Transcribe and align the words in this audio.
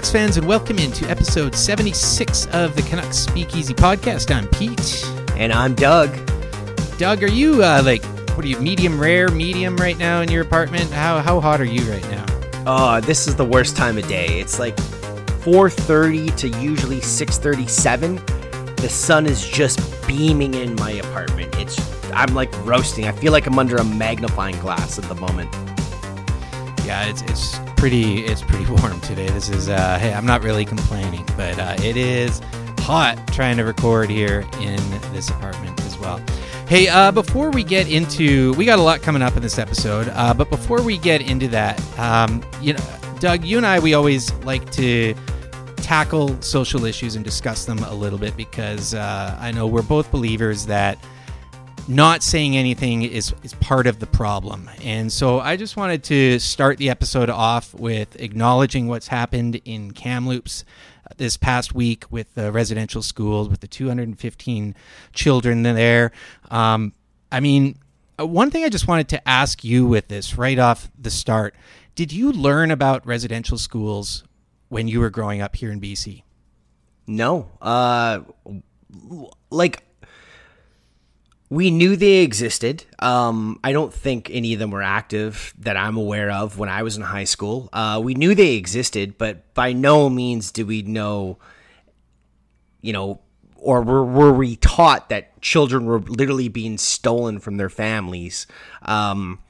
Canucks 0.00 0.12
fans, 0.12 0.36
and 0.38 0.48
welcome 0.48 0.78
into 0.78 1.06
episode 1.10 1.54
76 1.54 2.46
of 2.54 2.74
the 2.74 2.80
Canucks 2.80 3.18
Speakeasy 3.18 3.74
podcast. 3.74 4.34
I'm 4.34 4.48
Pete. 4.48 5.04
And 5.36 5.52
I'm 5.52 5.74
Doug. 5.74 6.08
Doug, 6.96 7.22
are 7.22 7.28
you 7.28 7.62
uh, 7.62 7.82
like, 7.84 8.02
what 8.34 8.42
are 8.42 8.48
you, 8.48 8.58
medium 8.60 8.98
rare, 8.98 9.28
medium 9.28 9.76
right 9.76 9.98
now 9.98 10.22
in 10.22 10.30
your 10.30 10.40
apartment? 10.40 10.90
How, 10.90 11.18
how 11.18 11.38
hot 11.38 11.60
are 11.60 11.66
you 11.66 11.82
right 11.82 12.02
now? 12.10 12.24
Oh, 12.66 13.00
this 13.02 13.28
is 13.28 13.36
the 13.36 13.44
worst 13.44 13.76
time 13.76 13.98
of 13.98 14.08
day. 14.08 14.40
It's 14.40 14.58
like 14.58 14.74
4.30 14.76 16.34
to 16.34 16.48
usually 16.48 17.00
6.37. 17.00 18.76
The 18.76 18.88
sun 18.88 19.26
is 19.26 19.46
just 19.46 20.06
beaming 20.08 20.54
in 20.54 20.76
my 20.76 20.92
apartment. 20.92 21.54
It's 21.58 21.78
I'm 22.12 22.34
like 22.34 22.50
roasting. 22.64 23.06
I 23.06 23.12
feel 23.12 23.32
like 23.32 23.46
I'm 23.46 23.58
under 23.58 23.76
a 23.76 23.84
magnifying 23.84 24.58
glass 24.60 24.98
at 24.98 25.04
the 25.04 25.14
moment. 25.16 25.52
Yeah, 26.86 27.04
it's, 27.04 27.20
it's 27.20 27.69
pretty 27.80 28.26
it's 28.26 28.42
pretty 28.42 28.70
warm 28.82 29.00
today. 29.00 29.26
This 29.28 29.48
is 29.48 29.70
uh, 29.70 29.98
hey, 29.98 30.12
I'm 30.12 30.26
not 30.26 30.42
really 30.42 30.66
complaining, 30.66 31.24
but 31.34 31.58
uh, 31.58 31.76
it 31.82 31.96
is 31.96 32.42
hot 32.80 33.18
trying 33.32 33.56
to 33.56 33.64
record 33.64 34.10
here 34.10 34.46
in 34.60 34.76
this 35.14 35.30
apartment 35.30 35.80
as 35.86 35.98
well. 35.98 36.22
Hey, 36.68 36.88
uh, 36.88 37.10
before 37.10 37.50
we 37.50 37.64
get 37.64 37.90
into, 37.90 38.52
we 38.52 38.66
got 38.66 38.78
a 38.78 38.82
lot 38.82 39.00
coming 39.00 39.22
up 39.22 39.34
in 39.34 39.40
this 39.40 39.58
episode, 39.58 40.08
uh, 40.10 40.34
but 40.34 40.50
before 40.50 40.82
we 40.82 40.98
get 40.98 41.22
into 41.22 41.48
that, 41.48 41.80
um, 41.98 42.44
you 42.60 42.74
know, 42.74 42.84
Doug, 43.18 43.44
you 43.44 43.56
and 43.56 43.66
I, 43.66 43.78
we 43.78 43.94
always 43.94 44.30
like 44.44 44.70
to 44.72 45.14
tackle 45.76 46.40
social 46.42 46.84
issues 46.84 47.16
and 47.16 47.24
discuss 47.24 47.64
them 47.64 47.78
a 47.78 47.94
little 47.94 48.18
bit 48.18 48.36
because 48.36 48.92
uh, 48.92 49.38
I 49.40 49.52
know 49.52 49.66
we're 49.66 49.80
both 49.80 50.10
believers 50.10 50.66
that 50.66 50.98
not 51.90 52.22
saying 52.22 52.56
anything 52.56 53.02
is, 53.02 53.34
is 53.42 53.52
part 53.54 53.86
of 53.88 53.98
the 53.98 54.06
problem. 54.06 54.70
And 54.82 55.12
so 55.12 55.40
I 55.40 55.56
just 55.56 55.76
wanted 55.76 56.04
to 56.04 56.38
start 56.38 56.78
the 56.78 56.88
episode 56.88 57.28
off 57.28 57.74
with 57.74 58.14
acknowledging 58.20 58.86
what's 58.86 59.08
happened 59.08 59.60
in 59.64 59.90
Kamloops 59.90 60.64
uh, 61.04 61.14
this 61.16 61.36
past 61.36 61.74
week 61.74 62.04
with 62.10 62.32
the 62.34 62.52
residential 62.52 63.02
schools, 63.02 63.48
with 63.48 63.60
the 63.60 63.66
215 63.66 64.74
children 65.12 65.62
there. 65.64 66.12
Um, 66.50 66.92
I 67.32 67.40
mean, 67.40 67.76
uh, 68.20 68.26
one 68.26 68.52
thing 68.52 68.62
I 68.62 68.68
just 68.68 68.86
wanted 68.86 69.08
to 69.08 69.28
ask 69.28 69.64
you 69.64 69.84
with 69.84 70.06
this 70.06 70.38
right 70.38 70.58
off 70.58 70.90
the 70.96 71.10
start 71.10 71.54
did 71.96 72.12
you 72.12 72.32
learn 72.32 72.70
about 72.70 73.04
residential 73.04 73.58
schools 73.58 74.24
when 74.68 74.88
you 74.88 75.00
were 75.00 75.10
growing 75.10 75.42
up 75.42 75.56
here 75.56 75.70
in 75.70 75.80
BC? 75.80 76.22
No. 77.06 77.50
Uh, 77.60 78.20
like, 79.50 79.82
we 81.50 81.72
knew 81.72 81.96
they 81.96 82.18
existed. 82.18 82.84
Um, 83.00 83.58
I 83.64 83.72
don't 83.72 83.92
think 83.92 84.30
any 84.32 84.52
of 84.52 84.60
them 84.60 84.70
were 84.70 84.82
active 84.82 85.52
that 85.58 85.76
I'm 85.76 85.96
aware 85.96 86.30
of 86.30 86.58
when 86.58 86.68
I 86.68 86.84
was 86.84 86.96
in 86.96 87.02
high 87.02 87.24
school. 87.24 87.68
Uh, 87.72 88.00
we 88.02 88.14
knew 88.14 88.36
they 88.36 88.54
existed, 88.54 89.18
but 89.18 89.52
by 89.52 89.72
no 89.72 90.08
means 90.08 90.52
did 90.52 90.68
we 90.68 90.82
know, 90.82 91.38
you 92.80 92.92
know, 92.92 93.20
or 93.56 93.82
were, 93.82 94.04
were 94.04 94.32
we 94.32 94.56
taught 94.56 95.08
that 95.08 95.42
children 95.42 95.86
were 95.86 95.98
literally 95.98 96.48
being 96.48 96.78
stolen 96.78 97.40
from 97.40 97.56
their 97.56 97.68
families. 97.68 98.46
Um, 98.82 99.40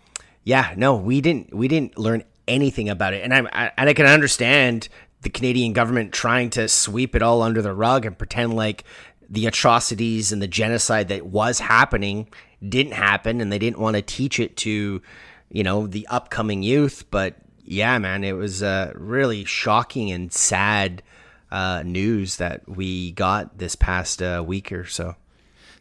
yeah, 0.43 0.73
no, 0.77 0.97
we 0.97 1.21
didn't. 1.21 1.55
We 1.55 1.69
didn't 1.69 1.99
learn 1.99 2.25
anything 2.49 2.89
about 2.89 3.13
it, 3.13 3.23
and 3.23 3.33
I, 3.33 3.41
I 3.53 3.73
and 3.77 3.91
I 3.91 3.93
can 3.93 4.07
understand 4.07 4.89
the 5.23 5.29
Canadian 5.29 5.75
government 5.75 6.13
trying 6.13 6.51
to 6.51 6.67
sweep 6.67 7.15
it 7.15 7.23
all 7.23 7.43
under 7.43 7.61
the 7.61 7.75
rug 7.75 8.07
and 8.07 8.17
pretend 8.17 8.55
like 8.55 8.85
the 9.31 9.47
atrocities 9.47 10.33
and 10.33 10.43
the 10.43 10.49
genocide 10.49 11.09
that 11.09 11.27
was 11.27 11.61
happening 11.61 12.29
didn't 12.67 12.93
happen 12.93 13.41
and 13.41 13.53
they 13.53 13.59
didn't 13.59 13.79
want 13.79 13.97
to 13.97 14.03
teach 14.03 14.39
it 14.41 14.57
to 14.57 15.01
you 15.51 15.63
know 15.63 15.87
the 15.87 16.07
upcoming 16.09 16.63
youth 16.63 17.05
but 17.11 17.37
yeah 17.65 17.97
man 17.99 18.25
it 18.25 18.33
was 18.33 18.63
uh, 18.63 18.93
really 18.95 19.45
shocking 19.45 20.11
and 20.11 20.33
sad 20.33 21.03
uh, 21.51 21.83
news 21.85 22.37
that 22.37 22.69
we 22.69 23.13
got 23.13 23.59
this 23.59 23.75
past 23.75 24.23
uh, 24.23 24.43
week 24.47 24.71
or 24.73 24.85
so 24.85 25.15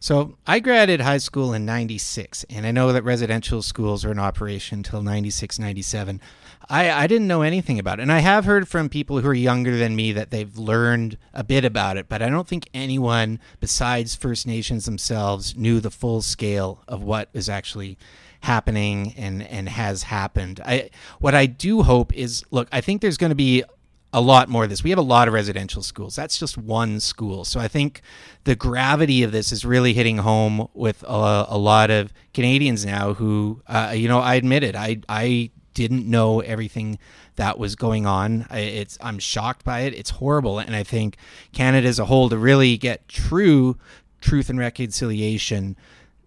so 0.02 0.38
I 0.46 0.60
graduated 0.60 1.02
high 1.02 1.18
school 1.18 1.52
in 1.52 1.66
96, 1.66 2.46
and 2.48 2.64
I 2.64 2.70
know 2.70 2.90
that 2.94 3.04
residential 3.04 3.60
schools 3.60 4.02
were 4.02 4.10
in 4.10 4.18
operation 4.18 4.78
until 4.78 5.02
96, 5.02 5.58
97. 5.58 6.22
I, 6.70 7.02
I 7.02 7.06
didn't 7.08 7.26
know 7.26 7.42
anything 7.42 7.80
about 7.80 7.98
it. 7.98 8.02
And 8.02 8.12
I 8.12 8.20
have 8.20 8.44
heard 8.44 8.68
from 8.68 8.88
people 8.88 9.20
who 9.20 9.28
are 9.28 9.34
younger 9.34 9.76
than 9.76 9.96
me 9.96 10.12
that 10.12 10.30
they've 10.30 10.56
learned 10.56 11.18
a 11.34 11.42
bit 11.42 11.64
about 11.64 11.96
it, 11.96 12.08
but 12.08 12.22
I 12.22 12.30
don't 12.30 12.46
think 12.46 12.68
anyone 12.72 13.40
besides 13.58 14.14
First 14.14 14.46
Nations 14.46 14.84
themselves 14.84 15.56
knew 15.56 15.80
the 15.80 15.90
full 15.90 16.22
scale 16.22 16.84
of 16.86 17.02
what 17.02 17.28
is 17.34 17.48
actually 17.48 17.98
happening 18.42 19.12
and, 19.16 19.42
and 19.42 19.68
has 19.68 20.04
happened. 20.04 20.60
I 20.64 20.90
what 21.18 21.34
I 21.34 21.46
do 21.46 21.82
hope 21.82 22.14
is 22.14 22.44
look, 22.50 22.68
I 22.72 22.80
think 22.80 23.02
there's 23.02 23.18
going 23.18 23.30
to 23.30 23.36
be 23.36 23.64
a 24.12 24.20
lot 24.20 24.48
more 24.48 24.64
of 24.64 24.70
this. 24.70 24.82
We 24.82 24.90
have 24.90 24.98
a 24.98 25.02
lot 25.02 25.28
of 25.28 25.34
residential 25.34 25.82
schools. 25.82 26.16
That's 26.16 26.38
just 26.38 26.56
one 26.56 27.00
school. 27.00 27.44
So 27.44 27.60
I 27.60 27.68
think 27.68 28.00
the 28.44 28.56
gravity 28.56 29.22
of 29.22 29.32
this 29.32 29.52
is 29.52 29.64
really 29.64 29.92
hitting 29.92 30.18
home 30.18 30.68
with 30.74 31.02
a, 31.04 31.46
a 31.48 31.58
lot 31.58 31.90
of 31.90 32.12
Canadians 32.32 32.84
now 32.84 33.14
who, 33.14 33.62
uh, 33.66 33.92
you 33.94 34.08
know, 34.08 34.18
I 34.18 34.34
admit 34.34 34.64
it. 34.64 34.74
I, 34.74 35.00
I 35.08 35.50
didn't 35.74 36.06
know 36.06 36.40
everything 36.40 36.98
that 37.36 37.58
was 37.58 37.76
going 37.76 38.06
on. 38.06 38.46
It's 38.50 38.98
I'm 39.00 39.18
shocked 39.18 39.64
by 39.64 39.80
it. 39.80 39.94
It's 39.94 40.10
horrible, 40.10 40.58
and 40.58 40.74
I 40.74 40.82
think 40.82 41.16
Canada 41.52 41.88
as 41.88 41.98
a 41.98 42.06
whole 42.06 42.28
to 42.28 42.38
really 42.38 42.76
get 42.76 43.08
true 43.08 43.76
truth 44.20 44.50
and 44.50 44.58
reconciliation. 44.58 45.76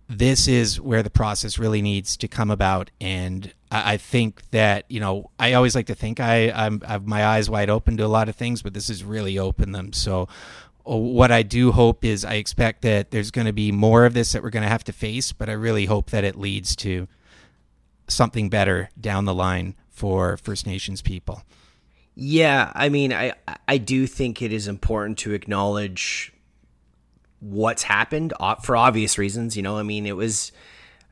This 0.10 0.48
is 0.48 0.82
where 0.82 1.02
the 1.02 1.10
process 1.10 1.58
really 1.58 1.82
needs 1.82 2.18
to 2.18 2.28
come 2.28 2.52
about, 2.52 2.92
and 3.00 3.54
I, 3.72 3.98
think 3.98 4.50
that 4.52 4.86
you 4.90 5.00
know 5.00 5.32
I 5.40 5.54
always 5.54 5.76
like 5.76 5.88
to 5.88 5.96
think 5.96 6.20
I 6.20 6.52
I'm, 6.52 6.82
I 6.86 6.94
have 6.94 7.08
my 7.08 7.26
eyes 7.26 7.50
wide 7.50 7.70
open 7.70 7.98
to 7.98 8.06
a 8.06 8.08
lot 8.08 8.30
of 8.30 8.36
things, 8.36 8.62
but 8.62 8.74
this 8.74 8.90
has 8.90 9.04
really 9.04 9.40
opened 9.40 9.74
them. 9.74 9.94
So 9.94 10.28
uh, 10.88 10.96
what 10.96 11.32
I 11.32 11.44
do 11.44 11.72
hope 11.72 12.04
is 12.04 12.26
I 12.26 12.36
expect 12.36 12.82
that 12.84 13.12
there's 13.12 13.32
going 13.32 13.48
to 13.48 13.54
be 13.54 13.72
more 13.72 14.06
of 14.06 14.14
this 14.14 14.34
that 14.34 14.44
we're 14.44 14.50
going 14.50 14.64
to 14.64 14.70
have 14.70 14.84
to 14.86 14.94
face, 14.94 15.32
but 15.32 15.50
I 15.50 15.54
really 15.54 15.86
hope 15.86 16.10
that 16.12 16.24
it 16.24 16.36
leads 16.36 16.76
to 16.78 17.08
something 18.08 18.50
better 18.50 18.90
down 19.00 19.26
the 19.26 19.34
line 19.34 19.76
for 19.90 20.38
First 20.38 20.66
Nations 20.66 21.02
people. 21.02 21.44
Yeah, 22.16 22.72
I 22.76 22.90
mean, 22.90 23.12
I 23.12 23.34
I 23.68 23.78
do 23.78 24.06
think 24.06 24.42
it 24.42 24.54
is 24.54 24.68
important 24.68 25.18
to 25.20 25.34
acknowledge 25.34 26.32
what's 27.40 27.84
happened 27.84 28.34
for 28.62 28.78
obvious 28.78 29.18
reasons. 29.18 29.58
You 29.58 29.64
know, 29.64 29.78
I 29.78 29.84
mean, 29.84 30.06
it 30.06 30.16
was 30.16 30.52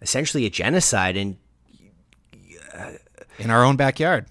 essentially 0.01 0.45
a 0.45 0.49
genocide, 0.49 1.17
and 1.17 1.37
uh, 2.73 2.91
in 3.39 3.49
our 3.49 3.63
own 3.63 3.77
backyard. 3.77 4.27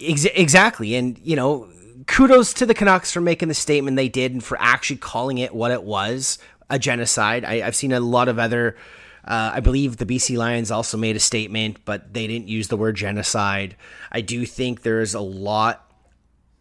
Ex- 0.00 0.24
exactly, 0.24 0.96
and 0.96 1.18
you 1.22 1.36
know, 1.36 1.68
kudos 2.06 2.52
to 2.54 2.66
the 2.66 2.74
Canucks 2.74 3.12
for 3.12 3.20
making 3.20 3.48
the 3.48 3.54
statement 3.54 3.96
they 3.96 4.08
did 4.08 4.32
and 4.32 4.42
for 4.42 4.56
actually 4.60 4.96
calling 4.96 5.38
it 5.38 5.54
what 5.54 5.70
it 5.70 5.84
was 5.84 6.38
a 6.68 6.78
genocide. 6.78 7.44
I, 7.44 7.66
I've 7.66 7.76
seen 7.76 7.92
a 7.92 8.00
lot 8.00 8.28
of 8.28 8.38
other 8.38 8.76
uh, 9.24 9.52
I 9.54 9.60
believe 9.60 9.96
the 9.96 10.06
BC 10.06 10.36
Lions 10.36 10.70
also 10.70 10.96
made 10.96 11.16
a 11.16 11.20
statement, 11.20 11.78
but 11.84 12.14
they 12.14 12.26
didn't 12.26 12.48
use 12.48 12.68
the 12.68 12.76
word 12.76 12.96
genocide. 12.96 13.76
I 14.10 14.20
do 14.20 14.46
think 14.46 14.82
there's 14.82 15.14
a 15.14 15.20
lot 15.20 15.92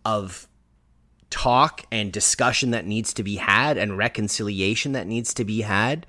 of 0.03 0.47
talk 1.29 1.83
and 1.91 2.11
discussion 2.11 2.71
that 2.71 2.85
needs 2.85 3.13
to 3.13 3.23
be 3.23 3.35
had 3.35 3.77
and 3.77 3.97
reconciliation 3.97 4.93
that 4.93 5.07
needs 5.07 5.33
to 5.35 5.45
be 5.45 5.61
had. 5.61 6.05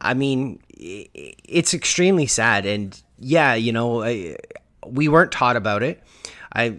I 0.00 0.14
mean, 0.14 0.60
it's 0.68 1.74
extremely 1.74 2.26
sad. 2.26 2.66
And 2.66 3.00
yeah, 3.18 3.54
you 3.54 3.72
know, 3.72 4.02
I, 4.02 4.36
we 4.86 5.08
weren't 5.08 5.32
taught 5.32 5.56
about 5.56 5.82
it. 5.82 6.02
I 6.52 6.78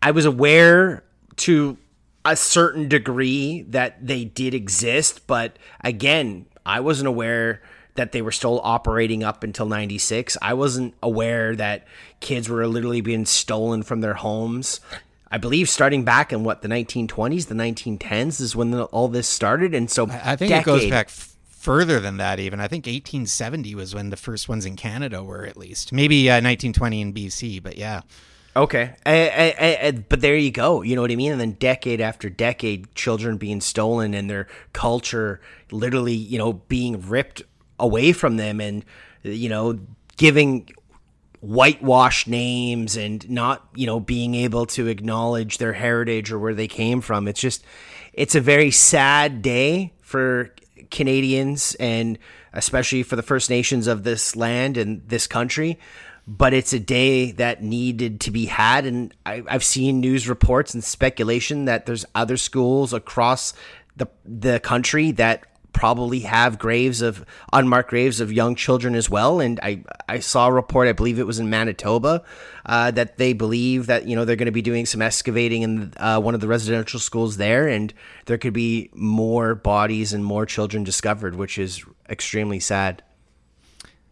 I 0.00 0.10
was 0.10 0.24
aware 0.24 1.04
to 1.36 1.76
a 2.24 2.36
certain 2.36 2.88
degree 2.88 3.62
that 3.68 4.04
they 4.04 4.24
did 4.24 4.54
exist, 4.54 5.26
but 5.26 5.56
again, 5.82 6.46
I 6.64 6.80
wasn't 6.80 7.08
aware 7.08 7.62
that 7.94 8.12
they 8.12 8.22
were 8.22 8.32
still 8.32 8.60
operating 8.64 9.22
up 9.22 9.44
until 9.44 9.66
96. 9.66 10.36
I 10.40 10.54
wasn't 10.54 10.94
aware 11.02 11.54
that 11.56 11.86
kids 12.20 12.48
were 12.48 12.66
literally 12.66 13.00
being 13.00 13.26
stolen 13.26 13.82
from 13.82 14.00
their 14.00 14.14
homes. 14.14 14.80
I 15.30 15.38
believe 15.38 15.68
starting 15.68 16.04
back 16.04 16.32
in 16.32 16.44
what 16.44 16.62
the 16.62 16.68
1920s, 16.68 17.46
the 17.46 17.54
1910s 17.54 18.40
is 18.40 18.54
when 18.54 18.70
the, 18.70 18.84
all 18.84 19.08
this 19.08 19.26
started, 19.26 19.74
and 19.74 19.90
so 19.90 20.06
I 20.10 20.36
think 20.36 20.50
decade, 20.50 20.60
it 20.60 20.64
goes 20.64 20.90
back 20.90 21.06
f- 21.06 21.34
further 21.48 22.00
than 22.00 22.18
that. 22.18 22.38
Even 22.38 22.60
I 22.60 22.68
think 22.68 22.84
1870 22.84 23.74
was 23.74 23.94
when 23.94 24.10
the 24.10 24.16
first 24.18 24.46
ones 24.48 24.66
in 24.66 24.76
Canada 24.76 25.24
were, 25.24 25.46
at 25.46 25.56
least 25.56 25.90
maybe 25.90 26.28
uh, 26.28 26.34
1920 26.34 27.00
in 27.00 27.14
BC, 27.14 27.62
but 27.62 27.78
yeah. 27.78 28.02
Okay, 28.54 28.94
I, 29.06 29.54
I, 29.58 29.86
I, 29.86 29.90
but 29.92 30.20
there 30.20 30.36
you 30.36 30.50
go. 30.50 30.82
You 30.82 30.94
know 30.94 31.00
what 31.00 31.10
I 31.10 31.16
mean. 31.16 31.32
And 31.32 31.40
then 31.40 31.52
decade 31.52 32.02
after 32.02 32.28
decade, 32.28 32.94
children 32.94 33.38
being 33.38 33.62
stolen 33.62 34.12
and 34.12 34.28
their 34.28 34.46
culture 34.74 35.40
literally, 35.70 36.12
you 36.12 36.36
know, 36.36 36.52
being 36.52 37.00
ripped 37.08 37.40
away 37.82 38.12
from 38.12 38.36
them 38.36 38.60
and 38.60 38.84
you 39.22 39.48
know 39.48 39.78
giving 40.16 40.68
whitewash 41.40 42.26
names 42.26 42.96
and 42.96 43.28
not 43.28 43.66
you 43.74 43.86
know 43.86 44.00
being 44.00 44.34
able 44.34 44.64
to 44.64 44.86
acknowledge 44.86 45.58
their 45.58 45.72
heritage 45.72 46.32
or 46.32 46.38
where 46.38 46.54
they 46.54 46.68
came 46.68 47.00
from 47.00 47.28
it's 47.28 47.40
just 47.40 47.64
it's 48.12 48.34
a 48.34 48.40
very 48.40 48.70
sad 48.70 49.42
day 49.42 49.92
for 50.00 50.54
Canadians 50.90 51.74
and 51.80 52.18
especially 52.52 53.02
for 53.02 53.16
the 53.16 53.22
First 53.22 53.50
Nations 53.50 53.86
of 53.86 54.04
this 54.04 54.36
land 54.36 54.76
and 54.76 55.02
this 55.08 55.26
country 55.26 55.78
but 56.26 56.54
it's 56.54 56.72
a 56.72 56.78
day 56.78 57.32
that 57.32 57.62
needed 57.62 58.20
to 58.20 58.30
be 58.30 58.46
had. 58.46 58.86
And 58.86 59.14
I, 59.26 59.42
I've 59.48 59.64
seen 59.64 60.00
news 60.00 60.28
reports 60.28 60.74
and 60.74 60.84
speculation 60.84 61.64
that 61.64 61.86
there's 61.86 62.04
other 62.14 62.36
schools 62.36 62.92
across 62.92 63.54
the 63.96 64.06
the 64.24 64.60
country 64.60 65.10
that 65.12 65.44
probably 65.72 66.20
have 66.20 66.58
graves 66.58 67.02
of 67.02 67.24
unmarked 67.52 67.90
graves 67.90 68.20
of 68.20 68.32
young 68.32 68.54
children 68.54 68.94
as 68.94 69.08
well. 69.08 69.40
And 69.40 69.58
I 69.62 69.84
I 70.08 70.18
saw 70.20 70.48
a 70.48 70.52
report, 70.52 70.88
I 70.88 70.92
believe 70.92 71.18
it 71.18 71.26
was 71.26 71.38
in 71.38 71.50
Manitoba, 71.50 72.22
uh, 72.66 72.90
that 72.92 73.18
they 73.18 73.32
believe 73.32 73.86
that 73.86 74.06
you 74.06 74.16
know 74.16 74.24
they're 74.24 74.36
going 74.36 74.46
to 74.46 74.52
be 74.52 74.62
doing 74.62 74.86
some 74.86 75.02
excavating 75.02 75.62
in 75.62 75.92
uh, 75.96 76.20
one 76.20 76.34
of 76.34 76.40
the 76.40 76.48
residential 76.48 77.00
schools 77.00 77.36
there, 77.36 77.68
and 77.68 77.92
there 78.26 78.38
could 78.38 78.52
be 78.52 78.90
more 78.94 79.54
bodies 79.54 80.12
and 80.12 80.24
more 80.24 80.46
children 80.46 80.84
discovered, 80.84 81.34
which 81.34 81.58
is 81.58 81.84
extremely 82.08 82.60
sad. 82.60 83.02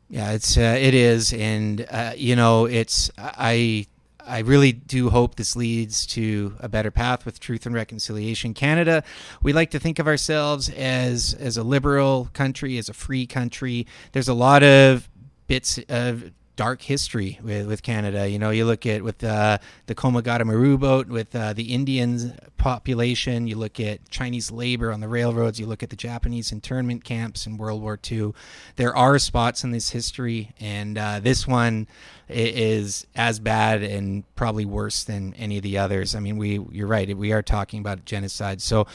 Yeah, 0.08 0.32
it's 0.32 0.56
uh, 0.56 0.76
it 0.80 0.94
is, 0.94 1.32
and 1.32 1.86
uh, 1.88 2.12
you 2.16 2.34
know, 2.34 2.64
it's 2.64 3.10
I 3.16 3.86
I 4.26 4.40
really 4.40 4.72
do 4.72 5.10
hope 5.10 5.36
this 5.36 5.56
leads 5.56 6.06
to 6.08 6.56
a 6.60 6.68
better 6.68 6.90
path 6.90 7.24
with 7.24 7.40
truth 7.40 7.66
and 7.66 7.74
reconciliation. 7.74 8.54
Canada, 8.54 9.02
we 9.42 9.52
like 9.52 9.70
to 9.70 9.78
think 9.78 9.98
of 9.98 10.06
ourselves 10.06 10.68
as 10.70 11.34
as 11.34 11.56
a 11.56 11.62
liberal 11.62 12.28
country, 12.32 12.78
as 12.78 12.88
a 12.88 12.94
free 12.94 13.26
country. 13.26 13.86
There's 14.12 14.28
a 14.28 14.34
lot 14.34 14.62
of 14.62 15.08
bits 15.46 15.78
of 15.88 16.30
dark 16.60 16.82
history 16.82 17.38
with, 17.42 17.66
with 17.66 17.82
Canada. 17.82 18.28
You 18.28 18.38
know, 18.38 18.50
you 18.50 18.66
look 18.66 18.84
at 18.84 19.02
with 19.02 19.24
uh, 19.24 19.56
the 19.86 19.94
Komagata 19.94 20.44
Maru 20.44 20.76
boat, 20.76 21.08
with 21.08 21.34
uh, 21.34 21.54
the 21.54 21.72
Indian 21.72 22.38
population. 22.58 23.46
You 23.46 23.56
look 23.56 23.80
at 23.80 24.10
Chinese 24.10 24.50
labor 24.50 24.92
on 24.92 25.00
the 25.00 25.08
railroads. 25.08 25.58
You 25.58 25.64
look 25.64 25.82
at 25.82 25.88
the 25.88 25.96
Japanese 25.96 26.52
internment 26.52 27.02
camps 27.02 27.46
in 27.46 27.56
World 27.56 27.80
War 27.80 27.98
II. 28.12 28.34
There 28.76 28.94
are 28.94 29.18
spots 29.18 29.64
in 29.64 29.70
this 29.70 29.88
history, 29.88 30.52
and 30.60 30.98
uh, 30.98 31.20
this 31.20 31.48
one 31.48 31.88
is 32.28 33.06
as 33.14 33.40
bad 33.40 33.82
and 33.82 34.24
probably 34.34 34.66
worse 34.66 35.02
than 35.02 35.32
any 35.38 35.56
of 35.56 35.62
the 35.62 35.78
others. 35.78 36.14
I 36.14 36.20
mean, 36.20 36.36
we 36.36 36.60
you're 36.72 36.86
right. 36.86 37.16
We 37.16 37.32
are 37.32 37.40
talking 37.40 37.80
about 37.80 38.04
genocide. 38.04 38.60
So 38.60 38.86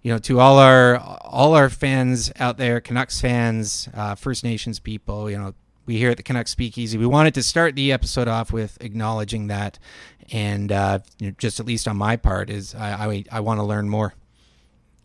you 0.00 0.10
know, 0.10 0.18
to 0.20 0.40
all 0.40 0.58
our 0.58 0.96
all 0.96 1.54
our 1.54 1.68
fans 1.68 2.32
out 2.40 2.56
there, 2.56 2.80
Canucks 2.80 3.20
fans, 3.20 3.90
uh, 3.92 4.14
First 4.14 4.42
Nations 4.42 4.78
people, 4.78 5.30
you 5.30 5.36
know, 5.36 5.52
we 5.90 5.96
here 5.96 6.10
at 6.10 6.16
the 6.16 6.22
Canucks 6.22 6.52
Speakeasy, 6.52 6.96
we 6.96 7.06
wanted 7.06 7.34
to 7.34 7.42
start 7.42 7.74
the 7.74 7.90
episode 7.90 8.28
off 8.28 8.52
with 8.52 8.78
acknowledging 8.80 9.48
that, 9.48 9.76
and 10.30 10.70
uh, 10.70 11.00
you 11.18 11.26
know, 11.26 11.34
just 11.36 11.58
at 11.58 11.66
least 11.66 11.88
on 11.88 11.96
my 11.96 12.14
part, 12.14 12.48
is 12.48 12.76
I 12.76 13.06
I, 13.06 13.24
I 13.32 13.40
want 13.40 13.58
to 13.58 13.64
learn 13.64 13.88
more. 13.88 14.14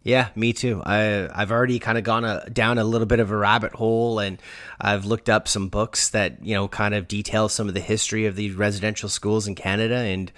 Yeah, 0.04 0.30
me 0.36 0.54
too. 0.54 0.84
I 0.86 1.28
I've 1.34 1.52
already 1.52 1.80
kind 1.80 1.98
of 1.98 2.04
gone 2.04 2.24
a, 2.24 2.48
down 2.52 2.78
a 2.78 2.84
little 2.84 3.08
bit 3.08 3.20
of 3.20 3.32
a 3.32 3.36
rabbit 3.36 3.74
hole, 3.74 4.20
and 4.20 4.40
I've 4.80 5.06
looked 5.06 5.28
up 5.28 5.48
some 5.48 5.70
books 5.70 6.10
that 6.10 6.46
you 6.46 6.54
know 6.54 6.68
kind 6.68 6.94
of 6.94 7.08
detail 7.08 7.50
some 7.50 7.68
of 7.68 7.74
the 7.74 7.80
history 7.80 8.28
of 8.28 8.36
these 8.36 8.54
residential 8.54 9.10
schools 9.10 9.48
in 9.48 9.56
Canada, 9.56 9.96
and 9.96 10.32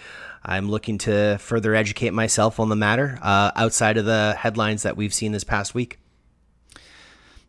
I'm 0.45 0.69
looking 0.69 0.97
to 0.99 1.39
further 1.39 1.75
educate 1.75 2.13
myself 2.13 2.57
on 2.57 2.69
the 2.69 2.77
matter 2.77 3.19
uh, 3.21 3.51
outside 3.53 3.97
of 3.97 4.05
the 4.05 4.33
headlines 4.39 4.83
that 4.83 4.95
we've 4.95 5.13
seen 5.13 5.33
this 5.33 5.43
past 5.43 5.75
week. 5.75 5.99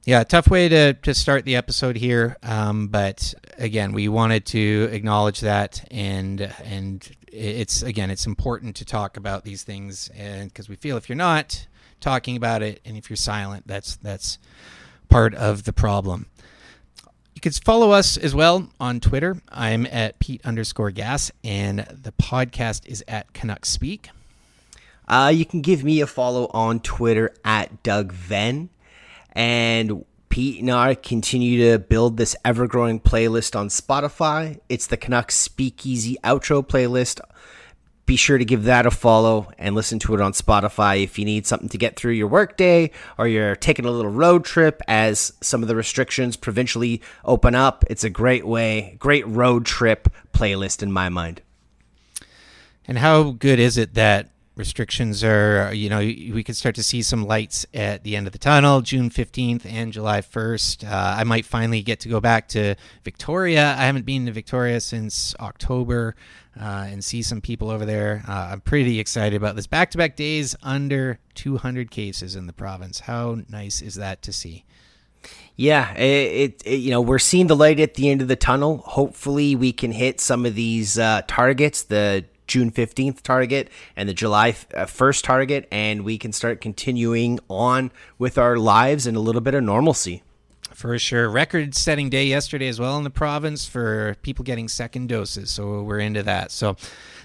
Yeah, 0.09 0.25
tough 0.25 0.49
way 0.49 0.71
to, 0.71 0.95
to 0.95 1.13
start 1.13 1.45
the 1.45 1.57
episode 1.57 1.95
here, 1.95 2.39
um, 2.43 2.89
but 2.89 3.35
again, 3.59 3.93
we 3.93 4.09
wanted 4.09 4.47
to 4.47 4.89
acknowledge 4.91 5.41
that, 5.41 5.87
and 5.91 6.51
and 6.65 7.07
it's 7.31 7.83
again, 7.83 8.11
it's 8.11 8.25
important 8.25 8.77
to 8.77 8.87
talk 8.87 9.19
about 9.19 9.45
these 9.45 9.65
things, 9.65 10.09
and 10.17 10.49
because 10.49 10.67
we 10.67 10.77
feel 10.77 10.97
if 10.97 11.11
you're 11.11 11.17
not 11.17 11.67
talking 12.01 12.39
about 12.39 12.63
it, 12.63 12.81
and 12.87 12.97
if 12.97 13.11
you're 13.11 13.19
silent, 13.19 13.67
that's 13.67 13.97
that's 13.97 14.39
part 15.11 15.35
of 15.35 15.65
the 15.65 15.75
problem. 15.75 16.25
You 17.35 17.43
can 17.43 17.53
follow 17.53 17.91
us 17.91 18.17
as 18.17 18.35
well 18.35 18.71
on 18.81 19.01
Twitter. 19.01 19.43
I'm 19.51 19.85
at 19.85 20.19
Pete 20.21 20.41
underscore 20.43 20.91
Gas, 20.91 21.31
and 21.45 21.81
the 21.81 22.13
podcast 22.13 22.87
is 22.87 23.05
at 23.07 23.35
Canuck 23.35 23.67
Speak. 23.67 24.09
Uh, 25.07 25.31
you 25.35 25.45
can 25.45 25.61
give 25.61 25.85
me 25.85 26.01
a 26.01 26.07
follow 26.07 26.47
on 26.55 26.81
Twitter 26.81 27.35
at 27.45 27.83
Doug 27.83 28.11
Venn. 28.11 28.71
And 29.38 30.05
Pete 30.31 30.61
and 30.61 30.71
I 30.73 30.97
continue 30.97 31.71
to 31.71 31.78
build 31.78 32.16
this 32.16 32.35
ever 32.45 32.66
growing 32.66 32.99
playlist 32.99 33.54
on 33.54 33.68
Spotify. 33.68 34.59
It's 34.68 34.88
the 34.88 34.97
Canucks 34.97 35.37
Speakeasy 35.37 36.16
outro 36.25 36.66
playlist. 36.66 37.21
Be 38.04 38.16
sure 38.16 38.37
to 38.37 38.45
give 38.45 38.64
that 38.64 38.85
a 38.85 38.90
follow 38.90 39.52
and 39.57 39.76
listen 39.76 40.00
to 40.00 40.14
it 40.14 40.21
on 40.21 40.33
Spotify 40.33 41.04
if 41.04 41.21
you 41.21 41.25
need 41.25 41.47
something 41.47 41.68
to 41.68 41.78
get 41.78 41.95
through 41.95 42.14
your 42.14 42.26
workday 42.26 42.90
or 43.16 43.28
you're 43.28 43.54
taking 43.54 43.85
a 43.85 43.92
little 43.92 44.11
road 44.11 44.45
trip 44.45 44.83
as 44.88 45.33
some 45.40 45.62
of 45.62 45.68
the 45.68 45.76
restrictions 45.76 46.37
provincially 46.37 47.00
open 47.25 47.54
up. 47.54 47.85
It's 47.88 48.02
a 48.02 48.11
great 48.11 48.45
way, 48.45 48.97
great 48.99 49.26
road 49.28 49.64
trip 49.66 50.09
playlist 50.33 50.83
in 50.83 50.90
my 50.90 51.09
mind. 51.09 51.42
And 52.88 52.99
how 52.99 53.30
good 53.30 53.61
is 53.61 53.78
it 53.78 53.95
that 53.95 54.30
restrictions 54.59 55.23
are, 55.23 55.73
you 55.73 55.88
know, 55.88 56.00
we 56.00 56.43
could 56.43 56.57
start 56.57 56.75
to 56.75 56.83
see 56.83 57.00
some 57.00 57.25
lights 57.25 57.65
at 57.73 58.03
the 58.03 58.17
end 58.17 58.27
of 58.27 58.33
the 58.33 58.38
tunnel, 58.38 58.81
June 58.81 59.09
15th 59.09 59.65
and 59.65 59.93
July 59.93 60.21
1st. 60.21 60.85
Uh, 60.85 61.17
I 61.19 61.25
might 61.25 61.47
finally 61.47 61.81
get 61.81 62.00
to 62.00 62.09
go 62.09 62.21
back 62.21 62.49
to 62.49 62.75
Victoria. 63.05 63.77
I 63.79 63.87
haven't 63.87 64.05
been 64.05 64.27
to 64.27 64.33
Victoria 64.33 64.81
since 64.81 65.35
October 65.38 66.17
uh, 66.61 66.88
and 66.88 67.03
see 67.03 67.23
some 67.23 67.41
people 67.41 67.71
over 67.71 67.87
there. 67.87 68.25
Uh, 68.27 68.50
I'm 68.53 68.61
pretty 68.61 68.99
excited 68.99 69.37
about 69.37 69.55
this. 69.55 69.69
Back 69.69 69.93
to 69.93 69.99
back 69.99 70.17
days 70.17 70.57
under 70.62 71.21
200 71.35 71.91
cases 71.93 72.35
in 72.35 72.49
the 72.49 72.53
province. 72.53 73.00
How 73.00 73.38
nice 73.49 73.81
is 73.81 73.95
that 73.95 74.23
to 74.23 74.33
see? 74.33 74.65
Yeah, 75.55 75.93
it, 75.95 76.62
it, 76.65 76.77
you 76.79 76.93
know 76.93 77.00
we're 77.00 77.19
seeing 77.19 77.49
the 77.49 77.57
light 77.57 77.81
at 77.81 77.95
the 77.95 78.09
end 78.09 78.23
of 78.23 78.29
the 78.29 78.37
tunnel. 78.37 78.79
Hopefully, 78.79 79.57
we 79.57 79.73
can 79.73 79.91
hit 79.91 80.21
some 80.21 80.47
of 80.47 80.55
these 80.55 80.97
uh, 80.99 81.23
targets. 81.27 81.83
The 81.83 82.25
June 82.49 82.73
15th 82.73 83.23
target 83.23 83.71
and 83.95 84.09
the 84.09 84.14
July 84.14 84.52
1st 84.52 85.23
uh, 85.23 85.26
target, 85.26 85.69
and 85.71 86.02
we 86.02 86.19
can 86.19 86.33
start 86.33 86.61
continuing 86.61 87.38
on 87.49 87.93
with 88.19 88.37
our 88.38 88.57
lives 88.57 89.07
and 89.07 89.17
a 89.17 89.21
little 89.21 89.40
bit 89.40 89.55
of 89.55 89.62
normalcy. 89.62 90.23
For 90.75 90.99
sure. 90.99 91.28
Record 91.28 91.75
setting 91.75 92.11
day 92.11 92.26
yesterday 92.26 92.69
as 92.69 92.78
well 92.78 92.97
in 92.99 93.05
the 93.05 93.11
province 93.11 93.67
for 93.67 94.17
people 94.23 94.45
getting 94.45 94.69
second 94.69 95.09
doses. 95.09 95.50
So 95.50 95.83
we're 95.83 95.99
into 95.99 96.23
that. 96.25 96.50
So 96.50 96.76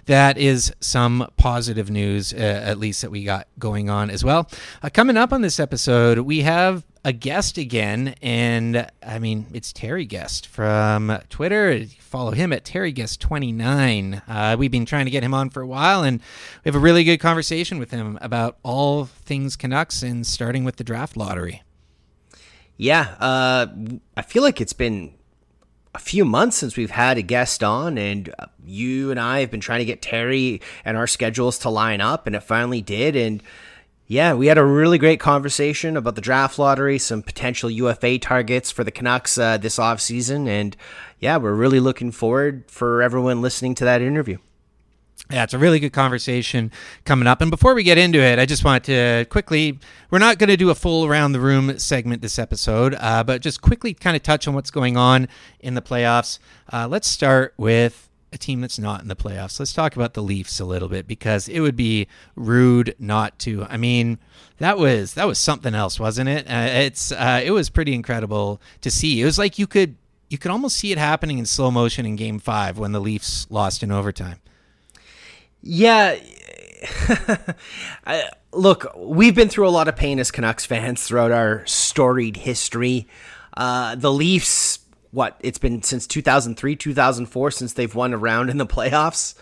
that 0.05 0.37
is 0.37 0.73
some 0.79 1.27
positive 1.37 1.89
news, 1.89 2.33
uh, 2.33 2.37
at 2.37 2.79
least 2.79 3.01
that 3.01 3.11
we 3.11 3.23
got 3.23 3.47
going 3.59 3.89
on 3.89 4.09
as 4.09 4.23
well. 4.23 4.49
Uh, 4.81 4.89
coming 4.89 5.17
up 5.17 5.31
on 5.33 5.41
this 5.41 5.59
episode, 5.59 6.19
we 6.19 6.41
have 6.41 6.83
a 7.05 7.11
guest 7.11 7.57
again, 7.57 8.15
and 8.21 8.89
I 9.05 9.19
mean 9.19 9.47
it's 9.53 9.73
Terry 9.73 10.05
Guest 10.05 10.47
from 10.47 11.19
Twitter. 11.29 11.85
Follow 11.99 12.31
him 12.31 12.53
at 12.53 12.63
Terry 12.63 12.91
Guest 12.91 13.19
twenty 13.19 13.51
nine. 13.51 14.21
Uh, 14.27 14.55
we've 14.57 14.71
been 14.71 14.85
trying 14.85 15.05
to 15.05 15.11
get 15.11 15.23
him 15.23 15.33
on 15.33 15.49
for 15.49 15.61
a 15.61 15.67
while, 15.67 16.03
and 16.03 16.19
we 16.63 16.69
have 16.69 16.75
a 16.75 16.79
really 16.79 17.03
good 17.03 17.19
conversation 17.19 17.77
with 17.77 17.91
him 17.91 18.17
about 18.21 18.57
all 18.63 19.05
things 19.05 19.55
Canucks, 19.55 20.01
and 20.01 20.25
starting 20.25 20.63
with 20.63 20.77
the 20.77 20.83
draft 20.83 21.17
lottery. 21.17 21.61
Yeah, 22.77 23.15
uh, 23.19 23.67
I 24.17 24.21
feel 24.21 24.41
like 24.41 24.59
it's 24.59 24.73
been 24.73 25.13
a 25.95 25.99
few 25.99 26.25
months 26.25 26.57
since 26.57 26.75
we've 26.75 26.91
had 26.91 27.17
a 27.17 27.21
guest 27.21 27.63
on, 27.63 27.97
and 27.97 28.33
you 28.65 29.11
and 29.11 29.19
I 29.19 29.41
have 29.41 29.51
been 29.51 29.59
trying 29.59 29.79
to 29.79 29.85
get 29.85 30.01
Terry 30.01 30.59
and 30.83 30.97
our 30.97 31.05
schedules 31.05 31.59
to 31.59 31.69
line 31.69 32.01
up, 32.01 32.25
and 32.25 32.35
it 32.35 32.41
finally 32.41 32.81
did, 32.81 33.15
and 33.15 33.43
yeah, 34.07 34.33
we 34.33 34.47
had 34.47 34.57
a 34.57 34.65
really 34.65 34.97
great 34.97 35.19
conversation 35.19 35.95
about 35.95 36.15
the 36.15 36.21
draft 36.21 36.59
lottery, 36.59 36.99
some 36.99 37.21
potential 37.21 37.69
UFA 37.69 38.19
targets 38.19 38.69
for 38.69 38.83
the 38.83 38.91
Canucks 38.91 39.37
uh, 39.37 39.57
this 39.57 39.77
offseason. 39.77 40.47
And 40.47 40.75
yeah, 41.19 41.37
we're 41.37 41.53
really 41.53 41.79
looking 41.79 42.11
forward 42.11 42.65
for 42.67 43.01
everyone 43.01 43.41
listening 43.41 43.75
to 43.75 43.85
that 43.85 44.01
interview. 44.01 44.37
Yeah, 45.31 45.43
it's 45.43 45.53
a 45.53 45.57
really 45.57 45.79
good 45.79 45.93
conversation 45.93 46.69
coming 47.05 47.27
up. 47.27 47.39
And 47.39 47.49
before 47.49 47.73
we 47.73 47.83
get 47.83 47.97
into 47.97 48.19
it, 48.19 48.39
I 48.39 48.45
just 48.45 48.65
want 48.65 48.83
to 48.85 49.25
quickly, 49.29 49.79
we're 50.11 50.19
not 50.19 50.37
going 50.37 50.49
to 50.49 50.57
do 50.57 50.69
a 50.69 50.75
full 50.75 51.05
around 51.05 51.31
the 51.31 51.39
room 51.39 51.79
segment 51.79 52.21
this 52.21 52.37
episode, 52.37 52.95
uh, 52.99 53.23
but 53.23 53.41
just 53.41 53.61
quickly 53.61 53.93
kind 53.93 54.17
of 54.17 54.21
touch 54.21 54.47
on 54.49 54.53
what's 54.53 54.69
going 54.69 54.97
on 54.97 55.29
in 55.61 55.75
the 55.75 55.81
playoffs. 55.81 56.39
Uh, 56.71 56.87
let's 56.89 57.07
start 57.07 57.53
with 57.55 58.09
a 58.33 58.37
team 58.37 58.61
that's 58.61 58.79
not 58.79 59.01
in 59.01 59.07
the 59.07 59.15
playoffs. 59.15 59.59
Let's 59.59 59.73
talk 59.73 59.95
about 59.95 60.13
the 60.13 60.23
Leafs 60.23 60.59
a 60.59 60.65
little 60.65 60.89
bit 60.89 61.07
because 61.07 61.47
it 61.47 61.59
would 61.59 61.75
be 61.75 62.07
rude 62.35 62.95
not 62.99 63.37
to. 63.39 63.65
I 63.69 63.77
mean, 63.77 64.17
that 64.57 64.77
was 64.77 65.13
that 65.13 65.27
was 65.27 65.39
something 65.39 65.75
else, 65.75 65.99
wasn't 65.99 66.29
it? 66.29 66.47
Uh, 66.47 66.67
it's 66.69 67.11
uh, 67.11 67.41
it 67.43 67.51
was 67.51 67.69
pretty 67.69 67.93
incredible 67.93 68.61
to 68.81 68.91
see. 68.91 69.21
It 69.21 69.25
was 69.25 69.37
like 69.37 69.59
you 69.59 69.67
could 69.67 69.95
you 70.29 70.37
could 70.37 70.51
almost 70.51 70.77
see 70.77 70.91
it 70.91 70.97
happening 70.97 71.37
in 71.37 71.45
slow 71.45 71.71
motion 71.71 72.05
in 72.05 72.15
Game 72.15 72.39
Five 72.39 72.77
when 72.77 72.91
the 72.91 73.01
Leafs 73.01 73.47
lost 73.49 73.83
in 73.83 73.91
overtime. 73.91 74.39
Yeah. 75.61 76.17
I, 78.05 78.29
look, 78.51 78.87
we've 78.97 79.35
been 79.35 79.49
through 79.49 79.67
a 79.67 79.71
lot 79.71 79.87
of 79.87 79.95
pain 79.95 80.19
as 80.19 80.31
Canucks 80.31 80.65
fans 80.65 81.03
throughout 81.03 81.31
our 81.31 81.65
storied 81.65 82.37
history. 82.37 83.07
Uh, 83.55 83.95
the 83.95 84.11
Leafs 84.11 84.79
what 85.13 85.37
it's 85.39 85.57
been 85.57 85.81
since 85.81 86.05
2003 86.07 86.75
2004 86.75 87.51
since 87.51 87.73
they've 87.73 87.95
won 87.95 88.13
a 88.13 88.17
round 88.17 88.49
in 88.49 88.57
the 88.57 88.65
playoffs 88.65 89.35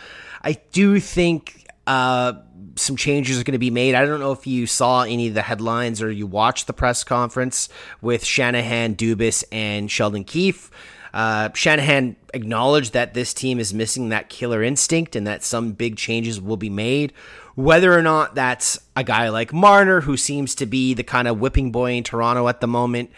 i 0.44 0.56
do 0.72 1.00
think 1.00 1.66
uh, 1.88 2.34
some 2.76 2.96
changes 2.96 3.40
are 3.40 3.44
going 3.44 3.54
to 3.54 3.58
be 3.58 3.72
made 3.72 3.96
i 3.96 4.06
don't 4.06 4.20
know 4.20 4.32
if 4.32 4.46
you 4.46 4.68
saw 4.68 5.02
any 5.02 5.30
of 5.30 5.34
the 5.34 5.42
headlines 5.42 6.02
or 6.02 6.12
you 6.12 6.28
watched 6.28 6.68
the 6.68 6.74
press 6.74 7.04
conference 7.04 7.70
with 8.02 8.24
shanahan 8.24 8.96
dubas 8.96 9.44
and 9.52 9.90
sheldon 9.90 10.24
keefe 10.24 10.70
Uh, 11.14 11.50
Shanahan 11.54 12.16
acknowledged 12.34 12.94
that 12.94 13.14
this 13.14 13.34
team 13.34 13.60
is 13.60 13.74
missing 13.74 14.10
that 14.10 14.30
killer 14.30 14.64
instinct 14.64 15.16
and 15.16 15.28
that 15.28 15.44
some 15.44 15.74
big 15.74 15.98
changes 15.98 16.40
will 16.40 16.56
be 16.56 16.70
made. 16.70 17.12
Whether 17.56 17.92
or 17.92 18.02
not 18.02 18.34
that's 18.34 18.80
a 18.96 19.04
guy 19.04 19.28
like 19.28 19.52
Marner, 19.52 20.02
who 20.02 20.16
seems 20.16 20.56
to 20.56 20.66
be 20.66 20.94
the 20.94 21.04
kind 21.04 21.28
of 21.28 21.38
whipping 21.38 21.72
boy 21.72 21.92
in 21.94 22.04
Toronto 22.04 22.48
at 22.48 22.62
the 22.62 22.68
moment, 22.68 23.12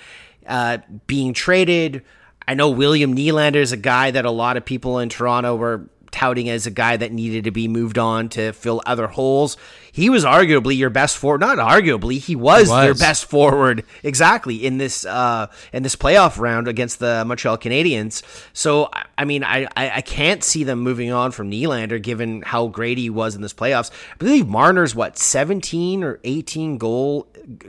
uh, 0.47 0.79
being 1.05 1.33
traded. 1.33 2.01
I 2.47 2.53
know 2.53 2.69
William 2.69 3.15
Nylander 3.15 3.55
is 3.55 3.71
a 3.71 3.77
guy 3.77 4.11
that 4.11 4.25
a 4.25 4.31
lot 4.31 4.57
of 4.57 4.65
people 4.65 4.99
in 4.99 5.09
Toronto 5.09 5.55
were 5.55 5.89
touting 6.13 6.47
as 6.47 6.67
a 6.67 6.71
guy 6.71 6.95
that 6.95 7.11
needed 7.11 7.45
to 7.45 7.51
be 7.51 7.67
moved 7.67 7.97
on 7.97 8.29
to 8.29 8.53
fill 8.53 8.81
other 8.85 9.07
holes. 9.07 9.57
He 9.91 10.09
was 10.09 10.23
arguably 10.23 10.77
your 10.77 10.91
best 10.91 11.17
forward. 11.17 11.41
Not 11.41 11.57
arguably, 11.57 12.19
he 12.19 12.35
was, 12.35 12.67
he 12.67 12.69
was. 12.69 12.83
their 12.83 12.93
best 12.93 13.25
forward 13.25 13.83
exactly 14.03 14.63
in 14.63 14.77
this 14.77 15.05
uh, 15.05 15.47
in 15.71 15.83
this 15.83 15.95
playoff 15.95 16.39
round 16.39 16.67
against 16.67 16.99
the 16.99 17.23
Montreal 17.25 17.57
Canadiens. 17.57 18.21
So 18.53 18.89
I 19.17 19.25
mean, 19.25 19.43
I, 19.43 19.67
I 19.75 20.01
can't 20.01 20.43
see 20.43 20.63
them 20.63 20.79
moving 20.79 21.11
on 21.11 21.31
from 21.31 21.49
Nylander 21.51 22.01
given 22.01 22.43
how 22.43 22.67
great 22.67 22.97
he 22.97 23.09
was 23.09 23.35
in 23.35 23.41
this 23.41 23.53
playoffs. 23.53 23.91
I 24.13 24.15
believe 24.17 24.47
Marner's 24.47 24.95
what 24.95 25.17
seventeen 25.17 26.03
or 26.03 26.19
eighteen 26.23 26.77
goal 26.77 27.27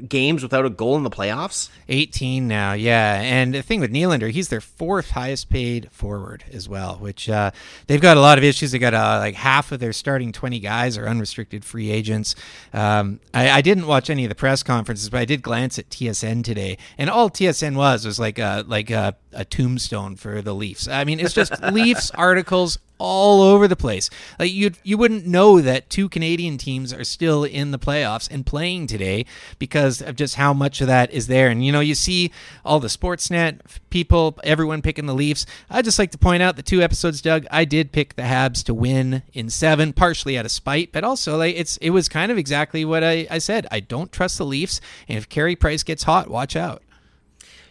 games 0.08 0.42
without 0.42 0.64
a 0.64 0.70
goal 0.70 0.96
in 0.96 1.02
the 1.02 1.10
playoffs. 1.10 1.68
18 1.88 2.46
now, 2.46 2.72
yeah. 2.72 3.20
And 3.20 3.54
the 3.54 3.62
thing 3.62 3.80
with 3.80 3.92
Nylander, 3.92 4.30
he's 4.30 4.48
their 4.48 4.60
fourth 4.60 5.10
highest 5.10 5.50
paid 5.50 5.90
forward 5.90 6.44
as 6.52 6.68
well, 6.68 6.96
which 6.96 7.28
uh, 7.28 7.50
they've 7.86 8.00
got 8.00 8.16
a 8.16 8.20
lot 8.20 8.38
of 8.38 8.44
issues. 8.44 8.72
They 8.72 8.78
got 8.78 8.94
uh, 8.94 9.18
like 9.18 9.34
half 9.34 9.72
of 9.72 9.80
their 9.80 9.92
starting 9.92 10.32
20 10.32 10.60
guys 10.60 10.96
are 10.96 11.08
unrestricted 11.08 11.64
free 11.64 11.90
agents. 11.90 12.34
Um, 12.72 13.20
I, 13.32 13.50
I, 13.50 13.60
didn't 13.60 13.86
watch 13.86 14.10
any 14.10 14.24
of 14.24 14.28
the 14.28 14.34
press 14.34 14.62
conferences, 14.62 15.10
but 15.10 15.20
I 15.20 15.24
did 15.24 15.42
glance 15.42 15.78
at 15.78 15.88
TSN 15.90 16.44
today, 16.44 16.78
and 16.98 17.10
all 17.10 17.30
TSN 17.30 17.76
was 17.76 18.04
was 18.04 18.18
like 18.18 18.38
a 18.38 18.64
like 18.66 18.90
a, 18.90 19.16
a 19.32 19.44
tombstone 19.44 20.16
for 20.16 20.42
the 20.42 20.54
Leafs. 20.54 20.88
I 20.88 21.04
mean, 21.04 21.20
it's 21.20 21.34
just 21.34 21.60
Leafs 21.72 22.10
articles 22.12 22.78
all 22.98 23.42
over 23.42 23.66
the 23.66 23.76
place. 23.76 24.08
Like 24.38 24.52
you 24.52 24.70
you 24.82 24.96
wouldn't 24.96 25.26
know 25.26 25.60
that 25.60 25.90
two 25.90 26.08
Canadian 26.08 26.58
teams 26.58 26.92
are 26.92 27.04
still 27.04 27.44
in 27.44 27.70
the 27.70 27.78
playoffs 27.78 28.30
and 28.30 28.46
playing 28.46 28.86
today 28.86 29.26
because 29.58 30.00
of 30.00 30.16
just 30.16 30.36
how 30.36 30.52
much 30.52 30.80
of 30.80 30.86
that 30.86 31.10
is 31.12 31.26
there. 31.26 31.48
And 31.48 31.64
you 31.64 31.72
know, 31.72 31.80
you 31.80 31.94
see 31.94 32.30
all 32.64 32.80
the 32.80 32.88
Sportsnet 32.88 33.60
people, 33.90 34.38
everyone 34.44 34.82
picking 34.82 35.06
the 35.06 35.14
Leafs. 35.14 35.44
I 35.68 35.82
just 35.82 35.98
like 35.98 36.12
to 36.12 36.18
point 36.18 36.42
out 36.42 36.56
the 36.56 36.62
two 36.62 36.82
episodes, 36.82 37.20
Doug. 37.20 37.46
I 37.50 37.64
did 37.64 37.92
pick 37.92 38.14
the 38.14 38.22
Habs 38.22 38.62
to 38.64 38.74
win 38.74 39.22
in 39.32 39.50
seven, 39.50 39.92
partially 39.92 40.38
out 40.38 40.44
of 40.44 40.50
spite, 40.50 40.92
but 40.92 41.04
also 41.04 41.36
like 41.36 41.56
it's 41.56 41.76
it 41.78 41.90
was 41.90 42.08
kind 42.08 42.30
of 42.30 42.38
exactly 42.38 42.84
what 42.84 43.02
I, 43.02 43.26
I 43.30 43.38
said. 43.38 43.66
I 43.70 43.80
don't 43.80 44.12
trust 44.12 44.38
the 44.38 44.46
Leafs, 44.46 44.80
and 45.08 45.18
if 45.18 45.28
Carey 45.28 45.56
Price 45.56 45.82
gets 45.82 46.04
hot, 46.04 46.28
watch 46.28 46.56
out. 46.56 46.82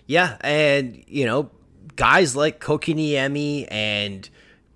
Yeah, 0.05 0.37
and 0.41 1.03
you 1.07 1.25
know, 1.25 1.49
guys 1.95 2.35
like 2.35 2.59
Kotkaniemi 2.59 3.67
and 3.71 4.29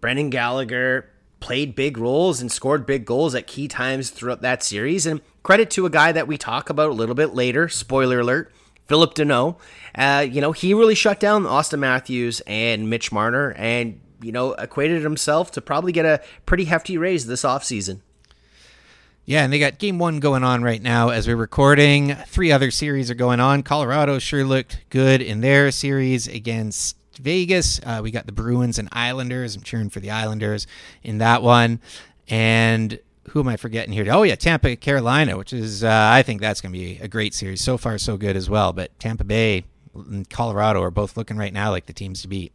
Brendan 0.08 0.30
Gallagher 0.30 1.10
played 1.42 1.76
big 1.76 1.98
roles 1.98 2.40
and 2.40 2.50
scored 2.50 2.86
big 2.86 3.04
goals 3.04 3.36
at 3.36 3.46
key 3.46 3.68
times 3.68 4.10
throughout 4.10 4.42
that 4.42 4.64
series. 4.64 5.06
And 5.06 5.20
credit 5.44 5.70
to 5.72 5.86
a 5.86 5.90
guy 5.90 6.14
that 6.14 6.30
we 6.30 6.38
talk 6.38 6.70
about 6.70 6.92
a 6.92 6.94
little 6.94 7.14
bit 7.14 7.34
later, 7.34 7.68
spoiler 7.68 8.22
alert, 8.22 8.50
Philip 8.86 9.16
Danault. 9.16 9.58
Uh, 9.94 10.26
you 10.26 10.40
know, 10.40 10.54
he 10.54 10.74
really 10.74 10.96
shut 10.96 11.20
down 11.20 11.44
Auston 11.44 11.80
Matthews 11.80 12.42
and 12.48 12.90
Mitch 12.90 13.12
Marner 13.12 13.52
and, 13.58 14.00
you 14.22 14.32
know, 14.32 14.54
equated 14.54 15.04
himself 15.04 15.52
to 15.52 15.62
probably 15.62 15.92
get 15.92 16.06
a 16.06 16.22
pretty 16.46 16.64
hefty 16.64 16.98
raise 16.98 17.26
this 17.26 17.44
offseason. 17.44 18.00
Yeah, 19.26 19.44
and 19.44 19.52
they 19.52 19.60
got 19.60 19.78
game 19.78 20.00
one 20.00 20.22
going 20.22 20.46
on 20.46 20.64
right 20.64 20.82
now 20.82 21.10
as 21.10 21.28
we're 21.28 21.36
recording. 21.36 22.16
Three 22.28 22.54
other 22.54 22.72
series 22.72 23.12
are 23.12 23.16
going 23.16 23.42
on. 23.42 23.62
Colorado 23.62 24.20
sure 24.20 24.46
looked 24.46 24.86
good 24.90 25.22
in 25.22 25.42
their 25.42 25.70
series 25.70 26.30
against 26.30 26.96
Vegas. 27.18 27.80
Uh, 27.84 28.02
we 28.04 28.12
got 28.12 28.26
the 28.26 28.32
Bruins 28.32 28.80
and 28.80 28.90
Islanders. 28.92 29.56
I'm 29.56 29.64
cheering 29.64 29.90
for 29.90 30.00
the 30.00 30.12
Islanders 30.12 30.68
in 31.04 31.18
that 31.20 31.42
one. 31.44 31.80
And 32.30 33.00
who 33.30 33.40
am 33.40 33.48
I 33.48 33.58
forgetting 33.58 33.94
here? 33.94 34.06
Oh 34.10 34.24
yeah, 34.24 34.36
Tampa, 34.36 34.76
Carolina, 34.76 35.38
which 35.38 35.54
is 35.54 35.84
uh, 35.84 36.10
I 36.12 36.24
think 36.24 36.42
that's 36.42 36.62
going 36.62 36.74
to 36.74 36.78
be 36.78 36.98
a 37.00 37.08
great 37.08 37.34
series. 37.34 37.62
So 37.62 37.78
far, 37.78 37.98
so 37.98 38.18
good 38.18 38.36
as 38.36 38.50
well. 38.50 38.74
But 38.74 38.98
Tampa 39.00 39.24
Bay 39.24 39.66
and 39.94 40.30
Colorado 40.30 40.82
are 40.82 40.92
both 40.92 41.18
looking 41.18 41.38
right 41.38 41.54
now 41.54 41.72
like 41.72 41.86
the 41.86 41.94
teams 41.94 42.22
to 42.22 42.28
beat. 42.28 42.54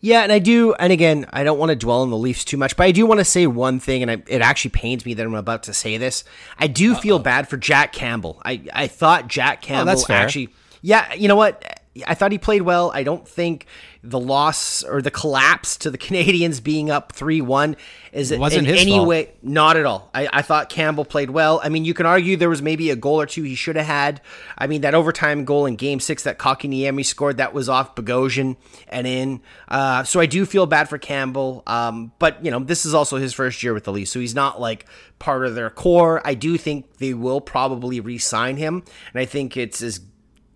Yeah, 0.00 0.22
and 0.22 0.32
I 0.32 0.38
do, 0.38 0.72
and 0.74 0.92
again, 0.92 1.26
I 1.30 1.44
don't 1.44 1.58
want 1.58 1.68
to 1.70 1.76
dwell 1.76 2.00
on 2.00 2.08
the 2.08 2.16
Leafs 2.16 2.44
too 2.44 2.56
much, 2.56 2.74
but 2.74 2.84
I 2.84 2.90
do 2.90 3.04
want 3.04 3.20
to 3.20 3.24
say 3.24 3.46
one 3.46 3.78
thing, 3.78 4.00
and 4.00 4.10
I, 4.10 4.22
it 4.26 4.40
actually 4.40 4.70
pains 4.70 5.04
me 5.04 5.12
that 5.12 5.26
I'm 5.26 5.34
about 5.34 5.64
to 5.64 5.74
say 5.74 5.98
this. 5.98 6.24
I 6.58 6.68
do 6.68 6.94
Uh-oh. 6.94 7.00
feel 7.00 7.18
bad 7.18 7.48
for 7.48 7.58
Jack 7.58 7.92
Campbell. 7.92 8.40
I, 8.42 8.62
I 8.72 8.86
thought 8.86 9.28
Jack 9.28 9.60
oh, 9.62 9.66
Campbell 9.66 9.98
oh, 9.98 10.12
actually, 10.12 10.48
yeah, 10.80 11.12
you 11.12 11.28
know 11.28 11.36
what? 11.36 11.79
I 12.06 12.14
thought 12.14 12.30
he 12.30 12.38
played 12.38 12.62
well. 12.62 12.92
I 12.94 13.02
don't 13.02 13.26
think 13.26 13.66
the 14.02 14.18
loss 14.18 14.84
or 14.84 15.02
the 15.02 15.10
collapse 15.10 15.76
to 15.78 15.90
the 15.90 15.98
Canadiens 15.98 16.62
being 16.62 16.88
up 16.88 17.12
3 17.12 17.40
1 17.40 17.76
is 18.12 18.30
it 18.30 18.40
in 18.40 18.66
any 18.66 18.92
fault. 18.92 19.08
way, 19.08 19.32
not 19.42 19.76
at 19.76 19.86
all. 19.86 20.08
I, 20.14 20.28
I 20.32 20.42
thought 20.42 20.68
Campbell 20.68 21.04
played 21.04 21.30
well. 21.30 21.60
I 21.62 21.68
mean, 21.68 21.84
you 21.84 21.92
can 21.92 22.06
argue 22.06 22.36
there 22.36 22.48
was 22.48 22.62
maybe 22.62 22.90
a 22.90 22.96
goal 22.96 23.20
or 23.20 23.26
two 23.26 23.42
he 23.42 23.56
should 23.56 23.74
have 23.74 23.86
had. 23.86 24.20
I 24.56 24.68
mean, 24.68 24.82
that 24.82 24.94
overtime 24.94 25.44
goal 25.44 25.66
in 25.66 25.74
game 25.74 25.98
six 25.98 26.22
that 26.22 26.38
Kotkaniemi 26.38 27.04
scored, 27.04 27.38
that 27.38 27.52
was 27.52 27.68
off 27.68 27.96
Bogosian 27.96 28.56
and 28.88 29.06
in. 29.06 29.42
Uh, 29.66 30.04
so 30.04 30.20
I 30.20 30.26
do 30.26 30.46
feel 30.46 30.66
bad 30.66 30.88
for 30.88 30.98
Campbell. 30.98 31.64
Um, 31.66 32.12
but, 32.20 32.44
you 32.44 32.52
know, 32.52 32.60
this 32.60 32.86
is 32.86 32.94
also 32.94 33.16
his 33.16 33.32
first 33.32 33.62
year 33.64 33.74
with 33.74 33.84
the 33.84 33.92
Leafs, 33.92 34.12
so 34.12 34.20
he's 34.20 34.34
not 34.34 34.60
like 34.60 34.86
part 35.18 35.44
of 35.44 35.56
their 35.56 35.70
core. 35.70 36.20
I 36.24 36.34
do 36.34 36.56
think 36.56 36.98
they 36.98 37.14
will 37.14 37.40
probably 37.40 37.98
re 37.98 38.18
sign 38.18 38.56
him. 38.56 38.84
And 39.12 39.20
I 39.20 39.24
think 39.24 39.56
it's 39.56 39.82
as 39.82 40.00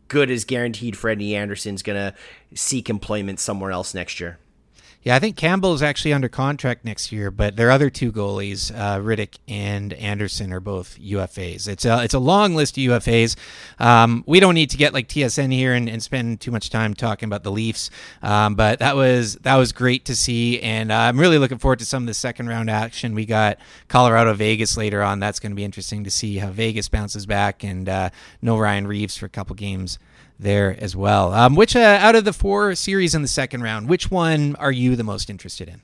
good 0.08 0.30
as 0.30 0.44
guaranteed 0.44 0.96
Freddie 0.96 1.36
Andersen's 1.36 1.82
going 1.82 1.98
to 1.98 2.14
seek 2.54 2.88
employment 2.90 3.40
somewhere 3.40 3.70
else 3.70 3.94
next 3.94 4.20
year. 4.20 4.38
Yeah, 5.04 5.16
I 5.16 5.18
think 5.18 5.36
Campbell 5.36 5.74
is 5.74 5.82
actually 5.82 6.14
under 6.14 6.30
contract 6.30 6.82
next 6.82 7.12
year, 7.12 7.30
but 7.30 7.56
their 7.56 7.70
other 7.70 7.90
two 7.90 8.10
goalies, 8.10 8.74
uh, 8.74 9.00
Rittich 9.00 9.36
and 9.46 9.92
Andersen, 9.92 10.50
are 10.50 10.60
both 10.60 10.98
UFAs. 10.98 11.68
It's 11.68 11.84
a 11.84 12.02
it's 12.02 12.14
a 12.14 12.18
long 12.18 12.54
list 12.54 12.78
of 12.78 12.84
UFAs. 12.84 13.36
Um, 13.78 14.24
we 14.26 14.40
don't 14.40 14.54
need 14.54 14.70
to 14.70 14.78
get 14.78 14.94
like 14.94 15.08
TSN 15.08 15.52
here 15.52 15.74
and, 15.74 15.90
and 15.90 16.02
spend 16.02 16.40
too 16.40 16.50
much 16.50 16.70
time 16.70 16.94
talking 16.94 17.26
about 17.26 17.42
the 17.42 17.52
Leafs, 17.52 17.90
um, 18.22 18.54
but 18.54 18.78
that 18.78 18.96
was 18.96 19.34
that 19.42 19.56
was 19.56 19.72
great 19.72 20.06
to 20.06 20.16
see, 20.16 20.58
and 20.62 20.90
uh, 20.90 20.96
I'm 20.96 21.20
really 21.20 21.36
looking 21.36 21.58
forward 21.58 21.80
to 21.80 21.84
some 21.84 22.04
of 22.04 22.06
the 22.06 22.14
second 22.14 22.48
round 22.48 22.70
action. 22.70 23.14
We 23.14 23.26
got 23.26 23.58
Colorado 23.88 24.32
Vegas 24.32 24.78
later 24.78 25.02
on. 25.02 25.20
That's 25.20 25.38
going 25.38 25.52
to 25.52 25.56
be 25.56 25.64
interesting 25.64 26.04
to 26.04 26.10
see 26.10 26.38
how 26.38 26.48
Vegas 26.48 26.88
bounces 26.88 27.26
back, 27.26 27.62
and 27.62 27.90
uh, 27.90 28.08
no 28.40 28.56
Ryan 28.56 28.86
Reaves 28.86 29.18
for 29.18 29.26
a 29.26 29.28
couple 29.28 29.54
games 29.54 29.98
there 30.38 30.76
as 30.80 30.96
well. 30.96 31.32
Um, 31.32 31.54
which 31.54 31.76
uh, 31.76 31.80
out 31.80 32.16
of 32.16 32.24
the 32.24 32.32
four 32.32 32.74
series 32.74 33.14
in 33.14 33.22
the 33.22 33.28
second 33.28 33.62
round, 33.62 33.88
which 33.88 34.10
one 34.10 34.56
are 34.56 34.72
you 34.72 34.96
the 34.96 35.04
most 35.04 35.30
interested 35.30 35.68
in? 35.68 35.82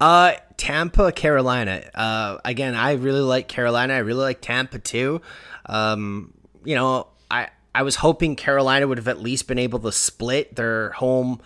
Uh, 0.00 0.34
Tampa, 0.56 1.10
Carolina. 1.12 1.82
Uh, 1.94 2.38
again, 2.44 2.74
I 2.74 2.92
really 2.92 3.20
like 3.20 3.48
Carolina. 3.48 3.94
I 3.94 3.98
really 3.98 4.22
like 4.22 4.40
Tampa 4.40 4.78
too. 4.78 5.20
Um, 5.66 6.34
you 6.64 6.74
know, 6.74 7.08
I 7.30 7.48
I 7.74 7.82
was 7.82 7.96
hoping 7.96 8.36
Carolina 8.36 8.86
would 8.86 8.98
have 8.98 9.08
at 9.08 9.20
least 9.20 9.48
been 9.48 9.58
able 9.58 9.80
to 9.80 9.92
split 9.92 10.54
their 10.56 10.90
home 10.92 11.40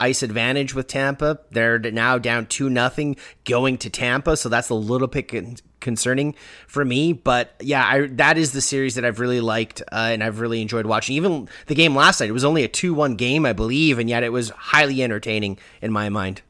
ice 0.00 0.22
advantage 0.22 0.74
with 0.74 0.86
Tampa. 0.86 1.40
They're 1.50 1.78
now 1.78 2.18
down 2.18 2.46
two 2.46 2.70
nothing 2.70 3.16
going 3.44 3.78
to 3.78 3.90
Tampa, 3.90 4.36
so 4.36 4.48
that's 4.48 4.70
a 4.70 4.74
little 4.74 5.08
bit 5.08 5.28
concerning 5.80 6.34
for 6.66 6.84
me. 6.84 7.12
But 7.12 7.54
yeah, 7.60 7.86
I, 7.86 8.06
that 8.12 8.38
is 8.38 8.52
the 8.52 8.60
series 8.60 8.94
that 8.94 9.04
I've 9.04 9.20
really 9.20 9.40
liked 9.40 9.80
uh, 9.92 10.10
and 10.12 10.22
I've 10.22 10.40
really 10.40 10.60
enjoyed 10.62 10.86
watching. 10.86 11.16
Even 11.16 11.48
the 11.66 11.74
game 11.74 11.94
last 11.94 12.20
night, 12.20 12.28
it 12.28 12.32
was 12.32 12.44
only 12.44 12.64
a 12.64 12.68
2 12.68 12.94
1 12.94 13.16
game, 13.16 13.46
I 13.46 13.52
believe, 13.52 13.98
and 13.98 14.08
yet 14.08 14.22
it 14.22 14.32
was 14.32 14.50
highly 14.50 15.02
entertaining 15.02 15.58
in 15.80 15.92
my 15.92 16.08
mind. 16.08 16.42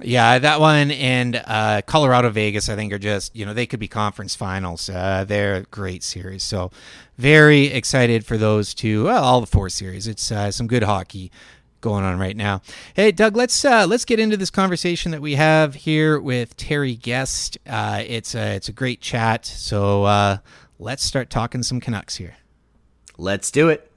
Yeah, 0.00 0.38
that 0.38 0.60
one 0.60 0.90
and 0.90 1.42
uh, 1.46 1.80
Colorado 1.86 2.28
Vegas, 2.28 2.68
I 2.68 2.76
think, 2.76 2.92
are 2.92 2.98
just, 2.98 3.34
you 3.34 3.46
know, 3.46 3.54
they 3.54 3.64
could 3.64 3.80
be 3.80 3.88
conference 3.88 4.34
finals. 4.34 4.90
Uh, 4.90 5.24
they're 5.26 5.54
a 5.54 5.62
great 5.62 6.02
series. 6.02 6.42
So, 6.42 6.70
very 7.16 7.68
excited 7.68 8.26
for 8.26 8.36
those 8.36 8.74
two. 8.74 9.04
Well, 9.04 9.24
all 9.24 9.40
the 9.40 9.46
four 9.46 9.70
series. 9.70 10.06
It's 10.06 10.30
uh, 10.30 10.50
some 10.50 10.66
good 10.66 10.82
hockey 10.82 11.32
going 11.86 12.02
on 12.02 12.18
right 12.18 12.36
now. 12.36 12.62
Hey, 12.94 13.12
Doug, 13.12 13.36
let's 13.36 13.64
uh, 13.64 13.86
let's 13.86 14.04
get 14.04 14.18
into 14.18 14.36
this 14.36 14.50
conversation 14.50 15.12
that 15.12 15.20
we 15.22 15.36
have 15.36 15.76
here 15.76 16.18
with 16.18 16.56
Terry 16.56 16.96
Guest. 16.96 17.58
Uh, 17.64 18.02
it's 18.04 18.34
a 18.34 18.56
it's 18.56 18.68
a 18.68 18.72
great 18.72 19.00
chat. 19.00 19.46
So 19.46 20.02
uh, 20.02 20.38
let's 20.80 21.04
start 21.04 21.30
talking 21.30 21.62
some 21.62 21.78
Canucks 21.78 22.16
here. 22.16 22.34
Let's 23.18 23.52
do 23.52 23.68
it. 23.68 23.88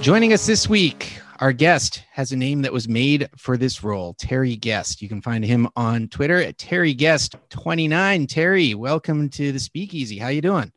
Joining 0.00 0.32
us 0.32 0.46
this 0.46 0.66
week, 0.66 1.20
our 1.40 1.52
guest 1.52 2.02
has 2.10 2.32
a 2.32 2.36
name 2.36 2.62
that 2.62 2.72
was 2.72 2.88
made 2.88 3.28
for 3.36 3.58
this 3.58 3.84
role, 3.84 4.14
Terry 4.14 4.56
Guest. 4.56 5.02
You 5.02 5.08
can 5.10 5.20
find 5.20 5.44
him 5.44 5.68
on 5.76 6.08
Twitter 6.08 6.40
at 6.40 6.56
Terry 6.56 6.94
Guest29. 6.94 8.26
Terry, 8.26 8.74
welcome 8.74 9.28
to 9.28 9.52
the 9.52 9.58
Speakeasy. 9.58 10.16
How 10.16 10.28
you 10.28 10.40
doing? 10.40 10.72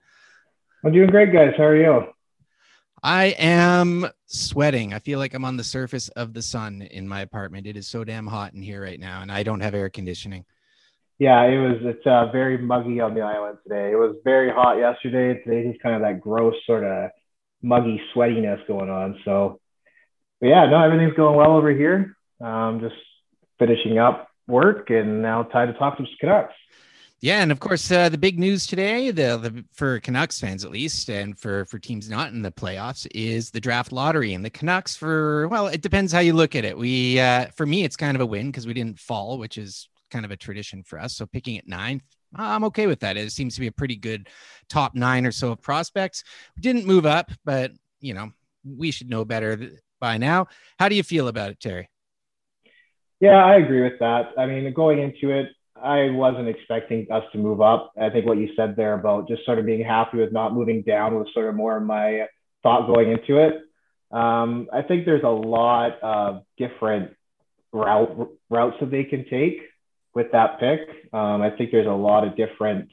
I'm 0.84 0.92
doing 0.92 1.10
great, 1.10 1.32
guys. 1.32 1.54
How 1.56 1.64
are 1.64 1.78
you? 1.78 2.12
I 3.04 3.36
am 3.40 4.08
sweating. 4.28 4.94
I 4.94 5.00
feel 5.00 5.18
like 5.18 5.34
I'm 5.34 5.46
on 5.46 5.58
the 5.58 5.64
surface 5.64 6.10
of 6.10 6.34
the 6.34 6.42
sun 6.42 6.84
in 6.84 7.08
my 7.08 7.22
apartment. 7.22 7.66
It 7.66 7.76
is 7.76 7.88
so 7.88 8.04
damn 8.04 8.28
hot 8.28 8.54
in 8.54 8.62
here 8.62 8.82
right 8.82 9.00
now, 9.00 9.22
and 9.22 9.32
I 9.32 9.44
don't 9.44 9.62
have 9.62 9.74
air 9.74 9.90
conditioning. 9.90 10.46
Yeah, 11.18 11.42
it 11.44 11.58
was. 11.58 11.78
It's 11.82 12.06
uh, 12.06 12.32
very 12.32 12.58
muggy 12.58 13.00
on 13.00 13.14
the 13.14 13.22
island 13.22 13.58
today. 13.64 13.92
It 13.92 13.96
was 13.96 14.16
very 14.24 14.52
hot 14.52 14.78
yesterday. 14.78 15.42
Today 15.44 15.70
is 15.70 15.76
kind 15.82 15.96
of 15.96 16.02
that 16.02 16.22
gross 16.22 16.56
sort 16.66 16.84
of 16.84 17.12
muggy 17.62 18.02
sweatiness 18.14 18.66
going 18.68 18.90
on. 18.90 19.20
So, 19.26 19.60
yeah, 20.40 20.66
no, 20.68 20.84
everything's 20.84 21.16
going 21.16 21.38
well 21.38 21.56
over 21.56 21.72
here. 21.72 22.18
Um, 22.40 22.82
just 22.82 22.96
finishing 23.60 24.00
up 24.00 24.30
work 24.48 24.90
and 24.90 25.22
now 25.22 25.44
time 25.44 25.72
to 25.72 25.78
talk 25.78 25.98
to 25.98 26.06
Canucks. 26.20 26.56
Yeah, 27.22 27.44
and 27.44 27.52
of 27.52 27.60
course, 27.60 27.92
uh, 27.92 28.10
the 28.10 28.18
big 28.18 28.40
news 28.40 28.66
today, 28.66 29.12
the, 29.12 29.38
the, 29.38 29.64
for 29.74 30.00
Canucks 30.00 30.40
fans 30.40 30.66
at 30.66 30.72
least, 30.72 31.08
and 31.08 31.38
for 31.38 31.66
for 31.66 31.78
teams 31.78 32.10
not 32.10 32.34
in 32.34 32.42
the 32.42 32.52
playoffs, 32.52 33.06
is 33.14 33.52
the 33.52 33.60
draft 33.60 33.92
lottery. 33.92 34.34
And 34.34 34.44
the 34.44 34.50
Canucks, 34.50 34.96
for 34.96 35.48
well, 35.48 35.68
it 35.68 35.84
depends 35.84 36.12
how 36.12 36.20
you 36.20 36.34
look 36.34 36.56
at 36.56 36.66
it. 36.66 36.76
We, 36.76 37.20
uh, 37.20 37.48
for 37.56 37.68
me, 37.68 37.84
it's 37.84 37.96
kind 37.96 38.18
of 38.18 38.22
a 38.22 38.26
win 38.26 38.48
because 38.48 38.66
we 38.66 38.74
didn't 38.74 39.00
fall, 39.00 39.38
which 39.38 39.60
is 39.60 39.88
kind 40.10 40.26
of 40.26 40.32
a 40.32 40.36
tradition 40.36 40.82
for 40.82 41.00
us. 41.00 41.16
So 41.16 41.28
picking 41.28 41.60
at 41.60 41.68
ninth, 41.68 42.04
I'm 42.36 42.64
okay 42.66 42.88
with 42.88 43.02
that. 43.02 43.18
It 43.18 43.32
seems 43.32 43.54
to 43.54 43.62
be 43.62 43.68
a 43.68 43.72
pretty 43.72 43.98
good 43.98 44.28
top 44.68 44.96
nine 44.96 45.28
or 45.28 45.32
so 45.32 45.52
of 45.52 45.62
prospects. 45.62 46.24
We 46.56 46.62
didn't 46.62 46.88
move 46.88 47.06
up, 47.06 47.30
but 47.46 47.72
you 48.00 48.16
know, 48.16 48.32
we 48.66 48.90
should 48.90 49.12
know 49.12 49.26
better 49.26 49.74
by 50.00 50.18
now. 50.18 50.48
How 50.80 50.90
do 50.90 50.96
you 50.96 51.04
feel 51.04 51.28
about 51.28 51.52
it, 51.52 51.60
Terry? 51.60 51.88
Yeah, 53.20 53.46
I 53.46 53.58
agree 53.58 53.84
with 53.84 54.00
that. 54.00 54.32
I 54.40 54.48
mean, 54.48 54.74
going 54.74 54.98
into 54.98 55.30
it, 55.30 55.50
I 55.84 56.10
wasn't 56.12 56.48
expecting 56.48 57.08
us 57.12 57.24
to 57.32 57.38
move 57.38 57.62
up. 57.62 57.94
I 58.00 58.10
think 58.10 58.26
what 58.26 58.38
you 58.38 58.50
said 58.56 58.76
there 58.76 58.94
about 58.94 59.28
just 59.28 59.46
sort 59.46 59.60
of 59.60 59.66
being 59.66 59.84
happy 59.84 60.18
with 60.18 60.32
not 60.32 60.54
moving 60.54 60.84
down 60.84 61.16
was 61.16 61.28
sort 61.34 61.50
of 61.50 61.56
more 61.56 61.78
of 61.78 61.84
my 61.84 62.28
thought 62.64 62.88
going 62.88 63.12
into 63.12 63.38
it. 63.38 63.62
Um, 64.12 64.68
I 64.72 64.82
think 64.82 65.06
there's 65.06 65.24
a 65.24 65.28
lot 65.28 66.02
of 66.02 66.44
different 66.58 67.16
route 67.72 68.30
routes 68.50 68.78
that 68.82 68.92
they 68.92 69.06
can 69.06 69.26
take 69.30 69.62
with 70.14 70.32
that 70.34 70.60
pick. 70.60 70.82
Um, 71.14 71.42
I 71.42 71.52
think 71.52 71.72
there's 71.72 71.88
a 71.88 71.92
lot 71.92 72.28
of 72.28 72.36
different 72.36 72.90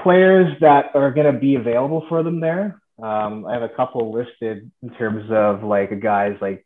players 0.00 0.56
that 0.60 0.94
are 0.94 1.10
going 1.10 1.32
to 1.32 1.38
be 1.38 1.56
available 1.56 2.06
for 2.08 2.22
them 2.22 2.40
there. 2.40 2.80
Um, 3.02 3.46
I 3.46 3.54
have 3.54 3.62
a 3.62 3.68
couple 3.68 4.12
listed 4.12 4.70
in 4.82 4.90
terms 4.90 5.30
of 5.30 5.62
like 5.62 6.00
guys 6.00 6.36
like 6.40 6.64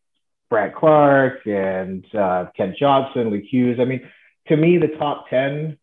Brandt 0.51 0.75
Clarke 0.75 1.47
and 1.47 2.05
uh, 2.15 2.47
Kent 2.57 2.77
Johnson, 2.79 3.31
Luke 3.31 3.45
Hughes. 3.51 3.79
I 3.81 3.85
mean, 3.85 4.03
to 4.49 4.57
me, 4.57 4.79
the 4.79 4.97
top 4.99 5.29
10 5.31 5.79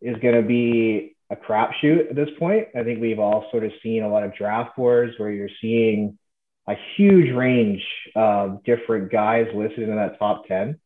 is 0.00 0.16
going 0.18 0.34
to 0.34 0.46
be 0.46 1.16
a 1.30 1.36
crapshoot 1.36 2.10
at 2.10 2.16
this 2.16 2.28
point. 2.38 2.68
I 2.76 2.84
think 2.84 3.00
we've 3.00 3.18
all 3.18 3.46
sort 3.50 3.64
of 3.64 3.72
seen 3.82 4.02
a 4.02 4.08
lot 4.08 4.22
of 4.22 4.34
draft 4.34 4.78
wars 4.78 5.14
where 5.18 5.30
you're 5.30 5.48
seeing 5.60 6.18
a 6.68 6.74
huge 6.96 7.34
range 7.34 7.82
of 8.14 8.62
different 8.64 9.10
guys 9.10 9.46
listed 9.54 9.88
in 9.88 9.96
that 9.96 10.18
top 10.18 10.46
10. 10.46 10.78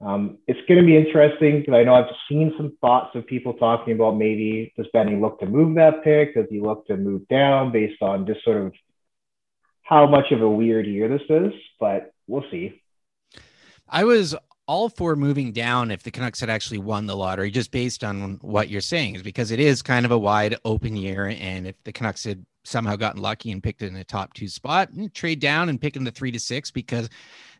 Um, 0.00 0.38
it's 0.46 0.60
going 0.66 0.80
to 0.80 0.86
be 0.86 0.96
interesting 0.96 1.60
because 1.60 1.74
I 1.74 1.82
know 1.82 1.94
I've 1.94 2.14
seen 2.28 2.54
some 2.56 2.76
thoughts 2.80 3.14
of 3.14 3.26
people 3.26 3.54
talking 3.54 3.92
about 3.92 4.16
maybe 4.16 4.72
does 4.76 4.86
Benny 4.92 5.16
look 5.16 5.40
to 5.40 5.46
move 5.46 5.74
that 5.76 6.02
pick? 6.02 6.34
Does 6.34 6.46
he 6.48 6.60
look 6.60 6.86
to 6.86 6.96
move 6.96 7.28
down 7.28 7.70
based 7.70 8.00
on 8.00 8.26
just 8.26 8.42
sort 8.42 8.58
of 8.58 8.72
how 9.82 10.06
much 10.06 10.32
of 10.32 10.40
a 10.40 10.48
weird 10.48 10.86
year 10.86 11.08
this 11.08 11.26
is? 11.28 11.52
But 11.78 12.14
we'll 12.26 12.44
see. 12.50 12.80
I 13.88 14.04
was 14.04 14.34
all 14.70 14.88
for 14.88 15.16
moving 15.16 15.50
down 15.50 15.90
if 15.90 16.04
the 16.04 16.12
Canucks 16.12 16.38
had 16.38 16.48
actually 16.48 16.78
won 16.78 17.06
the 17.06 17.16
lottery, 17.16 17.50
just 17.50 17.72
based 17.72 18.04
on 18.04 18.38
what 18.40 18.68
you're 18.68 18.80
saying, 18.80 19.16
is 19.16 19.22
because 19.22 19.50
it 19.50 19.58
is 19.58 19.82
kind 19.82 20.06
of 20.06 20.12
a 20.12 20.18
wide 20.18 20.56
open 20.64 20.94
year. 20.94 21.26
And 21.40 21.66
if 21.66 21.74
the 21.82 21.90
Canucks 21.90 22.22
had 22.22 22.46
somehow 22.62 22.94
gotten 22.94 23.20
lucky 23.20 23.50
and 23.50 23.60
picked 23.60 23.82
in 23.82 23.96
a 23.96 24.04
top 24.04 24.32
two 24.32 24.46
spot, 24.46 24.88
hmm, 24.90 25.06
trade 25.12 25.40
down 25.40 25.70
and 25.70 25.80
pick 25.80 25.96
in 25.96 26.04
the 26.04 26.12
three 26.12 26.30
to 26.30 26.38
six 26.38 26.70
because 26.70 27.08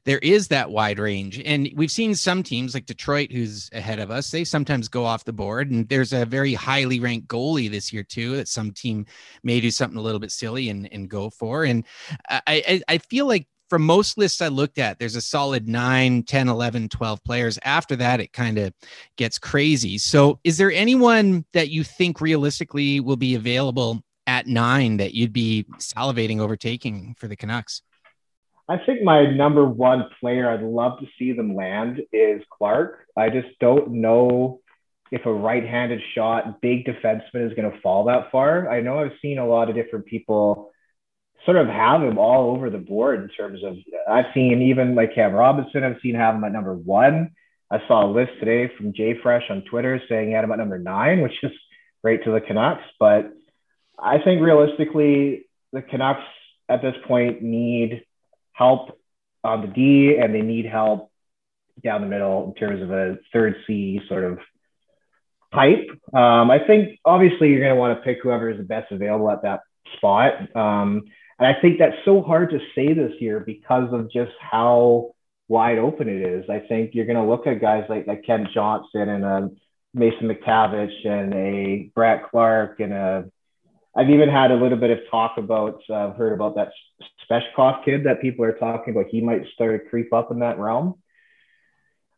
there 0.04 0.20
is 0.20 0.46
that 0.48 0.70
wide 0.70 1.00
range. 1.00 1.42
And 1.44 1.68
we've 1.74 1.90
seen 1.90 2.14
some 2.14 2.44
teams 2.44 2.74
like 2.74 2.86
Detroit, 2.86 3.32
who's 3.32 3.68
ahead 3.72 3.98
of 3.98 4.12
us, 4.12 4.30
they 4.30 4.44
sometimes 4.44 4.86
go 4.86 5.04
off 5.04 5.24
the 5.24 5.32
board. 5.32 5.68
And 5.68 5.88
there's 5.88 6.12
a 6.12 6.24
very 6.24 6.54
highly 6.54 7.00
ranked 7.00 7.26
goalie 7.26 7.68
this 7.68 7.92
year, 7.92 8.04
too, 8.04 8.36
that 8.36 8.46
some 8.46 8.70
team 8.70 9.04
may 9.42 9.60
do 9.60 9.72
something 9.72 9.98
a 9.98 10.02
little 10.02 10.20
bit 10.20 10.30
silly 10.30 10.68
and, 10.68 10.88
and 10.92 11.10
go 11.10 11.28
for. 11.28 11.64
And 11.64 11.84
I, 12.28 12.40
I, 12.46 12.82
I 12.86 12.98
feel 12.98 13.26
like 13.26 13.48
from 13.70 13.82
most 13.82 14.18
lists 14.18 14.42
I 14.42 14.48
looked 14.48 14.78
at, 14.78 14.98
there's 14.98 15.14
a 15.14 15.20
solid 15.20 15.68
9, 15.68 16.24
10, 16.24 16.48
11, 16.48 16.88
12 16.88 17.24
players. 17.24 17.58
After 17.64 17.96
that, 17.96 18.20
it 18.20 18.32
kind 18.32 18.58
of 18.58 18.74
gets 19.16 19.38
crazy. 19.38 19.96
So, 19.96 20.40
is 20.42 20.58
there 20.58 20.72
anyone 20.72 21.46
that 21.52 21.70
you 21.70 21.84
think 21.84 22.20
realistically 22.20 22.98
will 22.98 23.16
be 23.16 23.36
available 23.36 24.02
at 24.26 24.48
nine 24.48 24.98
that 24.98 25.14
you'd 25.14 25.32
be 25.32 25.64
salivating 25.78 26.40
overtaking 26.40 27.14
for 27.16 27.28
the 27.28 27.36
Canucks? 27.36 27.82
I 28.68 28.78
think 28.78 29.02
my 29.02 29.26
number 29.26 29.64
one 29.64 30.08
player 30.20 30.50
I'd 30.50 30.62
love 30.62 31.00
to 31.00 31.06
see 31.18 31.32
them 31.32 31.54
land 31.54 32.02
is 32.12 32.42
Clarke. 32.56 33.06
I 33.16 33.28
just 33.30 33.48
don't 33.60 33.92
know 33.94 34.60
if 35.10 35.26
a 35.26 35.32
right 35.32 35.64
handed 35.64 36.00
shot, 36.14 36.60
big 36.60 36.86
defenseman 36.86 37.48
is 37.48 37.54
going 37.54 37.70
to 37.70 37.80
fall 37.80 38.04
that 38.04 38.30
far. 38.30 38.70
I 38.70 38.80
know 38.80 39.00
I've 39.00 39.12
seen 39.20 39.38
a 39.38 39.46
lot 39.46 39.68
of 39.68 39.74
different 39.74 40.06
people 40.06 40.70
sort 41.44 41.56
of 41.56 41.68
have 41.68 42.02
him 42.02 42.18
all 42.18 42.50
over 42.54 42.70
the 42.70 42.78
board 42.78 43.22
in 43.22 43.28
terms 43.28 43.62
of 43.64 43.76
I've 44.08 44.32
seen 44.34 44.62
even 44.62 44.94
like 44.94 45.14
Cam 45.14 45.32
Robinson, 45.32 45.84
I've 45.84 46.00
seen 46.02 46.14
have 46.14 46.34
him 46.34 46.44
at 46.44 46.52
number 46.52 46.74
one. 46.74 47.30
I 47.70 47.78
saw 47.86 48.04
a 48.04 48.10
list 48.10 48.32
today 48.40 48.72
from 48.76 48.92
Jay 48.92 49.14
Fresh 49.22 49.44
on 49.48 49.62
Twitter 49.62 50.02
saying 50.08 50.28
he 50.28 50.34
had 50.34 50.44
him 50.44 50.52
at 50.52 50.58
number 50.58 50.78
nine, 50.78 51.20
which 51.20 51.34
is 51.42 51.52
great 52.02 52.24
to 52.24 52.32
the 52.32 52.40
Canucks. 52.40 52.82
But 52.98 53.32
I 53.98 54.18
think 54.18 54.42
realistically, 54.42 55.46
the 55.72 55.82
Canucks 55.82 56.24
at 56.68 56.82
this 56.82 56.96
point 57.06 57.42
need 57.42 58.04
help 58.52 58.98
on 59.44 59.62
the 59.62 59.68
D 59.68 60.18
and 60.20 60.34
they 60.34 60.42
need 60.42 60.66
help 60.66 61.10
down 61.82 62.02
the 62.02 62.08
middle 62.08 62.46
in 62.48 62.54
terms 62.54 62.82
of 62.82 62.90
a 62.90 63.18
third 63.32 63.56
C 63.66 64.00
sort 64.08 64.24
of 64.24 64.38
type. 65.54 65.88
Um, 66.12 66.50
I 66.50 66.58
think 66.66 66.98
obviously 67.04 67.48
you're 67.48 67.60
going 67.60 67.74
to 67.74 67.80
want 67.80 67.98
to 67.98 68.04
pick 68.04 68.18
whoever 68.22 68.50
is 68.50 68.58
the 68.58 68.64
best 68.64 68.92
available 68.92 69.30
at 69.30 69.42
that 69.42 69.60
spot. 69.96 70.54
Um, 70.56 71.04
and 71.40 71.48
I 71.48 71.58
think 71.60 71.78
that's 71.78 71.96
so 72.04 72.20
hard 72.20 72.50
to 72.50 72.58
say 72.74 72.92
this 72.92 73.12
year 73.18 73.40
because 73.40 73.92
of 73.92 74.12
just 74.12 74.32
how 74.38 75.12
wide 75.48 75.78
open 75.78 76.06
it 76.06 76.20
is. 76.20 76.44
I 76.50 76.60
think 76.60 76.90
you're 76.94 77.06
going 77.06 77.16
to 77.16 77.24
look 77.24 77.46
at 77.46 77.62
guys 77.62 77.84
like, 77.88 78.06
like 78.06 78.24
Kent 78.24 78.48
Johnson 78.52 79.08
and 79.08 79.24
a 79.24 79.50
Mason 79.94 80.28
McTavish 80.28 81.06
and 81.06 81.34
a 81.34 81.90
Brett 81.94 82.30
Clarke 82.30 82.80
and 82.80 82.92
a 82.92 83.24
I've 83.96 84.10
even 84.10 84.28
had 84.28 84.52
a 84.52 84.54
little 84.54 84.78
bit 84.78 84.90
of 84.90 84.98
talk 85.10 85.36
about 85.36 85.80
I've 85.90 86.10
uh, 86.10 86.12
heard 86.12 86.32
about 86.32 86.54
that 86.54 86.72
Svechkov 87.28 87.84
kid 87.84 88.04
that 88.04 88.20
people 88.20 88.44
are 88.44 88.52
talking 88.52 88.94
about. 88.94 89.10
He 89.10 89.20
might 89.20 89.42
start 89.54 89.82
to 89.82 89.90
creep 89.90 90.12
up 90.12 90.30
in 90.30 90.40
that 90.40 90.60
realm. 90.60 90.94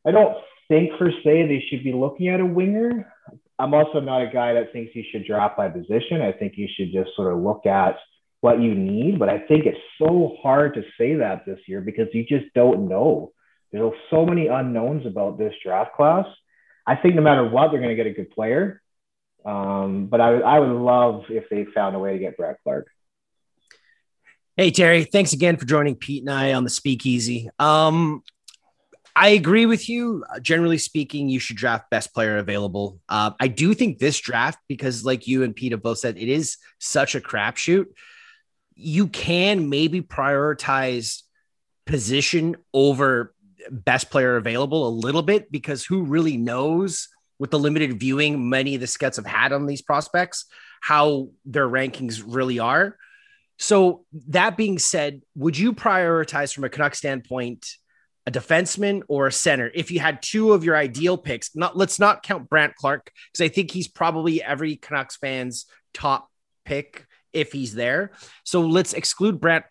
I 0.06 0.11
don't 0.11 0.37
think 0.68 0.98
per 0.98 1.11
se 1.11 1.46
they 1.46 1.64
should 1.70 1.85
be 1.85 1.92
looking 1.92 2.28
at 2.28 2.40
a 2.40 2.44
winger. 2.44 3.11
I'm 3.58 3.72
also 3.72 4.00
not 4.00 4.22
a 4.22 4.30
guy 4.30 4.54
that 4.54 4.72
thinks 4.72 4.94
you 4.94 5.04
should 5.11 5.24
drop 5.24 5.56
by 5.56 5.68
position. 5.68 6.20
I 6.20 6.32
think 6.32 6.54
you 6.56 6.68
should 6.76 6.92
just 6.92 7.16
sort 7.16 7.32
of 7.32 7.40
look 7.40 7.64
at 7.64 7.96
what 8.42 8.61
you 8.61 8.74
need. 8.74 9.18
But 9.18 9.31
I 9.31 9.38
think 9.38 9.64
it's 9.64 9.78
so 9.98 10.37
hard 10.42 10.74
to 10.74 10.83
say 10.98 11.14
that 11.14 11.46
this 11.46 11.61
year 11.66 11.81
because 11.81 12.09
you 12.12 12.24
just 12.24 12.52
don't 12.55 12.88
know. 12.88 13.33
There's 13.70 13.92
so 14.11 14.26
many 14.26 14.48
unknowns 14.48 15.07
about 15.07 15.38
this 15.38 15.55
draft 15.64 15.94
class. 15.94 16.26
I 16.87 16.96
think 16.96 17.14
no 17.14 17.22
matter 17.22 17.48
what, 17.48 17.70
they're 17.70 17.81
going 17.81 17.96
to 17.96 17.96
get 17.96 18.09
a 18.09 18.11
good 18.11 18.31
player. 18.31 18.83
Um, 19.44 20.07
but 20.07 20.20
I, 20.20 20.40
I 20.40 20.59
would 20.59 20.70
love 20.70 21.24
if 21.31 21.48
they 21.48 21.64
found 21.64 21.96
a 21.96 21.98
way 21.98 22.12
to 22.12 22.18
get 22.18 22.37
Brandt 22.37 22.59
Clarke. 22.62 22.88
Hey 24.57 24.70
Terry, 24.70 25.05
thanks 25.05 25.33
again 25.33 25.57
for 25.57 25.64
joining 25.64 25.94
Pete 25.94 26.22
and 26.22 26.31
I 26.31 26.52
on 26.52 26.62
the 26.62 26.70
Speakeasy. 26.70 27.48
Um, 27.59 28.22
I 29.16 29.31
agree 29.31 29.66
with 29.66 29.88
you. 29.88 30.24
Generally 30.42 30.78
speaking, 30.78 31.28
you 31.28 31.40
should 31.40 31.57
draft 31.57 31.90
best 31.90 32.12
player 32.12 32.37
available. 32.37 33.00
Uh, 33.09 33.33
I 33.40 33.48
do 33.48 33.72
think 33.72 33.98
this 33.98 34.20
draft, 34.20 34.59
because 34.68 35.05
like 35.05 35.26
you 35.26 35.42
and 35.42 35.57
Pete 35.57 35.72
have 35.72 35.83
both 35.83 35.98
said, 35.98 36.18
it 36.18 36.28
is 36.28 36.59
such 36.78 37.14
a 37.14 37.20
crapshoot 37.20 37.87
you 38.74 39.08
can 39.08 39.68
maybe 39.68 40.00
prioritize 40.00 41.22
position 41.87 42.56
over 42.72 43.35
best 43.70 44.11
player 44.11 44.37
available 44.37 44.88
a 44.88 44.90
little 44.90 45.22
bit 45.22 45.50
because 45.50 45.85
who 45.85 46.04
really 46.04 46.37
knows 46.37 47.08
with 47.38 47.50
the 47.50 47.58
limited 47.58 47.98
viewing 47.98 48.48
many 48.48 48.74
of 48.74 48.80
the 48.80 48.87
scouts 48.87 49.16
have 49.16 49.26
had 49.26 49.52
on 49.52 49.66
these 49.66 49.82
prospects 49.82 50.46
how 50.80 51.28
their 51.44 51.68
rankings 51.68 52.22
really 52.26 52.58
are. 52.58 52.96
So 53.58 54.04
that 54.28 54.56
being 54.56 54.78
said, 54.78 55.22
would 55.37 55.56
you 55.56 55.72
prioritize 55.72 56.52
from 56.52 56.64
a 56.64 56.68
Canuck 56.68 56.94
standpoint 56.94 57.66
a 58.26 58.30
defenseman 58.30 59.02
or 59.08 59.26
a 59.26 59.32
center 59.32 59.70
if 59.74 59.90
you 59.90 60.00
had 60.00 60.22
two 60.22 60.52
of 60.52 60.64
your 60.64 60.76
ideal 60.76 61.16
picks? 61.16 61.54
Not 61.54 61.76
let's 61.76 61.98
not 61.98 62.22
count 62.22 62.48
Brandt 62.48 62.74
Clarke 62.74 63.11
because 63.32 63.44
I 63.44 63.48
think 63.48 63.70
he's 63.70 63.88
probably 63.88 64.42
every 64.42 64.76
Canucks 64.76 65.16
fan's 65.16 65.66
top 65.94 66.28
pick 66.64 67.06
if 67.33 67.53
he's 67.53 67.75
there. 67.75 68.12
So 68.45 68.62
let's 68.62 68.92
exclude 68.92 69.40
Brandt 69.40 69.64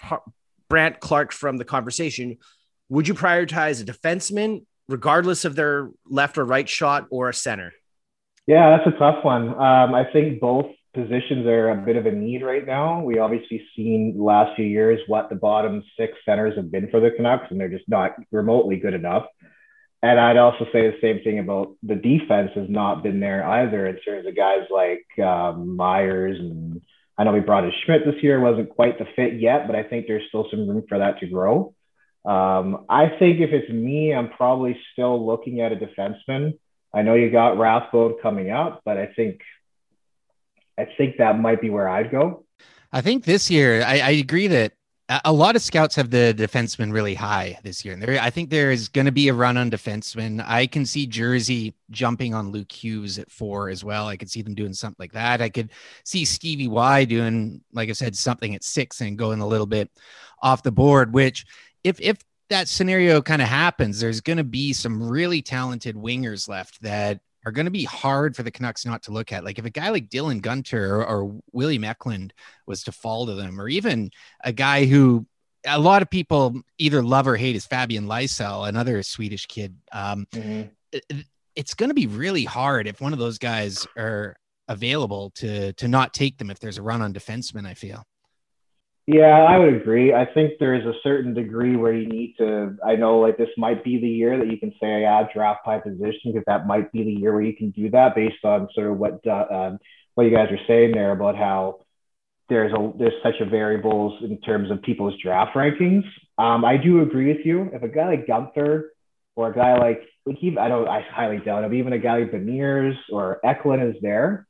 Brandt 0.70 1.00
Clarke 1.00 1.32
from 1.32 1.58
the 1.58 1.66
conversation. 1.66 2.38
Would 2.90 3.08
you 3.08 3.14
prioritize 3.14 3.82
a 3.82 3.86
defenseman, 3.86 4.66
regardless 4.88 5.46
of 5.46 5.56
their 5.56 5.90
left 6.06 6.38
or 6.38 6.46
right 6.46 6.68
shot, 6.68 7.08
or 7.10 7.30
a 7.30 7.34
center? 7.34 7.74
Yeah, 8.48 8.78
that's 8.78 8.96
a 8.96 9.00
tough 9.00 9.24
one. 9.24 9.50
Um, 9.50 9.94
I 9.94 10.06
think 10.12 10.40
both 10.40 10.68
positions 10.94 11.46
are 11.46 11.70
a 11.70 11.76
bit 11.76 11.96
of 11.96 12.06
a 12.06 12.12
need 12.12 12.42
right 12.42 12.66
now. 12.66 13.02
We 13.02 13.20
obviously 13.20 13.66
seen 13.76 14.16
last 14.18 14.56
few 14.56 14.66
years 14.66 15.00
what 15.08 15.30
the 15.30 15.36
bottom 15.36 15.84
six 15.98 16.14
centers 16.26 16.56
have 16.58 16.72
been 16.72 16.90
for 16.90 17.00
the 17.00 17.12
Canucks, 17.12 17.48
and 17.50 17.60
they're 17.60 17.70
just 17.70 17.88
not 17.88 18.16
remotely 18.32 18.78
good 18.78 18.94
enough. 18.94 19.26
And 20.04 20.20
I'd 20.20 20.38
also 20.38 20.66
say 20.74 20.90
the 20.90 20.98
same 21.00 21.24
thing 21.24 21.40
about 21.40 21.76
the 21.84 21.96
defense 21.96 22.52
has 22.56 22.68
not 22.68 23.04
been 23.04 23.20
there 23.20 23.46
either 23.46 23.86
in 23.86 23.98
terms 24.00 24.26
of 24.26 24.36
guys 24.36 24.66
like 24.72 25.06
um, 25.26 25.76
Myers 25.76 26.40
and 26.40 26.82
I 27.22 27.24
know 27.24 27.34
we 27.34 27.40
brought 27.40 27.64
in 27.64 27.72
Schmidt 27.86 28.04
this 28.04 28.16
year, 28.24 28.40
wasn't 28.40 28.72
quite 28.72 28.98
the 28.98 29.06
fit 29.16 29.40
yet, 29.40 29.68
but 29.68 29.76
I 29.76 29.84
think 29.84 30.08
there's 30.08 30.28
still 30.30 30.48
some 30.50 30.68
room 30.68 30.84
for 30.90 30.98
that 30.98 31.20
to 31.20 31.28
grow. 31.28 31.76
Um, 32.26 32.86
I 32.90 33.10
think 33.20 33.42
if 33.42 33.52
it's 33.52 33.72
me, 33.72 34.12
I'm 34.12 34.32
probably 34.32 34.76
still 34.92 35.24
looking 35.24 35.62
at 35.62 35.72
a 35.72 35.76
defenseman. 35.76 36.58
I 36.92 37.04
know 37.04 37.14
you 37.14 37.30
got 37.30 37.60
Rathbone 37.60 38.16
coming 38.24 38.50
up, 38.50 38.82
but 38.86 38.98
I 38.98 39.06
think 39.16 39.42
I 40.80 40.88
think 40.98 41.18
that 41.18 41.38
might 41.38 41.62
be 41.62 41.70
where 41.70 41.88
I'd 41.88 42.10
go. 42.10 42.44
I 42.92 43.02
think 43.02 43.26
this 43.26 43.52
year, 43.52 43.84
I, 43.84 44.00
I 44.00 44.10
agree 44.12 44.48
that 44.48 44.74
a 45.26 45.34
lot 45.34 45.56
of 45.56 45.62
scouts 45.62 45.96
have 45.96 46.10
the 46.10 46.34
defenseman 46.38 46.94
really 46.94 47.16
high 47.16 47.58
this 47.64 47.84
year. 47.84 47.94
And 47.94 48.02
there, 48.02 48.22
I 48.22 48.30
think 48.30 48.50
there 48.50 48.72
is 48.72 48.88
going 48.88 49.06
to 49.06 49.12
be 49.12 49.28
a 49.28 49.34
run 49.34 49.58
on 49.58 49.70
defenseman. 49.70 50.44
I 50.48 50.68
can 50.68 50.86
see 50.86 51.06
Jersey 51.06 51.74
jumping 51.90 52.34
on 52.34 52.52
Luke 52.52 52.72
Hughes 52.72 53.20
at 53.20 53.32
four 53.32 53.70
as 53.70 53.84
well. 53.84 54.08
I 54.08 54.16
could 54.16 54.30
see 54.30 54.42
them 54.42 54.56
doing 54.56 54.74
something 54.74 54.98
like 55.00 55.14
that. 55.14 55.42
I 55.42 55.50
could 55.50 55.72
see 56.06 56.24
Stevie 56.24 56.68
Y 56.68 57.06
doing, 57.06 57.62
like 57.74 57.90
I 57.90 57.94
said, 57.94 58.16
something 58.16 58.56
at 58.56 58.64
six 58.64 59.02
and 59.02 59.18
going 59.18 59.42
a 59.42 59.48
little 59.48 59.66
bit 59.66 59.90
off 60.42 60.64
the 60.64 60.72
board, 60.72 61.14
which 61.14 61.46
if, 61.84 62.00
if 62.00 62.18
that 62.50 62.68
scenario 62.68 63.22
kind 63.22 63.42
of 63.42 63.48
happens, 63.48 64.00
there's 64.00 64.22
going 64.22 64.38
to 64.38 64.44
be 64.44 64.72
some 64.72 65.02
really 65.02 65.42
talented 65.42 65.96
wingers 65.96 66.48
left 66.48 66.82
that 66.84 67.20
are 67.46 67.52
going 67.52 67.66
to 67.66 67.72
be 67.72 67.84
hard 67.84 68.36
for 68.36 68.44
the 68.44 68.52
Canucks 68.52 68.86
not 68.86 69.04
to 69.04 69.12
look 69.12 69.32
at. 69.32 69.44
Like 69.44 69.60
if 69.60 69.66
a 69.66 69.70
guy 69.70 69.90
like 69.90 70.10
Dylan 70.10 70.42
Guenther 70.42 70.90
or, 70.90 71.06
or 71.06 71.42
William 71.52 71.84
Eklund 71.84 72.34
was 72.68 72.84
to 72.84 72.92
fall 72.92 73.26
to 73.26 73.34
them, 73.34 73.60
or 73.60 73.68
even 73.68 74.12
a 74.44 74.52
guy 74.52 74.86
who 74.86 75.26
a 75.66 75.80
lot 75.80 76.02
of 76.02 76.10
people 76.10 76.62
either 76.78 77.04
love 77.04 77.28
or 77.28 77.36
hate 77.36 77.56
is 77.56 77.66
Fabian 77.66 78.08
Lysell, 78.08 78.68
another 78.68 79.04
Swedish 79.04 79.46
kid. 79.46 79.76
Um, 79.92 80.28
mm-hmm. 80.32 80.70
it, 80.92 81.26
it's 81.56 81.74
going 81.74 81.90
to 81.90 81.96
be 81.96 82.08
really 82.08 82.46
hard 82.46 82.88
if 82.88 83.02
one 83.02 83.14
of 83.14 83.20
those 83.20 83.38
guys 83.38 83.86
are 83.98 84.36
available 84.68 85.32
to 85.32 85.74
to 85.74 85.88
not 85.88 86.14
take 86.14 86.38
them 86.38 86.50
if 86.50 86.60
there's 86.60 86.78
a 86.78 86.82
run 86.82 87.02
on 87.02 87.14
defensemen. 87.14 87.66
I 87.66 87.74
feel. 87.74 88.04
Yeah, 89.08 89.46
I 89.50 89.58
would 89.58 89.74
agree. 89.74 90.14
I 90.14 90.26
think 90.32 90.54
there 90.60 90.76
is 90.76 90.86
a 90.86 90.94
certain 91.04 91.34
degree 91.34 91.76
where 91.76 91.94
you 91.94 92.08
need 92.08 92.36
to. 92.38 92.78
I 92.86 92.96
know, 92.96 93.20
like 93.20 93.38
this 93.38 93.50
might 93.58 93.84
be 93.84 94.00
the 94.00 94.08
year 94.08 94.38
that 94.38 94.48
you 94.50 94.58
can 94.58 94.72
say, 94.80 95.02
"Yeah, 95.02 95.28
draft 95.34 95.66
by 95.66 95.80
position," 95.80 96.32
because 96.32 96.44
that 96.48 96.68
might 96.68 96.92
be 96.92 97.04
the 97.04 97.12
year 97.12 97.34
where 97.34 97.42
you 97.42 97.56
can 97.56 97.72
do 97.72 97.90
that 97.90 98.16
based 98.16 98.46
on 98.46 98.70
sort 98.74 98.92
of 98.92 98.98
what 98.98 99.20
uh, 99.28 99.46
um, 99.52 99.80
what 100.14 100.24
you 100.26 100.36
guys 100.36 100.52
are 100.52 100.66
saying 100.68 100.92
there 100.94 101.12
about 101.12 101.36
how 101.36 101.80
there's 102.50 102.72
a 102.74 102.94
there's 102.98 103.14
such 103.24 103.36
a 103.42 103.46
variables 103.46 104.22
in 104.24 104.40
terms 104.42 104.70
of 104.72 104.82
people's 104.84 105.16
draft 105.22 105.56
rankings. 105.56 106.04
Um, 106.38 106.64
I 106.64 106.78
do 106.78 107.02
agree 107.02 107.30
with 107.34 107.46
you. 107.46 107.70
If 107.74 107.84
a 107.84 107.88
guy 107.88 108.08
like 108.10 108.28
Guenther 108.28 108.90
or 109.36 109.50
a 109.52 109.56
guy 109.56 109.78
like 109.78 110.04
I 110.28 110.68
don't 110.68 110.88
I 110.88 111.02
highly 111.12 111.40
doubt 111.40 111.64
it. 111.64 111.74
Even 111.74 111.94
a 111.94 112.00
guy 112.00 112.20
like 112.20 112.32
Beniers 112.32 112.96
or 113.12 113.40
Eklund 113.46 113.84
is 113.84 114.02
there. 114.02 114.48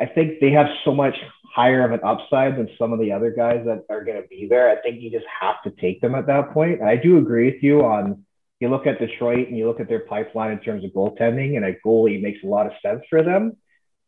I 0.00 0.06
think 0.06 0.40
they 0.40 0.52
have 0.52 0.66
so 0.84 0.94
much 0.94 1.16
higher 1.54 1.84
of 1.84 1.92
an 1.92 2.00
upside 2.04 2.56
than 2.56 2.68
some 2.78 2.92
of 2.92 3.00
the 3.00 3.12
other 3.12 3.30
guys 3.30 3.64
that 3.66 3.84
are 3.90 4.04
going 4.04 4.20
to 4.22 4.28
be 4.28 4.46
there. 4.48 4.70
I 4.70 4.80
think 4.80 5.00
you 5.00 5.10
just 5.10 5.26
have 5.40 5.62
to 5.64 5.70
take 5.80 6.00
them 6.00 6.14
at 6.14 6.26
that 6.26 6.52
point. 6.52 6.80
And 6.80 6.88
I 6.88 6.96
do 6.96 7.18
agree 7.18 7.46
with 7.46 7.62
you 7.62 7.84
on 7.84 8.24
you 8.60 8.68
look 8.68 8.86
at 8.86 8.98
Detroit 8.98 9.48
and 9.48 9.56
you 9.56 9.66
look 9.66 9.80
at 9.80 9.88
their 9.88 10.00
pipeline 10.00 10.52
in 10.52 10.58
terms 10.58 10.84
of 10.84 10.90
goaltending, 10.90 11.56
and 11.56 11.64
a 11.64 11.74
goalie 11.84 12.20
makes 12.20 12.42
a 12.42 12.46
lot 12.46 12.66
of 12.66 12.72
sense 12.82 13.02
for 13.08 13.22
them. 13.22 13.56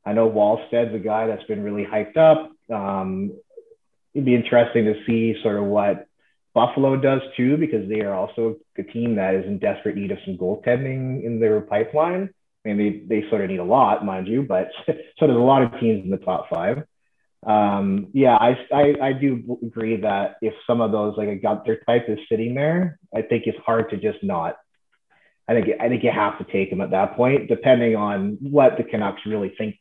I 0.05 0.12
know 0.12 0.29
Wallstedt's 0.29 0.94
a 0.94 0.98
guy 0.98 1.26
that's 1.26 1.44
been 1.44 1.62
really 1.62 1.85
hyped 1.85 2.16
up. 2.16 2.50
Um, 2.72 3.38
it'd 4.14 4.24
be 4.24 4.35
interesting 4.35 4.87
to 4.87 4.94
see 5.07 5.40
sort 5.42 5.59
of 5.59 5.64
what 5.64 6.07
Buffalo 6.53 6.96
does 6.96 7.20
too, 7.37 7.57
because 7.59 7.88
they 7.88 8.00
are 8.00 8.14
also 8.14 8.57
a 8.76 8.83
team 8.83 9.16
that 9.16 9.35
is 9.35 9.44
in 9.44 9.59
desperate 9.59 9.96
need 9.96 10.11
of 10.11 10.18
some 10.24 10.37
goaltending 10.37 11.24
in 11.24 11.38
their 11.38 11.61
pipeline. 11.61 12.31
I 12.64 12.73
mean, 12.73 13.07
they, 13.09 13.20
they 13.20 13.29
sort 13.31 13.42
of 13.42 13.51
need 13.51 13.59
a 13.59 13.64
lot, 13.64 14.05
mind 14.05 14.29
you, 14.29 14.42
but 14.42 14.68
so 14.87 15.27
there's 15.27 15.37
a 15.37 15.40
lot 15.40 15.62
of 15.62 15.81
teams 15.81 16.05
in 16.05 16.11
the 16.11 16.18
top 16.18 16.49
five. 16.51 16.85
Um, 17.46 18.09
yeah, 18.12 18.37
I, 18.37 18.59
I, 18.73 18.94
I 19.03 19.12
do 19.14 19.59
agree 19.62 20.03
that 20.03 20.37
if 20.42 20.53
some 20.66 20.81
of 20.81 20.92
those, 20.92 21.14
like 21.16 21.29
a 21.29 21.37
Guenther 21.37 21.85
type 21.87 22.05
is 22.09 22.18
sitting 22.29 22.55
there, 22.55 22.99
I 23.14 23.23
think 23.23 23.44
it's 23.46 23.59
hard 23.64 23.90
to 23.90 23.96
just 23.96 24.23
not. 24.23 24.57
I 25.49 25.55
think 25.55 25.68
I 25.81 25.88
think 25.88 26.05
you 26.05 26.12
have 26.12 26.38
to 26.38 26.53
take 26.53 26.70
them 26.70 26.81
at 26.81 26.90
that 26.90 27.16
point, 27.16 27.49
depending 27.49 27.96
on 27.96 28.38
what 28.40 28.77
the 28.77 28.85
Canucks 28.85 29.23
really 29.27 29.53
think 29.59 29.77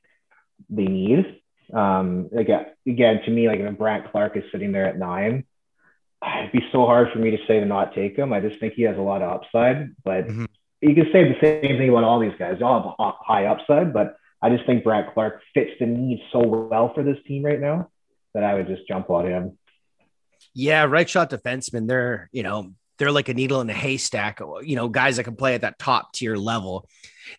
they 0.70 0.86
need. 0.86 1.42
Um, 1.72 2.30
again, 2.36 2.66
again, 2.88 3.20
to 3.26 3.32
me, 3.32 3.48
like 3.48 3.60
if 3.60 3.78
Brandt 3.78 4.12
Clarke 4.12 4.38
is 4.38 4.44
sitting 4.52 4.72
there 4.72 4.88
at 4.88 4.98
nine, 4.98 5.44
it'd 6.26 6.52
be 6.54 6.68
so 6.72 6.86
hard 6.86 7.10
for 7.14 7.20
me 7.20 7.32
to 7.32 7.38
say 7.46 7.60
to 7.60 7.68
not 7.68 7.94
take 7.94 8.18
him. 8.18 8.34
I 8.34 8.40
just 8.40 8.60
think 8.60 8.74
he 8.74 8.84
has 8.84 8.98
a 8.98 9.02
lot 9.02 9.22
of 9.22 9.32
upside, 9.32 9.96
but 10.04 10.26
mm-hmm 10.26 10.46
you 10.82 10.96
can 10.96 11.10
say 11.12 11.24
the 11.24 11.36
same 11.42 11.78
thing 11.78 11.90
about 11.90 12.04
all 12.04 12.20
these 12.20 12.34
guys. 12.40 12.58
They 12.60 12.66
all 12.66 12.82
have 12.82 12.94
a 12.98 13.12
high 13.24 13.46
upside, 13.46 13.94
but 13.94 14.16
I 14.42 14.50
just 14.50 14.66
think 14.66 14.84
Brad 14.84 15.14
Clarke 15.14 15.42
fits 15.54 15.72
the 15.80 15.86
need 15.86 16.22
so 16.32 16.40
well 16.40 16.94
for 16.94 17.04
this 17.04 17.18
team 17.28 17.44
right 17.44 17.60
now 17.60 17.90
that 18.34 18.44
I 18.44 18.54
would 18.54 18.68
just 18.68 18.88
jump 18.88 19.10
on 19.10 19.26
him. 19.26 19.58
Yeah, 20.54 20.84
right 20.84 21.10
shot 21.10 21.30
defensemen. 21.30 21.88
They're, 21.88 22.30
you 22.32 22.44
know, 22.44 22.74
they're 22.98 23.12
like 23.12 23.30
a 23.30 23.34
needle 23.34 23.62
in 23.62 23.70
a 23.70 23.74
haystack, 23.74 24.40
you 24.64 24.76
know, 24.76 24.90
guys 24.90 25.18
that 25.18 25.24
can 25.24 25.36
play 25.36 25.56
at 25.56 25.62
that 25.62 25.80
top 25.80 26.14
tier 26.14 26.36
level. 26.36 26.88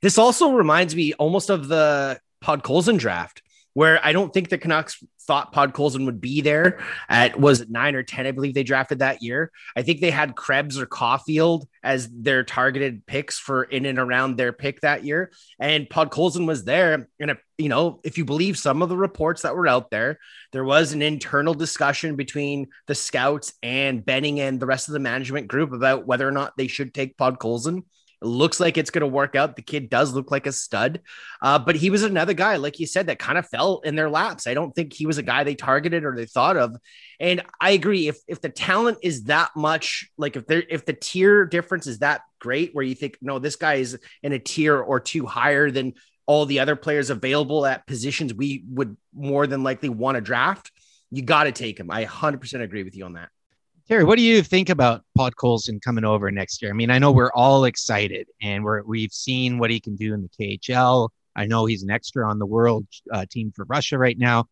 This 0.02 0.18
also 0.18 0.52
reminds 0.52 0.94
me 0.94 1.14
almost 1.14 1.50
of 1.50 1.68
the 1.68 2.20
Podkolzin 2.42 2.98
draft 2.98 3.42
where 3.74 4.04
I 4.04 4.12
don't 4.12 4.32
think 4.32 4.48
the 4.48 4.58
Canucks 4.58 5.02
thought 5.30 5.54
Podkolzin 5.54 6.06
would 6.06 6.20
be 6.20 6.40
there 6.40 6.80
at 7.08 7.38
was 7.38 7.60
it 7.60 7.70
nine 7.70 7.94
or 7.94 8.02
10, 8.02 8.26
I 8.26 8.32
believe 8.32 8.54
they 8.54 8.64
drafted 8.64 8.98
that 8.98 9.22
year. 9.22 9.52
I 9.76 9.82
think 9.82 10.00
they 10.00 10.10
had 10.10 10.34
Krebs 10.34 10.78
or 10.78 10.86
Caufield 10.86 11.66
as 11.84 12.08
their 12.12 12.42
targeted 12.42 13.06
picks 13.06 13.38
for 13.38 13.62
in 13.62 13.86
and 13.86 13.98
around 13.98 14.36
their 14.36 14.52
pick 14.52 14.80
that 14.80 15.04
year. 15.04 15.30
And 15.60 15.88
Podkolzin 15.88 16.46
was 16.46 16.64
there. 16.64 17.06
And, 17.20 17.38
you 17.58 17.68
know, 17.68 18.00
if 18.02 18.18
you 18.18 18.24
believe 18.24 18.58
some 18.58 18.82
of 18.82 18.88
the 18.88 18.96
reports 18.96 19.42
that 19.42 19.54
were 19.54 19.68
out 19.68 19.90
there, 19.90 20.18
there 20.50 20.64
was 20.64 20.92
an 20.92 21.02
internal 21.02 21.54
discussion 21.54 22.16
between 22.16 22.68
the 22.88 22.94
scouts 22.96 23.52
and 23.62 24.04
Benning 24.04 24.40
and 24.40 24.58
the 24.58 24.66
rest 24.66 24.88
of 24.88 24.94
the 24.94 24.98
management 24.98 25.46
group 25.46 25.72
about 25.72 26.06
whether 26.06 26.26
or 26.26 26.32
not 26.32 26.56
they 26.56 26.66
should 26.66 26.92
take 26.92 27.16
Podkolzin. 27.16 27.78
It 27.78 27.84
looks 28.22 28.60
like 28.60 28.76
it's 28.76 28.90
going 28.90 29.00
to 29.00 29.06
work 29.06 29.34
out. 29.34 29.56
The 29.56 29.62
kid 29.62 29.88
does 29.88 30.12
look 30.12 30.30
like 30.30 30.46
a 30.46 30.52
stud, 30.52 31.00
uh, 31.42 31.58
but 31.58 31.76
he 31.76 31.90
was 31.90 32.02
another 32.02 32.34
guy, 32.34 32.56
like 32.56 32.78
you 32.78 32.86
said, 32.86 33.06
that 33.06 33.18
kind 33.18 33.38
of 33.38 33.48
fell 33.48 33.80
in 33.84 33.96
their 33.96 34.10
laps. 34.10 34.46
I 34.46 34.54
don't 34.54 34.74
think 34.74 34.92
he 34.92 35.06
was 35.06 35.18
a 35.18 35.22
guy 35.22 35.44
they 35.44 35.54
targeted 35.54 36.04
or 36.04 36.14
they 36.14 36.26
thought 36.26 36.56
of. 36.56 36.76
And 37.18 37.42
I 37.60 37.70
agree. 37.70 38.08
If 38.08 38.18
if 38.28 38.40
the 38.40 38.48
talent 38.48 38.98
is 39.02 39.24
that 39.24 39.50
much, 39.56 40.08
like 40.16 40.36
if 40.36 40.46
there 40.46 40.62
if 40.68 40.84
the 40.84 40.92
tier 40.92 41.46
difference 41.46 41.86
is 41.86 42.00
that 42.00 42.22
great, 42.38 42.74
where 42.74 42.84
you 42.84 42.94
think 42.94 43.18
no, 43.20 43.38
this 43.38 43.56
guy 43.56 43.74
is 43.74 43.98
in 44.22 44.32
a 44.32 44.38
tier 44.38 44.78
or 44.78 45.00
two 45.00 45.26
higher 45.26 45.70
than 45.70 45.94
all 46.26 46.46
the 46.46 46.60
other 46.60 46.76
players 46.76 47.10
available 47.10 47.66
at 47.66 47.86
positions 47.86 48.32
we 48.32 48.64
would 48.68 48.96
more 49.12 49.46
than 49.46 49.64
likely 49.64 49.88
want 49.88 50.14
to 50.14 50.20
draft, 50.20 50.70
you 51.10 51.22
got 51.22 51.44
to 51.44 51.52
take 51.52 51.80
him. 51.80 51.90
I 51.90 52.04
100% 52.04 52.60
agree 52.60 52.84
with 52.84 52.96
you 52.96 53.04
on 53.04 53.14
that. 53.14 53.30
Terry, 53.90 54.04
what 54.04 54.18
do 54.18 54.22
you 54.22 54.40
think 54.40 54.68
about 54.68 55.02
Podkolzin 55.18 55.82
coming 55.82 56.04
over 56.04 56.30
next 56.30 56.62
year? 56.62 56.70
I 56.70 56.74
mean, 56.74 56.92
I 56.92 57.00
know 57.00 57.10
we're 57.10 57.32
all 57.32 57.64
excited 57.64 58.28
and 58.40 58.62
we're, 58.62 58.84
we've 58.84 59.10
seen 59.10 59.58
what 59.58 59.68
he 59.68 59.80
can 59.80 59.96
do 59.96 60.14
in 60.14 60.22
the 60.22 60.28
KHL. 60.28 61.08
I 61.34 61.46
know 61.46 61.66
he's 61.66 61.82
an 61.82 61.90
extra 61.90 62.24
on 62.30 62.38
the 62.38 62.46
world 62.46 62.86
uh, 63.12 63.24
team 63.28 63.50
for 63.50 63.64
Russia 63.64 63.98
right 63.98 64.16
now. 64.16 64.44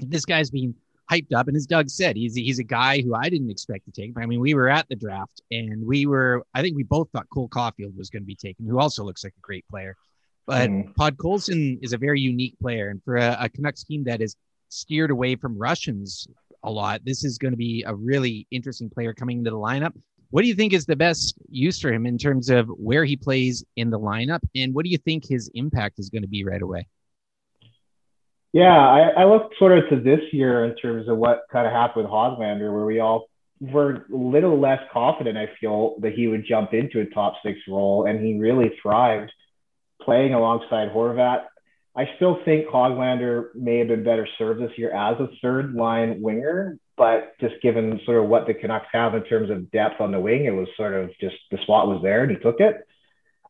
This 0.00 0.26
guy's 0.26 0.50
being 0.50 0.74
hyped 1.10 1.32
up, 1.34 1.48
and 1.48 1.56
as 1.56 1.64
Doug 1.64 1.88
said, 1.88 2.16
he's 2.16 2.34
he's 2.34 2.58
a 2.58 2.64
guy 2.64 3.00
who 3.00 3.14
I 3.14 3.30
didn't 3.30 3.50
expect 3.50 3.86
to 3.86 3.90
take. 3.90 4.12
I 4.18 4.26
mean, 4.26 4.40
we 4.40 4.52
were 4.52 4.68
at 4.68 4.86
the 4.88 4.96
draft, 4.96 5.40
and 5.50 5.86
we 5.86 6.04
were 6.04 6.44
I 6.52 6.60
think 6.60 6.76
we 6.76 6.82
both 6.82 7.08
thought 7.10 7.28
Cole 7.32 7.48
Caufield 7.48 7.96
was 7.96 8.10
going 8.10 8.22
to 8.22 8.26
be 8.26 8.34
taken, 8.34 8.66
who 8.66 8.78
also 8.78 9.04
looks 9.04 9.24
like 9.24 9.34
a 9.36 9.40
great 9.40 9.64
player. 9.70 9.96
But 10.46 10.68
mm. 10.68 10.92
Podkolzin 10.94 11.78
is 11.82 11.94
a 11.94 11.98
very 11.98 12.20
unique 12.20 12.58
player, 12.60 12.90
and 12.90 13.02
for 13.02 13.16
a, 13.16 13.36
a 13.40 13.48
Canucks 13.48 13.84
team 13.84 14.04
that 14.04 14.20
is 14.20 14.36
steered 14.68 15.10
away 15.10 15.36
from 15.36 15.56
Russians 15.56 16.26
a 16.64 16.70
lot. 16.70 17.00
This 17.04 17.24
is 17.24 17.38
going 17.38 17.52
to 17.52 17.58
be 17.58 17.84
a 17.86 17.94
really 17.94 18.46
interesting 18.50 18.90
player 18.90 19.14
coming 19.14 19.38
into 19.38 19.50
the 19.50 19.56
lineup. 19.56 19.92
What 20.30 20.42
do 20.42 20.48
you 20.48 20.54
think 20.54 20.72
is 20.72 20.84
the 20.84 20.96
best 20.96 21.36
use 21.48 21.78
for 21.78 21.92
him 21.92 22.06
in 22.06 22.18
terms 22.18 22.50
of 22.50 22.66
where 22.68 23.04
he 23.04 23.16
plays 23.16 23.64
in 23.76 23.90
the 23.90 23.98
lineup? 24.00 24.40
And 24.56 24.74
what 24.74 24.84
do 24.84 24.90
you 24.90 24.98
think 24.98 25.24
his 25.24 25.48
impact 25.54 26.00
is 26.00 26.10
going 26.10 26.22
to 26.22 26.28
be 26.28 26.44
right 26.44 26.60
away? 26.60 26.88
Yeah, 28.52 28.76
I, 28.76 29.10
I 29.16 29.24
look 29.24 29.52
sort 29.58 29.78
of 29.78 29.88
to 29.90 30.00
this 30.00 30.20
year 30.32 30.64
in 30.64 30.76
terms 30.76 31.08
of 31.08 31.18
what 31.18 31.42
kind 31.52 31.66
of 31.66 31.72
happened 31.72 32.04
with 32.04 32.12
Hoglander, 32.12 32.72
where 32.72 32.84
we 32.84 33.00
all 33.00 33.28
were 33.60 34.06
a 34.12 34.16
little 34.16 34.58
less 34.60 34.80
confident, 34.92 35.38
I 35.38 35.50
feel, 35.60 35.96
that 36.00 36.14
he 36.14 36.26
would 36.26 36.44
jump 36.46 36.72
into 36.72 37.00
a 37.00 37.06
top 37.06 37.34
six 37.44 37.58
role. 37.68 38.06
And 38.06 38.24
he 38.24 38.38
really 38.38 38.72
thrived 38.82 39.32
playing 40.02 40.34
alongside 40.34 40.90
Horvat 40.90 41.44
I 41.96 42.08
still 42.16 42.38
think 42.44 42.66
Hoglander 42.66 43.54
may 43.54 43.78
have 43.78 43.88
been 43.88 44.02
better 44.02 44.26
served 44.36 44.60
this 44.60 44.76
year 44.76 44.92
as 44.92 45.18
a 45.20 45.28
third 45.40 45.74
line 45.74 46.20
winger, 46.20 46.78
but 46.96 47.38
just 47.40 47.54
given 47.62 48.00
sort 48.04 48.22
of 48.22 48.28
what 48.28 48.46
the 48.46 48.54
Canucks 48.54 48.88
have 48.92 49.14
in 49.14 49.22
terms 49.24 49.50
of 49.50 49.70
depth 49.70 50.00
on 50.00 50.10
the 50.10 50.18
wing, 50.18 50.44
it 50.44 50.50
was 50.50 50.68
sort 50.76 50.94
of 50.94 51.10
just 51.20 51.36
the 51.52 51.58
spot 51.62 51.86
was 51.86 52.00
there 52.02 52.24
and 52.24 52.32
he 52.32 52.38
took 52.38 52.58
it. 52.58 52.86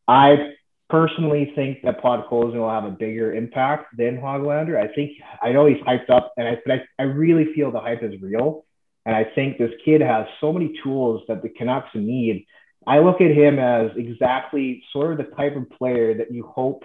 I 0.07 0.53
personally 0.91 1.53
think 1.55 1.83
that 1.83 2.03
Podkolzin 2.03 2.57
will 2.57 2.69
have 2.69 2.85
a 2.85 2.91
bigger 2.91 3.33
impact 3.33 3.97
than 3.97 4.19
Hoglander. 4.19 4.77
I 4.79 4.93
think 4.95 5.13
I 5.43 5.53
know 5.53 5.67
he's 5.67 5.83
hyped 5.83 6.11
up, 6.11 6.35
and 6.37 6.47
I 6.47 6.59
but 6.67 6.75
I, 6.75 7.03
I 7.03 7.03
really 7.05 7.55
feel 7.55 7.71
the 7.71 7.81
hype 7.81 8.03
is 8.03 8.21
real. 8.21 8.67
And 9.07 9.15
I 9.15 9.25
think 9.35 9.59
this 9.59 9.73
kid 9.85 10.01
has 10.01 10.27
so 10.41 10.53
many 10.53 10.79
tools 10.83 11.23
that 11.29 11.43
the 11.43 11.49
Canucks 11.49 11.91
need. 11.95 12.47
I 12.87 12.99
look 12.99 13.21
at 13.21 13.31
him 13.31 13.59
as 13.59 13.91
exactly 13.97 14.83
sort 14.93 15.13
of 15.13 15.19
the 15.19 15.35
type 15.35 15.57
of 15.57 15.69
player 15.71 16.15
that 16.19 16.33
you 16.33 16.47
hope 16.47 16.85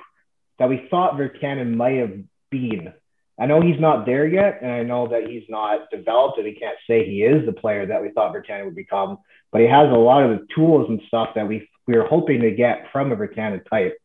that 0.60 0.70
we 0.70 0.88
thought 0.90 1.18
Virtanen 1.18 1.76
might 1.76 1.98
have 1.98 2.14
been 2.52 2.94
I 3.40 3.46
know 3.46 3.62
he's 3.62 3.80
not 3.80 4.06
there 4.06 4.28
yet, 4.28 4.60
and 4.62 4.70
I 4.70 4.84
know 4.84 5.08
that 5.08 5.28
he's 5.30 5.46
not 5.48 5.90
developed, 5.90 6.38
and 6.38 6.46
he 6.46 6.54
can't 6.54 6.78
say 6.86 7.06
he 7.06 7.24
is 7.24 7.46
the 7.46 7.54
player 7.54 7.86
that 7.86 8.02
we 8.02 8.10
thought 8.10 8.36
Virtanen 8.36 8.66
would 8.66 8.76
become. 8.76 9.18
But 9.52 9.62
he 9.62 9.68
has 9.68 9.90
a 9.90 9.98
lot 9.98 10.24
of 10.24 10.38
the 10.38 10.46
tools 10.54 10.88
and 10.90 11.02
stuff 11.08 11.30
that 11.36 11.48
we 11.48 11.68
we 11.88 11.98
were 11.98 12.06
hoping 12.06 12.42
to 12.42 12.52
get 12.52 12.88
from 12.92 13.12
a 13.12 13.16
Virtanen 13.16 13.62
type. 13.70 13.98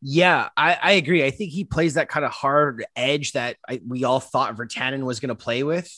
Yeah, 0.00 0.48
I, 0.56 0.78
I, 0.82 0.92
agree. 0.92 1.24
I 1.24 1.30
think 1.30 1.52
he 1.52 1.64
plays 1.64 1.94
that 1.94 2.08
kind 2.08 2.24
of 2.24 2.32
hard 2.32 2.84
edge 2.96 3.32
that 3.32 3.56
I, 3.68 3.80
we 3.86 4.02
all 4.02 4.18
thought 4.18 4.56
Virtanen 4.56 5.04
was 5.04 5.20
going 5.20 5.28
to 5.28 5.36
play 5.36 5.62
with. 5.62 5.88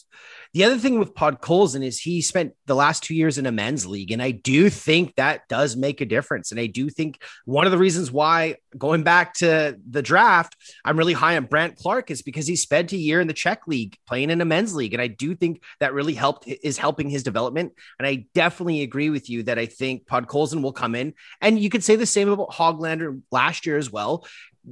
The 0.55 0.63
other 0.63 0.79
thing 0.79 1.01
with 1.01 1.15
Podkolzin 1.15 1.85
is 1.85 1.99
he 1.99 2.23
spent 2.23 2.53
the 2.67 2.77
last 2.77 3.03
two 3.03 3.15
years 3.15 3.39
in 3.39 3.47
a 3.47 3.51
men's 3.51 3.87
league, 3.87 4.13
and 4.13 4.23
I 4.23 4.31
do 4.31 4.71
think 4.71 5.17
that 5.17 5.49
does 5.49 5.75
make 5.75 6.01
a 6.01 6.07
difference. 6.07 6.53
And 6.53 6.61
I 6.61 6.67
do 6.67 6.89
think 6.89 7.21
one 7.45 7.67
of 7.67 7.73
the 7.73 7.79
reasons 7.79 8.13
why 8.13 8.59
going 8.79 9.03
back 9.03 9.35
to 9.35 9.77
the 9.91 10.01
draft, 10.01 10.57
I'm 10.85 10.97
really 10.97 11.13
high 11.13 11.37
on 11.37 11.47
Brandt 11.47 11.75
Clarke 11.75 12.13
is 12.13 12.23
because 12.23 12.47
he 12.47 12.55
spent 12.55 12.93
a 12.93 12.97
year 12.97 13.21
in 13.21 13.27
the 13.27 13.33
Czech 13.33 13.67
league 13.67 13.97
playing 14.07 14.31
in 14.31 14.41
a 14.41 14.45
men's 14.45 14.77
league, 14.77 14.95
and 14.95 15.03
I 15.03 15.09
do 15.09 15.35
think 15.35 15.61
that 15.81 15.93
really 15.93 16.15
helped 16.15 16.47
is 16.47 16.79
helping 16.79 17.11
his 17.11 17.25
development. 17.25 17.73
And 17.99 18.07
I 18.07 18.27
definitely 18.33 18.83
agree 18.83 19.11
with 19.11 19.29
you 19.29 19.43
that 19.45 19.59
I 19.59 19.67
think 19.67 20.07
Podkolzin 20.07 20.63
will 20.63 20.73
come 20.73 20.95
in, 20.95 21.15
and 21.41 21.59
you 21.59 21.69
could 21.69 21.83
say 21.83 21.97
the 21.97 22.07
same 22.07 22.29
about 22.29 22.51
Hoglander 22.51 23.21
last 23.33 23.67
year 23.67 23.77
as 23.77 23.91
well 23.91 24.25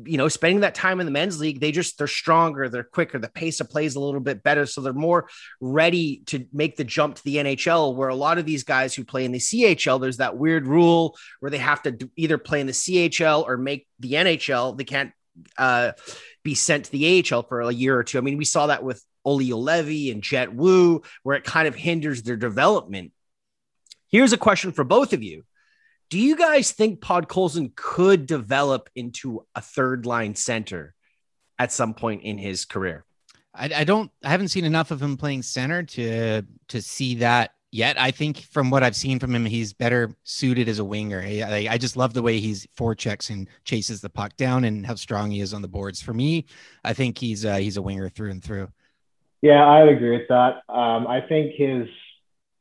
you 0.05 0.17
know, 0.17 0.29
spending 0.29 0.61
that 0.61 0.75
time 0.75 1.01
in 1.01 1.07
the 1.07 1.13
men's 1.13 1.39
league, 1.41 1.61
they 1.61 1.71
just 1.71 1.99
they're 1.99 2.07
stronger, 2.07 2.69
they're 2.69 2.83
quicker, 2.83 3.19
the 3.19 3.29
pace 3.29 3.61
of 3.61 3.69
play 3.69 3.85
is 3.85 3.95
a 3.95 4.01
little 4.01 4.21
bit 4.21 4.43
better, 4.43 4.65
so 4.65 4.81
they're 4.81 4.93
more 4.93 5.29
ready 5.61 6.23
to 6.27 6.47
make 6.53 6.77
the 6.77 6.85
jump 6.85 7.17
to 7.17 7.25
the 7.25 7.37
NHL. 7.37 7.95
Where 7.95 8.09
a 8.09 8.15
lot 8.15 8.39
of 8.39 8.47
these 8.47 8.65
guys 8.65 8.95
who 8.95 9.05
play 9.05 9.25
in 9.25 9.33
the 9.33 9.39
CHL, 9.39 10.01
there's 10.01 10.17
that 10.17 10.37
weird 10.37 10.67
rule 10.67 11.17
where 11.41 11.51
they 11.51 11.59
have 11.59 11.83
to 11.83 12.11
either 12.17 12.39
play 12.39 12.61
in 12.61 12.67
the 12.67 12.73
CHL 12.73 13.47
or 13.47 13.57
make 13.57 13.87
the 14.01 14.13
NHL. 14.13 14.77
They 14.77 14.85
can't 14.85 15.13
uh, 15.59 15.93
be 16.43 16.55
sent 16.55 16.87
to 16.87 16.93
the 16.93 17.25
AHL 17.31 17.43
for 17.43 17.61
a 17.61 17.73
year 17.73 17.97
or 17.97 18.05
two. 18.05 18.19
I 18.19 18.23
mean, 18.23 18.39
we 18.39 18.45
saw 18.45 18.69
that 18.69 18.83
with 18.83 19.05
Olli 19.25 19.51
Juolevi 19.51 20.11
and 20.11 20.23
Jett 20.23 20.55
Woo, 20.55 21.03
where 21.23 21.37
it 21.37 21.45
kind 21.45 21.69
of 21.69 21.75
hinders 21.75 22.23
their 22.23 22.37
development. 22.37 23.13
Here's 24.09 24.33
a 24.33 24.39
question 24.39 24.73
for 24.73 24.85
both 24.85 25.13
of 25.13 25.23
you 25.23 25.45
do 26.13 26.19
you 26.19 26.37
guys 26.37 26.73
think 26.73 27.01
Podkolzin 27.01 27.75
could 27.75 28.27
develop 28.27 28.91
into 28.95 29.47
a 29.55 29.63
third 29.63 30.05
line 30.05 30.35
center 30.35 30.95
at 31.59 31.73
some 31.73 31.95
point 31.95 32.23
in 32.23 32.37
his 32.37 32.67
career? 32.67 33.07
I, 33.55 33.71
I, 33.77 33.85
don't. 33.85 34.11
I 34.23 34.29
haven't 34.29 34.49
seen 34.49 34.67
enough 34.67 34.91
of 34.91 35.01
him 35.01 35.17
playing 35.17 35.41
center 35.41 35.83
to 35.83 36.43
to 36.69 36.83
see 36.83 37.15
that 37.15 37.53
yet. 37.71 37.99
I 37.99 38.11
think 38.11 38.43
from 38.53 38.69
what 38.69 38.83
I've 38.83 38.95
seen 38.95 39.21
from 39.21 39.35
him, 39.35 39.47
he's 39.47 39.73
better 39.73 40.15
suited 40.25 40.69
as 40.69 40.81
a 40.81 40.85
winger. 40.85 41.23
I, 41.23 41.67
I 41.71 41.79
just 41.79 41.97
love 41.97 42.13
the 42.13 42.21
way 42.21 42.41
he's 42.41 42.67
forechecks 42.79 43.31
and 43.31 43.49
chases 43.65 44.03
the 44.03 44.11
puck 44.11 44.37
down, 44.37 44.65
and 44.65 44.85
how 44.85 44.97
strong 44.97 45.31
he 45.31 45.41
is 45.41 45.55
on 45.55 45.63
the 45.63 45.69
boards. 45.69 46.03
For 46.03 46.13
me, 46.13 46.45
I 46.85 46.93
think 46.93 47.17
he's 47.17 47.47
uh, 47.47 47.57
he's 47.57 47.79
a 47.79 47.83
winger 47.83 48.11
through 48.11 48.33
and 48.33 48.45
through. 48.45 48.69
Yeah, 49.41 49.65
I 49.67 49.83
would 49.83 49.95
agree 49.95 50.19
with 50.19 50.29
that. 50.29 50.57
Um, 50.69 51.07
I 51.07 51.23
think 51.27 51.55
his 51.55 51.89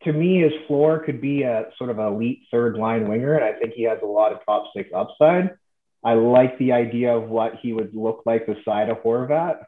to 0.03 0.13
me, 0.13 0.41
his 0.41 0.53
floor 0.67 0.99
could 0.99 1.21
be 1.21 1.43
a 1.43 1.65
sort 1.77 1.89
of 1.89 1.99
elite 1.99 2.43
third 2.49 2.75
line 2.75 3.07
winger, 3.07 3.35
and 3.35 3.43
I 3.43 3.53
think 3.53 3.73
he 3.73 3.83
has 3.83 3.99
a 4.01 4.07
lot 4.07 4.31
of 4.31 4.39
top 4.45 4.65
six 4.75 4.89
upside. 4.95 5.51
I 6.03 6.13
like 6.13 6.57
the 6.57 6.71
idea 6.71 7.15
of 7.15 7.29
what 7.29 7.53
he 7.61 7.73
would 7.73 7.93
look 7.93 8.23
like 8.25 8.47
beside 8.47 8.89
a 8.89 8.95
Horvat. 8.95 9.63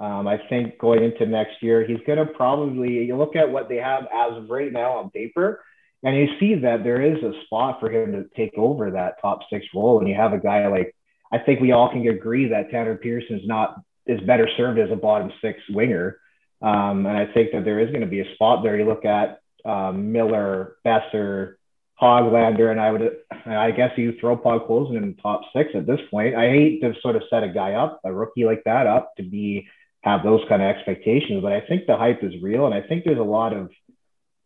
Um, 0.00 0.26
I 0.26 0.38
think 0.48 0.78
going 0.78 1.02
into 1.02 1.26
next 1.26 1.62
year, 1.62 1.84
he's 1.84 1.98
going 2.06 2.18
to 2.18 2.26
probably 2.26 3.04
you 3.04 3.16
look 3.16 3.36
at 3.36 3.50
what 3.50 3.68
they 3.68 3.76
have 3.76 4.04
as 4.04 4.36
of 4.36 4.48
right 4.48 4.72
now 4.72 4.98
on 4.98 5.10
paper, 5.10 5.62
and 6.02 6.16
you 6.16 6.28
see 6.38 6.54
that 6.56 6.84
there 6.84 7.02
is 7.02 7.22
a 7.22 7.32
spot 7.44 7.80
for 7.80 7.90
him 7.90 8.12
to 8.12 8.24
take 8.36 8.54
over 8.56 8.92
that 8.92 9.20
top 9.20 9.40
six 9.50 9.66
role. 9.74 9.98
And 9.98 10.08
you 10.08 10.14
have 10.14 10.32
a 10.32 10.38
guy 10.38 10.66
like 10.68 10.94
I 11.32 11.38
think 11.38 11.60
we 11.60 11.72
all 11.72 11.90
can 11.90 12.06
agree 12.06 12.48
that 12.48 12.70
Tanner 12.70 12.96
Pearson 12.96 13.38
is 13.38 13.46
not 13.46 13.80
is 14.06 14.20
better 14.20 14.48
served 14.56 14.78
as 14.78 14.90
a 14.90 14.96
bottom 14.96 15.32
six 15.40 15.60
winger. 15.70 16.18
Um, 16.60 17.06
and 17.06 17.16
I 17.16 17.26
think 17.32 17.52
that 17.52 17.64
there 17.64 17.80
is 17.80 17.88
going 17.88 18.02
to 18.02 18.06
be 18.06 18.20
a 18.20 18.34
spot 18.34 18.62
there. 18.62 18.78
You 18.78 18.86
look 18.86 19.04
at 19.04 19.41
um, 19.64 20.12
Miller, 20.12 20.76
Boeser, 20.84 21.54
Hoglander, 22.00 22.70
and 22.70 22.80
I 22.80 22.90
would, 22.90 23.16
I 23.46 23.70
guess 23.70 23.92
you 23.96 24.14
throw 24.20 24.36
Podkolzin 24.36 24.96
in 24.96 25.14
the 25.14 25.22
top 25.22 25.42
six 25.54 25.70
at 25.74 25.86
this 25.86 26.00
point. 26.10 26.34
I 26.34 26.48
hate 26.50 26.80
to 26.80 26.94
sort 27.00 27.16
of 27.16 27.22
set 27.30 27.44
a 27.44 27.48
guy 27.48 27.74
up, 27.74 28.00
a 28.04 28.12
rookie 28.12 28.44
like 28.44 28.62
that 28.64 28.86
up 28.86 29.12
to 29.16 29.22
be 29.22 29.68
have 30.02 30.24
those 30.24 30.40
kind 30.48 30.60
of 30.60 30.68
expectations, 30.68 31.42
but 31.42 31.52
I 31.52 31.60
think 31.60 31.86
the 31.86 31.96
hype 31.96 32.24
is 32.24 32.32
real, 32.42 32.66
and 32.66 32.74
I 32.74 32.82
think 32.82 33.04
there's 33.04 33.18
a 33.18 33.22
lot 33.22 33.56
of 33.56 33.70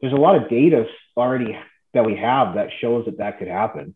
there's 0.00 0.12
a 0.12 0.16
lot 0.16 0.36
of 0.36 0.50
data 0.50 0.84
already 1.16 1.56
that 1.94 2.04
we 2.04 2.16
have 2.16 2.56
that 2.56 2.68
shows 2.80 3.06
that 3.06 3.18
that 3.18 3.38
could 3.38 3.48
happen. 3.48 3.94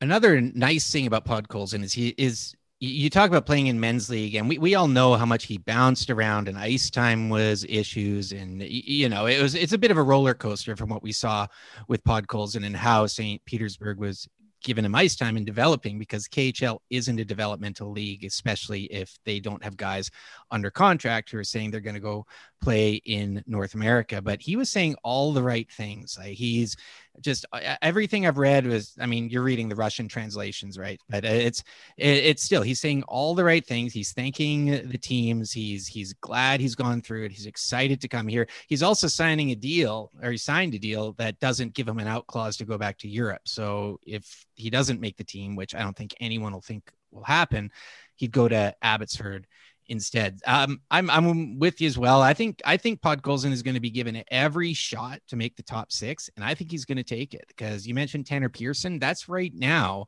Another 0.00 0.40
nice 0.40 0.90
thing 0.90 1.06
about 1.06 1.26
Podkolzin 1.26 1.82
is 1.82 1.92
he 1.92 2.14
is 2.16 2.54
you 2.78 3.08
talk 3.08 3.28
about 3.28 3.46
playing 3.46 3.68
in 3.68 3.80
men's 3.80 4.10
league 4.10 4.34
and 4.34 4.48
we, 4.48 4.58
we 4.58 4.74
all 4.74 4.88
know 4.88 5.14
how 5.14 5.24
much 5.24 5.44
he 5.44 5.56
bounced 5.56 6.10
around 6.10 6.46
and 6.46 6.58
ice 6.58 6.90
time 6.90 7.30
was 7.30 7.64
issues 7.68 8.32
and 8.32 8.62
you 8.62 9.08
know 9.08 9.26
it 9.26 9.40
was 9.40 9.54
it's 9.54 9.72
a 9.72 9.78
bit 9.78 9.90
of 9.90 9.96
a 9.96 10.02
roller 10.02 10.34
coaster 10.34 10.76
from 10.76 10.90
what 10.90 11.02
we 11.02 11.12
saw 11.12 11.46
with 11.88 12.04
Podkolzin 12.04 12.66
and 12.66 12.76
how 12.76 13.06
st 13.06 13.42
petersburg 13.46 13.98
was 13.98 14.28
given 14.62 14.84
him 14.84 14.94
ice 14.94 15.16
time 15.16 15.36
and 15.36 15.46
developing 15.46 15.98
because 15.98 16.28
khl 16.28 16.78
isn't 16.90 17.20
a 17.20 17.24
developmental 17.24 17.90
league 17.90 18.24
especially 18.24 18.84
if 18.84 19.16
they 19.24 19.40
don't 19.40 19.64
have 19.64 19.76
guys 19.76 20.10
under 20.50 20.70
contract 20.70 21.30
who 21.30 21.38
are 21.38 21.44
saying 21.44 21.70
they're 21.70 21.80
going 21.80 21.94
to 21.94 22.00
go 22.00 22.26
play 22.60 22.94
in 23.04 23.42
north 23.46 23.74
america. 23.74 24.20
But 24.20 24.42
he 24.42 24.56
was 24.56 24.70
saying 24.70 24.96
all 25.02 25.32
the 25.32 25.42
right 25.42 25.70
things. 25.70 26.16
Like 26.18 26.34
he's 26.34 26.76
just 27.20 27.46
uh, 27.52 27.76
everything 27.82 28.26
I've 28.26 28.38
read 28.38 28.66
was, 28.66 28.94
I 29.00 29.06
mean, 29.06 29.28
you're 29.30 29.42
reading 29.42 29.68
the 29.68 29.76
Russian 29.76 30.08
translations, 30.08 30.78
right? 30.78 31.00
But 31.08 31.24
uh, 31.24 31.28
it's, 31.28 31.62
it's 31.96 32.42
still, 32.42 32.62
he's 32.62 32.80
saying 32.80 33.02
all 33.04 33.34
the 33.34 33.44
right 33.44 33.64
things. 33.64 33.92
He's 33.92 34.12
thanking 34.12 34.88
the 34.88 34.98
teams. 34.98 35.52
He's, 35.52 35.86
he's 35.86 36.12
glad 36.14 36.60
he's 36.60 36.74
gone 36.74 37.02
through 37.02 37.24
it. 37.24 37.32
He's 37.32 37.46
excited 37.46 38.00
to 38.00 38.08
come 38.08 38.28
here. 38.28 38.46
He's 38.68 38.82
also 38.82 39.06
signing 39.06 39.50
a 39.50 39.56
deal 39.56 40.10
or 40.22 40.30
he 40.30 40.38
signed 40.38 40.74
a 40.74 40.78
deal 40.78 41.12
that 41.14 41.38
doesn't 41.40 41.74
give 41.74 41.88
him 41.88 41.98
an 41.98 42.06
out 42.06 42.26
clause 42.26 42.56
to 42.58 42.64
go 42.64 42.78
back 42.78 42.98
to 42.98 43.08
Europe. 43.08 43.42
So 43.44 44.00
if 44.06 44.46
he 44.54 44.70
doesn't 44.70 45.00
make 45.00 45.16
the 45.16 45.24
team, 45.24 45.56
which 45.56 45.74
I 45.74 45.80
don't 45.80 45.96
think 45.96 46.14
anyone 46.20 46.52
will 46.52 46.60
think 46.60 46.90
will 47.10 47.24
happen, 47.24 47.70
he'd 48.16 48.32
go 48.32 48.48
to 48.48 48.74
Abbotsford 48.82 49.46
instead. 49.88 50.40
Um, 50.46 50.80
I'm 50.90 51.10
I'm 51.10 51.58
with 51.58 51.80
you 51.80 51.86
as 51.86 51.98
well. 51.98 52.22
I 52.22 52.34
think 52.34 52.60
I 52.64 52.76
think 52.76 53.00
Podkolzin 53.00 53.52
is 53.52 53.62
going 53.62 53.74
to 53.74 53.80
be 53.80 53.90
given 53.90 54.22
every 54.30 54.72
shot 54.72 55.20
to 55.28 55.36
make 55.36 55.56
the 55.56 55.62
top 55.62 55.92
six, 55.92 56.30
and 56.36 56.44
I 56.44 56.54
think 56.54 56.70
he's 56.70 56.84
going 56.84 56.96
to 56.96 57.04
take 57.04 57.34
it 57.34 57.44
because 57.48 57.86
you 57.86 57.94
mentioned 57.94 58.26
Tanner 58.26 58.48
Pearson. 58.48 58.98
That's 58.98 59.28
right 59.28 59.52
now 59.54 60.06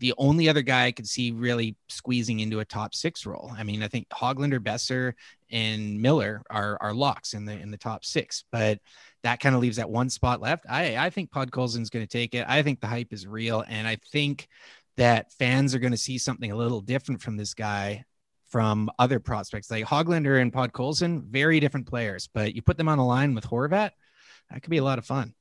the 0.00 0.14
only 0.16 0.48
other 0.48 0.62
guy 0.62 0.86
I 0.86 0.92
could 0.92 1.06
see 1.06 1.30
really 1.30 1.76
squeezing 1.88 2.40
into 2.40 2.60
a 2.60 2.64
top 2.64 2.94
six 2.94 3.26
role. 3.26 3.52
I 3.56 3.64
mean, 3.64 3.82
I 3.82 3.88
think 3.88 4.08
Hoglander, 4.08 4.58
Boeser, 4.58 5.12
and 5.50 6.00
Miller 6.00 6.42
are 6.50 6.78
are 6.80 6.94
locks 6.94 7.34
in 7.34 7.44
the 7.44 7.52
in 7.52 7.70
the 7.70 7.76
top 7.76 8.04
six, 8.04 8.44
but 8.50 8.78
that 9.22 9.40
kind 9.40 9.54
of 9.54 9.60
leaves 9.60 9.76
that 9.76 9.90
one 9.90 10.08
spot 10.08 10.40
left. 10.40 10.64
I 10.68 10.96
I 10.96 11.10
think 11.10 11.30
Podkolzin 11.30 11.82
is 11.82 11.90
going 11.90 12.04
to 12.04 12.10
take 12.10 12.34
it. 12.34 12.46
I 12.48 12.62
think 12.62 12.80
the 12.80 12.86
hype 12.86 13.12
is 13.12 13.26
real, 13.26 13.62
and 13.68 13.86
I 13.86 13.98
think 14.10 14.48
that 14.96 15.32
fans 15.34 15.74
are 15.74 15.78
going 15.78 15.92
to 15.92 15.98
see 15.98 16.18
something 16.18 16.50
a 16.50 16.56
little 16.56 16.80
different 16.80 17.22
from 17.22 17.36
this 17.36 17.54
guy 17.54 18.04
from 18.50 18.90
other 18.98 19.20
prospects 19.20 19.70
like 19.70 19.84
Hoglander 19.84 20.40
and 20.40 20.52
Podkolzin, 20.52 21.22
very 21.22 21.60
different 21.60 21.86
players, 21.86 22.28
but 22.32 22.54
you 22.54 22.62
put 22.62 22.76
them 22.76 22.88
on 22.88 22.98
a 22.98 23.06
line 23.06 23.34
with 23.34 23.46
Horvat, 23.46 23.90
that 24.50 24.62
could 24.62 24.70
be 24.70 24.78
a 24.78 24.84
lot 24.84 24.98
of 24.98 25.06
fun. 25.06 25.34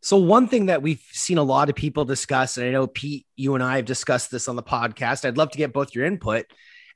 So 0.00 0.16
one 0.16 0.48
thing 0.48 0.66
that 0.66 0.82
we've 0.82 1.02
seen 1.12 1.38
a 1.38 1.42
lot 1.42 1.68
of 1.68 1.74
people 1.74 2.04
discuss, 2.04 2.56
and 2.56 2.66
I 2.66 2.70
know 2.70 2.86
Pete, 2.86 3.26
you 3.36 3.54
and 3.54 3.62
I 3.62 3.76
have 3.76 3.84
discussed 3.84 4.30
this 4.30 4.48
on 4.48 4.56
the 4.56 4.62
podcast. 4.62 5.24
I'd 5.24 5.36
love 5.36 5.50
to 5.50 5.58
get 5.58 5.72
both 5.72 5.94
your 5.94 6.06
input. 6.06 6.46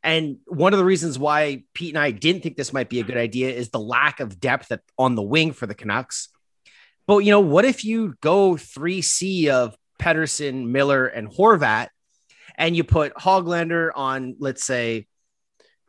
And 0.02 0.38
one 0.46 0.72
of 0.72 0.78
the 0.78 0.84
reasons 0.84 1.18
why 1.18 1.64
Pete 1.74 1.94
and 1.94 2.02
I 2.02 2.10
didn't 2.10 2.42
think 2.42 2.56
this 2.56 2.72
might 2.72 2.88
be 2.88 3.00
a 3.00 3.04
good 3.04 3.16
idea 3.16 3.50
is 3.50 3.70
the 3.70 3.80
lack 3.80 4.20
of 4.20 4.40
depth 4.40 4.72
on 4.98 5.14
the 5.14 5.22
wing 5.22 5.52
for 5.52 5.66
the 5.66 5.74
Canucks. 5.74 6.28
But 7.06 7.18
you 7.18 7.30
know, 7.32 7.40
what 7.40 7.64
if 7.64 7.84
you 7.84 8.14
go 8.20 8.52
3C 8.52 9.48
of 9.48 9.76
Pettersson, 9.98 10.68
Miller, 10.68 11.06
and 11.06 11.28
Horvat, 11.28 11.88
and 12.61 12.77
you 12.77 12.85
put 12.85 13.14
Hoglander 13.14 13.90
on, 13.94 14.37
let's 14.38 14.62
say, 14.62 15.07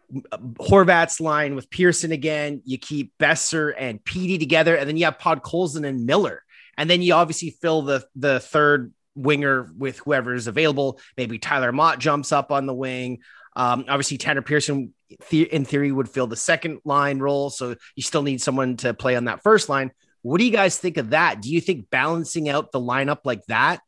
Horvat's 0.09 1.19
line 1.19 1.53
with 1.53 1.69
Pearson 1.69 2.13
again. 2.13 2.61
You 2.63 2.77
keep 2.77 3.13
Boeser 3.19 3.73
and 3.77 4.03
Petey 4.03 4.37
together, 4.37 4.75
and 4.75 4.87
then 4.87 4.95
you 4.95 5.05
have 5.05 5.17
Podkolzin 5.17 5.85
and 5.85 6.05
Miller, 6.05 6.43
and 6.77 6.89
then 6.89 7.01
you 7.01 7.13
obviously 7.13 7.51
fill 7.61 7.81
the 7.81 8.05
the 8.15 8.39
third 8.39 8.93
winger 9.15 9.69
with 9.77 9.99
whoever 9.99 10.33
is 10.33 10.47
available. 10.47 10.99
Maybe 11.17 11.37
Tyler 11.37 11.73
Motte 11.73 11.99
jumps 11.99 12.31
up 12.31 12.51
on 12.51 12.65
the 12.65 12.73
wing. 12.73 13.19
Um, 13.53 13.85
obviously, 13.89 14.17
Tanner 14.17 14.41
Pearson, 14.41 14.93
in 15.29 15.65
theory, 15.65 15.91
would 15.91 16.09
fill 16.09 16.27
the 16.27 16.37
second 16.37 16.79
line 16.85 17.19
role, 17.19 17.49
so 17.49 17.75
you 17.95 18.03
still 18.03 18.23
need 18.23 18.41
someone 18.41 18.77
to 18.77 18.93
play 18.93 19.17
on 19.17 19.25
that 19.25 19.43
first 19.43 19.67
line. 19.67 19.91
What 20.21 20.37
do 20.37 20.45
you 20.45 20.51
guys 20.51 20.77
think 20.77 20.95
of 20.95 21.09
that? 21.09 21.41
Do 21.41 21.51
you 21.51 21.59
think 21.59 21.89
balancing 21.89 22.47
out 22.47 22.71
the 22.71 22.79
lineup 22.79 23.19
like 23.25 23.45
that 23.47 23.81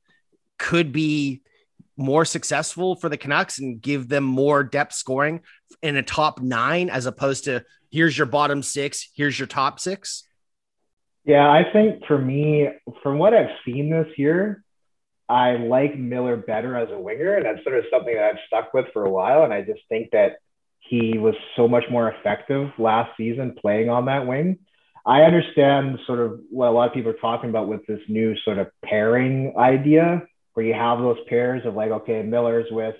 could 0.57 0.91
be 0.91 1.42
more 1.97 2.25
successful 2.25 2.95
for 2.95 3.09
the 3.09 3.17
Canucks 3.17 3.59
and 3.59 3.81
give 3.81 4.09
them 4.09 4.23
more 4.23 4.63
depth 4.63 4.93
scoring 4.93 5.41
in 5.81 5.95
a 5.95 6.03
top 6.03 6.41
nine 6.41 6.89
as 6.89 7.05
opposed 7.05 7.45
to 7.45 7.63
here's 7.91 8.17
your 8.17 8.27
bottom 8.27 8.63
six, 8.63 9.09
here's 9.15 9.37
your 9.37 9.47
top 9.47 9.79
six? 9.79 10.23
Yeah, 11.25 11.49
I 11.49 11.71
think 11.71 12.05
for 12.05 12.17
me, 12.17 12.67
from 13.01 13.17
what 13.17 13.33
I've 13.33 13.55
seen 13.65 13.89
this 13.89 14.07
year, 14.17 14.63
I 15.29 15.53
like 15.55 15.97
Miller 15.97 16.35
better 16.35 16.75
as 16.75 16.89
a 16.91 16.99
winger. 16.99 17.35
And 17.35 17.45
that's 17.45 17.63
sort 17.63 17.77
of 17.77 17.85
something 17.91 18.13
that 18.13 18.25
I've 18.25 18.39
stuck 18.47 18.73
with 18.73 18.87
for 18.91 19.05
a 19.05 19.09
while. 19.09 19.43
And 19.43 19.53
I 19.53 19.61
just 19.61 19.81
think 19.87 20.11
that 20.11 20.37
he 20.79 21.17
was 21.17 21.35
so 21.55 21.67
much 21.67 21.85
more 21.89 22.11
effective 22.11 22.71
last 22.77 23.11
season 23.15 23.55
playing 23.59 23.89
on 23.89 24.05
that 24.05 24.27
wing. 24.27 24.59
I 25.05 25.21
understand 25.23 25.99
sort 26.05 26.19
of 26.19 26.39
what 26.49 26.67
a 26.67 26.71
lot 26.71 26.87
of 26.87 26.93
people 26.93 27.11
are 27.11 27.15
talking 27.15 27.49
about 27.49 27.67
with 27.67 27.85
this 27.87 27.99
new 28.07 28.35
sort 28.43 28.57
of 28.57 28.67
pairing 28.83 29.53
idea, 29.57 30.23
where 30.53 30.65
you 30.65 30.73
have 30.73 30.99
those 30.99 31.17
pairs 31.27 31.65
of 31.65 31.75
like, 31.75 31.91
okay, 31.91 32.21
Miller's 32.21 32.67
with 32.71 32.95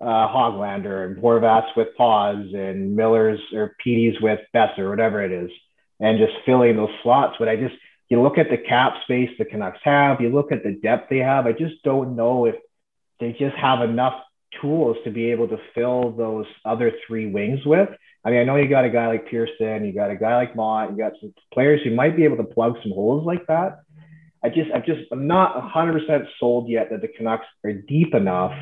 uh, 0.00 0.28
Hoglander 0.28 1.06
and 1.06 1.16
Horvat's 1.16 1.74
with 1.76 1.88
Paws 1.96 2.52
and 2.54 2.96
Miller's 2.96 3.40
or 3.52 3.76
Petey's 3.82 4.20
with 4.20 4.40
Boeser, 4.54 4.88
whatever 4.88 5.22
it 5.22 5.32
is, 5.32 5.50
and 6.00 6.18
just 6.18 6.32
filling 6.44 6.76
those 6.76 6.90
slots. 7.02 7.36
But 7.38 7.48
I 7.48 7.56
just, 7.56 7.74
you 8.08 8.20
look 8.20 8.38
at 8.38 8.50
the 8.50 8.58
cap 8.58 8.94
space 9.04 9.30
the 9.38 9.44
Canucks 9.44 9.78
have, 9.82 10.20
you 10.20 10.30
look 10.30 10.52
at 10.52 10.62
the 10.62 10.72
depth 10.72 11.08
they 11.10 11.18
have, 11.18 11.46
I 11.46 11.52
just 11.52 11.82
don't 11.84 12.16
know 12.16 12.46
if 12.46 12.56
they 13.20 13.32
just 13.32 13.56
have 13.56 13.82
enough 13.88 14.14
tools 14.60 14.96
to 15.04 15.10
be 15.10 15.30
able 15.30 15.48
to 15.48 15.58
fill 15.74 16.12
those 16.12 16.46
other 16.64 16.92
three 17.06 17.26
wings 17.26 17.64
with. 17.64 17.88
I 18.24 18.30
mean, 18.30 18.40
I 18.40 18.44
know 18.44 18.56
you 18.56 18.68
got 18.68 18.84
a 18.84 18.90
guy 18.90 19.06
like 19.06 19.28
Pearson, 19.28 19.84
you 19.84 19.92
got 19.92 20.10
a 20.10 20.16
guy 20.16 20.36
like 20.36 20.56
Motte, 20.56 20.90
you 20.90 20.96
got 20.96 21.12
some 21.20 21.32
players 21.52 21.80
who 21.84 21.94
might 21.94 22.16
be 22.16 22.24
able 22.24 22.38
to 22.38 22.44
plug 22.44 22.76
some 22.82 22.92
holes 22.92 23.24
like 23.24 23.46
that. 23.46 23.80
I 24.44 24.48
just, 24.48 24.70
I'm 24.74 24.82
just, 24.84 25.02
I'm 25.10 25.26
not 25.26 25.54
100% 25.56 26.26
sold 26.38 26.68
yet 26.68 26.90
that 26.90 27.00
the 27.00 27.08
Canucks 27.08 27.46
are 27.64 27.72
deep 27.72 28.14
enough 28.14 28.52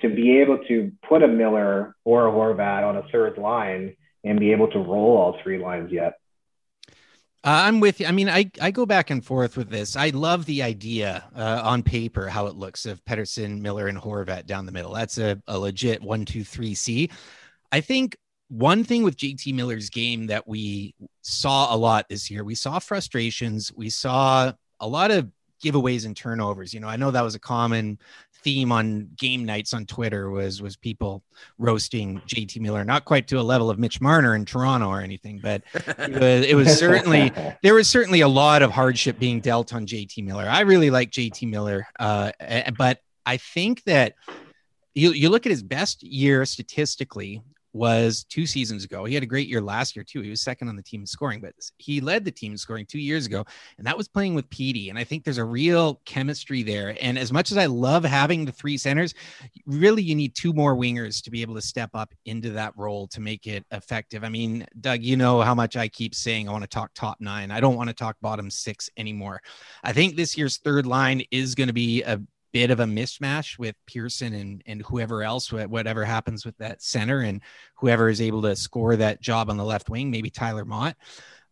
to 0.00 0.08
be 0.08 0.40
able 0.40 0.58
to 0.68 0.92
put 1.08 1.22
a 1.22 1.28
Miller 1.28 1.94
or 2.04 2.26
a 2.26 2.32
Horvat 2.32 2.86
on 2.86 2.96
a 2.96 3.02
third 3.10 3.38
line 3.38 3.96
and 4.24 4.40
be 4.40 4.52
able 4.52 4.68
to 4.70 4.78
roll 4.78 5.16
all 5.16 5.38
three 5.42 5.58
lines 5.58 5.92
yet. 5.92 6.14
Uh, 7.44 7.68
I'm 7.68 7.80
with 7.80 8.00
you. 8.00 8.06
I 8.06 8.12
mean, 8.12 8.28
I, 8.30 8.50
I 8.60 8.70
go 8.70 8.86
back 8.86 9.10
and 9.10 9.22
forth 9.22 9.58
with 9.58 9.68
this. 9.68 9.96
I 9.96 10.08
love 10.08 10.46
the 10.46 10.62
idea 10.62 11.24
uh, 11.36 11.60
on 11.62 11.82
paper, 11.82 12.26
how 12.28 12.46
it 12.46 12.56
looks 12.56 12.86
of 12.86 13.04
Pettersson, 13.04 13.60
Miller, 13.60 13.86
and 13.86 13.98
Horvat 13.98 14.46
down 14.46 14.64
the 14.64 14.72
middle. 14.72 14.94
That's 14.94 15.18
a, 15.18 15.40
a 15.46 15.58
legit 15.58 16.02
one, 16.02 16.24
two, 16.24 16.42
three 16.42 16.74
C. 16.74 17.10
I 17.70 17.82
think 17.82 18.16
one 18.48 18.82
thing 18.82 19.02
with 19.02 19.18
JT 19.18 19.52
Miller's 19.52 19.90
game 19.90 20.28
that 20.28 20.48
we 20.48 20.94
saw 21.20 21.74
a 21.74 21.76
lot 21.76 22.08
this 22.08 22.30
year, 22.30 22.44
we 22.44 22.54
saw 22.54 22.78
frustrations. 22.78 23.70
We 23.74 23.90
saw 23.90 24.52
a 24.80 24.88
lot 24.88 25.10
of 25.10 25.30
giveaways 25.62 26.04
and 26.04 26.16
turnovers. 26.16 26.74
You 26.74 26.80
know, 26.80 26.88
I 26.88 26.96
know 26.96 27.10
that 27.10 27.22
was 27.22 27.34
a 27.34 27.40
common 27.40 27.98
theme 28.44 28.70
on 28.70 29.08
game 29.16 29.44
nights 29.46 29.72
on 29.72 29.86
Twitter 29.86 30.30
was 30.30 30.60
was 30.60 30.76
people 30.76 31.22
roasting 31.58 32.20
JT 32.26 32.60
Miller, 32.60 32.84
not 32.84 33.06
quite 33.06 33.26
to 33.28 33.40
a 33.40 33.42
level 33.42 33.70
of 33.70 33.78
Mitch 33.78 34.00
Marner 34.00 34.36
in 34.36 34.44
Toronto 34.44 34.88
or 34.88 35.00
anything, 35.00 35.40
but 35.42 35.62
it 35.74 36.20
was, 36.20 36.46
it 36.46 36.54
was 36.54 36.78
certainly 36.78 37.32
there 37.62 37.74
was 37.74 37.88
certainly 37.88 38.20
a 38.20 38.28
lot 38.28 38.62
of 38.62 38.70
hardship 38.70 39.18
being 39.18 39.40
dealt 39.40 39.74
on 39.74 39.86
JT 39.86 40.24
Miller. 40.24 40.46
I 40.46 40.60
really 40.60 40.90
like 40.90 41.10
JT 41.10 41.48
Miller, 41.48 41.86
uh, 41.98 42.32
but 42.76 43.00
I 43.24 43.38
think 43.38 43.82
that 43.84 44.14
you 44.94 45.12
you 45.12 45.30
look 45.30 45.46
at 45.46 45.50
his 45.50 45.62
best 45.62 46.02
year 46.02 46.44
statistically 46.44 47.42
was 47.74 48.24
two 48.24 48.46
seasons 48.46 48.84
ago. 48.84 49.04
He 49.04 49.14
had 49.14 49.22
a 49.22 49.26
great 49.26 49.48
year 49.48 49.60
last 49.60 49.96
year 49.96 50.04
too. 50.04 50.20
He 50.20 50.30
was 50.30 50.40
second 50.40 50.68
on 50.68 50.76
the 50.76 50.82
team 50.82 51.00
in 51.00 51.06
scoring, 51.06 51.40
but 51.40 51.54
he 51.78 52.00
led 52.00 52.24
the 52.24 52.30
team 52.30 52.52
in 52.52 52.58
scoring 52.58 52.86
two 52.86 53.00
years 53.00 53.26
ago, 53.26 53.44
and 53.76 53.86
that 53.86 53.98
was 53.98 54.08
playing 54.08 54.34
with 54.34 54.48
Petey. 54.48 54.88
And 54.88 54.98
I 54.98 55.04
think 55.04 55.24
there's 55.24 55.38
a 55.38 55.44
real 55.44 56.00
chemistry 56.06 56.62
there. 56.62 56.96
And 57.00 57.18
as 57.18 57.32
much 57.32 57.50
as 57.50 57.58
I 57.58 57.66
love 57.66 58.04
having 58.04 58.44
the 58.44 58.52
three 58.52 58.78
centers, 58.78 59.12
really 59.66 60.02
you 60.02 60.14
need 60.14 60.34
two 60.34 60.52
more 60.52 60.76
wingers 60.76 61.22
to 61.24 61.30
be 61.30 61.42
able 61.42 61.56
to 61.56 61.62
step 61.62 61.90
up 61.94 62.14
into 62.24 62.50
that 62.50 62.72
role 62.76 63.08
to 63.08 63.20
make 63.20 63.46
it 63.46 63.64
effective. 63.72 64.24
I 64.24 64.28
mean, 64.28 64.66
Doug, 64.80 65.02
you 65.02 65.16
know 65.16 65.40
how 65.40 65.54
much 65.54 65.76
I 65.76 65.88
keep 65.88 66.14
saying 66.14 66.48
I 66.48 66.52
want 66.52 66.62
to 66.62 66.68
talk 66.68 66.92
top 66.94 67.20
nine. 67.20 67.50
I 67.50 67.60
don't 67.60 67.76
want 67.76 67.88
to 67.88 67.94
talk 67.94 68.16
bottom 68.20 68.50
six 68.50 68.88
anymore. 68.96 69.40
I 69.82 69.92
think 69.92 70.16
this 70.16 70.38
year's 70.38 70.58
third 70.58 70.86
line 70.86 71.22
is 71.30 71.54
going 71.54 71.66
to 71.68 71.74
be 71.74 72.02
a 72.02 72.20
bit 72.54 72.70
of 72.70 72.78
a 72.78 72.84
mismatch 72.84 73.58
with 73.58 73.74
Pearson 73.84 74.32
and 74.32 74.62
and 74.64 74.80
whoever 74.82 75.24
else, 75.24 75.52
whatever 75.52 76.04
happens 76.04 76.46
with 76.46 76.56
that 76.58 76.80
center 76.80 77.20
and 77.20 77.42
whoever 77.74 78.08
is 78.08 78.20
able 78.20 78.42
to 78.42 78.54
score 78.54 78.94
that 78.94 79.20
job 79.20 79.50
on 79.50 79.56
the 79.56 79.64
left 79.64 79.90
wing, 79.90 80.10
maybe 80.10 80.30
Tyler 80.30 80.64
Motte. 80.64 80.94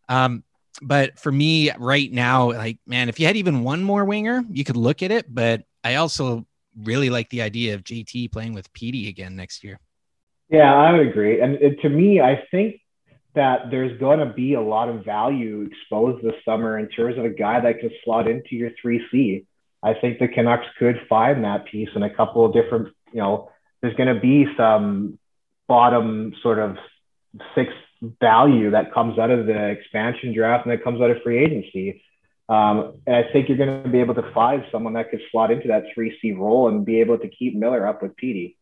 Um, 0.07 0.45
but 0.81 1.19
for 1.19 1.31
me 1.31 1.71
right 1.77 2.11
now, 2.11 2.53
like 2.53 2.79
man, 2.87 3.09
if 3.09 3.19
you 3.19 3.27
had 3.27 3.35
even 3.35 3.63
one 3.63 3.83
more 3.83 4.05
winger, 4.05 4.43
you 4.49 4.63
could 4.63 4.77
look 4.77 5.03
at 5.03 5.11
it. 5.11 5.31
But 5.31 5.63
I 5.83 5.95
also 5.95 6.47
really 6.81 7.09
like 7.09 7.29
the 7.29 7.41
idea 7.41 7.75
of 7.75 7.83
JT 7.83 8.31
playing 8.31 8.53
with 8.53 8.71
Petey 8.71 9.09
again 9.09 9.35
next 9.35 9.61
year. 9.63 9.79
Yeah, 10.49 10.73
I 10.73 10.93
would 10.93 11.05
agree. 11.05 11.41
And 11.41 11.55
it, 11.55 11.81
to 11.81 11.89
me, 11.89 12.21
I 12.21 12.43
think 12.49 12.79
that 13.35 13.71
there's 13.71 13.99
going 13.99 14.19
to 14.19 14.33
be 14.33 14.53
a 14.53 14.61
lot 14.61 14.87
of 14.87 15.03
value 15.03 15.67
exposed 15.69 16.23
this 16.23 16.35
summer 16.45 16.79
in 16.79 16.87
terms 16.87 17.17
of 17.17 17.25
a 17.25 17.29
guy 17.29 17.59
that 17.59 17.79
can 17.79 17.91
slot 18.05 18.29
into 18.29 18.55
your 18.55 18.71
3C. 18.83 19.45
I 19.83 19.93
think 19.93 20.19
the 20.19 20.27
Canucks 20.27 20.65
could 20.79 21.01
find 21.09 21.43
that 21.43 21.65
piece 21.65 21.89
in 21.95 22.03
a 22.03 22.09
couple 22.09 22.45
of 22.45 22.53
different, 22.53 22.89
you 23.11 23.19
know, 23.19 23.51
there's 23.81 23.95
going 23.95 24.13
to 24.13 24.19
be 24.19 24.47
some 24.55 25.19
bottom 25.67 26.33
sort 26.41 26.57
of 26.57 26.77
six 27.53 27.73
value 28.21 28.71
that 28.71 28.93
comes 28.93 29.19
out 29.19 29.29
of 29.29 29.45
the 29.45 29.69
expansion 29.69 30.33
draft 30.33 30.65
and 30.65 30.71
that 30.71 30.83
comes 30.83 31.01
out 31.01 31.11
of 31.11 31.21
free 31.21 31.43
agency. 31.43 32.01
Um, 32.49 33.01
and 33.05 33.15
I 33.15 33.23
think 33.31 33.49
you're 33.49 33.57
going 33.57 33.83
to 33.83 33.89
be 33.89 33.99
able 33.99 34.15
to 34.15 34.31
find 34.33 34.63
someone 34.71 34.93
that 34.93 35.09
could 35.09 35.21
slot 35.31 35.51
into 35.51 35.67
that 35.69 35.83
3C 35.97 36.37
role 36.37 36.69
and 36.69 36.85
be 36.85 37.01
able 37.01 37.17
to 37.17 37.27
keep 37.27 37.55
Miller 37.55 37.85
up 37.85 38.01
with 38.01 38.15
Petey. 38.15 38.57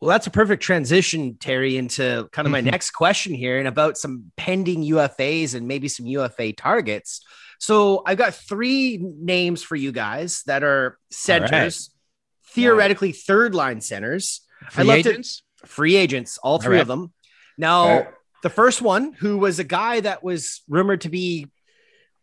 Well, 0.00 0.10
that's 0.10 0.26
a 0.26 0.30
perfect 0.30 0.62
transition, 0.62 1.36
Terry, 1.38 1.76
into 1.76 2.28
kind 2.32 2.46
of 2.46 2.52
my 2.52 2.60
mm-hmm. 2.60 2.70
next 2.70 2.90
question 2.90 3.32
here 3.32 3.58
and 3.58 3.66
about 3.66 3.96
some 3.96 4.32
pending 4.36 4.82
UFAs 4.82 5.54
and 5.54 5.66
maybe 5.66 5.88
some 5.88 6.06
UFA 6.06 6.52
targets. 6.52 7.22
So 7.64 8.02
I've 8.04 8.18
got 8.18 8.34
three 8.34 8.98
names 8.98 9.62
for 9.62 9.74
you 9.74 9.90
guys 9.90 10.42
that 10.44 10.62
are 10.62 10.98
centers, 11.10 11.50
right. 11.50 12.52
theoretically 12.52 13.08
yeah. 13.08 13.22
third 13.26 13.54
line 13.54 13.80
centers. 13.80 14.42
Free 14.70 14.90
agents? 14.90 15.42
To, 15.62 15.66
free 15.66 15.96
agents, 15.96 16.36
all 16.36 16.58
three 16.58 16.66
all 16.66 16.72
right. 16.72 16.80
of 16.82 16.88
them. 16.88 17.14
Now, 17.56 18.08
the 18.42 18.50
first 18.50 18.82
one, 18.82 19.14
who 19.14 19.38
was 19.38 19.60
a 19.60 19.64
guy 19.64 20.00
that 20.00 20.22
was 20.22 20.60
rumored 20.68 21.00
to 21.02 21.08
be 21.08 21.46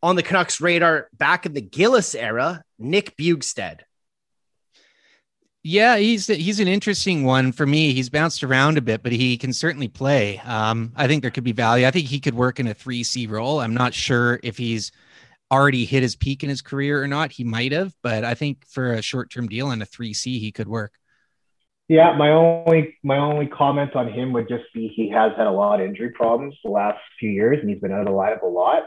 on 0.03 0.15
the 0.15 0.21
Canucks 0.21 0.61
radar 0.61 1.09
back 1.17 1.47
in 1.47 1.53
the 1.53 1.61
Gillis 1.61 2.13
era, 2.13 2.63
Nick 2.77 3.17
Bjugstad. 3.17 3.79
Yeah, 5.63 5.97
he's 5.97 6.27
he's 6.27 6.59
an 6.59 6.67
interesting 6.67 7.23
one 7.23 7.51
for 7.51 7.65
me. 7.65 7.93
He's 7.93 8.09
bounced 8.09 8.43
around 8.43 8.77
a 8.77 8.81
bit, 8.81 9.01
but 9.01 9.11
he 9.11 9.37
can 9.37 9.53
certainly 9.53 9.87
play. 9.87 10.37
Um, 10.45 10.93
I 10.95 11.07
think 11.07 11.23
there 11.23 11.31
could 11.31 11.43
be 11.43 11.51
value. 11.51 11.87
I 11.87 11.91
think 11.91 12.07
he 12.07 12.19
could 12.19 12.35
work 12.35 12.59
in 12.59 12.67
a 12.67 12.75
three 12.75 13.01
C 13.01 13.25
role. 13.25 13.59
I'm 13.59 13.73
not 13.73 13.95
sure 13.95 14.39
if 14.43 14.55
he's 14.57 14.91
already 15.51 15.85
hit 15.85 16.01
his 16.01 16.15
peak 16.15 16.43
in 16.43 16.49
his 16.49 16.61
career 16.61 17.03
or 17.03 17.07
not. 17.07 17.31
He 17.31 17.43
might 17.43 17.73
have, 17.73 17.93
but 18.01 18.23
I 18.23 18.33
think 18.33 18.65
for 18.67 18.93
a 18.93 19.01
short 19.01 19.29
term 19.29 19.47
deal 19.47 19.71
and 19.71 19.81
a 19.81 19.85
three 19.85 20.13
C, 20.13 20.39
he 20.39 20.51
could 20.51 20.67
work. 20.67 20.93
Yeah, 21.87 22.15
my 22.15 22.29
only 22.29 22.97
my 23.03 23.17
only 23.17 23.47
comment 23.47 23.95
on 23.95 24.09
him 24.11 24.31
would 24.31 24.47
just 24.47 24.63
be 24.73 24.87
he 24.95 25.09
has 25.09 25.33
had 25.35 25.47
a 25.47 25.51
lot 25.51 25.81
of 25.81 25.87
injury 25.87 26.11
problems 26.11 26.55
the 26.63 26.71
last 26.71 26.99
few 27.19 27.29
years, 27.29 27.59
and 27.59 27.69
he's 27.69 27.79
been 27.79 27.91
out 27.91 27.99
of 27.99 28.05
the 28.05 28.11
lineup 28.11 28.43
a 28.43 28.47
lot. 28.47 28.83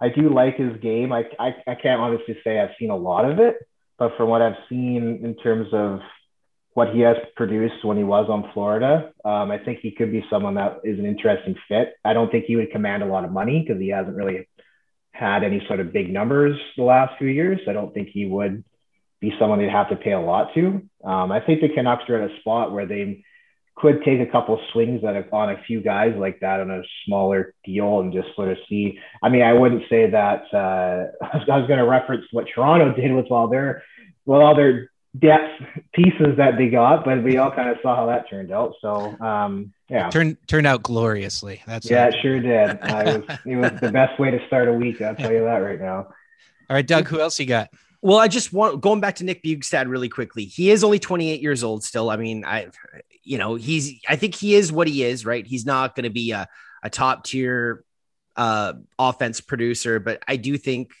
I 0.00 0.08
do 0.08 0.28
like 0.30 0.56
his 0.56 0.76
game. 0.80 1.12
I, 1.12 1.24
I 1.38 1.54
I 1.68 1.74
can't 1.76 2.00
honestly 2.00 2.36
say 2.42 2.58
I've 2.58 2.74
seen 2.78 2.90
a 2.90 2.96
lot 2.96 3.24
of 3.24 3.38
it, 3.38 3.56
but 3.98 4.16
from 4.16 4.30
what 4.30 4.42
I've 4.42 4.58
seen 4.68 5.20
in 5.22 5.36
terms 5.36 5.68
of 5.72 6.00
what 6.74 6.94
he 6.94 7.00
has 7.00 7.16
produced 7.36 7.84
when 7.84 7.96
he 7.96 8.04
was 8.04 8.26
on 8.28 8.50
Florida, 8.52 9.12
um, 9.24 9.50
I 9.50 9.58
think 9.58 9.80
he 9.80 9.90
could 9.90 10.10
be 10.10 10.24
someone 10.30 10.54
that 10.54 10.80
is 10.82 10.98
an 10.98 11.06
interesting 11.06 11.54
fit. 11.68 11.94
I 12.04 12.12
don't 12.12 12.30
think 12.30 12.46
he 12.46 12.56
would 12.56 12.70
command 12.70 13.02
a 13.02 13.06
lot 13.06 13.24
of 13.24 13.32
money 13.32 13.64
because 13.64 13.80
he 13.80 13.88
hasn't 13.88 14.16
really 14.16 14.48
had 15.20 15.44
any 15.44 15.62
sort 15.68 15.80
of 15.80 15.92
big 15.92 16.10
numbers 16.10 16.58
the 16.76 16.82
last 16.82 17.12
few 17.18 17.28
years. 17.28 17.60
I 17.68 17.72
don't 17.72 17.92
think 17.92 18.08
he 18.08 18.26
would 18.26 18.64
be 19.20 19.32
someone 19.38 19.58
they'd 19.58 19.70
have 19.70 19.90
to 19.90 19.96
pay 19.96 20.12
a 20.12 20.20
lot 20.20 20.54
to. 20.54 20.82
Um, 21.04 21.30
I 21.30 21.40
think 21.40 21.60
the 21.60 21.68
Canucks 21.68 22.08
are 22.08 22.22
at 22.22 22.30
a 22.30 22.40
spot 22.40 22.72
where 22.72 22.86
they 22.86 23.22
could 23.76 24.02
take 24.04 24.20
a 24.20 24.30
couple 24.30 24.60
swings 24.72 25.02
at 25.04 25.16
a, 25.16 25.24
on 25.32 25.50
a 25.50 25.62
few 25.66 25.82
guys 25.82 26.14
like 26.16 26.40
that 26.40 26.60
on 26.60 26.70
a 26.70 26.82
smaller 27.06 27.54
deal 27.64 28.00
and 28.00 28.12
just 28.12 28.28
sort 28.34 28.50
of 28.50 28.56
see. 28.68 28.98
I 29.22 29.28
mean, 29.28 29.42
I 29.42 29.52
wouldn't 29.52 29.82
say 29.90 30.10
that 30.10 30.42
uh, 30.52 31.26
I 31.52 31.58
was 31.58 31.68
going 31.68 31.78
to 31.78 31.86
reference 31.86 32.24
what 32.32 32.46
Toronto 32.54 32.94
did 32.98 33.12
with 33.12 33.30
all 33.30 33.48
their 33.48 33.82
well 34.24 34.40
all 34.40 34.56
their 34.56 34.90
depth 35.18 35.62
pieces 35.92 36.36
that 36.36 36.56
they 36.56 36.68
got, 36.68 37.04
but 37.04 37.22
we 37.22 37.36
all 37.36 37.50
kind 37.50 37.68
of 37.68 37.78
saw 37.82 37.96
how 37.96 38.06
that 38.06 38.30
turned 38.30 38.52
out. 38.52 38.74
So 38.80 39.18
um, 39.20 39.72
yeah, 39.90 40.06
it 40.06 40.12
turned 40.12 40.36
turned 40.46 40.66
out 40.66 40.82
gloriously. 40.82 41.62
That's 41.66 41.90
yeah, 41.90 42.06
it 42.06 42.14
sure 42.22 42.40
did. 42.40 42.78
It, 42.82 43.26
was, 43.26 43.38
it 43.44 43.56
was 43.56 43.80
the 43.80 43.90
best 43.90 44.18
way 44.20 44.30
to 44.30 44.46
start 44.46 44.68
a 44.68 44.72
week. 44.72 45.02
I'll 45.02 45.16
tell 45.16 45.32
you 45.32 45.44
that 45.44 45.58
right 45.58 45.80
now. 45.80 45.96
All 46.70 46.76
right, 46.76 46.86
Doug, 46.86 47.08
who 47.08 47.20
else 47.20 47.38
you 47.40 47.46
got? 47.46 47.70
Well, 48.00 48.18
I 48.18 48.28
just 48.28 48.52
want 48.52 48.80
going 48.80 49.00
back 49.00 49.16
to 49.16 49.24
Nick 49.24 49.42
Bjugstad 49.42 49.88
really 49.88 50.08
quickly. 50.08 50.44
He 50.44 50.70
is 50.70 50.84
only 50.84 50.98
28 50.98 51.42
years 51.42 51.64
old 51.64 51.82
still. 51.84 52.08
I 52.08 52.16
mean, 52.16 52.44
I, 52.44 52.68
you 53.24 53.36
know, 53.36 53.56
he's 53.56 54.00
I 54.08 54.16
think 54.16 54.34
he 54.36 54.54
is 54.54 54.72
what 54.72 54.86
he 54.86 55.02
is, 55.02 55.26
right? 55.26 55.44
He's 55.44 55.66
not 55.66 55.94
going 55.96 56.04
to 56.04 56.10
be 56.10 56.30
a, 56.30 56.48
a 56.82 56.88
top 56.88 57.24
tier 57.24 57.84
uh, 58.36 58.74
offense 58.98 59.40
producer, 59.40 59.98
but 59.98 60.22
I 60.26 60.36
do 60.36 60.56
think 60.56 60.92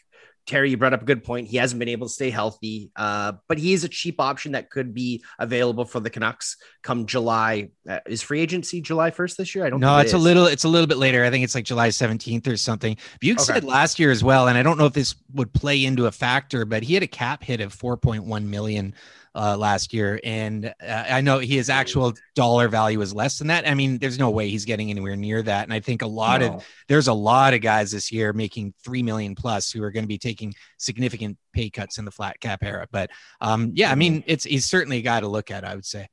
Terry, 0.50 0.70
you 0.70 0.76
brought 0.76 0.92
up 0.92 1.02
a 1.02 1.04
good 1.04 1.22
point. 1.22 1.46
He 1.46 1.58
hasn't 1.58 1.78
been 1.78 1.88
able 1.88 2.08
to 2.08 2.12
stay 2.12 2.28
healthy, 2.28 2.90
uh, 2.96 3.34
but 3.46 3.56
he 3.56 3.72
is 3.72 3.84
a 3.84 3.88
cheap 3.88 4.20
option 4.20 4.52
that 4.52 4.68
could 4.68 4.92
be 4.92 5.22
available 5.38 5.84
for 5.84 6.00
the 6.00 6.10
Canucks 6.10 6.56
come 6.82 7.06
July. 7.06 7.70
Uh, 7.88 8.00
is 8.06 8.20
free 8.20 8.40
agency 8.40 8.80
July 8.80 9.12
first 9.12 9.38
this 9.38 9.54
year? 9.54 9.64
I 9.64 9.70
don't. 9.70 9.78
know. 9.78 9.98
it's 9.98 10.12
a 10.12 10.18
little. 10.18 10.46
It's 10.46 10.64
a 10.64 10.68
little 10.68 10.88
bit 10.88 10.96
later. 10.96 11.24
I 11.24 11.30
think 11.30 11.44
it's 11.44 11.54
like 11.54 11.64
July 11.64 11.90
seventeenth 11.90 12.48
or 12.48 12.56
something. 12.56 12.96
Buke 13.20 13.38
okay. 13.38 13.44
said 13.44 13.64
last 13.64 14.00
year 14.00 14.10
as 14.10 14.24
well, 14.24 14.48
and 14.48 14.58
I 14.58 14.64
don't 14.64 14.76
know 14.76 14.86
if 14.86 14.92
this 14.92 15.14
would 15.34 15.52
play 15.52 15.84
into 15.84 16.06
a 16.06 16.10
factor, 16.12 16.64
but 16.64 16.82
he 16.82 16.94
had 16.94 17.04
a 17.04 17.08
cap 17.08 17.44
hit 17.44 17.60
of 17.60 17.72
four 17.72 17.96
point 17.96 18.24
one 18.24 18.50
million 18.50 18.92
uh, 19.34 19.56
last 19.56 19.92
year, 19.92 20.20
and 20.24 20.66
uh, 20.66 21.04
I 21.08 21.20
know 21.20 21.38
his 21.38 21.70
actual 21.70 22.14
dollar 22.34 22.68
value 22.68 23.00
is 23.00 23.14
less 23.14 23.38
than 23.38 23.48
that. 23.48 23.66
I 23.66 23.74
mean, 23.74 23.98
there's 23.98 24.18
no 24.18 24.30
way 24.30 24.48
he's 24.48 24.64
getting 24.64 24.90
anywhere 24.90 25.16
near 25.16 25.42
that. 25.42 25.64
And 25.64 25.72
I 25.72 25.80
think 25.80 26.02
a 26.02 26.06
lot 26.06 26.40
no. 26.40 26.54
of 26.54 26.68
there's 26.88 27.08
a 27.08 27.12
lot 27.12 27.54
of 27.54 27.60
guys 27.60 27.92
this 27.92 28.10
year 28.10 28.32
making 28.32 28.74
three 28.84 29.02
million 29.02 29.34
plus 29.34 29.70
who 29.70 29.82
are 29.82 29.90
going 29.90 30.04
to 30.04 30.08
be 30.08 30.18
taking 30.18 30.54
significant 30.78 31.38
pay 31.52 31.70
cuts 31.70 31.98
in 31.98 32.04
the 32.04 32.10
flat 32.10 32.40
cap 32.40 32.62
era. 32.62 32.86
But 32.90 33.10
um, 33.40 33.72
yeah, 33.74 33.90
I 33.90 33.94
mean, 33.94 34.20
mm-hmm. 34.20 34.30
it's 34.30 34.44
he's 34.44 34.66
certainly 34.66 34.98
a 34.98 35.02
guy 35.02 35.20
to 35.20 35.28
look 35.28 35.50
at. 35.50 35.64
I 35.64 35.74
would 35.74 35.86
say. 35.86 36.08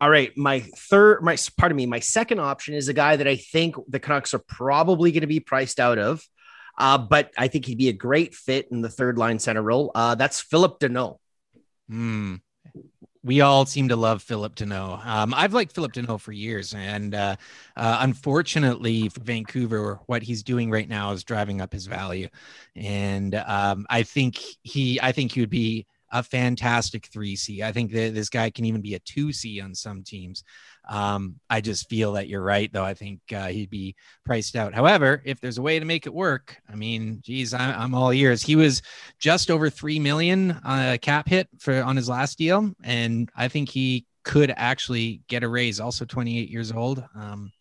All 0.00 0.10
right, 0.10 0.36
my 0.36 0.60
third, 0.60 1.22
my 1.22 1.36
pardon 1.56 1.76
me, 1.76 1.86
my 1.86 2.00
second 2.00 2.40
option 2.40 2.74
is 2.74 2.88
a 2.88 2.92
guy 2.92 3.14
that 3.14 3.28
I 3.28 3.36
think 3.36 3.76
the 3.86 4.00
Canucks 4.00 4.34
are 4.34 4.40
probably 4.40 5.12
going 5.12 5.20
to 5.20 5.28
be 5.28 5.38
priced 5.38 5.78
out 5.78 5.96
of, 5.96 6.26
uh, 6.76 6.98
but 6.98 7.30
I 7.38 7.46
think 7.46 7.66
he'd 7.66 7.78
be 7.78 7.88
a 7.88 7.92
great 7.92 8.34
fit 8.34 8.66
in 8.72 8.80
the 8.80 8.88
third 8.88 9.16
line 9.16 9.38
center 9.38 9.62
role. 9.62 9.92
Uh, 9.94 10.16
that's 10.16 10.40
Phillip 10.40 10.80
Danault. 10.80 11.18
Hmm. 11.88 12.36
We 13.24 13.40
all 13.40 13.66
seem 13.66 13.88
to 13.88 13.96
love 13.96 14.20
Phillip 14.20 14.56
Danault. 14.56 15.06
Um, 15.06 15.32
I've 15.32 15.54
liked 15.54 15.72
Phillip 15.72 15.92
Danault 15.92 16.20
for 16.20 16.32
years, 16.32 16.74
and 16.74 17.14
uh, 17.14 17.36
uh, 17.76 17.98
unfortunately 18.00 19.08
for 19.10 19.20
Vancouver, 19.20 20.00
what 20.06 20.22
he's 20.22 20.42
doing 20.42 20.70
right 20.70 20.88
now 20.88 21.12
is 21.12 21.22
driving 21.22 21.60
up 21.60 21.72
his 21.72 21.86
value. 21.86 22.28
And 22.74 23.36
um, 23.36 23.86
I 23.88 24.02
think 24.02 24.40
he, 24.62 25.00
I 25.00 25.12
think 25.12 25.32
he 25.32 25.40
would 25.40 25.50
be 25.50 25.86
a 26.12 26.22
fantastic 26.22 27.10
3C. 27.10 27.62
I 27.62 27.72
think 27.72 27.90
that 27.92 28.14
this 28.14 28.28
guy 28.28 28.50
can 28.50 28.66
even 28.66 28.82
be 28.82 28.94
a 28.94 29.00
2C 29.00 29.64
on 29.64 29.74
some 29.74 30.02
teams. 30.02 30.44
Um, 30.88 31.40
I 31.48 31.60
just 31.60 31.88
feel 31.88 32.12
that 32.12 32.28
you're 32.28 32.42
right, 32.42 32.70
though. 32.72 32.84
I 32.84 32.94
think 32.94 33.20
uh, 33.34 33.46
he'd 33.46 33.70
be 33.70 33.96
priced 34.24 34.54
out. 34.54 34.74
However, 34.74 35.22
if 35.24 35.40
there's 35.40 35.58
a 35.58 35.62
way 35.62 35.78
to 35.78 35.84
make 35.84 36.06
it 36.06 36.14
work, 36.14 36.60
I 36.70 36.74
mean, 36.74 37.20
geez, 37.22 37.54
I, 37.54 37.82
am 37.82 37.94
all 37.94 38.12
ears. 38.12 38.42
He 38.42 38.56
was 38.56 38.82
just 39.18 39.50
over 39.50 39.70
three 39.70 39.98
million 39.98 40.52
uh, 40.64 40.98
cap 41.00 41.28
hit 41.28 41.48
for 41.58 41.82
on 41.82 41.96
his 41.96 42.08
last 42.08 42.36
deal, 42.36 42.72
and 42.84 43.30
I 43.34 43.48
think 43.48 43.70
he 43.70 44.06
could 44.24 44.52
actually 44.56 45.22
get 45.28 45.44
a 45.44 45.48
raise. 45.48 45.80
Also, 45.80 46.04
28 46.04 46.50
years 46.50 46.72
old. 46.72 47.04
Um, 47.14 47.52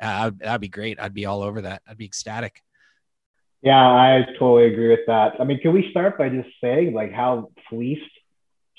uh, 0.00 0.30
that'd 0.36 0.60
be 0.60 0.68
great. 0.68 1.00
I'd 1.00 1.14
be 1.14 1.24
all 1.24 1.42
over 1.42 1.62
that. 1.62 1.82
I'd 1.88 1.96
be 1.96 2.04
ecstatic. 2.04 2.62
Yeah, 3.62 3.80
I 3.80 4.26
totally 4.38 4.72
agree 4.72 4.90
with 4.90 5.06
that. 5.06 5.40
I 5.40 5.44
mean, 5.44 5.60
can 5.60 5.72
we 5.72 5.90
start 5.90 6.18
by 6.18 6.28
just 6.28 6.48
saying 6.60 6.92
like 6.92 7.12
how 7.12 7.50
fleeced 7.68 8.02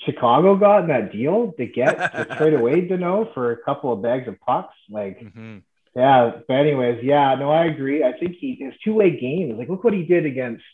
Chicago 0.04 0.56
got 0.56 0.82
in 0.82 0.88
that 0.88 1.12
deal 1.12 1.52
to 1.58 1.66
get 1.66 1.94
to 2.14 2.36
trade 2.36 2.54
away 2.54 2.88
Danault 2.88 3.34
for 3.34 3.52
a 3.52 3.56
couple 3.62 3.92
of 3.92 4.02
bags 4.02 4.28
of 4.28 4.40
pucks? 4.40 4.74
Like, 4.88 5.20
mm-hmm. 5.20 5.58
yeah. 5.94 6.32
But 6.46 6.54
anyways, 6.54 7.02
yeah, 7.02 7.34
no, 7.34 7.50
I 7.50 7.66
agree. 7.66 8.04
I 8.04 8.12
think 8.18 8.36
he 8.38 8.56
his 8.60 8.74
two 8.84 8.94
way 8.94 9.18
game 9.18 9.50
is 9.50 9.58
like 9.58 9.68
look 9.68 9.84
what 9.84 9.94
he 9.94 10.04
did 10.04 10.26
against 10.26 10.64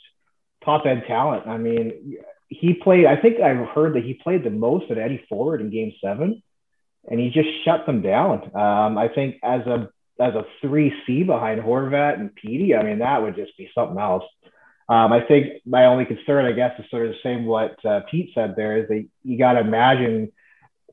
top 0.64 0.86
end 0.86 1.05
talent. 1.07 1.46
I 1.46 1.57
mean, 1.57 2.18
he 2.48 2.74
played. 2.74 3.07
I 3.07 3.16
think 3.16 3.40
I've 3.40 3.68
heard 3.68 3.94
that 3.94 4.05
he 4.05 4.14
played 4.14 4.44
the 4.44 4.50
most 4.50 4.90
of 4.90 4.98
any 4.98 5.24
forward 5.28 5.61
in 5.61 5.70
Game 5.70 5.92
Seven, 6.02 6.42
and 7.11 7.18
he 7.18 7.30
just 7.30 7.48
shut 7.64 7.86
them 7.86 8.02
down. 8.02 8.55
Um, 8.55 8.98
I 8.98 9.09
think 9.14 9.36
as 9.42 9.62
a 9.66 9.88
as 10.21 10.35
a 10.35 10.45
three 10.61 10.95
C 11.07 11.23
behind 11.23 11.61
Horvat 11.61 12.15
and 12.21 12.35
Petey, 12.35 12.75
I 12.75 12.83
mean, 12.83 13.01
that 13.01 13.23
would 13.23 13.37
just 13.37 13.57
be 13.57 13.71
something 13.75 13.99
else. 13.99 14.25
Um, 14.89 15.12
I 15.12 15.21
think 15.21 15.62
my 15.65 15.87
only 15.87 16.05
concern, 16.05 16.45
I 16.45 16.53
guess, 16.53 16.79
is 16.79 16.85
sort 16.91 17.07
of 17.07 17.12
the 17.12 17.19
same 17.23 17.47
what 17.47 17.85
uh, 17.85 18.01
Pete 18.11 18.31
said 18.35 18.55
there 18.55 18.77
is 18.77 18.89
that 18.89 19.07
you 19.23 19.39
got 19.39 19.55
to 19.55 19.61
imagine, 19.61 20.31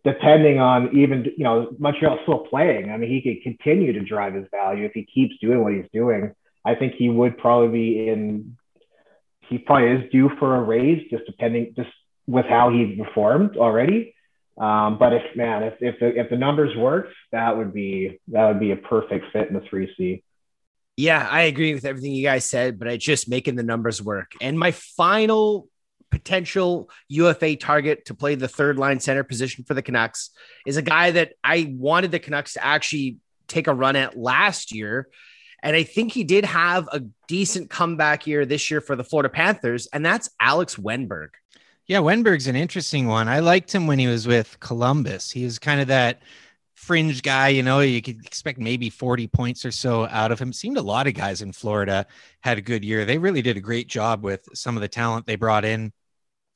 depending 0.03 0.59
on 0.59 0.97
even, 0.97 1.25
you 1.37 1.43
know, 1.43 1.75
Montreal 1.77 2.19
still 2.23 2.39
playing. 2.39 2.89
I 2.89 2.97
mean, 2.97 3.09
he 3.09 3.21
could 3.21 3.43
continue 3.43 3.93
to 3.93 3.99
drive 3.99 4.33
his 4.33 4.47
value 4.49 4.85
if 4.85 4.93
he 4.93 5.05
keeps 5.05 5.35
doing 5.39 5.61
what 5.61 5.73
he's 5.73 5.89
doing. 5.91 6.33
I 6.63 6.75
think 6.75 6.93
he 6.95 7.09
would 7.09 7.37
probably 7.37 7.67
be 7.67 8.07
in, 8.07 8.57
he 9.41 9.57
probably 9.57 9.89
is 9.89 10.11
due 10.11 10.31
for 10.39 10.55
a 10.55 10.61
raise, 10.61 11.09
just 11.11 11.25
depending, 11.25 11.73
just 11.75 11.89
with 12.27 12.45
how 12.45 12.69
he 12.69 12.95
performed 12.95 13.57
already. 13.57 14.15
Um, 14.57 14.97
but 14.97 15.13
if 15.13 15.35
man, 15.35 15.63
if 15.63 15.75
if 15.81 15.99
the, 15.99 16.19
if 16.19 16.29
the 16.29 16.37
numbers 16.37 16.75
worked, 16.75 17.13
that 17.31 17.57
would 17.57 17.73
be 17.73 18.19
that 18.29 18.47
would 18.47 18.59
be 18.59 18.71
a 18.71 18.75
perfect 18.75 19.25
fit 19.31 19.47
in 19.47 19.53
the 19.53 19.61
three 19.61 19.91
C. 19.97 20.23
Yeah, 20.97 21.27
I 21.29 21.43
agree 21.43 21.73
with 21.73 21.85
everything 21.85 22.11
you 22.11 22.23
guys 22.23 22.45
said, 22.45 22.77
but 22.77 22.87
it's 22.87 23.03
just 23.03 23.29
making 23.29 23.55
the 23.55 23.63
numbers 23.63 24.01
work. 24.01 24.33
And 24.41 24.59
my 24.59 24.71
final 24.71 25.67
potential 26.11 26.89
UFA 27.07 27.55
target 27.55 28.05
to 28.05 28.13
play 28.13 28.35
the 28.35 28.47
third 28.47 28.77
line 28.77 28.99
center 28.99 29.23
position 29.23 29.63
for 29.63 29.73
the 29.73 29.81
Canucks 29.81 30.31
is 30.67 30.77
a 30.77 30.81
guy 30.81 31.11
that 31.11 31.33
I 31.43 31.73
wanted 31.75 32.11
the 32.11 32.19
Canucks 32.19 32.53
to 32.53 32.63
actually 32.63 33.17
take 33.47 33.67
a 33.67 33.73
run 33.73 33.95
at 33.95 34.17
last 34.17 34.73
year. 34.73 35.07
And 35.63 35.75
I 35.75 35.83
think 35.83 36.11
he 36.11 36.23
did 36.23 36.43
have 36.45 36.89
a 36.91 37.01
decent 37.27 37.69
comeback 37.69 38.27
year 38.27 38.45
this 38.45 38.69
year 38.69 38.81
for 38.81 38.95
the 38.95 39.03
Florida 39.03 39.29
Panthers, 39.29 39.87
and 39.93 40.05
that's 40.05 40.29
Alex 40.39 40.75
Wennberg. 40.75 41.29
Yeah, 41.91 41.97
Wennberg's 41.97 42.47
an 42.47 42.55
interesting 42.55 43.07
one. 43.07 43.27
I 43.27 43.39
liked 43.39 43.75
him 43.75 43.85
when 43.85 43.99
he 43.99 44.07
was 44.07 44.25
with 44.25 44.57
Columbus. 44.61 45.29
He 45.29 45.43
was 45.43 45.59
kind 45.59 45.81
of 45.81 45.87
that 45.87 46.21
fringe 46.73 47.21
guy, 47.21 47.49
you 47.49 47.63
know, 47.63 47.81
you 47.81 48.01
could 48.01 48.25
expect 48.25 48.59
maybe 48.59 48.89
40 48.89 49.27
points 49.27 49.65
or 49.65 49.71
so 49.71 50.07
out 50.07 50.31
of 50.31 50.39
him. 50.39 50.53
Seemed 50.53 50.77
a 50.77 50.81
lot 50.81 51.05
of 51.05 51.15
guys 51.15 51.41
in 51.41 51.51
Florida 51.51 52.07
had 52.39 52.57
a 52.57 52.61
good 52.61 52.85
year. 52.85 53.03
They 53.03 53.17
really 53.17 53.41
did 53.41 53.57
a 53.57 53.59
great 53.59 53.89
job 53.89 54.23
with 54.23 54.47
some 54.53 54.77
of 54.77 54.81
the 54.81 54.87
talent 54.87 55.25
they 55.25 55.35
brought 55.35 55.65
in. 55.65 55.91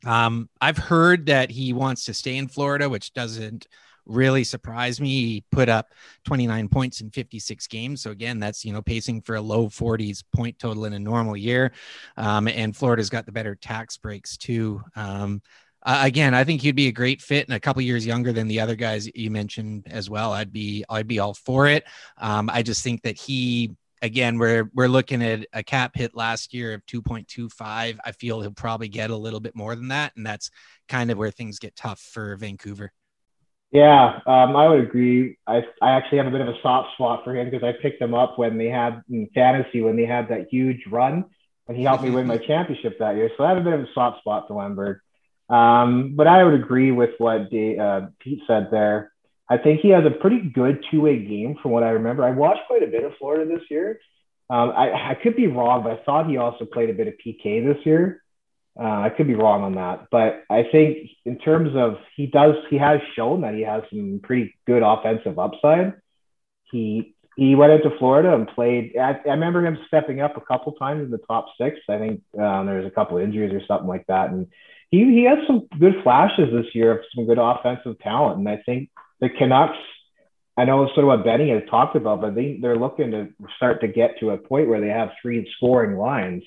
Um, 0.06 0.48
I've 0.62 0.78
heard 0.78 1.26
that 1.26 1.52
he 1.52 1.74
wants 1.74 2.06
to 2.06 2.14
stay 2.14 2.38
in 2.38 2.48
Florida, 2.48 2.88
which 2.88 3.12
doesn't 3.12 3.68
really 4.06 4.44
surprised 4.44 5.02
me. 5.02 5.10
He 5.10 5.44
put 5.52 5.70
up 5.70 5.94
29 6.26 6.70
points 6.70 7.02
in 7.02 7.12
56 7.12 7.68
games. 7.68 8.02
So 8.02 8.12
again, 8.12 8.40
that's 8.40 8.66
you 8.66 8.74
know 8.74 8.82
pacing 8.82 9.22
for 9.22 9.36
a 9.36 9.42
low 9.42 9.68
40s 9.68 10.24
point 10.34 10.60
total 10.60 10.86
in 10.86 10.94
a 10.94 11.00
normal 11.00 11.38
year. 11.38 11.72
Um, 12.18 12.48
and 12.48 12.76
Florida's 12.76 13.10
got 13.10 13.26
the 13.26 13.32
better 13.32 13.56
tax 13.56 13.98
breaks 13.98 14.38
too. 14.38 14.82
Um, 14.96 15.42
again, 15.86 16.34
I 16.34 16.44
think 16.44 16.62
he'd 16.62 16.76
be 16.76 16.88
a 16.88 16.92
great 16.92 17.22
fit 17.22 17.48
and 17.48 17.56
a 17.56 17.60
couple 17.60 17.82
years 17.82 18.06
younger 18.06 18.34
than 18.34 18.48
the 18.48 18.60
other 18.60 18.76
guys 18.76 19.10
you 19.14 19.30
mentioned 19.30 19.88
as 19.90 20.10
well. 20.10 20.32
I'd 20.34 20.54
be 20.54 20.84
I'd 20.90 21.08
be 21.08 21.20
all 21.20 21.34
for 21.34 21.68
it. 21.68 21.86
Um, 22.18 22.50
I 22.52 22.64
just 22.64 22.84
think 22.84 23.04
that 23.04 23.18
he 23.18 23.76
again 24.02 24.38
we're 24.38 24.70
we're 24.74 24.88
looking 24.88 25.24
at 25.24 25.48
a 25.54 25.64
cap 25.64 25.96
hit 25.96 26.16
last 26.16 26.54
year 26.54 26.74
of 26.74 26.86
2.25 26.86 27.98
i 28.04 28.12
feel 28.12 28.42
he'll 28.42 28.52
probably 28.52 28.90
get 28.90 29.10
a 29.10 29.16
little 29.16 29.40
bit 29.40 29.56
more 29.56 29.74
than 29.74 29.88
that 29.88 30.12
and 30.18 30.26
that's 30.26 30.52
kind 30.90 31.10
of 31.10 31.18
where 31.18 31.32
things 31.32 31.60
get 31.60 31.76
tough 31.76 32.00
for 32.00 32.36
vancouver 32.36 32.92
yeah, 33.72 34.20
um, 34.26 34.56
I 34.56 34.68
would 34.70 34.82
agree. 34.82 35.38
I 35.48 35.64
I 35.82 35.92
actually 35.92 36.20
have 36.20 36.28
a 36.28 36.32
bit 36.32 36.42
of 36.42 36.48
a 36.48 36.62
soft 36.62 36.94
spot 36.94 37.24
for 37.24 37.36
him 37.36 37.50
because 37.50 37.64
I 37.64 37.74
picked 37.82 38.02
him 38.02 38.14
up 38.14 38.38
when 38.38 38.58
they 38.58 38.68
had 38.68 39.02
in 39.10 39.30
fantasy 39.34 39.82
when 39.82 39.98
they 39.98 40.06
had 40.06 40.30
that 40.30 40.48
huge 40.50 40.84
run, 40.90 41.26
and 41.68 41.76
he 41.76 41.84
helped 41.84 42.04
me 42.04 42.12
win 42.12 42.28
my 42.28 42.38
championship 42.48 43.00
that 43.00 43.16
year. 43.16 43.30
So 43.38 43.44
I 43.44 43.50
have 43.50 43.58
a 43.58 43.64
bit 43.64 43.74
of 43.74 43.82
a 43.82 43.88
soft 43.94 44.20
spot 44.20 44.46
for 44.48 44.56
Wennberg. 44.56 45.00
Um, 45.50 46.16
but 46.16 46.28
I 46.28 46.44
would 46.44 46.56
agree 46.56 46.92
with 46.92 47.12
what 47.18 47.52
Dave, 47.52 47.80
uh, 47.80 48.02
Pete 48.20 48.42
said 48.48 48.70
there. 48.72 49.12
I 49.50 49.58
think 49.58 49.82
he 49.82 49.90
has 49.90 50.04
a 50.06 50.10
pretty 50.10 50.42
good 50.42 50.84
two-way 50.90 51.20
game 51.20 51.56
from 51.62 51.72
what 51.72 51.84
I 51.84 51.90
remember. 51.90 52.24
I 52.24 52.32
watched 52.32 52.62
quite 52.68 52.82
a 52.82 52.88
bit 52.88 53.04
of 53.04 53.14
Florida 53.20 53.46
this 53.46 53.64
year. 53.70 54.00
Um, 54.50 54.72
I, 54.76 55.12
I 55.12 55.18
could 55.22 55.36
be 55.36 55.48
wrong, 55.48 55.84
but 55.84 55.92
I 55.92 56.04
thought 56.04 56.28
he 56.28 56.38
also 56.38 56.66
played 56.66 56.90
a 56.90 56.94
bit 56.94 57.08
of 57.08 57.14
PK 57.24 57.64
this 57.64 57.86
year. 57.86 58.24
Uh, 58.78 58.84
I 58.84 59.10
could 59.10 59.28
be 59.28 59.36
wrong 59.36 59.64
on 59.64 59.76
that, 59.76 60.08
but 60.12 60.44
I 60.50 60.64
think 60.70 61.10
in 61.24 61.38
terms 61.38 61.70
of 61.76 61.96
he 62.18 62.28
does, 62.28 62.56
he 62.70 62.78
has 62.78 63.00
shown 63.16 63.42
that 63.42 63.54
he 63.54 63.62
has 63.62 63.84
some 63.90 64.20
pretty 64.22 64.54
good 64.68 64.84
offensive 64.84 65.40
upside. 65.40 65.94
He 66.72 67.16
he 67.38 67.56
went 67.56 67.74
into 67.74 67.98
Florida 67.98 68.34
and 68.34 68.48
played. 68.48 68.98
I, 68.98 69.20
I 69.26 69.32
remember 69.32 69.66
him 69.66 69.78
stepping 69.88 70.22
up 70.22 70.38
a 70.38 70.42
couple 70.42 70.74
times 70.74 71.04
in 71.04 71.12
the 71.12 71.20
top 71.20 71.48
six. 71.60 71.78
I 71.90 71.98
think 71.98 72.22
um, 72.38 72.66
there 72.66 72.78
was 72.78 72.86
a 72.86 72.92
couple 72.92 73.18
injuries 73.18 73.54
or 73.54 73.62
something 73.66 73.88
like 73.88 74.08
that, 74.08 74.30
and 74.30 74.48
he 74.90 75.06
he 75.06 75.24
had 75.24 75.40
some 75.48 75.68
good 75.80 75.96
flashes 76.04 76.50
this 76.52 76.74
year 76.74 76.92
of 76.92 77.06
some 77.14 77.26
good 77.26 77.40
offensive 77.40 78.00
talent. 78.00 78.40
And 78.40 78.50
I 78.50 78.62
think 78.66 78.90
the 79.20 79.30
Canucks. 79.30 79.78
I 80.58 80.64
know 80.64 80.84
it's 80.84 80.96
sort 80.96 81.04
of 81.04 81.10
what 81.10 81.26
Benny 81.26 81.50
has 81.50 81.64
talked 81.70 81.98
about, 81.98 82.22
but 82.22 82.34
they 82.34 82.58
they're 82.62 82.78
looking 82.78 83.12
to 83.12 83.28
start 83.58 83.82
to 83.82 83.90
get 83.90 84.20
to 84.20 84.30
a 84.30 84.38
point 84.38 84.70
where 84.70 84.80
they 84.80 84.88
have 84.88 85.10
three 85.22 85.50
scoring 85.58 85.98
lines 85.98 86.44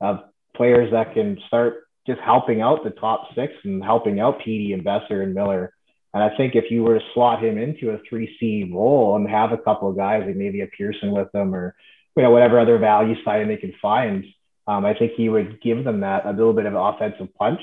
of 0.00 0.20
players 0.56 0.90
that 0.92 1.14
can 1.14 1.38
start 1.46 1.88
just 2.06 2.20
helping 2.20 2.60
out 2.60 2.84
the 2.84 2.90
top 2.90 3.28
six 3.34 3.52
and 3.64 3.82
helping 3.82 4.20
out 4.20 4.40
Petey 4.44 4.72
and 4.72 4.84
Boeser 4.84 5.22
and 5.22 5.34
Miller. 5.34 5.72
And 6.14 6.22
I 6.22 6.36
think 6.36 6.54
if 6.54 6.70
you 6.70 6.82
were 6.82 6.98
to 6.98 7.04
slot 7.14 7.42
him 7.42 7.58
into 7.58 7.90
a 7.90 7.98
three 8.08 8.36
C 8.38 8.70
role 8.72 9.16
and 9.16 9.28
have 9.28 9.52
a 9.52 9.58
couple 9.58 9.88
of 9.88 9.96
guys 9.96 10.24
like 10.26 10.36
maybe 10.36 10.60
a 10.60 10.66
Pearson 10.66 11.12
with 11.12 11.30
them 11.32 11.54
or 11.54 11.74
you 12.16 12.22
know 12.22 12.30
whatever 12.30 12.60
other 12.60 12.78
value 12.78 13.14
side 13.24 13.48
they 13.48 13.56
can 13.56 13.72
find, 13.80 14.24
um, 14.66 14.84
I 14.84 14.94
think 14.94 15.12
he 15.16 15.28
would 15.28 15.60
give 15.62 15.84
them 15.84 16.00
that 16.00 16.26
a 16.26 16.30
little 16.30 16.52
bit 16.52 16.66
of 16.66 16.74
offensive 16.74 17.34
punch. 17.34 17.60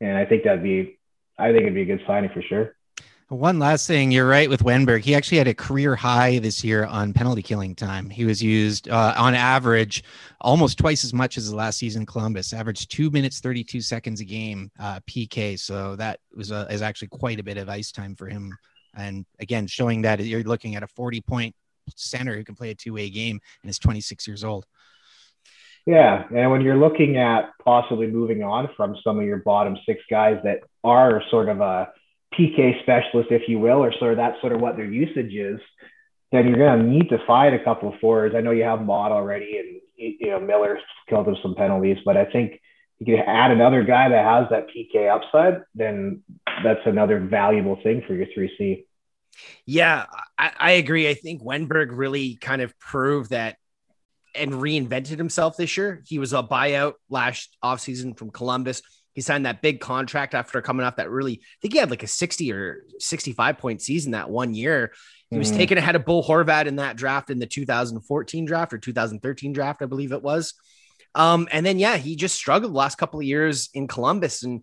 And 0.00 0.16
I 0.16 0.24
think 0.24 0.44
that'd 0.44 0.62
be, 0.62 0.98
I 1.36 1.50
think 1.50 1.62
it'd 1.62 1.74
be 1.74 1.82
a 1.82 1.96
good 1.96 2.04
signing 2.06 2.30
for 2.32 2.42
sure. 2.42 2.76
One 3.30 3.58
last 3.58 3.86
thing, 3.86 4.10
you're 4.10 4.26
right 4.26 4.48
with 4.48 4.62
Wennberg. 4.62 5.02
He 5.02 5.14
actually 5.14 5.36
had 5.36 5.48
a 5.48 5.54
career 5.54 5.94
high 5.94 6.38
this 6.38 6.64
year 6.64 6.86
on 6.86 7.12
penalty 7.12 7.42
killing 7.42 7.74
time. 7.74 8.08
He 8.08 8.24
was 8.24 8.42
used 8.42 8.88
uh, 8.88 9.12
on 9.18 9.34
average 9.34 10.02
almost 10.40 10.78
twice 10.78 11.04
as 11.04 11.12
much 11.12 11.36
as 11.36 11.50
the 11.50 11.54
last 11.56 11.76
season. 11.76 12.06
Columbus 12.06 12.54
averaged 12.54 12.90
two 12.90 13.10
minutes 13.10 13.40
thirty 13.40 13.62
two 13.62 13.82
seconds 13.82 14.22
a 14.22 14.24
game 14.24 14.70
uh, 14.80 15.00
PK. 15.00 15.58
So 15.58 15.94
that 15.96 16.20
was 16.34 16.52
a, 16.52 16.66
is 16.70 16.80
actually 16.80 17.08
quite 17.08 17.38
a 17.38 17.42
bit 17.42 17.58
of 17.58 17.68
ice 17.68 17.92
time 17.92 18.14
for 18.14 18.28
him. 18.28 18.56
And 18.96 19.26
again, 19.40 19.66
showing 19.66 20.00
that 20.02 20.20
you're 20.20 20.42
looking 20.42 20.74
at 20.74 20.82
a 20.82 20.88
forty 20.88 21.20
point 21.20 21.54
center 21.96 22.34
who 22.34 22.44
can 22.44 22.54
play 22.54 22.70
a 22.70 22.74
two 22.74 22.94
way 22.94 23.10
game 23.10 23.40
and 23.62 23.68
is 23.68 23.78
twenty 23.78 24.00
six 24.00 24.26
years 24.26 24.42
old. 24.42 24.64
Yeah, 25.84 26.24
and 26.34 26.50
when 26.50 26.62
you're 26.62 26.78
looking 26.78 27.18
at 27.18 27.50
possibly 27.62 28.06
moving 28.06 28.42
on 28.42 28.70
from 28.74 28.96
some 29.04 29.18
of 29.18 29.26
your 29.26 29.38
bottom 29.38 29.76
six 29.84 30.00
guys 30.08 30.38
that 30.44 30.60
are 30.82 31.22
sort 31.30 31.50
of 31.50 31.60
a 31.60 31.92
PK 32.34 32.80
specialist, 32.82 33.30
if 33.30 33.48
you 33.48 33.58
will, 33.58 33.82
or 33.82 33.92
sort 33.98 34.12
of 34.12 34.16
that's 34.18 34.40
sort 34.40 34.52
of 34.52 34.60
what 34.60 34.76
their 34.76 34.86
usage 34.86 35.32
is, 35.34 35.60
then 36.32 36.46
you're 36.46 36.58
going 36.58 36.78
to 36.78 36.84
need 36.84 37.08
to 37.08 37.18
find 37.26 37.54
a 37.54 37.64
couple 37.64 37.92
of 37.92 37.98
forwards. 38.00 38.34
I 38.34 38.40
know 38.40 38.50
you 38.50 38.64
have 38.64 38.84
Motte 38.84 39.12
already, 39.12 39.58
and 39.58 39.80
you 39.96 40.30
know 40.30 40.40
Miller 40.40 40.78
killed 41.08 41.26
him 41.26 41.36
some 41.42 41.54
penalties, 41.54 41.98
but 42.04 42.16
I 42.16 42.26
think 42.26 42.60
you 42.98 43.16
can 43.16 43.24
add 43.24 43.50
another 43.50 43.82
guy 43.82 44.08
that 44.08 44.24
has 44.24 44.48
that 44.50 44.66
PK 44.68 45.08
upside, 45.08 45.62
then 45.74 46.22
that's 46.64 46.80
another 46.84 47.20
valuable 47.20 47.78
thing 47.82 48.02
for 48.06 48.14
your 48.14 48.26
3C. 48.26 48.84
Yeah, 49.64 50.06
I, 50.36 50.52
I 50.58 50.70
agree. 50.72 51.08
I 51.08 51.14
think 51.14 51.42
Wennberg 51.42 51.88
really 51.90 52.34
kind 52.34 52.60
of 52.60 52.76
proved 52.78 53.30
that 53.30 53.56
and 54.34 54.52
reinvented 54.52 55.16
himself 55.16 55.56
this 55.56 55.76
year. 55.76 56.02
He 56.06 56.18
was 56.18 56.32
a 56.32 56.42
buyout 56.42 56.94
last 57.08 57.56
offseason 57.64 58.16
from 58.18 58.30
Columbus. 58.30 58.82
He 59.18 59.22
signed 59.22 59.46
that 59.46 59.62
big 59.62 59.80
contract 59.80 60.32
after 60.32 60.62
coming 60.62 60.86
off 60.86 60.94
that 60.94 61.10
really, 61.10 61.40
I 61.42 61.56
think 61.60 61.74
he 61.74 61.80
had 61.80 61.90
like 61.90 62.04
a 62.04 62.06
60 62.06 62.52
or 62.52 62.84
65 63.00 63.58
point 63.58 63.82
season 63.82 64.12
that 64.12 64.30
one 64.30 64.54
year. 64.54 64.92
He 65.28 65.36
was 65.36 65.50
mm. 65.50 65.56
taken 65.56 65.76
ahead 65.76 65.96
of 65.96 66.04
Bo 66.04 66.22
Horvat 66.22 66.66
in 66.66 66.76
that 66.76 66.94
draft 66.94 67.28
in 67.28 67.40
the 67.40 67.46
2014 67.46 68.44
draft 68.44 68.72
or 68.72 68.78
2013 68.78 69.52
draft, 69.52 69.82
I 69.82 69.86
believe 69.86 70.12
it 70.12 70.22
was. 70.22 70.54
Um, 71.16 71.48
and 71.50 71.66
then, 71.66 71.80
yeah, 71.80 71.96
he 71.96 72.14
just 72.14 72.36
struggled 72.36 72.72
the 72.72 72.78
last 72.78 72.96
couple 72.96 73.18
of 73.18 73.26
years 73.26 73.70
in 73.74 73.88
Columbus. 73.88 74.44
And 74.44 74.62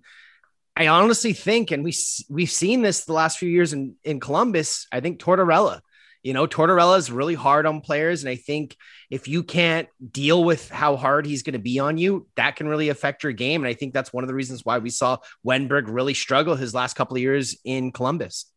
I 0.74 0.88
honestly 0.88 1.34
think, 1.34 1.72
and 1.72 1.84
we, 1.84 1.93
we've 2.30 2.49
seen 2.49 2.82
this 2.82 3.03
the 3.03 3.12
last 3.12 3.38
few 3.38 3.49
years 3.49 3.74
in, 3.74 3.95
in 4.06 4.22
Columbus, 4.22 4.88
I 4.89 5.01
think 5.01 5.20
Tortorella 5.20 5.82
you 6.26 6.34
know, 6.34 6.47
Tortorella 6.47 6.97
is 6.97 7.11
really 7.11 7.36
hard 7.36 7.67
on 7.67 7.82
players. 7.82 8.23
And 8.23 8.32
I 8.32 8.36
think 8.36 8.76
if 9.11 9.28
you 9.28 9.43
can't 9.43 9.88
deal 10.11 10.43
with 10.43 10.71
how 10.71 10.95
hard 10.95 11.28
he's 11.28 11.43
going 11.43 11.53
to 11.53 11.59
be 11.59 11.78
on 11.78 11.99
you, 11.99 12.26
that 12.36 12.55
can 12.55 12.67
really 12.67 12.89
affect 12.89 13.21
your 13.21 13.32
game. 13.32 13.61
And 13.61 13.69
I 13.69 13.76
think 13.76 13.93
that's 13.93 14.11
one 14.11 14.23
of 14.23 14.28
the 14.28 14.34
reasons 14.34 14.65
why 14.65 14.80
we 14.80 14.89
saw 14.89 15.17
Wennberg 15.45 15.84
really 15.86 16.15
struggle 16.15 16.55
his 16.55 16.73
last 16.73 16.95
couple 16.95 17.15
of 17.15 17.21
years 17.21 17.55
in 17.63 17.91
Columbus. 17.91 18.47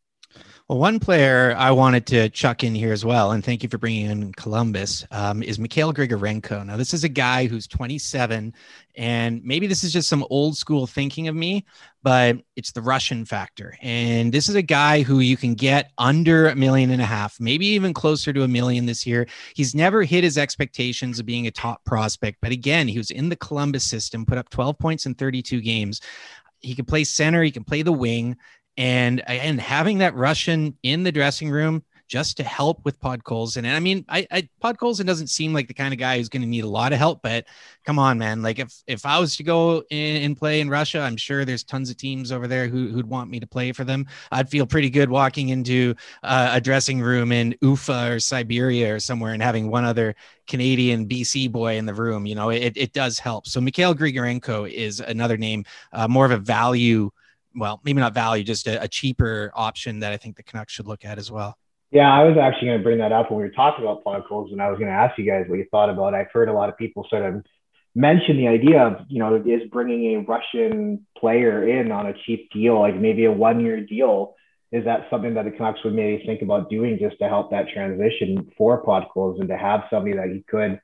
Well, 0.68 0.78
one 0.78 1.00
player 1.00 1.54
I 1.56 1.70
wanted 1.70 2.06
to 2.08 2.28
chuck 2.28 2.62
in 2.62 2.74
here 2.74 2.92
as 2.92 3.02
well, 3.02 3.30
and 3.30 3.42
thank 3.42 3.62
you 3.62 3.70
for 3.70 3.78
bringing 3.78 4.10
in 4.10 4.32
Columbus, 4.34 5.02
um, 5.10 5.42
is 5.42 5.58
Mikhail 5.58 5.94
Grigorenko. 5.94 6.66
Now, 6.66 6.76
this 6.76 6.92
is 6.92 7.04
a 7.04 7.08
guy 7.08 7.46
who's 7.46 7.66
27, 7.66 8.52
and 8.94 9.42
maybe 9.42 9.66
this 9.66 9.82
is 9.82 9.94
just 9.94 10.10
some 10.10 10.26
old 10.28 10.58
school 10.58 10.86
thinking 10.86 11.26
of 11.26 11.34
me, 11.34 11.64
but 12.02 12.36
it's 12.54 12.72
the 12.72 12.82
Russian 12.82 13.24
factor. 13.24 13.78
And 13.80 14.30
this 14.30 14.50
is 14.50 14.56
a 14.56 14.62
guy 14.62 15.00
who 15.00 15.20
you 15.20 15.38
can 15.38 15.54
get 15.54 15.90
under 15.96 16.48
a 16.48 16.54
million 16.54 16.90
and 16.90 17.00
a 17.00 17.06
half, 17.06 17.40
maybe 17.40 17.64
even 17.68 17.94
closer 17.94 18.34
to 18.34 18.42
a 18.42 18.48
million 18.48 18.84
this 18.84 19.06
year. 19.06 19.26
He's 19.54 19.74
never 19.74 20.02
hit 20.02 20.22
his 20.22 20.36
expectations 20.36 21.18
of 21.18 21.24
being 21.24 21.46
a 21.46 21.50
top 21.50 21.82
prospect, 21.86 22.40
but 22.42 22.52
again, 22.52 22.88
he 22.88 22.98
was 22.98 23.10
in 23.10 23.30
the 23.30 23.36
Columbus 23.36 23.84
system, 23.84 24.26
put 24.26 24.36
up 24.36 24.50
12 24.50 24.78
points 24.78 25.06
in 25.06 25.14
32 25.14 25.62
games. 25.62 26.02
He 26.60 26.74
can 26.74 26.84
play 26.84 27.04
center, 27.04 27.42
he 27.42 27.52
can 27.52 27.64
play 27.64 27.80
the 27.80 27.92
wing 27.92 28.36
and 28.78 29.28
and 29.28 29.60
having 29.60 29.98
that 29.98 30.14
Russian 30.14 30.78
in 30.82 31.02
the 31.02 31.12
dressing 31.12 31.50
room 31.50 31.82
just 32.06 32.38
to 32.38 32.42
help 32.42 32.82
with 32.84 32.98
Podkolzin. 33.00 33.58
And 33.58 33.68
I 33.68 33.80
mean, 33.80 34.04
I, 34.08 34.26
I 34.30 34.48
Podkolzin 34.64 35.04
doesn't 35.04 35.26
seem 35.26 35.52
like 35.52 35.68
the 35.68 35.74
kind 35.74 35.92
of 35.92 36.00
guy 36.00 36.16
who's 36.16 36.30
going 36.30 36.40
to 36.40 36.48
need 36.48 36.64
a 36.64 36.68
lot 36.68 36.92
of 36.94 36.98
help, 36.98 37.20
but 37.22 37.44
come 37.84 37.98
on, 37.98 38.16
man. 38.16 38.40
Like 38.40 38.58
if 38.58 38.72
if 38.86 39.04
I 39.04 39.18
was 39.18 39.36
to 39.36 39.42
go 39.42 39.82
in 39.90 40.22
and 40.22 40.36
play 40.36 40.60
in 40.60 40.70
Russia, 40.70 41.00
I'm 41.00 41.18
sure 41.18 41.44
there's 41.44 41.64
tons 41.64 41.90
of 41.90 41.98
teams 41.98 42.32
over 42.32 42.46
there 42.46 42.66
who, 42.66 42.88
who'd 42.88 43.08
want 43.08 43.30
me 43.30 43.40
to 43.40 43.46
play 43.46 43.72
for 43.72 43.84
them. 43.84 44.06
I'd 44.32 44.48
feel 44.48 44.64
pretty 44.64 44.88
good 44.88 45.10
walking 45.10 45.50
into 45.50 45.94
uh, 46.22 46.50
a 46.54 46.60
dressing 46.60 47.00
room 47.00 47.30
in 47.30 47.54
Ufa 47.60 48.12
or 48.12 48.20
Siberia 48.20 48.94
or 48.94 49.00
somewhere 49.00 49.34
and 49.34 49.42
having 49.42 49.70
one 49.70 49.84
other 49.84 50.14
Canadian 50.46 51.06
BC 51.06 51.52
boy 51.52 51.76
in 51.76 51.84
the 51.84 51.94
room. 51.94 52.24
You 52.24 52.36
know, 52.36 52.48
it, 52.48 52.72
it 52.76 52.92
does 52.94 53.18
help. 53.18 53.46
So 53.46 53.60
Mikhail 53.60 53.94
Grigorenko 53.94 54.70
is 54.70 55.00
another 55.00 55.36
name, 55.36 55.64
uh, 55.92 56.08
more 56.08 56.24
of 56.24 56.30
a 56.30 56.38
value 56.38 57.10
well, 57.58 57.80
maybe 57.84 58.00
not 58.00 58.14
value, 58.14 58.44
just 58.44 58.66
a, 58.66 58.82
a 58.82 58.88
cheaper 58.88 59.50
option 59.54 60.00
that 60.00 60.12
I 60.12 60.16
think 60.16 60.36
the 60.36 60.42
Canucks 60.42 60.72
should 60.72 60.86
look 60.86 61.04
at 61.04 61.18
as 61.18 61.30
well. 61.30 61.56
Yeah, 61.90 62.12
I 62.12 62.24
was 62.24 62.36
actually 62.36 62.68
going 62.68 62.78
to 62.78 62.84
bring 62.84 62.98
that 62.98 63.12
up 63.12 63.30
when 63.30 63.38
we 63.38 63.44
were 63.44 63.50
talking 63.50 63.84
about 63.84 64.04
Podkolzin, 64.04 64.52
and 64.52 64.62
I 64.62 64.70
was 64.70 64.78
going 64.78 64.90
to 64.90 64.96
ask 64.96 65.18
you 65.18 65.24
guys 65.24 65.46
what 65.48 65.58
you 65.58 65.66
thought 65.70 65.88
about. 65.88 66.12
It. 66.12 66.18
I've 66.18 66.32
heard 66.32 66.48
a 66.48 66.52
lot 66.52 66.68
of 66.68 66.76
people 66.76 67.06
sort 67.08 67.24
of 67.24 67.42
mention 67.94 68.36
the 68.36 68.48
idea 68.48 68.82
of, 68.82 69.06
you 69.08 69.18
know, 69.18 69.36
is 69.36 69.62
bringing 69.72 70.16
a 70.16 70.20
Russian 70.20 71.06
player 71.16 71.66
in 71.66 71.90
on 71.90 72.06
a 72.06 72.14
cheap 72.26 72.50
deal, 72.52 72.78
like 72.78 72.94
maybe 72.94 73.24
a 73.24 73.32
one-year 73.32 73.86
deal. 73.86 74.34
Is 74.70 74.84
that 74.84 75.06
something 75.08 75.32
that 75.34 75.46
the 75.46 75.50
Canucks 75.50 75.82
would 75.82 75.94
maybe 75.94 76.22
think 76.26 76.42
about 76.42 76.68
doing 76.68 76.98
just 77.00 77.18
to 77.20 77.28
help 77.28 77.50
that 77.52 77.68
transition 77.72 78.52
for 78.58 78.84
Podkolzin 78.84 79.48
to 79.48 79.56
have 79.56 79.84
somebody 79.88 80.14
that 80.14 80.28
he 80.28 80.44
could 80.46 80.78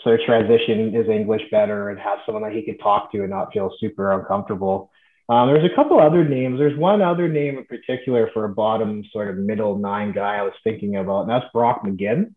sort 0.00 0.18
of 0.18 0.26
transition 0.26 0.94
his 0.94 1.08
English 1.08 1.42
better 1.50 1.90
and 1.90 1.98
have 1.98 2.20
someone 2.24 2.42
that 2.44 2.52
he 2.52 2.62
could 2.62 2.80
talk 2.80 3.12
to 3.12 3.18
and 3.18 3.30
not 3.30 3.52
feel 3.52 3.70
super 3.78 4.18
uncomfortable 4.18 4.90
um, 5.28 5.48
there's 5.48 5.70
a 5.70 5.74
couple 5.74 6.00
other 6.00 6.24
names. 6.24 6.58
There's 6.58 6.78
one 6.78 7.02
other 7.02 7.28
name 7.28 7.58
in 7.58 7.64
particular 7.64 8.30
for 8.32 8.44
a 8.44 8.48
bottom 8.48 9.04
sort 9.12 9.28
of 9.28 9.36
middle 9.36 9.76
nine 9.76 10.12
guy 10.12 10.36
I 10.36 10.42
was 10.42 10.54
thinking 10.64 10.96
about, 10.96 11.22
and 11.22 11.30
that's 11.30 11.52
Brock 11.52 11.82
McGinn. 11.84 12.34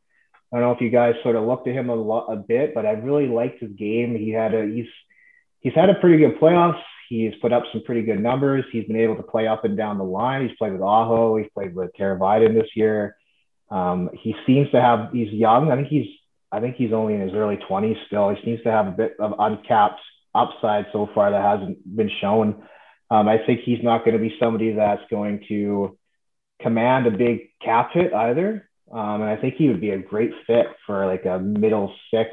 I 0.54 0.58
don't 0.58 0.62
know 0.62 0.72
if 0.74 0.82
you 0.82 0.90
guys 0.90 1.14
sort 1.24 1.38
of 1.38 1.46
looked 1.46 1.68
at 1.70 1.74
him 1.74 1.90
a 1.90 1.96
lot 1.96 2.28
a 2.32 2.36
bit, 2.36 2.74
but 2.74 2.86
I 2.86 2.92
really 2.92 3.28
liked 3.28 3.62
his 3.62 3.72
game. 3.72 4.18
He 4.18 4.32
had 4.32 4.54
a 4.54 4.66
he's 4.66 4.88
he's 5.62 5.74
had 5.74 5.90
a 5.90 5.96
pretty 5.96 6.18
good 6.18 6.38
playoffs. 6.42 6.82
He's 7.08 7.34
put 7.42 7.54
up 7.54 7.64
some 7.72 7.84
pretty 7.84 8.02
good 8.04 8.22
numbers. 8.22 8.66
He's 8.72 8.86
been 8.86 9.00
able 9.00 9.16
to 9.16 9.24
play 9.24 9.48
up 9.48 9.64
and 9.64 9.78
down 9.78 9.98
the 9.98 10.04
line. 10.04 10.48
He's 10.48 10.58
played 10.58 10.74
with 10.74 10.82
Aho. 10.82 11.38
He's 11.38 11.50
played 11.54 11.74
with 11.74 11.92
Teravainen 11.98 12.54
this 12.54 12.70
year. 12.76 13.16
Um, 13.70 14.10
he 14.22 14.36
seems 14.46 14.70
to 14.72 14.82
have 14.82 15.14
he's 15.14 15.32
young. 15.32 15.72
I 15.72 15.78
think 15.78 15.88
he's 15.88 16.08
I 16.52 16.60
think 16.60 16.76
he's 16.76 16.92
only 16.92 17.14
in 17.14 17.22
his 17.22 17.34
early 17.34 17.58
20s 17.70 17.96
still. 18.08 18.30
He 18.36 18.44
seems 18.44 18.62
to 18.64 18.72
have 18.72 18.88
a 18.88 18.92
bit 18.92 19.16
of 19.20 19.34
uncapped 19.40 20.02
upside 20.36 20.88
so 20.92 21.10
far 21.16 21.32
that 21.32 21.42
hasn't 21.42 21.96
been 21.96 22.12
shown. 22.20 22.68
Um, 23.12 23.28
I 23.28 23.40
think 23.46 23.60
he's 23.60 23.84
not 23.84 24.06
going 24.06 24.18
to 24.18 24.24
be 24.24 24.34
somebody 24.40 24.72
that's 24.72 25.02
going 25.12 25.44
to 25.50 25.98
command 26.62 27.08
a 27.08 27.12
big 27.12 27.50
cap 27.64 27.92
hit 27.94 28.14
either. 28.14 28.70
Um, 28.90 29.22
and 29.22 29.30
I 29.30 29.36
think 29.36 29.56
he 29.56 29.68
would 29.68 29.82
be 29.82 29.90
a 29.90 29.98
great 29.98 30.32
fit 30.48 30.68
for 30.86 31.06
like 31.06 31.26
a 31.26 31.38
middle 31.38 31.94
six, 32.10 32.30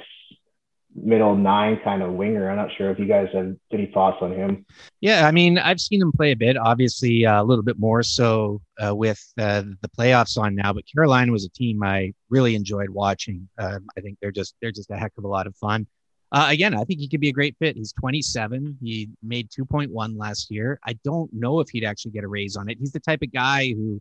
middle 0.95 1.35
nine 1.37 1.81
kind 1.83 2.01
of 2.01 2.13
winger. 2.13 2.49
I'm 2.49 2.57
not 2.57 2.71
sure 2.77 2.91
if 2.91 2.99
you 3.01 3.07
guys 3.07 3.29
have 3.35 3.57
any 3.73 3.91
thoughts 3.93 4.19
on 4.21 4.33
him. 4.33 4.67
Yeah, 5.01 5.27
I 5.27 5.33
mean, 5.33 5.59
I've 5.59 5.81
seen 5.81 6.01
him 6.01 6.13
play 6.13 6.31
a 6.31 6.37
bit, 6.37 6.57
obviously 6.57 7.27
uh, 7.27 7.43
a 7.43 7.45
little 7.45 7.65
bit 7.65 7.79
more 7.79 8.05
so 8.05 8.61
uh, 8.85 8.95
with 8.95 9.21
uh, 9.37 9.63
the 9.83 9.89
playoffs 9.99 10.39
on 10.39 10.55
now. 10.55 10.73
But 10.73 10.85
Carolina 10.93 11.33
was 11.33 11.45
a 11.45 11.51
team 11.51 11.83
I 11.83 12.15
really 12.31 12.55
enjoyed 12.55 12.91
watching. 12.91 13.49
Um, 13.59 13.87
I 13.97 14.01
think 14.01 14.19
they're 14.23 14.31
just 14.31 14.55
they're 14.63 14.73
just 14.73 14.93
a 14.93 14.97
heck 14.97 15.13
of 15.19 15.25
a 15.25 15.29
lot 15.29 15.49
of 15.49 15.57
fun. 15.57 15.89
Uh, 16.31 16.49
again, 16.51 16.75
I 16.75 16.85
think 16.85 17.01
he 17.01 17.09
could 17.09 17.21
be 17.21 17.31
a 17.31 17.33
great 17.33 17.57
fit. 17.59 17.77
He's 17.77 17.93
27. 17.93 18.79
He 18.83 19.09
made 19.23 19.51
2.1 19.51 20.19
last 20.19 20.51
year. 20.51 20.79
I 20.85 20.93
don't 21.05 21.33
know 21.33 21.61
if 21.61 21.71
he'd 21.71 21.85
actually 21.85 22.11
get 22.11 22.25
a 22.25 22.29
raise 22.29 22.57
on 22.57 22.69
it. 22.69 22.79
He's 22.79 22.93
the 22.93 23.01
type 23.01 23.23
of 23.23 23.33
guy 23.33 23.73
who 23.73 24.01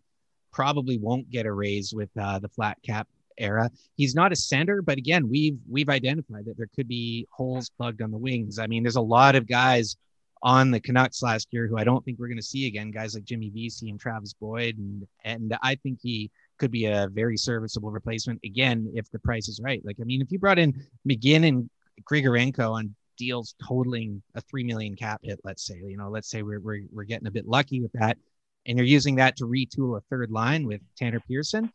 probably 0.52 0.98
won't 0.98 1.30
get 1.30 1.46
a 1.46 1.52
raise 1.52 1.94
with 1.94 2.10
uh, 2.20 2.40
the 2.40 2.50
flat 2.50 2.78
cap 2.84 3.08
era. 3.38 3.70
He's 3.96 4.16
not 4.16 4.32
a 4.32 4.36
center, 4.36 4.82
but 4.82 4.98
again, 4.98 5.30
we've 5.30 5.58
we've 5.70 5.90
identified 5.90 6.46
that 6.46 6.58
there 6.58 6.70
could 6.76 6.88
be 6.88 7.28
holes 7.32 7.70
plugged 7.70 8.02
on 8.02 8.12
the 8.12 8.18
wings. 8.18 8.60
I 8.60 8.68
mean, 8.68 8.84
there's 8.84 8.96
a 8.96 9.02
lot 9.02 9.36
of 9.36 9.48
guys 9.48 9.96
on 10.44 10.70
the 10.72 10.80
Canucks 10.80 11.24
last 11.24 11.48
year 11.52 11.68
who 11.68 11.78
I 11.78 11.84
don't 11.84 12.04
think 12.04 12.20
we're 12.20 12.28
going 12.28 12.38
to 12.38 12.44
see 12.44 12.68
again. 12.68 12.92
Guys 12.92 13.16
like 13.16 13.24
Jimmy 13.24 13.50
Vesey 13.50 13.90
and 13.90 14.00
Travis 14.00 14.34
Boyd, 14.34 14.78
and 14.78 15.08
and 15.24 15.58
I 15.62 15.76
think 15.76 16.00
he 16.02 16.30
could 16.58 16.72
be 16.72 16.86
a 16.86 17.08
very 17.12 17.38
serviceable 17.38 17.92
replacement 17.92 18.40
again 18.44 18.92
if 18.96 19.10
the 19.12 19.20
price 19.20 19.48
is 19.48 19.62
right. 19.62 19.82
Like, 19.86 19.98
I 20.02 20.04
mean, 20.04 20.22
if 20.22 20.32
you 20.32 20.40
brought 20.40 20.60
in 20.60 20.74
McGinn 21.08 21.48
and 21.48 21.70
Grigorenko 22.04 22.72
on 22.72 22.96
deals 23.18 23.56
totaling 23.68 24.22
a 24.36 24.42
three 24.42 24.64
million 24.64 24.96
cap 24.96 25.20
hit, 25.24 25.40
let's 25.44 25.66
say, 25.66 25.76
you 25.84 25.98
know, 25.98 26.10
let's 26.10 26.30
say 26.30 26.44
we're, 26.44 26.60
we're, 26.60 26.84
we're 26.92 27.04
getting 27.04 27.28
a 27.28 27.32
bit 27.32 27.48
lucky 27.48 27.82
with 27.82 27.92
that, 27.94 28.18
and 28.66 28.78
you're 28.78 28.88
using 28.88 29.16
that 29.16 29.36
to 29.38 29.46
retool 29.46 29.98
a 29.98 30.02
third 30.10 30.32
line 30.32 30.66
with 30.66 30.82
Tanner 30.98 31.22
Pearson. 31.28 31.72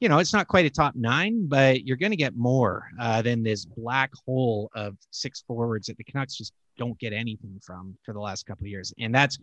You 0.00 0.08
know, 0.08 0.18
it's 0.18 0.32
not 0.32 0.48
quite 0.48 0.66
a 0.66 0.70
top 0.70 0.96
nine, 0.96 1.46
but 1.46 1.84
you're 1.86 1.96
going 1.96 2.10
to 2.10 2.16
get 2.16 2.34
more 2.34 2.88
uh, 3.00 3.22
than 3.22 3.44
this 3.44 3.64
black 3.64 4.10
hole 4.26 4.68
of 4.74 4.96
six 5.12 5.44
forwards 5.46 5.86
that 5.86 5.96
the 5.96 6.02
Canucks 6.04 6.36
just 6.36 6.52
don't 6.76 6.98
get 6.98 7.12
anything 7.12 7.60
from 7.64 7.96
for 8.04 8.12
the 8.12 8.20
last 8.20 8.44
couple 8.44 8.64
of 8.64 8.68
years, 8.68 8.92
and 8.98 9.14
that's 9.14 9.38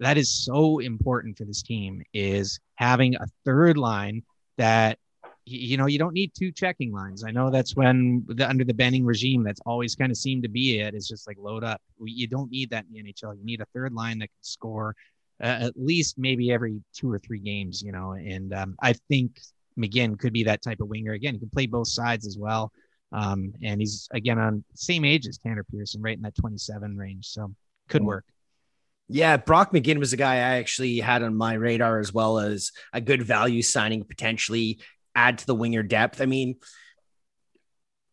that 0.00 0.18
is 0.18 0.44
so 0.44 0.80
important 0.80 1.38
for 1.38 1.44
this 1.44 1.62
team 1.62 2.02
is 2.12 2.58
having 2.76 3.14
a 3.14 3.26
third 3.44 3.76
line 3.76 4.22
that 4.58 4.98
you 5.46 5.76
know, 5.76 5.86
you 5.86 5.98
don't 5.98 6.14
need 6.14 6.32
two 6.34 6.50
checking 6.50 6.92
lines. 6.92 7.22
I 7.24 7.30
know 7.30 7.50
that's 7.50 7.76
when 7.76 8.24
the, 8.28 8.48
under 8.48 8.64
the 8.64 8.72
Benning 8.72 9.04
regime, 9.04 9.42
that's 9.42 9.60
always 9.66 9.94
kind 9.94 10.10
of 10.10 10.16
seemed 10.16 10.42
to 10.44 10.48
be 10.48 10.80
it. 10.80 10.94
It's 10.94 11.08
just 11.08 11.26
like 11.26 11.36
load 11.38 11.62
up. 11.62 11.82
You 12.02 12.26
don't 12.26 12.50
need 12.50 12.70
that 12.70 12.86
in 12.86 12.92
the 12.92 13.12
NHL. 13.12 13.36
You 13.36 13.44
need 13.44 13.60
a 13.60 13.66
third 13.74 13.92
line 13.92 14.18
that 14.20 14.28
can 14.28 14.42
score 14.42 14.94
uh, 15.42 15.58
at 15.60 15.72
least 15.76 16.16
maybe 16.18 16.52
every 16.52 16.80
two 16.94 17.10
or 17.10 17.18
three 17.18 17.40
games. 17.40 17.82
You 17.82 17.92
know, 17.92 18.12
and 18.12 18.54
um, 18.54 18.74
I 18.80 18.94
think 19.08 19.38
McGinn 19.78 20.18
could 20.18 20.32
be 20.32 20.44
that 20.44 20.62
type 20.62 20.80
of 20.80 20.88
winger. 20.88 21.12
Again, 21.12 21.34
he 21.34 21.40
can 21.40 21.50
play 21.50 21.66
both 21.66 21.88
sides 21.88 22.26
as 22.26 22.38
well. 22.38 22.72
Um, 23.12 23.52
and 23.62 23.80
he's 23.80 24.08
again 24.12 24.38
on 24.38 24.64
same 24.74 25.04
age 25.04 25.26
as 25.26 25.38
Tanner 25.38 25.64
Pearson, 25.64 26.02
right 26.02 26.16
in 26.16 26.22
that 26.22 26.34
27 26.36 26.96
range. 26.96 27.26
So 27.26 27.54
could 27.88 28.00
mm-hmm. 28.00 28.08
work. 28.08 28.24
Yeah, 29.08 29.36
Brock 29.36 29.72
McGinn 29.72 29.98
was 29.98 30.14
a 30.14 30.16
guy 30.16 30.36
I 30.36 30.58
actually 30.58 30.98
had 30.98 31.22
on 31.22 31.36
my 31.36 31.54
radar 31.54 31.98
as 31.98 32.12
well 32.14 32.38
as 32.38 32.72
a 32.94 33.02
good 33.02 33.22
value 33.22 33.60
signing 33.60 34.02
potentially 34.02 34.80
add 35.14 35.38
to 35.38 35.46
the 35.46 35.54
winger 35.54 35.82
depth. 35.82 36.20
I 36.20 36.26
mean, 36.26 36.56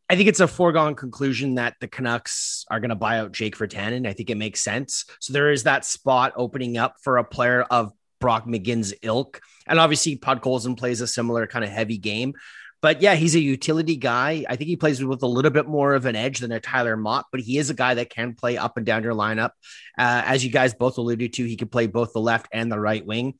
I 0.10 0.16
think 0.16 0.28
it's 0.28 0.41
a 0.41 0.47
foregone 0.47 0.95
conclusion 0.95 1.56
that 1.56 1.76
the 1.80 1.88
Canucks 1.88 2.66
are 2.70 2.82
going 2.82 2.89
to 2.89 2.95
buy 2.95 3.20
out 3.20 3.32
Jake 3.32 3.58
Virtanen. 3.58 4.06
I 4.06 4.14
think 4.14 4.30
it 4.30 4.36
makes 4.36 4.62
sense. 4.62 5.06
So 5.20 5.32
there 5.32 5.52
is 5.52 5.64
that 5.64 5.86
spot 5.86 6.34
opening 6.36 6.78
up 6.78 6.95
for 7.02 7.18
a 7.18 7.24
player 7.24 7.62
of 7.64 7.93
Brock 8.20 8.45
McGinn's 8.45 8.93
ilk. 9.02 9.41
And 9.68 9.80
obviously, 9.80 10.18
Podkolzin 10.18 10.78
plays 10.78 10.99
a 10.99 11.08
similar 11.08 11.47
kind 11.47 11.64
of 11.64 11.72
heavy 11.72 11.97
game. 11.97 12.34
But 12.82 13.02
yeah, 13.02 13.14
he's 13.14 13.36
a 13.36 13.40
utility 13.40 13.96
guy. 13.96 14.44
I 14.50 14.56
think 14.56 14.68
he 14.68 14.76
plays 14.76 15.04
with 15.04 15.22
a 15.22 15.28
little 15.28 15.52
bit 15.52 15.68
more 15.68 15.94
of 15.94 16.06
an 16.06 16.16
edge 16.16 16.40
than 16.40 16.52
a 16.52 16.60
Tyler 16.60 16.98
Motte, 16.98 17.26
but 17.32 17.40
he 17.40 17.58
is 17.58 17.70
a 17.70 17.76
guy 17.76 17.94
that 17.94 18.10
can 18.10 18.34
play 18.34 18.58
up 18.58 18.78
and 18.78 18.86
down 18.86 19.04
your 19.04 19.14
lineup. 19.14 19.52
Uh, 19.98 20.24
as 20.26 20.44
you 20.44 20.50
guys 20.50 20.74
both 20.74 20.98
alluded 20.98 21.34
to, 21.34 21.46
he 21.46 21.56
can 21.56 21.68
play 21.68 21.86
both 21.86 22.14
the 22.14 22.20
left 22.20 22.48
and 22.52 22.72
the 22.72 22.80
right 22.80 23.06
wing. 23.06 23.36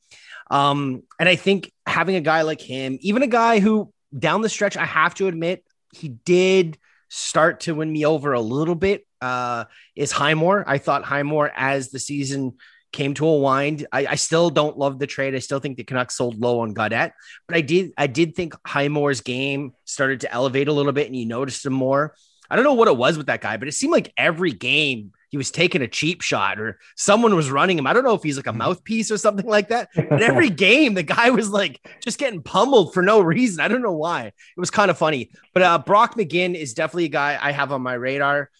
Um, 0.50 1.02
and 1.18 1.28
I 1.28 1.36
think 1.36 1.72
having 1.86 2.14
a 2.14 2.20
guy 2.20 2.42
like 2.42 2.60
him, 2.60 2.98
even 3.00 3.22
a 3.22 3.28
guy 3.28 3.58
who 3.58 3.92
down 4.16 4.42
the 4.42 4.48
stretch, 4.48 4.76
I 4.76 4.84
have 4.84 5.14
to 5.16 5.26
admit, 5.26 5.64
he 5.92 6.08
did 6.08 6.78
start 7.08 7.60
to 7.60 7.74
win 7.74 7.92
me 7.92 8.06
over 8.06 8.32
a 8.32 8.40
little 8.40 8.74
bit 8.74 9.06
uh, 9.20 9.64
is 9.94 10.12
Highmore. 10.12 10.64
I 10.66 10.78
thought 10.78 11.04
Highmore 11.04 11.50
as 11.54 11.90
the 11.90 11.98
season 11.98 12.54
came 12.92 13.14
to 13.14 13.26
a 13.26 13.38
wind. 13.38 13.86
I, 13.90 14.06
I, 14.06 14.14
still 14.16 14.50
don't 14.50 14.78
love 14.78 14.98
the 14.98 15.06
trade. 15.06 15.34
I 15.34 15.38
still 15.38 15.60
think 15.60 15.76
the 15.76 15.84
Canucks 15.84 16.14
sold 16.14 16.38
low 16.38 16.60
on 16.60 16.74
Gaudette, 16.74 17.12
but 17.48 17.56
I 17.56 17.60
did 17.62 17.92
I 17.96 18.06
did 18.06 18.34
think 18.34 18.54
Highmore's 18.64 19.22
game 19.22 19.72
started 19.84 20.20
to 20.20 20.32
elevate 20.32 20.68
a 20.68 20.72
little 20.72 20.92
bit, 20.92 21.06
and 21.06 21.16
you 21.16 21.26
noticed 21.26 21.64
him 21.64 21.72
more. 21.72 22.14
I 22.50 22.56
don't 22.56 22.64
know 22.64 22.74
what 22.74 22.88
it 22.88 22.96
was 22.96 23.16
with 23.16 23.26
that 23.26 23.40
guy, 23.40 23.56
but 23.56 23.66
it 23.66 23.72
seemed 23.72 23.92
like 23.92 24.12
every 24.16 24.52
game 24.52 25.12
he 25.30 25.38
was 25.38 25.50
taking 25.50 25.80
a 25.80 25.88
cheap 25.88 26.20
shot 26.20 26.60
or 26.60 26.78
someone 26.94 27.34
was 27.34 27.50
running 27.50 27.78
him. 27.78 27.86
I 27.86 27.94
don't 27.94 28.04
know 28.04 28.12
if 28.12 28.22
he's 28.22 28.36
like 28.36 28.46
a 28.46 28.52
mouthpiece 28.52 29.10
or 29.10 29.16
something 29.16 29.46
like 29.46 29.68
that. 29.68 29.88
But 30.12 30.20
every 30.20 30.50
game, 30.50 30.92
the 30.92 31.02
guy 31.02 31.30
was 31.30 31.48
like 31.48 31.80
just 32.04 32.18
getting 32.18 32.42
pummeled 32.42 32.92
for 32.92 33.02
no 33.02 33.22
reason. 33.22 33.64
I 33.64 33.68
don't 33.68 33.80
know 33.80 33.94
why. 33.94 34.26
It 34.26 34.34
was 34.58 34.70
kind 34.70 34.90
of 34.90 34.98
funny. 34.98 35.30
But 35.54 35.62
uh, 35.62 35.78
Brock 35.78 36.16
McGinn 36.16 36.54
is 36.54 36.74
definitely 36.74 37.06
a 37.06 37.08
guy 37.08 37.38
I 37.40 37.52
have 37.52 37.72
on 37.72 37.80
my 37.80 37.94
radar. 37.94 38.50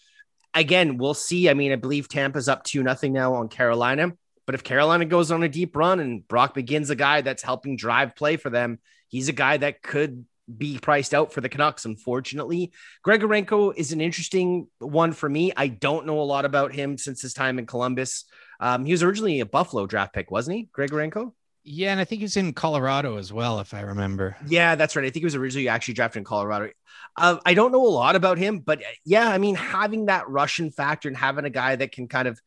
Again, 0.55 0.97
we'll 0.97 1.13
see. 1.13 1.47
I 1.47 1.53
mean, 1.53 1.71
I 1.71 1.75
believe 1.75 2.09
Tampa's 2.09 2.49
up 2.49 2.63
to 2.65 2.81
nothing 2.81 3.13
now 3.13 3.35
on 3.35 3.49
Carolina. 3.49 4.13
But 4.45 4.55
if 4.55 4.63
Carolina 4.63 5.05
goes 5.05 5.31
on 5.31 5.43
a 5.43 5.49
deep 5.49 5.75
run 5.75 5.99
and 5.99 6.27
Brock 6.27 6.53
begins 6.53 6.89
a 6.89 6.95
guy 6.95 7.21
that's 7.21 7.43
helping 7.43 7.77
drive 7.77 8.15
play 8.15 8.37
for 8.37 8.49
them, 8.49 8.79
he's 9.07 9.29
a 9.29 9.33
guy 9.33 9.57
that 9.57 9.81
could 9.81 10.25
be 10.57 10.77
priced 10.77 11.13
out 11.13 11.31
for 11.31 11.41
the 11.41 11.49
Canucks, 11.49 11.85
unfortunately. 11.85 12.73
Grigorenko 13.05 13.73
is 13.75 13.93
an 13.93 14.01
interesting 14.01 14.67
one 14.79 15.13
for 15.13 15.29
me. 15.29 15.53
I 15.55 15.67
don't 15.67 16.05
know 16.05 16.19
a 16.19 16.23
lot 16.23 16.45
about 16.45 16.73
him 16.73 16.97
since 16.97 17.21
his 17.21 17.33
time 17.33 17.59
in 17.59 17.65
Columbus. 17.65 18.25
Um, 18.59 18.85
he 18.85 18.91
was 18.91 19.03
originally 19.03 19.39
a 19.39 19.45
Buffalo 19.45 19.87
draft 19.87 20.13
pick, 20.13 20.31
wasn't 20.31 20.57
he, 20.57 20.69
Grigorenko? 20.77 21.31
Yeah, 21.65 21.91
and 21.91 21.99
I 22.01 22.03
think 22.03 22.19
he's 22.19 22.35
in 22.35 22.51
Colorado 22.51 23.17
as 23.17 23.31
well, 23.31 23.61
if 23.61 23.73
I 23.73 23.81
remember. 23.81 24.35
Yeah, 24.47 24.75
that's 24.75 24.97
right. 24.97 25.05
I 25.05 25.09
think 25.09 25.21
he 25.21 25.25
was 25.25 25.35
originally 25.35 25.69
actually 25.69 25.93
drafted 25.93 26.19
in 26.19 26.23
Colorado. 26.25 26.71
Uh, 27.15 27.37
I 27.45 27.53
don't 27.53 27.71
know 27.71 27.85
a 27.85 27.87
lot 27.87 28.17
about 28.17 28.37
him, 28.37 28.59
but 28.59 28.79
uh, 28.79 28.87
yeah, 29.05 29.29
I 29.29 29.37
mean, 29.37 29.55
having 29.55 30.07
that 30.07 30.27
Russian 30.27 30.71
factor 30.71 31.07
and 31.07 31.15
having 31.15 31.45
a 31.45 31.49
guy 31.49 31.77
that 31.77 31.93
can 31.93 32.09
kind 32.09 32.27
of 32.27 32.41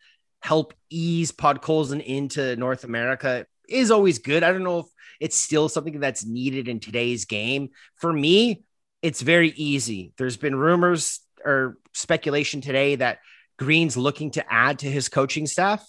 help 0.47 0.75
ease 0.91 1.33
Podkolzin 1.33 2.01
into 2.05 2.55
North 2.55 2.85
America 2.85 3.47
is 3.69 3.91
always 3.91 4.21
good. 4.21 4.45
I 4.45 4.53
don't 4.53 4.63
know 4.63 4.79
if 4.81 4.87
it's 5.19 5.37
still 5.37 5.69
something 5.69 5.99
that's 5.99 6.25
needed 6.25 6.69
in 6.69 6.79
today's 6.79 7.25
game. 7.25 7.71
For 7.97 8.13
me, 8.13 8.63
it's 9.03 9.23
very 9.23 9.49
easy. 9.57 10.13
There's 10.19 10.37
been 10.37 10.55
rumors 10.55 11.21
or 11.45 11.79
speculation 11.95 12.61
today 12.61 12.95
that 12.95 13.19
Green's 13.59 13.97
looking 13.97 14.31
to 14.33 14.53
add 14.53 14.79
to 14.81 14.87
his 14.87 15.09
coaching 15.09 15.47
staff. 15.47 15.85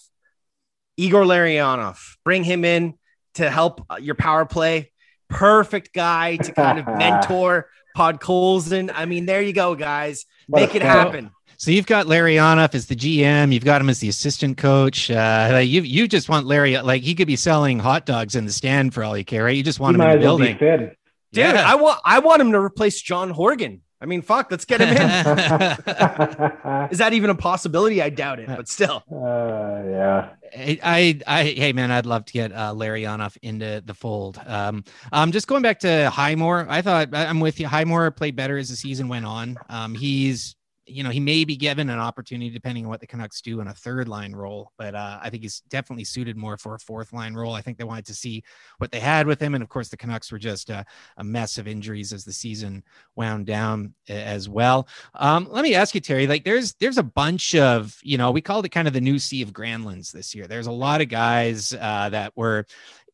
Igor 0.96 1.22
Larionov, 1.22 1.98
bring 2.24 2.42
him 2.42 2.64
in 2.64 2.94
to 3.34 3.48
help 3.48 3.84
uh, 3.88 3.96
your 4.00 4.16
power 4.16 4.44
play. 4.44 4.90
Perfect 5.28 5.94
guy 5.94 6.36
to 6.36 6.52
kind 6.52 6.80
of 6.80 6.86
mentor 6.98 7.70
Podkolzin. 7.96 8.90
I 8.92 9.04
mean, 9.04 9.24
there 9.24 9.42
you 9.42 9.52
go, 9.52 9.76
guys. 9.76 10.24
Make 10.48 10.74
it 10.74 10.82
happen. 10.82 11.30
So 11.60 11.72
you've 11.72 11.86
got 11.86 12.06
Larionov 12.06 12.72
as 12.76 12.86
the 12.86 12.94
GM. 12.94 13.52
You've 13.52 13.64
got 13.64 13.80
him 13.80 13.88
as 13.88 13.98
the 13.98 14.08
assistant 14.08 14.56
coach. 14.58 15.10
Uh, 15.10 15.60
you 15.60 15.82
you 15.82 16.06
just 16.06 16.28
want 16.28 16.46
Larry 16.46 16.78
like 16.78 17.02
he 17.02 17.16
could 17.16 17.26
be 17.26 17.34
selling 17.34 17.80
hot 17.80 18.06
dogs 18.06 18.36
in 18.36 18.46
the 18.46 18.52
stand 18.52 18.94
for 18.94 19.02
all 19.02 19.18
you 19.18 19.24
care, 19.24 19.42
right? 19.42 19.56
You 19.56 19.64
just 19.64 19.80
want 19.80 19.96
he 19.96 20.02
him 20.02 20.08
in 20.08 20.18
the 20.18 20.22
building. 20.24 20.56
Dude, 20.56 20.96
yeah. 21.32 21.64
I 21.66 21.74
want 21.74 22.00
I 22.04 22.20
want 22.20 22.40
him 22.40 22.52
to 22.52 22.60
replace 22.60 23.02
John 23.02 23.30
Horgan. 23.30 23.82
I 24.00 24.06
mean, 24.06 24.22
fuck, 24.22 24.52
let's 24.52 24.64
get 24.64 24.80
him 24.80 24.90
in. 24.90 24.94
Is 26.92 26.98
that 26.98 27.10
even 27.14 27.30
a 27.30 27.34
possibility? 27.34 28.00
I 28.00 28.10
doubt 28.10 28.38
it, 28.38 28.46
but 28.46 28.68
still. 28.68 29.02
Uh, 29.10 29.82
yeah. 29.90 30.28
I, 30.56 30.78
I, 30.84 31.20
I, 31.26 31.42
hey 31.42 31.72
man, 31.72 31.90
I'd 31.90 32.06
love 32.06 32.24
to 32.26 32.32
get 32.32 32.52
uh, 32.52 32.72
Larionov 32.72 33.36
into 33.42 33.82
the 33.84 33.94
fold. 33.94 34.40
Um, 34.46 34.84
um, 35.10 35.32
just 35.32 35.48
going 35.48 35.62
back 35.62 35.80
to 35.80 36.08
Highmore, 36.10 36.66
I 36.70 36.82
thought 36.82 37.08
I'm 37.12 37.40
with 37.40 37.58
you. 37.58 37.66
Highmore 37.66 38.12
played 38.12 38.36
better 38.36 38.56
as 38.56 38.68
the 38.68 38.76
season 38.76 39.08
went 39.08 39.26
on. 39.26 39.58
Um, 39.68 39.96
he's 39.96 40.54
you 40.88 41.02
know, 41.02 41.10
he 41.10 41.20
may 41.20 41.44
be 41.44 41.56
given 41.56 41.90
an 41.90 41.98
opportunity 41.98 42.50
depending 42.50 42.84
on 42.84 42.90
what 42.90 43.00
the 43.00 43.06
Canucks 43.06 43.40
do 43.40 43.60
in 43.60 43.68
a 43.68 43.74
third 43.74 44.08
line 44.08 44.32
role, 44.32 44.72
but 44.78 44.94
uh, 44.94 45.18
I 45.22 45.30
think 45.30 45.42
he's 45.42 45.60
definitely 45.68 46.04
suited 46.04 46.36
more 46.36 46.56
for 46.56 46.74
a 46.74 46.78
fourth 46.78 47.12
line 47.12 47.34
role. 47.34 47.54
I 47.54 47.60
think 47.60 47.78
they 47.78 47.84
wanted 47.84 48.06
to 48.06 48.14
see 48.14 48.42
what 48.78 48.90
they 48.90 49.00
had 49.00 49.26
with 49.26 49.40
him, 49.40 49.54
and 49.54 49.62
of 49.62 49.68
course, 49.68 49.88
the 49.88 49.96
Canucks 49.96 50.32
were 50.32 50.38
just 50.38 50.70
a, 50.70 50.84
a 51.16 51.24
mess 51.24 51.58
of 51.58 51.68
injuries 51.68 52.12
as 52.12 52.24
the 52.24 52.32
season 52.32 52.82
wound 53.16 53.46
down 53.46 53.94
as 54.08 54.48
well. 54.48 54.88
Um, 55.14 55.48
let 55.50 55.62
me 55.62 55.74
ask 55.74 55.94
you, 55.94 56.00
Terry. 56.00 56.26
Like, 56.26 56.44
there's 56.44 56.74
there's 56.74 56.98
a 56.98 57.02
bunch 57.02 57.54
of 57.54 57.98
you 58.02 58.18
know, 58.18 58.30
we 58.30 58.40
called 58.40 58.64
it 58.64 58.70
kind 58.70 58.88
of 58.88 58.94
the 58.94 59.00
new 59.00 59.18
sea 59.18 59.42
of 59.42 59.52
Granlunds 59.52 60.12
this 60.12 60.34
year. 60.34 60.46
There's 60.46 60.66
a 60.66 60.72
lot 60.72 61.00
of 61.00 61.08
guys 61.08 61.72
uh, 61.72 62.08
that 62.10 62.32
were 62.36 62.66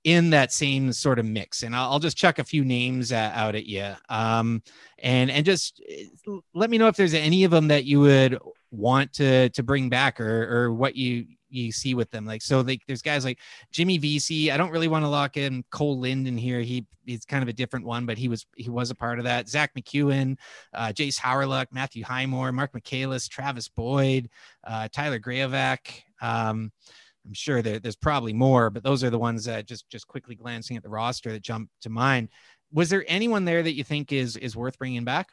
in 0.04 0.30
that 0.30 0.52
same 0.52 0.92
sort 0.92 1.18
of 1.18 1.24
mix. 1.24 1.62
And 1.62 1.74
I'll, 1.74 1.92
I'll 1.92 1.98
just 1.98 2.16
chuck 2.16 2.38
a 2.38 2.44
few 2.44 2.64
names 2.64 3.10
out 3.12 3.54
at 3.54 3.66
you. 3.66 3.92
Um, 4.08 4.62
and 5.02 5.30
and 5.30 5.44
just 5.44 5.82
uh, 6.28 6.36
let 6.54 6.70
me 6.70 6.78
know 6.78 6.88
if 6.88 6.96
there's 6.96 7.14
any 7.14 7.44
of 7.44 7.50
them 7.50 7.68
that 7.68 7.84
you 7.84 8.00
would 8.00 8.38
want 8.70 9.12
to 9.14 9.48
to 9.50 9.62
bring 9.62 9.88
back 9.88 10.20
or 10.20 10.64
or 10.64 10.72
what 10.72 10.94
you 10.94 11.26
you 11.48 11.72
see 11.72 11.94
with 11.94 12.10
them. 12.10 12.26
Like 12.26 12.42
so, 12.42 12.60
like 12.60 12.82
there's 12.86 13.02
guys 13.02 13.24
like 13.24 13.38
Jimmy 13.70 13.98
Vesey. 13.98 14.50
I 14.50 14.56
don't 14.56 14.70
really 14.70 14.88
want 14.88 15.04
to 15.04 15.08
lock 15.08 15.36
in 15.36 15.64
Cole 15.70 15.98
Linden 15.98 16.36
here. 16.36 16.60
He 16.60 16.86
he's 17.06 17.24
kind 17.24 17.42
of 17.42 17.48
a 17.48 17.52
different 17.52 17.86
one, 17.86 18.06
but 18.06 18.18
he 18.18 18.28
was 18.28 18.46
he 18.56 18.70
was 18.70 18.90
a 18.90 18.94
part 18.94 19.18
of 19.18 19.24
that. 19.24 19.48
Zach 19.48 19.72
MacEwen, 19.74 20.36
uh, 20.74 20.88
Jayce 20.88 21.18
Hawryluk, 21.18 21.66
Matthew 21.70 22.04
Highmore, 22.04 22.52
Marc 22.52 22.74
Michaelis, 22.74 23.28
Travis 23.28 23.68
Boyd, 23.68 24.28
uh, 24.64 24.88
Tyler 24.92 25.18
Graovac. 25.18 26.02
Um, 26.20 26.72
I'm 27.26 27.34
sure 27.34 27.62
there, 27.62 27.78
there's 27.78 27.96
probably 27.96 28.32
more, 28.32 28.70
but 28.70 28.82
those 28.82 29.02
are 29.02 29.10
the 29.10 29.18
ones 29.18 29.44
that 29.44 29.66
just 29.66 29.88
just 29.88 30.06
quickly 30.06 30.34
glancing 30.34 30.76
at 30.76 30.82
the 30.82 30.88
roster 30.88 31.32
that 31.32 31.42
jump 31.42 31.70
to 31.82 31.90
mind. 31.90 32.28
Was 32.72 32.90
there 32.90 33.04
anyone 33.08 33.44
there 33.44 33.62
that 33.62 33.74
you 33.74 33.84
think 33.84 34.12
is 34.12 34.36
is 34.36 34.56
worth 34.56 34.78
bringing 34.78 35.04
back? 35.04 35.28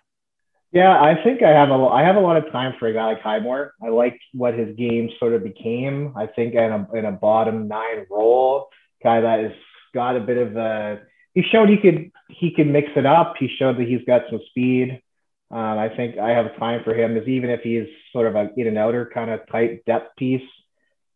Yeah, 0.72 1.02
I 1.02 1.22
think 1.22 1.44
I 1.44 1.50
have 1.50 1.70
a 1.70 1.74
I 1.74 2.04
have 2.04 2.16
a 2.16 2.22
lot 2.22 2.38
of 2.38 2.50
time 2.52 2.76
for 2.80 2.88
a 2.88 2.94
guy 2.94 3.08
like 3.08 3.22
Highmore. 3.22 3.74
I 3.84 3.90
like 3.90 4.18
what 4.34 4.54
his 4.54 4.76
game 4.78 5.10
sort 5.20 5.34
of 5.34 5.44
became. 5.44 6.14
I 6.16 6.28
think 6.28 6.54
in 6.54 6.72
a 6.72 6.88
in 6.94 7.06
a 7.06 7.12
bottom 7.12 7.68
nine 7.68 8.06
role, 8.10 8.70
guy 9.04 9.20
that 9.20 9.40
has 9.44 9.52
got 9.94 10.16
a 10.16 10.22
bit 10.22 10.38
of 10.38 10.56
a. 10.56 11.02
He 11.34 11.44
showed 11.44 11.68
he 11.70 11.78
could 11.78 12.12
he 12.30 12.52
could 12.52 12.68
mix 12.68 12.88
it 12.96 13.06
up. 13.06 13.36
He 13.38 13.50
showed 13.60 13.78
that 13.78 13.88
he's 13.88 14.06
got 14.08 14.24
some 14.30 14.40
speed. 14.50 15.02
Um, 15.50 15.60
I 15.60 15.90
think 15.90 16.18
I 16.18 16.30
have 16.30 16.58
time 16.58 16.84
for 16.86 16.94
him. 16.94 17.18
Is 17.18 17.28
even 17.28 17.50
if 17.50 17.62
he's 17.62 17.88
sort 18.14 18.28
of 18.28 18.36
a 18.36 18.50
in 18.56 18.68
and 18.68 18.78
outer 18.78 19.12
kind 19.14 19.30
of 19.30 19.42
tight 19.52 19.84
depth 19.86 20.16
piece. 20.16 20.48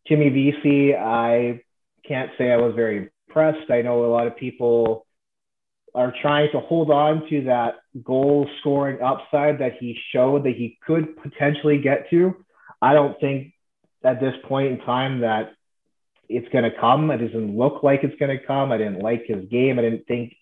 Jimmy 0.08 0.28
Vesey, 0.28 0.94
I 0.94 1.60
can't 2.06 2.30
say 2.38 2.52
I 2.52 2.56
was 2.56 2.74
very 2.74 3.10
impressed. 3.28 3.70
I 3.70 3.82
know 3.82 4.04
a 4.04 4.06
lot 4.12 4.26
of 4.26 4.36
people 4.36 5.06
are 5.94 6.12
trying 6.20 6.50
to 6.52 6.60
hold 6.60 6.90
on 6.90 7.28
to 7.30 7.44
that 7.44 7.76
goal 8.04 8.48
scoring 8.60 8.98
upside 9.02 9.58
that 9.60 9.78
he 9.80 9.98
showed 10.12 10.44
that 10.44 10.54
he 10.54 10.78
could 10.86 11.16
potentially 11.22 11.78
get 11.78 12.08
to. 12.10 12.34
I 12.82 12.92
don't 12.92 13.18
think 13.18 13.54
at 14.04 14.20
this 14.20 14.34
point 14.44 14.72
in 14.72 14.78
time 14.86 15.20
that 15.20 15.54
it's 16.28 16.48
going 16.52 16.64
to 16.64 16.78
come. 16.78 17.10
It 17.10 17.18
doesn't 17.18 17.56
look 17.56 17.82
like 17.82 18.00
it's 18.02 18.18
going 18.18 18.36
to 18.36 18.46
come. 18.46 18.72
I 18.72 18.78
didn't 18.78 19.00
like 19.00 19.24
his 19.26 19.48
game. 19.48 19.78
I 19.78 19.82
didn't 19.82 20.06
think 20.06 20.34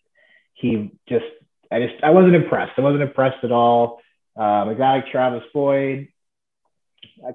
he 0.55 0.93
just, 1.09 1.25
I 1.71 1.81
just, 1.81 2.03
I 2.03 2.11
wasn't 2.11 2.35
impressed. 2.35 2.73
I 2.77 2.81
wasn't 2.81 3.03
impressed 3.03 3.45
at 3.45 3.53
all. 3.53 4.01
Um, 4.37 4.71
a 4.71 4.75
guy 4.77 4.97
like 4.97 5.09
Travis 5.13 5.45
Boyd, 5.53 6.09
I 7.27 7.33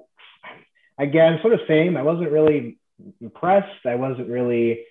again, 1.00 1.38
sort 1.40 1.54
of 1.54 1.60
same. 1.66 1.96
I 1.96 2.02
wasn't 2.02 2.30
really 2.30 2.78
impressed. 3.20 3.86
I 3.86 3.94
wasn't 3.94 4.28
really 4.28 4.84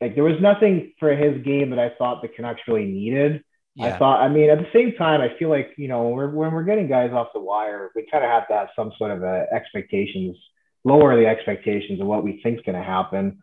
like 0.00 0.14
there 0.14 0.24
was 0.24 0.40
nothing 0.40 0.92
for 1.00 1.14
his 1.14 1.42
game 1.42 1.70
that 1.70 1.78
I 1.78 1.90
thought 1.98 2.22
the 2.22 2.28
Canucks 2.28 2.60
really 2.68 2.86
needed. 2.86 3.42
Yeah. 3.74 3.86
I 3.86 3.98
thought, 3.98 4.22
I 4.22 4.28
mean, 4.28 4.48
at 4.48 4.58
the 4.58 4.68
same 4.72 4.94
time, 4.96 5.20
I 5.20 5.36
feel 5.38 5.50
like 5.50 5.72
you 5.76 5.88
know 5.88 6.08
we're, 6.08 6.30
when 6.30 6.52
we're 6.52 6.64
getting 6.64 6.88
guys 6.88 7.10
off 7.12 7.28
the 7.34 7.40
wire, 7.40 7.90
we 7.94 8.06
kind 8.10 8.24
of 8.24 8.30
have 8.30 8.48
to 8.48 8.54
have 8.54 8.68
some 8.76 8.92
sort 8.96 9.10
of 9.10 9.22
a 9.22 9.46
expectations, 9.52 10.36
lower 10.84 11.16
the 11.16 11.26
expectations 11.26 12.00
of 12.00 12.06
what 12.06 12.24
we 12.24 12.40
think 12.42 12.58
is 12.58 12.64
going 12.64 12.78
to 12.78 12.84
happen. 12.84 13.42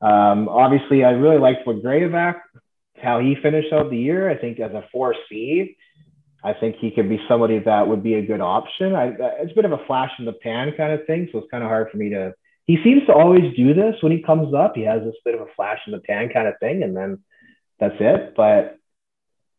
Um, 0.00 0.48
obviously, 0.48 1.04
I 1.04 1.10
really 1.10 1.38
liked 1.38 1.66
what 1.66 1.82
Graovac, 1.82 2.40
how 3.02 3.20
he 3.20 3.36
finished 3.42 3.72
out 3.72 3.90
the 3.90 3.98
year. 3.98 4.30
I 4.30 4.36
think 4.36 4.60
as 4.60 4.72
a 4.72 4.84
four 4.92 5.14
C, 5.28 5.76
I 6.44 6.52
think 6.52 6.76
he 6.76 6.90
could 6.90 7.08
be 7.08 7.18
somebody 7.26 7.58
that 7.58 7.88
would 7.88 8.02
be 8.02 8.14
a 8.14 8.26
good 8.26 8.42
option. 8.42 8.94
I, 8.94 9.14
it's 9.40 9.52
a 9.52 9.54
bit 9.54 9.64
of 9.64 9.72
a 9.72 9.84
flash 9.86 10.10
in 10.18 10.26
the 10.26 10.34
pan 10.34 10.72
kind 10.76 10.92
of 10.92 11.06
thing, 11.06 11.28
so 11.32 11.38
it's 11.38 11.50
kind 11.50 11.64
of 11.64 11.70
hard 11.70 11.90
for 11.90 11.96
me 11.96 12.10
to. 12.10 12.34
He 12.66 12.78
seems 12.84 13.04
to 13.06 13.14
always 13.14 13.56
do 13.56 13.72
this 13.72 13.94
when 14.02 14.12
he 14.12 14.22
comes 14.22 14.54
up. 14.54 14.72
He 14.74 14.82
has 14.82 15.02
this 15.02 15.14
bit 15.24 15.34
of 15.34 15.40
a 15.40 15.52
flash 15.56 15.80
in 15.86 15.92
the 15.92 16.00
pan 16.00 16.28
kind 16.28 16.46
of 16.46 16.54
thing, 16.60 16.82
and 16.82 16.94
then 16.94 17.18
that's 17.80 17.96
it. 17.98 18.34
But 18.36 18.78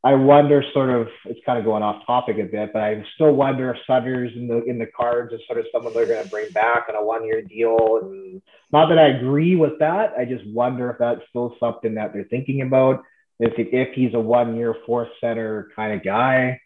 I 0.04 0.14
wonder 0.14 0.64
sort 0.72 0.92
of 0.92 1.08
it's 1.26 1.40
kind 1.48 1.58
of 1.58 1.66
going 1.66 1.82
off 1.82 2.06
topic 2.06 2.38
a 2.38 2.44
bit, 2.44 2.72
but 2.74 2.84
I 2.84 3.04
still 3.16 3.32
wonder 3.32 3.72
if 3.72 3.78
Sutter's 3.88 4.32
in 4.36 4.48
the 4.48 4.64
in 4.66 4.78
the 4.78 4.86
cards 4.86 5.34
is 5.34 5.42
sort 5.48 5.58
of 5.58 5.66
someone 5.72 5.94
they're 5.94 6.06
going 6.06 6.24
to 6.24 6.30
bring 6.30 6.52
back 6.52 6.86
on 6.88 6.96
a 6.96 7.04
one 7.04 7.26
year 7.26 7.42
deal. 7.42 8.00
And 8.04 8.44
not 8.72 8.90
that 8.90 9.00
I 9.00 9.08
agree 9.08 9.56
with 9.56 9.80
that, 9.80 10.14
I 10.16 10.26
just 10.26 10.46
wonder 10.48 10.92
if 10.92 10.98
that's 11.00 11.22
still 11.30 11.56
something 11.60 11.96
that 11.96 12.14
they're 12.14 12.26
thinking 12.26 12.62
about. 12.62 13.04
If 13.40 13.54
if 13.58 13.96
he's 13.96 14.14
a 14.14 14.20
one 14.20 14.56
year 14.56 14.76
fourth 14.86 15.10
center 15.20 15.70
kind 15.76 15.94
of 15.94 16.04
guy. 16.04 16.60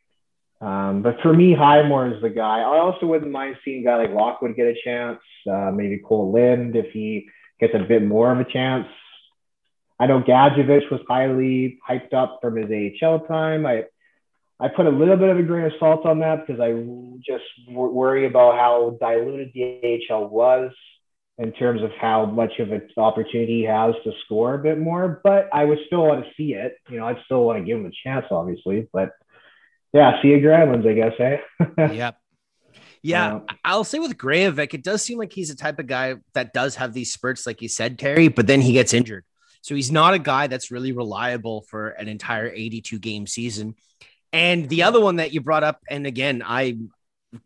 Um, 0.61 1.01
but 1.01 1.21
for 1.21 1.33
me, 1.33 1.53
Highmore 1.53 2.13
is 2.13 2.21
the 2.21 2.29
guy. 2.29 2.59
I 2.59 2.79
also 2.79 3.05
wouldn't 3.05 3.31
mind 3.31 3.57
seeing 3.63 3.81
a 3.81 3.83
guy 3.85 3.97
like 3.97 4.11
Lockwood 4.11 4.55
get 4.55 4.67
a 4.67 4.75
chance. 4.83 5.19
Uh, 5.49 5.71
maybe 5.73 5.99
Kole 5.99 6.33
Lind 6.33 6.75
if 6.75 6.91
he 6.91 7.29
gets 7.59 7.73
a 7.75 7.79
bit 7.79 8.03
more 8.03 8.31
of 8.31 8.39
a 8.39 8.51
chance. 8.51 8.87
I 9.99 10.07
know 10.07 10.21
Gadjovich 10.21 10.89
was 10.91 11.01
highly 11.07 11.79
hyped 11.87 12.13
up 12.13 12.39
from 12.41 12.55
his 12.55 12.93
AHL 13.01 13.19
time. 13.27 13.65
I 13.65 13.85
I 14.61 14.67
put 14.67 14.85
a 14.85 14.89
little 14.89 15.15
bit 15.15 15.29
of 15.29 15.37
a 15.37 15.43
grain 15.43 15.65
of 15.65 15.71
salt 15.79 16.05
on 16.05 16.19
that 16.19 16.45
because 16.45 16.59
I 16.59 16.73
just 17.25 17.45
worry 17.69 18.25
about 18.25 18.55
how 18.55 18.97
diluted 18.99 19.51
the 19.53 20.01
AHL 20.09 20.27
was 20.27 20.71
in 21.37 21.53
terms 21.53 21.81
of 21.81 21.91
how 21.91 22.25
much 22.25 22.59
of 22.59 22.73
an 22.73 22.89
opportunity 22.97 23.61
he 23.61 23.63
has 23.63 23.95
to 24.03 24.11
score 24.25 24.55
a 24.55 24.57
bit 24.57 24.77
more. 24.77 25.21
But 25.23 25.47
I 25.53 25.63
would 25.63 25.79
still 25.87 26.05
want 26.05 26.25
to 26.25 26.31
see 26.35 26.53
it. 26.53 26.75
You 26.89 26.97
know, 26.97 27.07
I'd 27.07 27.23
still 27.23 27.45
want 27.45 27.59
to 27.59 27.63
give 27.63 27.79
him 27.79 27.85
a 27.85 27.91
chance, 28.03 28.25
obviously. 28.31 28.89
But 28.91 29.11
yeah, 29.93 30.21
see 30.21 30.29
you 30.29 30.37
Granlunds, 30.37 30.87
I 30.87 30.93
guess, 30.93 31.13
eh? 31.19 31.87
yep. 31.93 32.17
Yeah, 33.01 33.35
um, 33.35 33.45
I'll 33.63 33.85
say 33.85 33.99
with 33.99 34.17
Graovac, 34.17 34.73
it 34.73 34.83
does 34.83 35.01
seem 35.01 35.17
like 35.17 35.31
he's 35.31 35.49
the 35.49 35.55
type 35.55 35.79
of 35.79 35.87
guy 35.87 36.15
that 36.33 36.53
does 36.53 36.75
have 36.75 36.93
these 36.93 37.13
spurts, 37.13 37.47
like 37.47 37.61
you 37.61 37.69
said, 37.69 37.97
Terry, 37.97 38.27
but 38.27 38.45
then 38.45 38.59
he 38.59 38.73
gets 38.73 38.93
injured. 38.93 39.23
So 39.61 39.73
he's 39.73 39.91
not 39.91 40.13
a 40.13 40.19
guy 40.19 40.47
that's 40.47 40.71
really 40.71 40.91
reliable 40.91 41.61
for 41.69 41.89
an 41.89 42.07
entire 42.07 42.49
82 42.49 42.99
game 42.99 43.25
season. 43.25 43.75
And 44.33 44.67
the 44.67 44.83
other 44.83 44.99
one 44.99 45.17
that 45.17 45.33
you 45.33 45.41
brought 45.41 45.63
up, 45.63 45.79
and 45.89 46.05
again, 46.05 46.43
I 46.45 46.77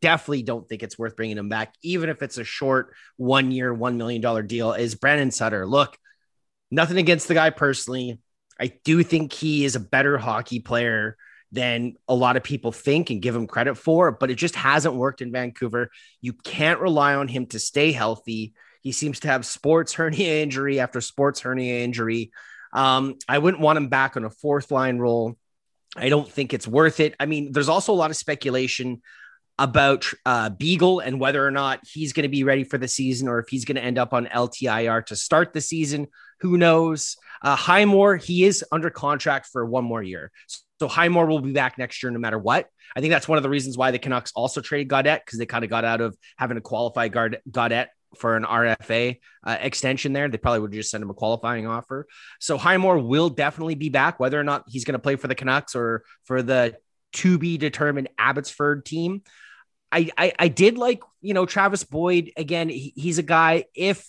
definitely 0.01 0.43
don't 0.43 0.67
think 0.67 0.83
it's 0.83 0.97
worth 0.97 1.15
bringing 1.15 1.37
him 1.37 1.49
back, 1.49 1.73
even 1.83 2.09
if 2.09 2.21
it's 2.21 2.37
a 2.37 2.43
short 2.43 2.93
one 3.17 3.51
year, 3.51 3.73
$1 3.73 3.95
million 3.95 4.47
deal, 4.47 4.73
is 4.73 4.95
Brandon 4.95 5.31
Sutter. 5.31 5.65
Look, 5.65 5.97
nothing 6.71 6.97
against 6.97 7.27
the 7.27 7.33
guy 7.33 7.51
personally. 7.51 8.19
I 8.59 8.73
do 8.83 9.03
think 9.03 9.33
he 9.33 9.65
is 9.65 9.75
a 9.75 9.79
better 9.79 10.17
hockey 10.17 10.59
player 10.59 11.17
than 11.53 11.93
a 12.07 12.15
lot 12.15 12.35
of 12.35 12.43
people 12.43 12.71
think 12.71 13.11
and 13.11 13.21
give 13.21 13.35
him 13.35 13.45
credit 13.45 13.75
for, 13.75 14.11
but 14.11 14.31
it 14.31 14.35
just 14.35 14.55
hasn't 14.55 14.95
worked 14.95 15.21
in 15.21 15.31
Vancouver. 15.31 15.91
You 16.19 16.33
can't 16.33 16.79
rely 16.79 17.13
on 17.13 17.27
him 17.27 17.45
to 17.47 17.59
stay 17.59 17.91
healthy. 17.91 18.53
He 18.81 18.91
seems 18.91 19.19
to 19.21 19.27
have 19.27 19.45
sports 19.45 19.93
hernia 19.93 20.41
injury 20.41 20.79
after 20.79 20.99
sports 20.99 21.41
hernia 21.41 21.83
injury. 21.83 22.31
Um, 22.73 23.19
I 23.29 23.37
wouldn't 23.37 23.61
want 23.61 23.77
him 23.77 23.87
back 23.87 24.17
on 24.17 24.25
a 24.25 24.31
fourth 24.31 24.71
line 24.71 24.97
role. 24.97 25.37
I 25.95 26.09
don't 26.09 26.29
think 26.29 26.55
it's 26.55 26.67
worth 26.67 26.99
it. 26.99 27.13
I 27.19 27.27
mean, 27.27 27.51
there's 27.51 27.69
also 27.69 27.93
a 27.93 27.95
lot 27.95 28.09
of 28.09 28.17
speculation 28.17 29.03
about 29.59 30.11
uh, 30.25 30.49
Beagle 30.49 31.01
and 31.01 31.19
whether 31.19 31.45
or 31.45 31.51
not 31.51 31.81
he's 31.87 32.13
going 32.13 32.23
to 32.23 32.29
be 32.29 32.43
ready 32.43 32.63
for 32.63 32.79
the 32.79 32.87
season 32.87 33.27
or 33.27 33.37
if 33.37 33.47
he's 33.49 33.65
going 33.65 33.75
to 33.75 33.83
end 33.83 33.99
up 33.99 34.11
on 34.11 34.25
LTIR 34.25 35.05
to 35.05 35.15
start 35.15 35.53
the 35.53 35.61
season. 35.61 36.07
Who 36.39 36.57
knows? 36.57 37.15
Uh, 37.43 37.55
Highmore, 37.55 38.17
he 38.17 38.43
is 38.43 38.65
under 38.71 38.89
contract 38.89 39.49
for 39.51 39.63
one 39.63 39.83
more 39.83 40.01
year. 40.01 40.31
So 40.83 40.89
Highmore 40.89 41.27
will 41.27 41.39
be 41.39 41.53
back 41.53 41.77
next 41.77 42.03
year 42.03 42.11
no 42.11 42.19
matter 42.19 42.37
what. 42.37 42.67
I 42.93 42.99
think 42.99 43.11
that's 43.11 43.25
one 43.25 43.37
of 43.37 43.41
the 43.41 43.49
reasons 43.49 43.77
why 43.77 43.91
the 43.91 43.99
Canucks 43.99 44.33
also 44.35 44.59
traded 44.59 44.89
Gaudette 44.89 45.21
because 45.25 45.39
they 45.39 45.45
kind 45.45 45.63
of 45.63 45.69
got 45.69 45.85
out 45.85 46.01
of 46.01 46.17
having 46.37 46.55
to 46.55 46.61
qualify 46.61 47.07
Gaudette 47.07 47.87
for 48.17 48.35
an 48.35 48.43
RFA 48.43 49.17
uh, 49.45 49.57
extension 49.61 50.11
there. 50.11 50.27
They 50.27 50.37
probably 50.37 50.59
would 50.59 50.73
just 50.73 50.91
send 50.91 51.01
him 51.01 51.09
a 51.09 51.13
qualifying 51.13 51.67
offer. 51.67 52.05
So 52.41 52.57
Highmore 52.57 52.97
will 52.97 53.29
definitely 53.29 53.75
be 53.75 53.87
back, 53.87 54.19
whether 54.19 54.37
or 54.37 54.43
not 54.43 54.65
he's 54.67 54.83
going 54.83 54.91
to 54.95 54.99
play 54.99 55.15
for 55.15 55.29
the 55.29 55.35
Canucks 55.35 55.73
or 55.73 56.03
for 56.25 56.41
the 56.41 56.75
to 57.13 57.37
be 57.37 57.57
determined 57.57 58.09
Abbotsford 58.17 58.85
team. 58.85 59.21
I, 59.89 60.09
I, 60.17 60.33
I 60.37 60.47
did 60.49 60.77
like, 60.77 60.99
you 61.21 61.33
know, 61.33 61.45
Travis 61.45 61.85
Boyd 61.85 62.33
again. 62.35 62.67
He, 62.67 62.91
he's 62.97 63.19
a 63.19 63.23
guy. 63.23 63.67
If 63.73 64.05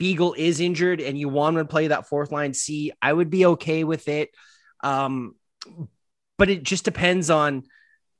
Beagle 0.00 0.34
is 0.36 0.58
injured 0.58 1.00
and 1.00 1.16
you 1.16 1.28
want 1.28 1.56
to 1.58 1.64
play 1.66 1.86
that 1.86 2.08
fourth 2.08 2.32
line 2.32 2.52
C, 2.52 2.90
I 3.00 3.12
would 3.12 3.30
be 3.30 3.46
okay 3.46 3.84
with 3.84 4.08
it. 4.08 4.30
Um, 4.82 5.36
but 6.38 6.50
it 6.50 6.62
just 6.62 6.84
depends 6.84 7.30
on 7.30 7.64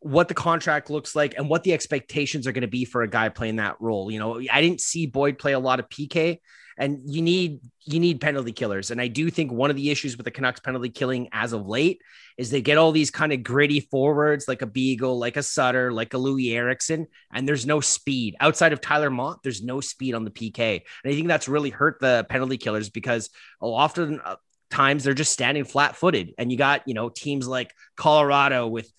what 0.00 0.28
the 0.28 0.34
contract 0.34 0.90
looks 0.90 1.16
like 1.16 1.34
and 1.36 1.48
what 1.48 1.64
the 1.64 1.72
expectations 1.72 2.46
are 2.46 2.52
going 2.52 2.62
to 2.62 2.68
be 2.68 2.84
for 2.84 3.02
a 3.02 3.08
guy 3.08 3.28
playing 3.28 3.56
that 3.56 3.76
role. 3.80 4.10
You 4.10 4.18
know, 4.18 4.40
I 4.52 4.60
didn't 4.60 4.80
see 4.80 5.06
Boyd 5.06 5.38
play 5.38 5.52
a 5.52 5.58
lot 5.58 5.80
of 5.80 5.88
PK 5.88 6.38
and 6.78 7.00
you 7.06 7.22
need 7.22 7.60
you 7.84 8.00
need 8.00 8.20
penalty 8.20 8.52
killers. 8.52 8.90
And 8.90 9.00
I 9.00 9.06
do 9.08 9.30
think 9.30 9.52
one 9.52 9.70
of 9.70 9.76
the 9.76 9.90
issues 9.90 10.16
with 10.16 10.24
the 10.24 10.30
Canucks 10.30 10.60
penalty 10.60 10.90
killing 10.90 11.28
as 11.32 11.52
of 11.52 11.66
late 11.66 12.02
is 12.36 12.50
they 12.50 12.60
get 12.60 12.78
all 12.78 12.90
these 12.90 13.10
kind 13.10 13.32
of 13.32 13.44
gritty 13.44 13.80
forwards 13.80 14.48
like 14.48 14.60
a 14.60 14.66
Beagle, 14.66 15.18
like 15.18 15.36
a 15.36 15.42
Sutter, 15.42 15.92
like 15.92 16.12
a 16.12 16.18
Louis 16.18 16.52
Eriksson, 16.52 17.06
and 17.32 17.48
there's 17.48 17.64
no 17.64 17.80
speed 17.80 18.36
outside 18.40 18.72
of 18.72 18.80
Tyler 18.80 19.10
Motte. 19.10 19.42
There's 19.42 19.62
no 19.62 19.80
speed 19.80 20.14
on 20.14 20.24
the 20.24 20.30
PK, 20.30 20.82
and 21.04 21.12
I 21.12 21.14
think 21.14 21.28
that's 21.28 21.48
really 21.48 21.70
hurt 21.70 21.98
the 22.00 22.26
penalty 22.28 22.56
killers 22.56 22.90
because 22.90 23.30
often 23.60 24.20
times 24.70 25.04
they're 25.04 25.14
just 25.14 25.32
standing 25.32 25.64
flat 25.64 25.96
footed, 25.96 26.34
and 26.38 26.50
you 26.50 26.58
got 26.58 26.86
you 26.86 26.94
know 26.94 27.08
teams 27.08 27.46
like 27.46 27.72
Colorado 27.96 28.66
with 28.66 28.90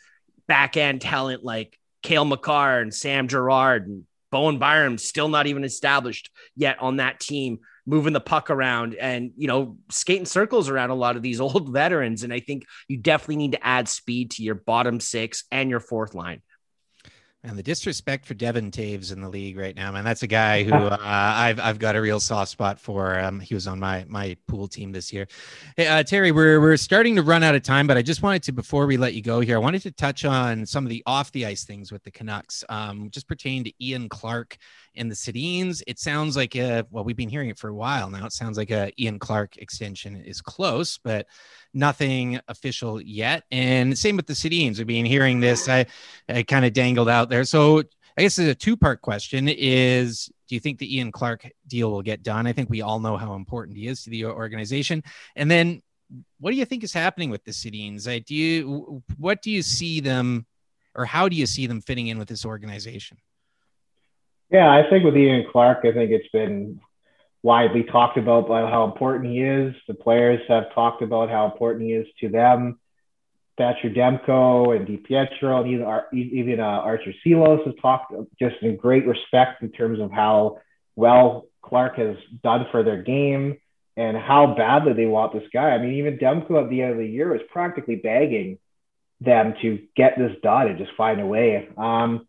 back 0.48 0.78
end 0.78 1.02
talent 1.02 1.44
like 1.44 1.78
Cale 2.04 2.26
Makar 2.26 2.80
and 2.80 2.94
Sam 2.94 3.28
Girard 3.28 3.88
and 3.88 4.04
Bowen 4.32 4.60
Byram 4.60 4.98
still 4.98 5.30
not 5.30 5.48
even 5.48 5.64
established 5.64 6.32
yet 6.56 6.78
on 6.80 6.98
that 6.98 7.20
team, 7.20 7.60
moving 7.86 8.14
the 8.14 8.20
puck 8.20 8.50
around 8.50 8.96
and 8.96 9.32
you 9.38 9.48
know 9.48 9.78
skating 9.90 10.26
circles 10.26 10.70
around 10.70 10.90
a 10.90 10.96
lot 10.96 11.16
of 11.16 11.22
these 11.22 11.42
old 11.42 11.72
veterans. 11.72 12.24
And 12.24 12.34
I 12.34 12.40
think 12.40 12.66
you 12.88 12.98
definitely 12.98 13.38
need 13.38 13.54
to 13.54 13.66
add 13.66 13.88
speed 13.88 14.32
to 14.32 14.44
your 14.44 14.56
bottom 14.56 15.00
six 15.00 15.46
and 15.52 15.70
your 15.70 15.80
fourth 15.80 16.16
line. 16.16 16.42
And 17.48 17.58
the 17.58 17.64
disrespect 17.64 18.26
for 18.26 18.34
Devon 18.34 18.72
Toews 18.72 19.14
in 19.14 19.22
the 19.22 19.30
league 19.30 19.58
right 19.58 19.74
now, 19.74 19.90
man. 19.94 20.04
That's 20.04 20.22
a 20.22 20.28
guy 20.28 20.64
who 20.64 20.74
uh, 20.74 20.98
I've 21.02 21.62
I've 21.62 21.80
got 21.80 21.96
a 21.96 22.02
real 22.02 22.20
soft 22.20 22.52
spot 22.52 22.78
for. 22.78 23.18
Um, 23.18 23.40
he 23.40 23.54
was 23.54 23.68
on 23.68 23.80
my 23.80 24.06
my 24.10 24.36
pool 24.48 24.68
team 24.68 24.92
this 24.92 25.14
year. 25.14 25.30
Hey, 25.78 25.88
uh, 25.88 26.04
Terry, 26.04 26.34
we're 26.34 26.60
we're 26.60 26.76
starting 26.76 27.16
to 27.16 27.22
run 27.22 27.44
out 27.44 27.56
of 27.56 27.64
time, 27.64 27.88
but 27.88 27.96
I 27.96 28.02
just 28.02 28.22
wanted 28.22 28.44
to 28.44 28.52
before 28.52 28.86
we 28.86 28.98
let 28.98 29.14
you 29.14 29.22
go 29.22 29.40
here, 29.40 29.56
I 29.56 29.60
wanted 29.60 29.82
to 29.84 29.92
touch 29.92 30.26
on 30.26 30.66
some 30.66 30.86
of 30.86 30.90
the 30.90 31.02
off 31.06 31.32
the 31.32 31.46
ice 31.46 31.64
things 31.64 31.90
with 31.90 32.04
the 32.04 32.12
Canucks, 32.12 32.66
um, 32.68 33.10
just 33.12 33.30
pertaining 33.30 33.64
to 33.64 33.72
Ian 33.82 34.10
Clark 34.10 34.58
and 34.98 35.10
the 35.10 35.16
Sedins. 35.16 35.82
It 35.88 36.00
sounds 36.00 36.36
like 36.36 36.56
a, 36.56 36.86
well, 36.92 37.04
we've 37.04 37.16
been 37.16 37.30
hearing 37.30 37.50
it 37.50 37.58
for 37.58 37.70
a 37.70 37.76
while 37.76 38.10
now. 38.10 38.26
It 38.26 38.34
sounds 38.34 38.58
like 38.58 38.72
a 38.72 38.92
Ian 39.02 39.20
Clark 39.20 39.58
extension 39.58 40.16
is 40.16 40.42
close, 40.42 40.98
but 40.98 41.28
nothing 41.74 42.40
official 42.48 43.02
yet. 43.02 43.44
And 43.52 43.98
same 43.98 44.16
with 44.16 44.28
the 44.28 44.34
Sedins. 44.34 44.78
We've 44.78 44.88
been 44.88 45.06
hearing 45.06 45.40
this. 45.40 45.70
I, 45.70 45.86
I 46.28 46.44
kind 46.44 46.66
of 46.66 46.74
dangled 46.74 47.10
out 47.10 47.30
there. 47.30 47.44
So 47.44 47.84
I 48.18 48.22
guess 48.22 48.40
it's 48.40 48.52
a 48.52 48.56
two 48.56 48.76
part 48.76 49.02
question 49.02 49.48
is 49.48 50.30
do 50.48 50.56
you 50.56 50.60
think 50.60 50.80
the 50.80 50.96
Ian 50.98 51.12
Clark 51.12 51.50
deal 51.68 51.92
will 51.92 52.02
get 52.02 52.24
done? 52.24 52.48
I 52.48 52.54
think 52.54 52.70
we 52.70 52.82
all 52.82 53.00
know 53.00 53.18
how 53.18 53.36
important 53.36 53.78
he 53.78 53.88
is 53.88 54.04
to 54.04 54.10
the 54.10 54.26
organization. 54.26 55.04
And 55.36 55.52
then 55.52 55.82
what 56.40 56.52
do 56.52 56.58
you 56.58 56.66
think 56.66 56.84
is 56.84 56.94
happening 56.94 57.30
with 57.30 57.44
the 57.44 57.52
Sedins? 57.52 58.08
Like, 58.08 58.26
do 58.26 58.34
you, 58.34 59.04
what 59.18 59.42
do 59.42 59.52
you 59.52 59.62
see 59.62 60.00
them 60.00 60.46
or 60.98 61.06
how 61.06 61.30
do 61.30 61.36
you 61.36 61.46
see 61.46 61.68
them 61.68 61.80
fitting 61.80 62.08
in 62.08 62.18
with 62.18 62.28
this 62.28 62.46
organization? 62.46 63.18
Yeah, 64.50 64.70
I 64.70 64.90
think 64.90 65.04
with 65.04 65.18
Ian 65.18 65.46
Clark, 65.52 65.80
I 65.84 65.92
think 65.92 66.12
it's 66.12 66.30
been 66.30 66.80
widely 67.44 67.84
talked 67.84 68.18
about 68.18 68.48
how 68.48 68.86
important 68.86 69.32
he 69.32 69.42
is. 69.42 69.76
The 69.88 69.94
players 69.94 70.42
have 70.48 70.74
talked 70.74 71.02
about 71.02 71.30
how 71.30 71.46
important 71.46 71.86
he 71.86 71.94
is 71.94 72.08
to 72.22 72.30
them. 72.30 72.80
Thatcher 73.58 73.90
Demko 73.90 74.76
and 74.76 74.88
DiPietro 74.88 75.62
and 75.62 75.70
even, 75.70 76.38
even 76.38 76.60
uh, 76.60 76.64
Arturs 76.64 77.16
Silovs 77.26 77.66
has 77.66 77.74
talked 77.82 78.14
just 78.40 78.56
in 78.62 78.78
great 78.78 79.06
respect 79.08 79.64
in 79.64 79.72
terms 79.72 80.00
of 80.00 80.12
how 80.12 80.60
well 80.96 81.48
Clark 81.64 81.98
has 81.98 82.16
done 82.44 82.68
for 82.72 82.84
their 82.84 83.02
game 83.02 83.58
and 83.98 84.16
how 84.16 84.54
badly 84.56 84.94
they 84.94 85.08
want 85.08 85.34
this 85.34 85.50
guy. 85.52 85.72
I 85.72 85.80
mean, 85.80 85.96
even 85.96 86.20
Demko 86.20 86.64
at 86.64 86.70
the 86.70 86.84
end 86.84 86.92
of 86.92 86.98
the 87.00 87.08
year 87.08 87.32
was 87.32 87.42
practically 87.52 87.96
begging 87.96 88.60
them 89.20 89.56
to 89.64 89.80
get 89.96 90.18
this 90.18 90.34
done 90.44 90.68
and 90.68 90.78
just 90.78 90.92
find 90.96 91.20
a 91.20 91.26
way. 91.26 91.68
Um, 91.76 92.27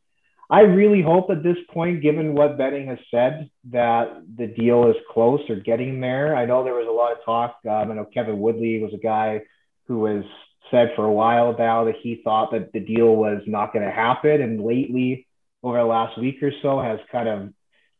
I 0.51 0.61
really 0.61 1.03
hope 1.03 1.31
at 1.31 1.43
this 1.43 1.59
point, 1.71 2.01
given 2.01 2.35
what 2.35 2.57
Benning 2.57 2.87
has 2.87 2.99
said, 3.11 3.51
that 3.71 4.23
the 4.35 4.47
deal 4.47 4.89
is 4.89 4.97
close 5.13 5.41
or 5.51 5.57
getting 5.57 6.01
there. 6.01 6.35
I 6.35 6.47
know 6.47 6.65
there 6.65 6.73
was 6.73 6.89
a 6.89 6.91
lot 6.91 7.13
of 7.13 7.25
talk. 7.25 7.59
Um, 7.69 7.91
I 7.91 7.95
know 7.95 8.07
Kevin 8.07 8.41
Woodley 8.41 8.81
was 8.83 8.95
a 8.95 8.99
guy 8.99 9.43
who 9.89 10.07
has 10.07 10.25
said 10.71 10.93
for 10.97 11.05
a 11.05 11.13
while 11.13 11.55
now 11.59 11.85
that 11.85 11.97
he 12.03 12.23
thought 12.25 12.53
that 12.53 12.73
the 12.73 12.81
deal 12.81 13.15
was 13.15 13.43
not 13.47 13.75
going 13.75 13.85
to 13.85 13.91
happen. 13.91 14.41
And 14.41 14.65
lately, 14.65 15.27
over 15.63 15.77
the 15.77 15.85
last 15.85 16.19
week 16.19 16.43
or 16.43 16.53
so, 16.63 16.81
has 16.81 16.99
kind 17.13 17.29
of 17.29 17.53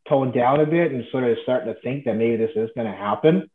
toned 0.07 0.33
down 0.33 0.59
a 0.59 0.65
bit 0.65 0.91
and 0.91 1.03
sort 1.11 1.25
of 1.25 1.37
starting 1.43 1.71
to 1.71 1.79
think 1.81 2.05
that 2.05 2.15
maybe 2.15 2.37
this 2.37 2.55
is 2.55 2.71
going 2.75 2.91
to 2.91 2.97
happen. 2.97 3.47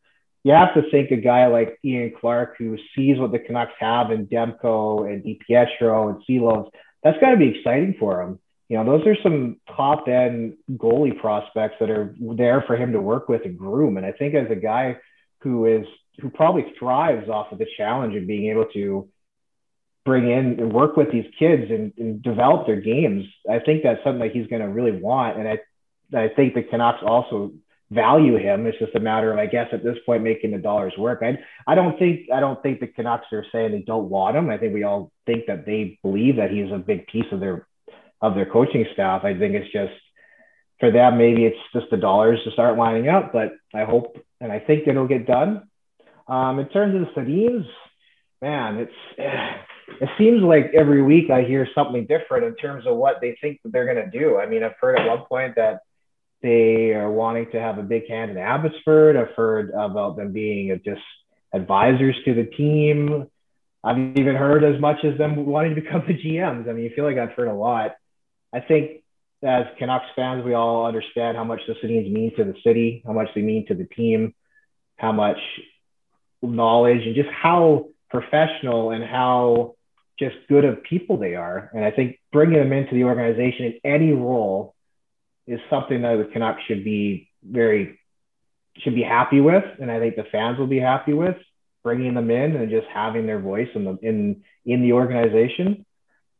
You 0.44 0.52
have 0.52 0.74
to 0.74 0.88
think 0.90 1.10
a 1.10 1.16
guy 1.16 1.48
like 1.48 1.80
Ian 1.84 2.12
Clark, 2.20 2.56
who 2.58 2.78
sees 2.94 3.18
what 3.18 3.32
the 3.32 3.40
Canucks 3.40 3.72
have 3.80 4.12
in 4.12 4.28
Demko 4.28 5.10
and 5.10 5.24
DiPietro 5.24 6.10
and 6.10 6.22
Silovs, 6.28 6.70
that's 7.02 7.18
got 7.18 7.30
to 7.30 7.36
be 7.36 7.58
exciting 7.58 7.96
for 7.98 8.22
him 8.22 8.38
you 8.68 8.76
know, 8.76 8.84
those 8.84 9.06
are 9.06 9.16
some 9.22 9.58
top 9.76 10.08
end 10.08 10.54
goalie 10.72 11.18
prospects 11.18 11.76
that 11.80 11.90
are 11.90 12.14
there 12.18 12.64
for 12.66 12.76
him 12.76 12.92
to 12.92 13.00
work 13.00 13.28
with 13.28 13.42
and 13.44 13.58
groom. 13.58 13.96
And 13.96 14.06
I 14.06 14.12
think 14.12 14.34
as 14.34 14.50
a 14.50 14.56
guy 14.56 14.96
who 15.40 15.66
is 15.66 15.86
who 16.20 16.30
probably 16.30 16.64
thrives 16.78 17.28
off 17.28 17.52
of 17.52 17.58
the 17.58 17.66
challenge 17.76 18.14
of 18.16 18.26
being 18.26 18.50
able 18.50 18.66
to 18.72 19.08
bring 20.04 20.30
in 20.30 20.60
and 20.60 20.72
work 20.72 20.96
with 20.96 21.10
these 21.10 21.26
kids 21.38 21.70
and, 21.70 21.92
and 21.98 22.22
develop 22.22 22.66
their 22.66 22.80
games. 22.80 23.24
I 23.50 23.58
think 23.58 23.82
that's 23.82 24.02
something 24.04 24.20
that 24.20 24.32
he's 24.32 24.46
going 24.46 24.62
to 24.62 24.68
really 24.68 24.92
want, 24.92 25.38
and 25.38 25.48
I 25.48 25.58
I 26.14 26.28
think 26.28 26.54
the 26.54 26.62
Canucks 26.62 27.02
also 27.04 27.52
value 27.90 28.36
him. 28.36 28.66
It's 28.66 28.78
just 28.78 28.94
a 28.94 29.00
matter 29.00 29.32
of, 29.32 29.38
I 29.38 29.46
guess, 29.46 29.68
at 29.72 29.82
this 29.82 29.96
point, 30.04 30.22
making 30.22 30.50
the 30.50 30.58
dollars 30.58 30.92
work. 30.98 31.22
I, 31.22 31.38
I 31.70 31.74
don't 31.74 31.98
think, 31.98 32.30
I 32.32 32.40
don't 32.40 32.62
think 32.62 32.80
the 32.80 32.86
Canucks 32.86 33.26
are 33.32 33.44
saying 33.52 33.72
they 33.72 33.82
don't 33.82 34.08
want 34.08 34.36
him. 34.36 34.50
I 34.50 34.58
think 34.58 34.74
we 34.74 34.84
all 34.84 35.12
think 35.26 35.46
that 35.46 35.66
they 35.66 35.98
believe 36.02 36.36
that 36.36 36.50
he's 36.50 36.72
a 36.72 36.78
big 36.78 37.06
piece 37.06 37.26
of 37.32 37.40
their, 37.40 37.66
of 38.20 38.34
their 38.34 38.46
coaching 38.46 38.86
staff. 38.92 39.24
I 39.24 39.36
think 39.36 39.54
it's 39.54 39.72
just 39.72 39.92
for 40.80 40.90
them, 40.90 41.18
maybe 41.18 41.44
it's 41.44 41.56
just 41.72 41.86
the 41.90 41.96
dollars 41.96 42.40
to 42.44 42.50
start 42.50 42.76
lining 42.76 43.08
up, 43.08 43.32
but 43.32 43.52
I 43.72 43.84
hope, 43.84 44.16
and 44.40 44.50
I 44.50 44.58
think 44.58 44.86
it'll 44.86 45.06
get 45.06 45.26
done. 45.26 45.68
Um, 46.26 46.58
in 46.58 46.68
terms 46.68 46.94
of 46.94 47.02
the 47.02 47.20
Sedins, 47.20 47.66
man, 48.42 48.76
it's, 48.78 48.92
it 50.00 50.08
seems 50.18 50.42
like 50.42 50.72
every 50.74 51.02
week 51.02 51.30
I 51.30 51.42
hear 51.42 51.68
something 51.74 52.06
different 52.06 52.44
in 52.44 52.56
terms 52.56 52.86
of 52.86 52.96
what 52.96 53.20
they 53.20 53.36
think 53.40 53.60
that 53.62 53.72
they're 53.72 53.92
going 53.92 54.10
to 54.10 54.18
do. 54.18 54.38
I 54.38 54.46
mean, 54.46 54.62
I've 54.62 54.76
heard 54.80 54.98
at 54.98 55.08
one 55.08 55.26
point 55.28 55.56
that 55.56 55.80
they 56.42 56.92
are 56.92 57.10
wanting 57.10 57.50
to 57.52 57.60
have 57.60 57.78
a 57.78 57.82
big 57.82 58.08
hand 58.08 58.30
in 58.30 58.36
Abbotsford. 58.36 59.16
I've 59.16 59.34
heard 59.36 59.70
about 59.70 60.16
them 60.16 60.32
being 60.32 60.78
just 60.84 61.00
advisors 61.54 62.16
to 62.24 62.34
the 62.34 62.44
team. 62.44 63.28
I've 63.82 64.16
even 64.16 64.34
heard 64.34 64.64
as 64.64 64.80
much 64.80 65.04
as 65.04 65.16
them 65.18 65.46
wanting 65.46 65.74
to 65.74 65.80
become 65.80 66.04
the 66.06 66.14
GMs. 66.14 66.68
I 66.68 66.72
mean, 66.72 66.84
you 66.84 66.90
feel 66.94 67.04
like 67.04 67.18
I've 67.18 67.32
heard 67.32 67.48
a 67.48 67.54
lot. 67.54 67.92
I 68.54 68.60
think 68.60 69.02
as 69.42 69.66
Canucks 69.78 70.06
fans, 70.16 70.44
we 70.44 70.54
all 70.54 70.86
understand 70.86 71.36
how 71.36 71.44
much 71.44 71.60
the 71.66 71.74
Sedins 71.74 72.10
mean 72.10 72.34
to 72.36 72.44
the 72.44 72.54
city, 72.64 73.02
how 73.04 73.12
much 73.12 73.28
they 73.34 73.42
mean 73.42 73.66
to 73.66 73.74
the 73.74 73.84
team, 73.84 74.34
how 74.96 75.12
much 75.12 75.38
knowledge 76.40 77.02
and 77.04 77.14
just 77.14 77.30
how 77.30 77.88
professional 78.10 78.90
and 78.90 79.04
how 79.04 79.74
just 80.18 80.36
good 80.48 80.64
of 80.64 80.82
people 80.84 81.16
they 81.16 81.34
are. 81.34 81.70
And 81.74 81.84
I 81.84 81.90
think 81.90 82.20
bringing 82.32 82.58
them 82.58 82.72
into 82.72 82.94
the 82.94 83.04
organization 83.04 83.66
in 83.66 83.80
any 83.84 84.12
role 84.12 84.74
is 85.46 85.58
something 85.68 86.02
that 86.02 86.16
the 86.16 86.30
Canucks 86.32 86.62
should 86.68 86.84
be 86.84 87.28
very 87.42 87.98
should 88.78 88.94
be 88.94 89.02
happy 89.02 89.40
with, 89.40 89.64
and 89.80 89.90
I 89.90 90.00
think 90.00 90.16
the 90.16 90.24
fans 90.32 90.58
will 90.58 90.66
be 90.66 90.80
happy 90.80 91.12
with 91.12 91.36
bringing 91.84 92.14
them 92.14 92.30
in 92.30 92.56
and 92.56 92.70
just 92.70 92.86
having 92.92 93.26
their 93.26 93.38
voice 93.38 93.68
in 93.74 93.84
the 93.84 93.98
in 94.02 94.42
in 94.64 94.82
the 94.82 94.92
organization. 94.92 95.84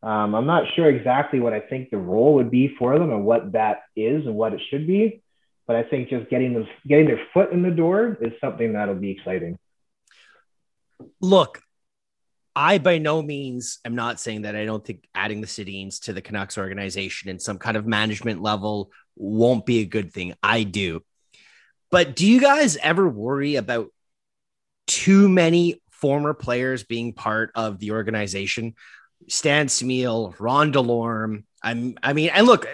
Um, 0.05 0.35
I'm 0.35 0.45
not 0.45 0.65
sure 0.77 0.91
exactly 0.91 1.41
what 1.41 1.55
I 1.55 1.61
think 1.61 1.89
the 1.89 1.97
role 1.97 2.35
would 2.35 2.51
be 2.51 2.75
for 2.79 2.99
them 2.99 3.11
and 3.11 3.25
what 3.25 3.53
that 3.53 3.85
is 3.97 4.27
and 4.27 4.35
what 4.35 4.53
it 4.53 4.61
should 4.69 4.87
be, 4.87 5.23
but 5.67 5.77
I 5.77 5.83
think 5.83 6.11
just 6.11 6.29
getting 6.29 6.53
them 6.53 6.69
getting 6.87 7.07
their 7.07 7.21
foot 7.33 7.53
in 7.53 7.63
the 7.63 7.71
door 7.71 8.19
is 8.21 8.33
something 8.39 8.75
that'll 8.75 8.97
be 8.97 9.13
exciting. 9.13 9.59
Look, 11.23 11.63
I 12.55 12.77
by 12.77 12.99
no 12.99 13.23
means 13.23 13.79
am 13.83 13.95
not 13.95 14.21
saying 14.21 14.43
that 14.43 14.55
I 14.55 14.67
don't 14.67 14.85
think 14.85 15.09
adding 15.15 15.41
the 15.41 15.47
Sedins 15.47 16.03
to 16.03 16.13
the 16.13 16.21
Canucks 16.21 16.59
organization 16.59 17.31
in 17.31 17.39
some 17.39 17.57
kind 17.57 17.79
of 17.79 17.87
management 17.87 18.43
level 18.43 18.91
won't 19.17 19.65
be 19.65 19.81
a 19.81 19.87
good 19.87 20.13
thing. 20.13 20.35
I 20.43 20.65
do. 20.65 21.03
But 21.91 22.15
do 22.15 22.27
you 22.27 22.43
guys 22.43 22.77
ever 22.77 23.09
worry 23.09 23.57
about 23.57 23.89
too 24.87 25.31
many 25.31 25.81
former 25.91 26.35
players 26.35 26.85
being 26.85 27.15
part 27.15 27.53
of 27.55 27.79
the 27.79 27.93
organization? 27.93 28.75
Stan 29.29 29.67
Smyl, 29.67 30.35
Ron 30.39 30.73
Delorme. 30.73 31.45
I'm, 31.63 31.97
I 32.03 32.13
mean, 32.13 32.31
and 32.31 32.47
look, 32.47 32.67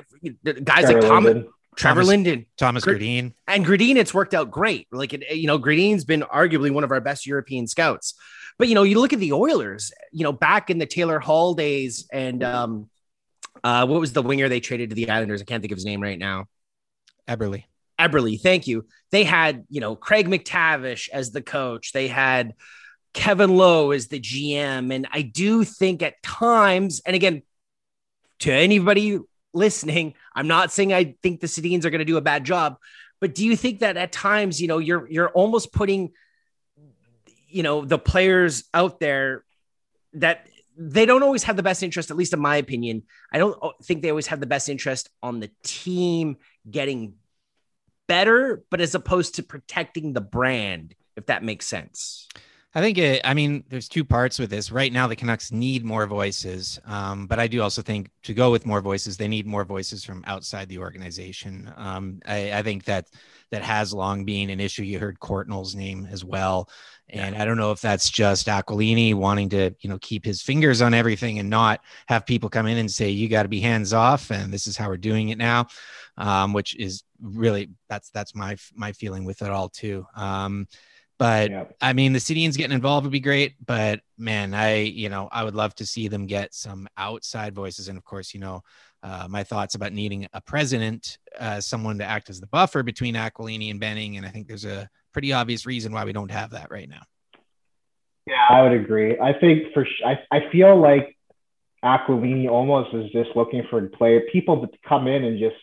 guys 0.43 0.85
Trevor 0.85 0.93
like 0.93 1.03
Tom, 1.03 1.25
Linden. 1.25 1.49
Trevor 1.77 2.01
Thomas, 2.01 2.09
Linden, 2.09 2.47
Thomas 2.57 2.85
Gr- 2.85 2.95
Gradin, 2.95 3.33
and 3.47 3.65
Gradin. 3.65 3.97
It's 3.97 4.13
worked 4.13 4.35
out 4.35 4.51
great. 4.51 4.89
Like, 4.91 5.15
it, 5.15 5.37
you 5.37 5.47
know, 5.47 5.59
Gradin's 5.59 6.05
been 6.05 6.23
arguably 6.23 6.71
one 6.71 6.85
of 6.85 6.91
our 6.91 7.01
best 7.01 7.27
European 7.27 7.67
scouts. 7.67 8.15
But 8.59 8.69
you 8.69 8.75
know, 8.75 8.83
you 8.83 9.01
look 9.01 9.13
at 9.13 9.21
the 9.21 9.33
Oilers, 9.33 9.93
you 10.13 10.25
know, 10.25 10.33
back 10.33 10.69
in 10.69 10.79
the 10.79 10.87
Taylor 10.87 11.21
Hall 11.21 11.55
days, 11.55 12.07
and 12.13 12.43
um, 12.43 12.91
uh, 13.65 13.87
what 13.87 14.01
was 14.01 14.13
the 14.13 14.23
winger 14.23 14.49
they 14.49 14.61
traded 14.61 14.91
to 14.91 14.97
the 14.97 15.09
Islanders? 15.09 15.41
I 15.41 15.45
can't 15.45 15.63
think 15.63 15.73
of 15.73 15.79
his 15.79 15.87
name 15.87 16.03
right 16.03 16.19
now. 16.19 16.47
Eberle. 17.29 17.65
Eberle, 17.99 18.41
thank 18.41 18.67
you. 18.67 18.87
They 19.11 19.25
had, 19.25 19.65
you 19.69 19.81
know, 19.81 19.95
Craig 19.95 20.27
MacTavish 20.29 21.09
as 21.11 21.31
the 21.31 21.43
coach. 21.43 21.93
They 21.93 22.09
had 22.09 22.55
Kevin 23.13 23.57
Lowe 23.57 23.91
is 23.91 24.09
the 24.09 24.21
GM. 24.21 24.95
And 24.95 25.07
I 25.13 25.23
do 25.23 25.65
think 25.65 26.03
at 26.03 26.23
times, 26.23 27.01
and 27.05 27.17
again, 27.17 27.43
to 28.41 28.53
anybody 28.53 29.19
listening, 29.53 30.15
I'm 30.35 30.49
not 30.49 30.73
saying 30.73 30.93
I 30.93 31.17
think 31.23 31.41
the 31.41 31.47
Sedins 31.47 31.85
are 31.85 31.91
going 31.91 32.01
to 32.01 32.05
do 32.05 32.17
a 32.17 32.23
bad 32.23 32.45
job, 32.45 32.77
but 33.21 33.35
do 33.35 33.45
you 33.45 33.57
think 33.57 33.81
that 33.81 33.97
at 33.97 34.13
times, 34.13 34.61
you 34.61 34.69
know, 34.69 34.79
you're 34.79 35.07
you're 35.11 35.29
almost 35.31 35.73
putting 35.73 36.13
you 37.51 37.63
know 37.63 37.85
the 37.85 37.99
players 37.99 38.65
out 38.73 39.01
there 39.01 39.45
that 40.15 40.47
they 40.77 41.05
don't 41.05 41.23
always 41.23 41.43
have 41.43 41.57
the 41.57 41.63
best 41.63 41.83
interest 41.83 42.11
at 42.11 42.17
least 42.17 42.33
in 42.33 42.41
my 42.41 42.57
opinion 42.57 43.03
i 43.33 43.39
don't 43.39 43.59
oh, 43.61 43.73
think 43.83 44.03
they 44.03 44.11
always 44.11 44.29
have 44.29 44.41
the 44.41 44.47
best 44.47 44.69
interest 44.69 45.11
on 45.23 45.41
the 45.41 45.51
team 45.63 46.37
getting 46.71 47.15
better 48.07 48.63
but 48.71 48.81
as 48.81 48.95
opposed 48.95 49.35
to 49.35 49.43
protecting 49.43 50.13
the 50.13 50.21
brand 50.21 50.95
if 51.17 51.27
that 51.27 51.45
makes 51.45 51.67
sense 51.67 52.29
I 52.73 52.81
think 52.81 52.99
it, 52.99 53.21
I 53.25 53.35
mean, 53.35 53.65
there's 53.69 53.89
two 53.89 54.05
parts 54.05 54.39
with 54.39 54.49
this. 54.49 54.71
Right 54.71 54.93
now, 54.93 55.09
the 55.09 55.17
Canucks 55.17 55.51
need 55.51 55.85
more 55.85 56.07
voices, 56.07 56.79
um, 56.87 57.27
but 57.27 57.41
I 57.41 57.49
do 57.49 57.63
also 57.63 57.83
think 57.83 58.11
to 58.23 58.33
go 58.33 58.53
with 58.53 58.65
more 58.65 58.81
voices, 58.81 59.17
they 59.17 59.27
need 59.27 59.45
more 59.45 59.65
voices 59.65 60.05
from 60.05 60.23
outside 60.27 60.69
the 60.69 60.79
organization. 60.79 61.73
Um, 61.77 62.21
I, 62.27 62.53
I, 62.53 62.63
think 62.63 62.85
that 62.85 63.09
that 63.51 63.63
has 63.63 63.93
long 63.93 64.25
been 64.25 64.51
an 64.51 64.61
issue. 64.61 64.85
You 64.85 65.01
heard 65.01 65.19
Courtnall's 65.19 65.75
name 65.75 66.07
as 66.13 66.25
well, 66.25 66.69
and 67.13 67.35
I 67.35 67.45
don't 67.45 67.57
know 67.57 67.73
if 67.73 67.81
that's 67.81 68.09
just 68.09 68.47
Aquilini 68.47 69.15
wanting 69.15 69.49
to, 69.49 69.75
you 69.81 69.91
know, 69.91 69.99
keep 70.01 70.25
his 70.25 70.41
fingers 70.41 70.81
on 70.81 70.95
everything 70.95 71.41
and 71.41 71.51
not 71.51 71.81
have 72.07 72.25
people 72.25 72.49
come 72.49 72.67
in 72.67 72.79
and 72.79 72.91
say, 72.91 73.11
you 73.11 73.29
got 73.29 73.43
to 73.43 73.49
be 73.49 73.61
hands 73.61 73.93
off. 73.93 74.31
And 74.31 74.53
this 74.53 74.69
is 74.69 74.77
how 74.77 74.89
we're 74.89 74.97
doing 74.97 75.31
it 75.31 75.39
now. 75.39 75.67
Um, 76.17 76.53
which 76.53 76.77
is 76.77 77.03
really, 77.21 77.71
that's, 77.89 78.11
that's 78.11 78.35
my, 78.35 78.57
my 78.75 78.93
feeling 78.93 79.25
with 79.25 79.43
it 79.43 79.51
all 79.51 79.71
too. 79.71 80.07
But 81.21 81.51
yeah. 81.51 81.65
I 81.83 81.93
mean, 81.93 82.15
the 82.15 82.19
Sedins 82.19 82.57
getting 82.57 82.75
involved 82.75 83.05
would 83.05 83.13
be 83.13 83.21
great, 83.21 83.55
but 83.67 84.01
man, 84.17 84.55
I, 84.55 84.77
you 84.77 85.11
know, 85.11 85.29
I 85.31 85.45
would 85.45 85.55
love 85.55 85.75
to 85.75 85.85
see 85.85 86.09
them 86.09 86.25
get 86.25 86.55
some 86.55 86.89
outside 86.97 87.55
voices. 87.55 87.89
And 87.89 87.99
of 87.99 88.05
course, 88.05 88.33
you 88.33 88.41
know, 88.41 88.63
uh, 89.03 89.27
my 89.29 89.45
thoughts 89.45 89.75
about 89.75 89.93
needing 89.93 90.27
a 90.33 90.41
president, 90.41 91.19
uh, 91.39 91.61
someone 91.61 91.99
to 91.99 92.07
act 92.07 92.31
as 92.31 92.41
the 92.41 92.47
buffer 92.47 92.83
between 92.83 93.17
Aquilini 93.17 93.71
and 93.71 93.79
Benning. 93.79 94.17
And 94.17 94.25
I 94.25 94.31
think 94.31 94.49
there's 94.49 94.65
a 94.65 94.89
pretty 95.13 95.35
obvious 95.35 95.67
reason 95.67 95.93
why 95.93 96.07
we 96.07 96.15
don't 96.15 96.31
have 96.31 96.53
that 96.53 96.71
right 96.71 96.89
now. 96.89 97.03
Yeah, 98.27 98.47
I 98.49 98.63
would 98.63 98.73
agree. 98.73 99.19
I 99.21 99.35
think 99.35 99.75
for 99.75 99.87
I, 100.07 100.21
I 100.31 100.51
feel 100.51 100.75
like 100.75 101.19
Aquilini 101.85 102.49
almost 102.49 102.95
is 102.95 103.11
just 103.13 103.37
looking 103.37 103.65
for 103.69 103.87
player 103.89 104.23
people 104.33 104.67
to 104.67 104.69
come 104.89 105.07
in 105.07 105.23
and 105.25 105.39
just 105.39 105.57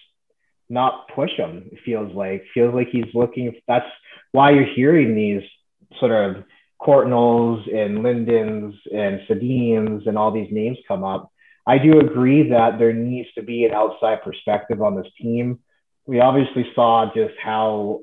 not 0.69 1.07
push 1.15 1.31
him. 1.35 1.67
It 1.71 1.79
feels 1.83 2.13
like 2.13 2.43
feels 2.53 2.75
like 2.75 2.89
he's 2.89 3.11
looking. 3.15 3.55
That's 3.67 3.87
why 4.31 4.51
you're 4.51 4.73
hearing 4.75 5.15
these 5.15 5.43
sort 5.99 6.11
of 6.11 6.43
Courtnalls 6.79 7.67
and 7.73 7.99
Lindens 7.99 8.75
and 8.93 9.21
Sedins 9.27 10.07
and 10.07 10.17
all 10.17 10.31
these 10.31 10.51
names 10.51 10.77
come 10.87 11.03
up 11.03 11.31
I 11.67 11.77
do 11.77 11.99
agree 11.99 12.49
that 12.49 12.79
there 12.79 12.93
needs 12.93 13.27
to 13.35 13.43
be 13.43 13.65
an 13.65 13.73
outside 13.73 14.23
perspective 14.23 14.81
on 14.81 14.95
this 14.95 15.11
team. 15.21 15.59
We 16.05 16.21
obviously 16.21 16.65
saw 16.73 17.11
just 17.13 17.33
how 17.43 17.99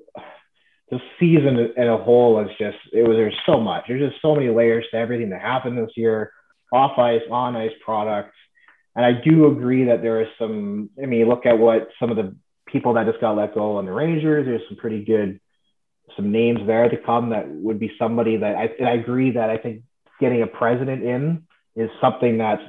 the 0.90 0.98
season 1.18 1.72
in 1.74 1.88
a 1.88 1.96
whole 1.96 2.40
is 2.40 2.50
just 2.58 2.76
it 2.92 3.08
was 3.08 3.16
there's 3.16 3.34
so 3.46 3.58
much. 3.58 3.84
There's 3.88 4.10
just 4.10 4.20
so 4.20 4.34
many 4.34 4.50
layers 4.50 4.84
to 4.90 4.98
everything 4.98 5.30
that 5.30 5.40
happened 5.40 5.78
this 5.78 5.96
year, 5.96 6.30
off 6.74 6.98
ice, 6.98 7.22
on 7.30 7.56
ice 7.56 7.72
products. 7.82 8.36
And 8.94 9.04
I 9.04 9.12
do 9.12 9.46
agree 9.46 9.86
that 9.86 10.02
there 10.02 10.20
is 10.20 10.28
some. 10.38 10.90
I 11.02 11.06
mean, 11.06 11.26
look 11.26 11.46
at 11.46 11.58
what 11.58 11.88
some 11.98 12.10
of 12.10 12.18
the 12.18 12.36
people 12.68 12.92
that 12.94 13.06
just 13.06 13.20
got 13.22 13.34
let 13.34 13.54
go 13.54 13.78
on 13.78 13.86
the 13.86 13.92
Rangers. 13.92 14.44
There's 14.44 14.60
some 14.68 14.76
pretty 14.76 15.06
good, 15.06 15.40
some 16.16 16.32
names 16.32 16.60
there 16.66 16.88
to 16.88 16.96
come 16.96 17.30
that 17.30 17.48
would 17.48 17.78
be 17.78 17.92
somebody 17.98 18.36
that 18.36 18.54
I, 18.56 18.84
I 18.84 18.92
agree 18.92 19.32
that 19.32 19.50
I 19.50 19.56
think 19.56 19.82
getting 20.20 20.42
a 20.42 20.46
president 20.46 21.02
in 21.02 21.46
is 21.76 21.90
something 22.00 22.38
that's 22.38 22.62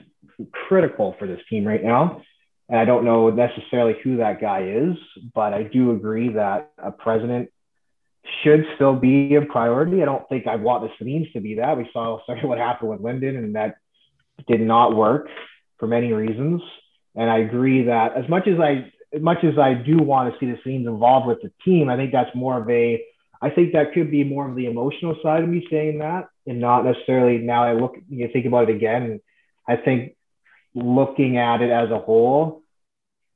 critical 0.67 1.15
for 1.19 1.27
this 1.27 1.39
team 1.49 1.65
right 1.65 1.83
now. 1.83 2.21
And 2.67 2.79
I 2.79 2.85
don't 2.85 3.05
know 3.05 3.29
necessarily 3.29 3.95
who 4.03 4.17
that 4.17 4.41
guy 4.41 4.63
is, 4.63 4.95
but 5.33 5.53
I 5.53 5.63
do 5.63 5.91
agree 5.91 6.29
that 6.33 6.71
a 6.77 6.91
president 6.91 7.51
should 8.43 8.65
still 8.75 8.95
be 8.95 9.35
a 9.35 9.41
priority. 9.43 10.01
I 10.01 10.05
don't 10.05 10.27
think 10.29 10.47
I 10.47 10.55
want 10.55 10.83
the 10.83 11.05
Sedins 11.05 11.31
to 11.33 11.39
be 11.39 11.55
that. 11.55 11.77
We 11.77 11.87
saw 11.93 12.19
what 12.43 12.57
happened 12.57 12.89
with 12.89 13.01
Linden, 13.01 13.35
and 13.35 13.55
that 13.55 13.75
did 14.47 14.61
not 14.61 14.95
work 14.95 15.27
for 15.77 15.87
many 15.87 16.11
reasons. 16.11 16.61
And 17.15 17.29
I 17.29 17.39
agree 17.39 17.83
that 17.85 18.17
as 18.17 18.27
much 18.27 18.47
as 18.47 18.59
I 18.59 18.91
as 19.13 19.21
much 19.21 19.43
as 19.43 19.57
I 19.57 19.73
do 19.73 19.97
want 19.97 20.33
to 20.33 20.39
see 20.39 20.51
the 20.51 20.57
Sedins 20.57 20.87
involved 20.87 21.27
with 21.27 21.41
the 21.41 21.51
team, 21.63 21.89
I 21.89 21.95
think 21.95 22.11
that's 22.11 22.35
more 22.35 22.59
of 22.59 22.69
a 22.69 23.01
I 23.45 23.51
think 23.51 23.73
that 23.73 23.93
could 23.93 24.09
be 24.09 24.23
more 24.23 24.49
of 24.49 24.55
the 24.55 24.65
emotional 24.65 25.15
side 25.21 25.43
of 25.43 25.49
me 25.49 25.67
saying 25.69 25.99
that, 25.99 26.29
and 26.47 26.59
not 26.59 26.83
necessarily 26.83 27.37
now. 27.37 27.63
I 27.63 27.73
look, 27.73 27.95
you 28.09 28.27
think 28.33 28.47
about 28.47 28.69
it 28.69 28.75
again. 28.75 29.21
I 29.67 29.75
think 29.75 30.15
looking 30.73 31.37
at 31.37 31.61
it 31.61 31.69
as 31.69 31.91
a 31.91 31.99
whole, 31.99 32.63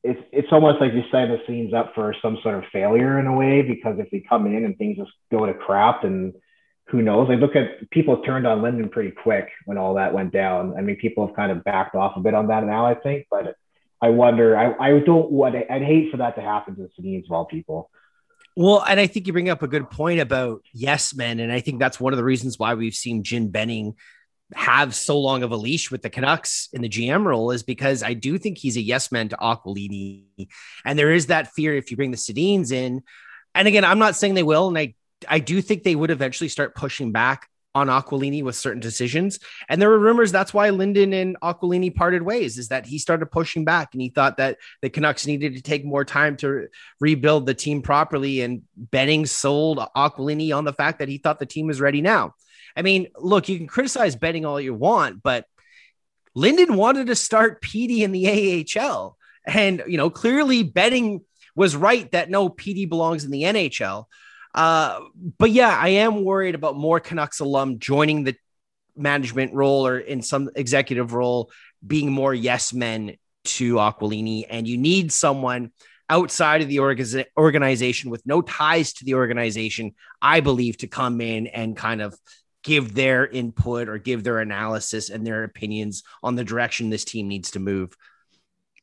it's 0.03 0.19
it's 0.31 0.47
almost 0.51 0.81
like 0.81 0.93
you're 0.93 1.03
setting 1.11 1.29
the 1.29 1.43
scenes 1.45 1.75
up 1.75 1.93
for 1.93 2.15
some 2.23 2.39
sort 2.41 2.55
of 2.55 2.63
failure 2.73 3.19
in 3.19 3.27
a 3.27 3.35
way 3.35 3.61
because 3.61 3.99
if 3.99 4.09
they 4.09 4.23
come 4.27 4.47
in 4.47 4.65
and 4.65 4.77
things 4.79 4.97
just 4.97 5.11
go 5.31 5.45
to 5.45 5.53
crap 5.53 6.03
and 6.03 6.33
who 6.87 7.03
knows? 7.03 7.27
I 7.29 7.35
look 7.35 7.55
at 7.55 7.91
people 7.91 8.23
turned 8.23 8.47
on 8.47 8.63
Linden 8.63 8.89
pretty 8.89 9.11
quick 9.11 9.49
when 9.65 9.77
all 9.77 9.93
that 9.93 10.13
went 10.13 10.33
down. 10.33 10.73
I 10.75 10.81
mean, 10.81 10.95
people 10.95 11.27
have 11.27 11.35
kind 11.35 11.51
of 11.51 11.63
backed 11.63 11.93
off 11.93 12.13
a 12.15 12.19
bit 12.19 12.33
on 12.33 12.47
that 12.47 12.63
now, 12.63 12.87
I 12.87 12.95
think, 12.95 13.27
but 13.29 13.55
I 14.01 14.09
wonder. 14.09 14.57
I, 14.57 14.73
I 14.73 14.99
don't 14.99 15.29
want. 15.29 15.55
I'd 15.55 15.83
hate 15.83 16.09
for 16.09 16.17
that 16.17 16.35
to 16.35 16.41
happen 16.41 16.75
to 16.77 16.81
the 16.83 16.89
Sedins 16.99 17.25
of 17.25 17.31
all 17.31 17.45
people. 17.45 17.91
Well, 18.59 18.83
and 18.85 18.99
I 18.99 19.07
think 19.07 19.25
you 19.25 19.31
bring 19.31 19.47
up 19.47 19.63
a 19.63 19.69
good 19.69 19.89
point 19.89 20.19
about 20.19 20.65
yes 20.73 21.15
men, 21.15 21.39
and 21.39 21.49
I 21.49 21.61
think 21.61 21.79
that's 21.79 21.97
one 21.97 22.11
of 22.11 22.17
the 22.17 22.25
reasons 22.25 22.59
why 22.59 22.73
we've 22.73 22.93
seen 22.93 23.23
Jim 23.23 23.47
Benning 23.47 23.95
have 24.53 24.93
so 24.93 25.17
long 25.17 25.43
of 25.43 25.51
a 25.51 25.55
leash 25.55 25.89
with 25.89 26.01
the 26.01 26.09
Canucks 26.09 26.67
in 26.73 26.81
the 26.81 26.89
GM 26.89 27.23
role 27.23 27.51
is 27.51 27.63
because 27.63 28.03
I 28.03 28.15
do 28.15 28.37
think 28.37 28.57
he's 28.57 28.75
a 28.75 28.81
yes 28.81 29.13
man 29.13 29.29
to 29.29 29.37
Aquilini, 29.37 30.49
and 30.83 30.99
there 30.99 31.13
is 31.13 31.27
that 31.27 31.53
fear 31.53 31.73
if 31.77 31.89
you 31.89 31.95
bring 31.95 32.11
the 32.11 32.17
Sedins 32.17 32.73
in. 32.73 33.01
And 33.55 33.65
again, 33.65 33.85
I'm 33.85 33.97
not 33.97 34.17
saying 34.17 34.33
they 34.33 34.43
will, 34.43 34.67
and 34.67 34.77
I 34.77 34.93
I 35.25 35.39
do 35.39 35.61
think 35.61 35.83
they 35.83 35.95
would 35.95 36.11
eventually 36.11 36.49
start 36.49 36.75
pushing 36.75 37.13
back 37.13 37.47
on 37.75 37.87
Aquilini 37.87 38.43
with 38.43 38.55
certain 38.55 38.79
decisions. 38.79 39.39
And 39.67 39.81
there 39.81 39.89
were 39.89 39.99
rumors 39.99 40.31
that's 40.31 40.53
why 40.53 40.69
Linden 40.71 41.13
and 41.13 41.37
Aquilini 41.41 41.93
parted 41.93 42.21
ways, 42.21 42.57
is 42.57 42.69
that 42.69 42.85
he 42.85 42.97
started 42.97 43.27
pushing 43.27 43.63
back 43.63 43.89
and 43.93 44.01
he 44.01 44.09
thought 44.09 44.37
that 44.37 44.57
the 44.81 44.89
Canucks 44.89 45.27
needed 45.27 45.55
to 45.55 45.61
take 45.61 45.85
more 45.85 46.03
time 46.03 46.35
to 46.37 46.67
rebuild 46.99 47.45
the 47.45 47.53
team 47.53 47.81
properly. 47.81 48.41
And 48.41 48.63
Benning 48.75 49.25
sold 49.25 49.79
Aquilini 49.95 50.55
on 50.55 50.65
the 50.65 50.73
fact 50.73 50.99
that 50.99 51.09
he 51.09 51.19
thought 51.19 51.39
the 51.39 51.45
team 51.45 51.67
was 51.67 51.79
ready 51.79 52.01
now. 52.01 52.33
I 52.75 52.81
mean, 52.81 53.07
look, 53.15 53.49
you 53.49 53.57
can 53.57 53.67
criticize 53.67 54.15
Benning 54.15 54.45
all 54.45 54.59
you 54.59 54.73
want, 54.73 55.21
but 55.21 55.45
Linden 56.35 56.75
wanted 56.75 57.07
to 57.07 57.15
start 57.15 57.61
Petey 57.61 58.03
in 58.03 58.11
the 58.11 58.65
AHL. 58.77 59.17
And, 59.45 59.83
you 59.87 59.97
know, 59.97 60.09
clearly 60.09 60.63
Benning 60.63 61.21
was 61.55 61.75
right 61.75 62.09
that 62.11 62.29
no, 62.29 62.49
Petey 62.49 62.85
belongs 62.85 63.25
in 63.25 63.31
the 63.31 63.43
NHL. 63.43 64.05
Uh, 64.53 65.01
but 65.37 65.51
yeah, 65.51 65.77
I 65.77 65.89
am 65.89 66.23
worried 66.23 66.55
about 66.55 66.75
more 66.75 66.99
Canucks 66.99 67.39
alum 67.39 67.79
joining 67.79 68.23
the 68.23 68.35
management 68.95 69.53
role 69.53 69.87
or 69.87 69.99
in 69.99 70.21
some 70.21 70.49
executive 70.55 71.13
role, 71.13 71.51
being 71.85 72.11
more 72.11 72.33
yes 72.33 72.73
men 72.73 73.15
to 73.45 73.75
Aquilini. 73.75 74.45
And 74.49 74.67
you 74.67 74.77
need 74.77 75.11
someone 75.11 75.71
outside 76.09 76.61
of 76.61 76.67
the 76.67 76.79
organization 77.37 78.09
with 78.09 78.25
no 78.25 78.41
ties 78.41 78.93
to 78.93 79.05
the 79.05 79.13
organization, 79.13 79.93
I 80.21 80.39
believe, 80.39 80.77
to 80.77 80.87
come 80.87 81.21
in 81.21 81.47
and 81.47 81.77
kind 81.77 82.01
of 82.01 82.15
give 82.63 82.93
their 82.93 83.25
input 83.25 83.87
or 83.87 83.97
give 83.97 84.23
their 84.23 84.39
analysis 84.39 85.09
and 85.09 85.25
their 85.25 85.43
opinions 85.43 86.03
on 86.23 86.35
the 86.35 86.43
direction 86.43 86.89
this 86.89 87.05
team 87.05 87.27
needs 87.27 87.51
to 87.51 87.59
move. 87.59 87.95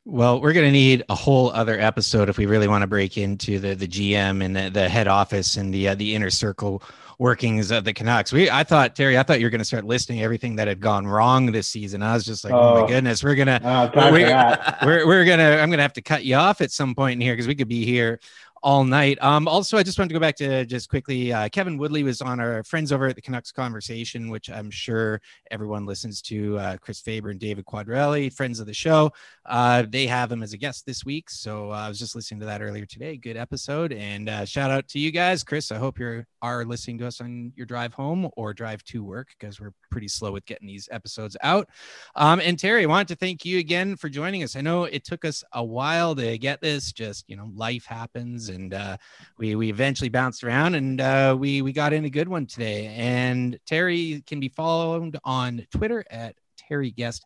Well, 0.08 0.40
we're 0.40 0.52
going 0.52 0.66
to 0.66 0.72
need 0.72 1.02
a 1.08 1.16
whole 1.16 1.50
other 1.50 1.80
episode 1.80 2.28
if 2.28 2.38
we 2.38 2.46
really 2.46 2.68
want 2.68 2.82
to 2.82 2.86
break 2.86 3.18
into 3.18 3.58
the 3.58 3.74
the 3.74 3.88
GM 3.88 4.40
and 4.44 4.54
the, 4.54 4.70
the 4.70 4.88
head 4.88 5.08
office 5.08 5.56
and 5.56 5.74
the 5.74 5.88
uh, 5.88 5.94
the 5.96 6.14
inner 6.14 6.30
circle 6.30 6.80
workings 7.18 7.72
of 7.72 7.82
the 7.82 7.92
Canucks. 7.92 8.32
We 8.32 8.48
I 8.48 8.62
thought 8.62 8.94
Terry, 8.94 9.18
I 9.18 9.24
thought 9.24 9.40
you 9.40 9.46
were 9.46 9.50
going 9.50 9.58
to 9.58 9.64
start 9.64 9.84
listing 9.84 10.22
everything 10.22 10.54
that 10.56 10.68
had 10.68 10.78
gone 10.78 11.08
wrong 11.08 11.50
this 11.50 11.66
season. 11.66 12.04
I 12.04 12.14
was 12.14 12.24
just 12.24 12.44
like, 12.44 12.52
oh, 12.52 12.76
oh 12.76 12.82
my 12.82 12.86
goodness, 12.86 13.24
we're 13.24 13.34
gonna 13.34 13.60
uh, 13.64 13.90
we're, 14.12 14.86
we're, 14.86 15.06
we're 15.08 15.24
gonna 15.24 15.56
I'm 15.56 15.70
gonna 15.70 15.82
have 15.82 15.94
to 15.94 16.02
cut 16.02 16.24
you 16.24 16.36
off 16.36 16.60
at 16.60 16.70
some 16.70 16.94
point 16.94 17.14
in 17.14 17.20
here 17.20 17.32
because 17.32 17.48
we 17.48 17.56
could 17.56 17.66
be 17.66 17.84
here 17.84 18.20
all 18.66 18.82
night. 18.82 19.16
Um, 19.22 19.46
also, 19.46 19.78
I 19.78 19.84
just 19.84 19.96
wanted 19.96 20.08
to 20.08 20.14
go 20.14 20.18
back 20.18 20.34
to 20.38 20.66
just 20.66 20.88
quickly. 20.88 21.32
Uh, 21.32 21.48
Kevin 21.48 21.78
Woodley 21.78 22.02
was 22.02 22.20
on 22.20 22.40
our 22.40 22.64
friends 22.64 22.90
over 22.90 23.06
at 23.06 23.14
the 23.14 23.22
Canucks 23.22 23.52
conversation, 23.52 24.28
which 24.28 24.50
I'm 24.50 24.72
sure 24.72 25.20
everyone 25.52 25.86
listens 25.86 26.20
to. 26.22 26.58
Uh, 26.58 26.76
Chris 26.78 27.00
Faber 27.00 27.30
and 27.30 27.38
David 27.38 27.64
Quadrelli, 27.64 28.32
friends 28.32 28.58
of 28.58 28.66
the 28.66 28.74
show. 28.74 29.12
Uh, 29.44 29.84
they 29.88 30.08
have 30.08 30.32
him 30.32 30.42
as 30.42 30.52
a 30.52 30.56
guest 30.56 30.84
this 30.84 31.04
week, 31.04 31.30
so 31.30 31.70
uh, 31.70 31.76
I 31.76 31.88
was 31.88 31.96
just 31.96 32.16
listening 32.16 32.40
to 32.40 32.46
that 32.46 32.60
earlier 32.60 32.86
today. 32.86 33.16
Good 33.16 33.36
episode, 33.36 33.92
and 33.92 34.28
uh, 34.28 34.44
shout 34.44 34.72
out 34.72 34.88
to 34.88 34.98
you 34.98 35.12
guys, 35.12 35.44
Chris. 35.44 35.70
I 35.70 35.76
hope 35.76 36.00
you 36.00 36.24
are 36.42 36.64
listening 36.64 36.98
to 36.98 37.06
us 37.06 37.20
on 37.20 37.52
your 37.54 37.66
drive 37.66 37.94
home 37.94 38.28
or 38.36 38.52
drive 38.52 38.82
to 38.84 39.04
work 39.04 39.28
because 39.38 39.60
we're 39.60 39.74
pretty 39.92 40.08
slow 40.08 40.32
with 40.32 40.44
getting 40.44 40.66
these 40.66 40.88
episodes 40.90 41.36
out. 41.42 41.68
Um, 42.16 42.40
and 42.40 42.58
Terry, 42.58 42.82
I 42.82 42.86
wanted 42.86 43.08
to 43.08 43.14
thank 43.14 43.44
you 43.44 43.58
again 43.58 43.94
for 43.94 44.08
joining 44.08 44.42
us. 44.42 44.56
I 44.56 44.60
know 44.60 44.84
it 44.84 45.04
took 45.04 45.24
us 45.24 45.44
a 45.52 45.64
while 45.64 46.16
to 46.16 46.36
get 46.36 46.60
this. 46.60 46.90
Just 46.90 47.24
you 47.28 47.36
know, 47.36 47.48
life 47.54 47.84
happens 47.86 48.48
and 48.48 48.55
uh, 48.72 48.96
we 49.38 49.54
we 49.54 49.68
eventually 49.70 50.08
bounced 50.08 50.44
around 50.44 50.74
and 50.74 51.00
uh, 51.00 51.36
we 51.38 51.62
we 51.62 51.72
got 51.72 51.92
in 51.92 52.04
a 52.04 52.10
good 52.10 52.28
one 52.28 52.46
today. 52.46 52.86
And 52.96 53.58
Terry 53.66 54.22
can 54.26 54.40
be 54.40 54.48
followed 54.48 55.18
on 55.24 55.66
Twitter 55.70 56.04
at 56.10 56.36
Terry 56.56 56.90
Guest 56.90 57.24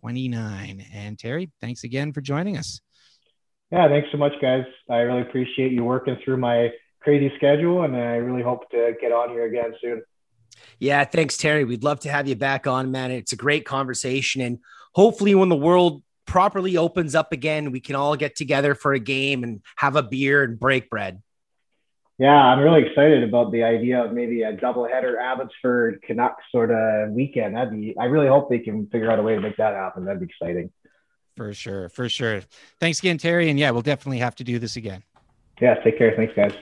29. 0.00 0.84
And 0.92 1.18
Terry, 1.18 1.50
thanks 1.60 1.84
again 1.84 2.12
for 2.12 2.20
joining 2.20 2.56
us. 2.56 2.80
Yeah, 3.70 3.88
thanks 3.88 4.08
so 4.12 4.18
much, 4.18 4.32
guys. 4.40 4.64
I 4.90 4.98
really 4.98 5.22
appreciate 5.22 5.72
you 5.72 5.84
working 5.84 6.18
through 6.24 6.36
my 6.36 6.70
crazy 7.00 7.32
schedule, 7.36 7.84
and 7.84 7.96
I 7.96 8.16
really 8.16 8.42
hope 8.42 8.68
to 8.70 8.92
get 9.00 9.12
on 9.12 9.30
here 9.30 9.46
again 9.46 9.74
soon. 9.80 10.02
Yeah, 10.78 11.04
thanks, 11.04 11.36
Terry. 11.36 11.64
We'd 11.64 11.84
love 11.84 12.00
to 12.00 12.10
have 12.10 12.28
you 12.28 12.36
back 12.36 12.66
on, 12.66 12.90
man. 12.90 13.10
It's 13.10 13.32
a 13.32 13.36
great 13.36 13.64
conversation. 13.64 14.42
And 14.42 14.58
hopefully, 14.94 15.34
when 15.34 15.48
the 15.48 15.56
world 15.56 16.02
properly 16.26 16.76
opens 16.76 17.14
up 17.14 17.32
again, 17.32 17.72
we 17.72 17.80
can 17.80 17.94
all 17.94 18.16
get 18.16 18.36
together 18.36 18.74
for 18.74 18.92
a 18.92 18.98
game 18.98 19.44
and 19.44 19.62
have 19.76 19.96
a 19.96 20.02
beer 20.02 20.42
and 20.42 20.58
break 20.58 20.90
bread. 20.90 21.22
Yeah, 22.18 22.30
I'm 22.30 22.60
really 22.60 22.86
excited 22.86 23.24
about 23.24 23.50
the 23.50 23.64
idea 23.64 24.04
of 24.04 24.12
maybe 24.12 24.42
a 24.42 24.56
doubleheader 24.56 25.20
Abbotsford 25.20 26.02
Canucks 26.02 26.44
sort 26.52 26.70
of 26.70 27.10
weekend. 27.10 27.56
That'd 27.56 27.72
be. 27.72 27.96
I 27.98 28.04
really 28.04 28.28
hope 28.28 28.48
they 28.48 28.60
can 28.60 28.86
figure 28.86 29.10
out 29.10 29.18
a 29.18 29.22
way 29.22 29.34
to 29.34 29.40
make 29.40 29.56
that 29.56 29.74
happen. 29.74 30.04
That'd 30.04 30.20
be 30.20 30.26
exciting. 30.26 30.70
For 31.36 31.52
sure, 31.54 31.88
for 31.88 32.08
sure. 32.08 32.42
Thanks 32.78 32.98
again, 32.98 33.18
Terry. 33.18 33.48
And 33.48 33.58
yeah, 33.58 33.70
we'll 33.70 33.82
definitely 33.82 34.18
have 34.18 34.36
to 34.36 34.44
do 34.44 34.58
this 34.58 34.76
again. 34.76 35.02
Yeah, 35.60 35.74
take 35.82 35.98
care. 35.98 36.12
Thanks, 36.14 36.34
guys. 36.34 36.52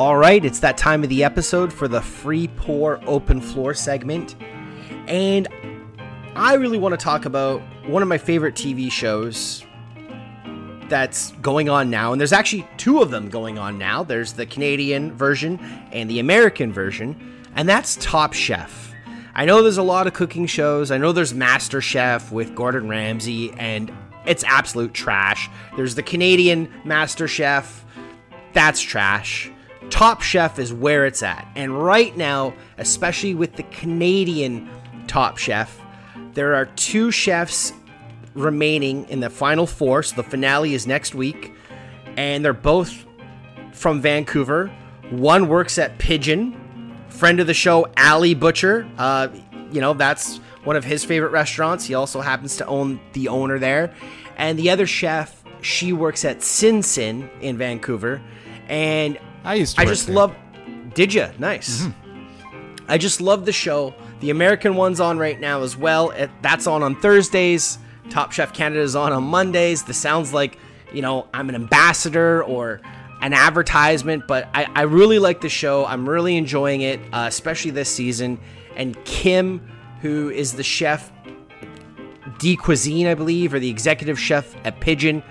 All 0.00 0.16
right, 0.16 0.42
it's 0.42 0.60
that 0.60 0.78
time 0.78 1.02
of 1.02 1.10
the 1.10 1.22
episode 1.22 1.70
for 1.70 1.86
the 1.86 2.00
free 2.00 2.48
pour 2.48 2.98
open 3.06 3.38
floor 3.38 3.74
segment. 3.74 4.34
And 5.06 5.46
I 6.34 6.54
really 6.54 6.78
want 6.78 6.94
to 6.94 6.96
talk 6.96 7.26
about 7.26 7.60
one 7.86 8.00
of 8.00 8.08
my 8.08 8.16
favorite 8.16 8.54
TV 8.54 8.90
shows 8.90 9.62
that's 10.88 11.32
going 11.42 11.68
on 11.68 11.90
now. 11.90 12.12
And 12.12 12.18
there's 12.18 12.32
actually 12.32 12.66
two 12.78 13.02
of 13.02 13.10
them 13.10 13.28
going 13.28 13.58
on 13.58 13.76
now 13.76 14.02
there's 14.02 14.32
the 14.32 14.46
Canadian 14.46 15.12
version 15.12 15.58
and 15.92 16.08
the 16.08 16.18
American 16.18 16.72
version, 16.72 17.44
and 17.54 17.68
that's 17.68 17.98
Top 18.00 18.32
Chef. 18.32 18.94
I 19.34 19.44
know 19.44 19.60
there's 19.60 19.76
a 19.76 19.82
lot 19.82 20.06
of 20.06 20.14
cooking 20.14 20.46
shows. 20.46 20.90
I 20.90 20.96
know 20.96 21.12
there's 21.12 21.34
Master 21.34 21.82
Chef 21.82 22.32
with 22.32 22.54
Gordon 22.54 22.88
Ramsay, 22.88 23.52
and 23.58 23.92
it's 24.24 24.44
absolute 24.44 24.94
trash. 24.94 25.50
There's 25.76 25.94
the 25.94 26.02
Canadian 26.02 26.72
Master 26.86 27.28
Chef, 27.28 27.84
that's 28.54 28.80
trash. 28.80 29.52
Top 29.90 30.22
Chef 30.22 30.58
is 30.58 30.72
where 30.72 31.04
it's 31.04 31.22
at. 31.22 31.46
And 31.56 31.82
right 31.82 32.16
now, 32.16 32.54
especially 32.78 33.34
with 33.34 33.56
the 33.56 33.64
Canadian 33.64 34.70
Top 35.06 35.36
Chef, 35.36 35.80
there 36.34 36.54
are 36.54 36.66
two 36.66 37.10
chefs 37.10 37.72
remaining 38.34 39.08
in 39.08 39.20
the 39.20 39.30
final 39.30 39.66
four. 39.66 40.02
So 40.02 40.16
the 40.16 40.22
finale 40.22 40.74
is 40.74 40.86
next 40.86 41.14
week. 41.14 41.52
And 42.16 42.44
they're 42.44 42.52
both 42.52 43.04
from 43.72 44.00
Vancouver. 44.00 44.68
One 45.10 45.48
works 45.48 45.78
at 45.78 45.98
Pidgin, 45.98 46.56
friend 47.08 47.40
of 47.40 47.46
the 47.46 47.54
show, 47.54 47.88
Ali 47.96 48.34
Butcher. 48.34 48.88
Uh, 48.96 49.28
you 49.72 49.80
know, 49.80 49.94
that's 49.94 50.38
one 50.64 50.76
of 50.76 50.84
his 50.84 51.04
favorite 51.04 51.30
restaurants. 51.30 51.84
He 51.84 51.94
also 51.94 52.20
happens 52.20 52.56
to 52.58 52.66
own 52.66 53.00
the 53.12 53.28
owner 53.28 53.58
there. 53.58 53.94
And 54.36 54.58
the 54.58 54.70
other 54.70 54.86
chef, 54.86 55.42
she 55.62 55.92
works 55.92 56.24
at 56.24 56.42
Sin 56.42 56.82
Sin 56.82 57.28
in 57.40 57.58
Vancouver. 57.58 58.22
And 58.68 59.18
I 59.44 59.54
used 59.54 59.76
to. 59.76 59.82
I 59.82 59.84
just 59.84 60.06
there. 60.06 60.16
love. 60.16 60.34
Did 60.94 61.14
you? 61.14 61.28
Nice. 61.38 61.82
Mm-hmm. 61.82 62.84
I 62.88 62.98
just 62.98 63.20
love 63.20 63.46
the 63.46 63.52
show. 63.52 63.94
The 64.20 64.30
American 64.30 64.74
one's 64.74 65.00
on 65.00 65.18
right 65.18 65.38
now 65.38 65.62
as 65.62 65.76
well. 65.76 66.10
It, 66.10 66.30
that's 66.42 66.66
on 66.66 66.82
on 66.82 67.00
Thursdays. 67.00 67.78
Top 68.10 68.32
Chef 68.32 68.52
Canada 68.52 68.80
is 68.82 68.96
on 68.96 69.12
on 69.12 69.24
Mondays. 69.24 69.84
This 69.84 69.96
sounds 69.96 70.32
like 70.32 70.58
you 70.92 71.02
know 71.02 71.28
I'm 71.32 71.48
an 71.48 71.54
ambassador 71.54 72.42
or 72.42 72.80
an 73.20 73.32
advertisement, 73.32 74.26
but 74.26 74.48
I, 74.54 74.66
I 74.74 74.82
really 74.82 75.18
like 75.18 75.40
the 75.40 75.48
show. 75.48 75.84
I'm 75.84 76.08
really 76.08 76.36
enjoying 76.36 76.80
it, 76.80 77.00
uh, 77.12 77.26
especially 77.28 77.70
this 77.70 77.88
season. 77.88 78.38
And 78.76 79.02
Kim, 79.04 79.70
who 80.00 80.30
is 80.30 80.54
the 80.54 80.62
chef, 80.62 81.12
de 82.38 82.56
Cuisine, 82.56 83.06
I 83.06 83.14
believe, 83.14 83.52
or 83.52 83.58
the 83.58 83.68
executive 83.68 84.18
chef 84.18 84.56
at 84.64 84.80
Pidgin 84.80 85.22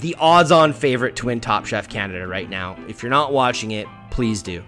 the 0.00 0.14
odds 0.18 0.50
on 0.50 0.72
favorite 0.72 1.16
to 1.16 1.26
win 1.26 1.40
Top 1.40 1.66
Chef 1.66 1.88
Canada 1.88 2.26
right 2.26 2.48
now. 2.48 2.76
If 2.88 3.02
you're 3.02 3.10
not 3.10 3.32
watching 3.32 3.72
it, 3.72 3.86
please 4.10 4.42
do. 4.42 4.62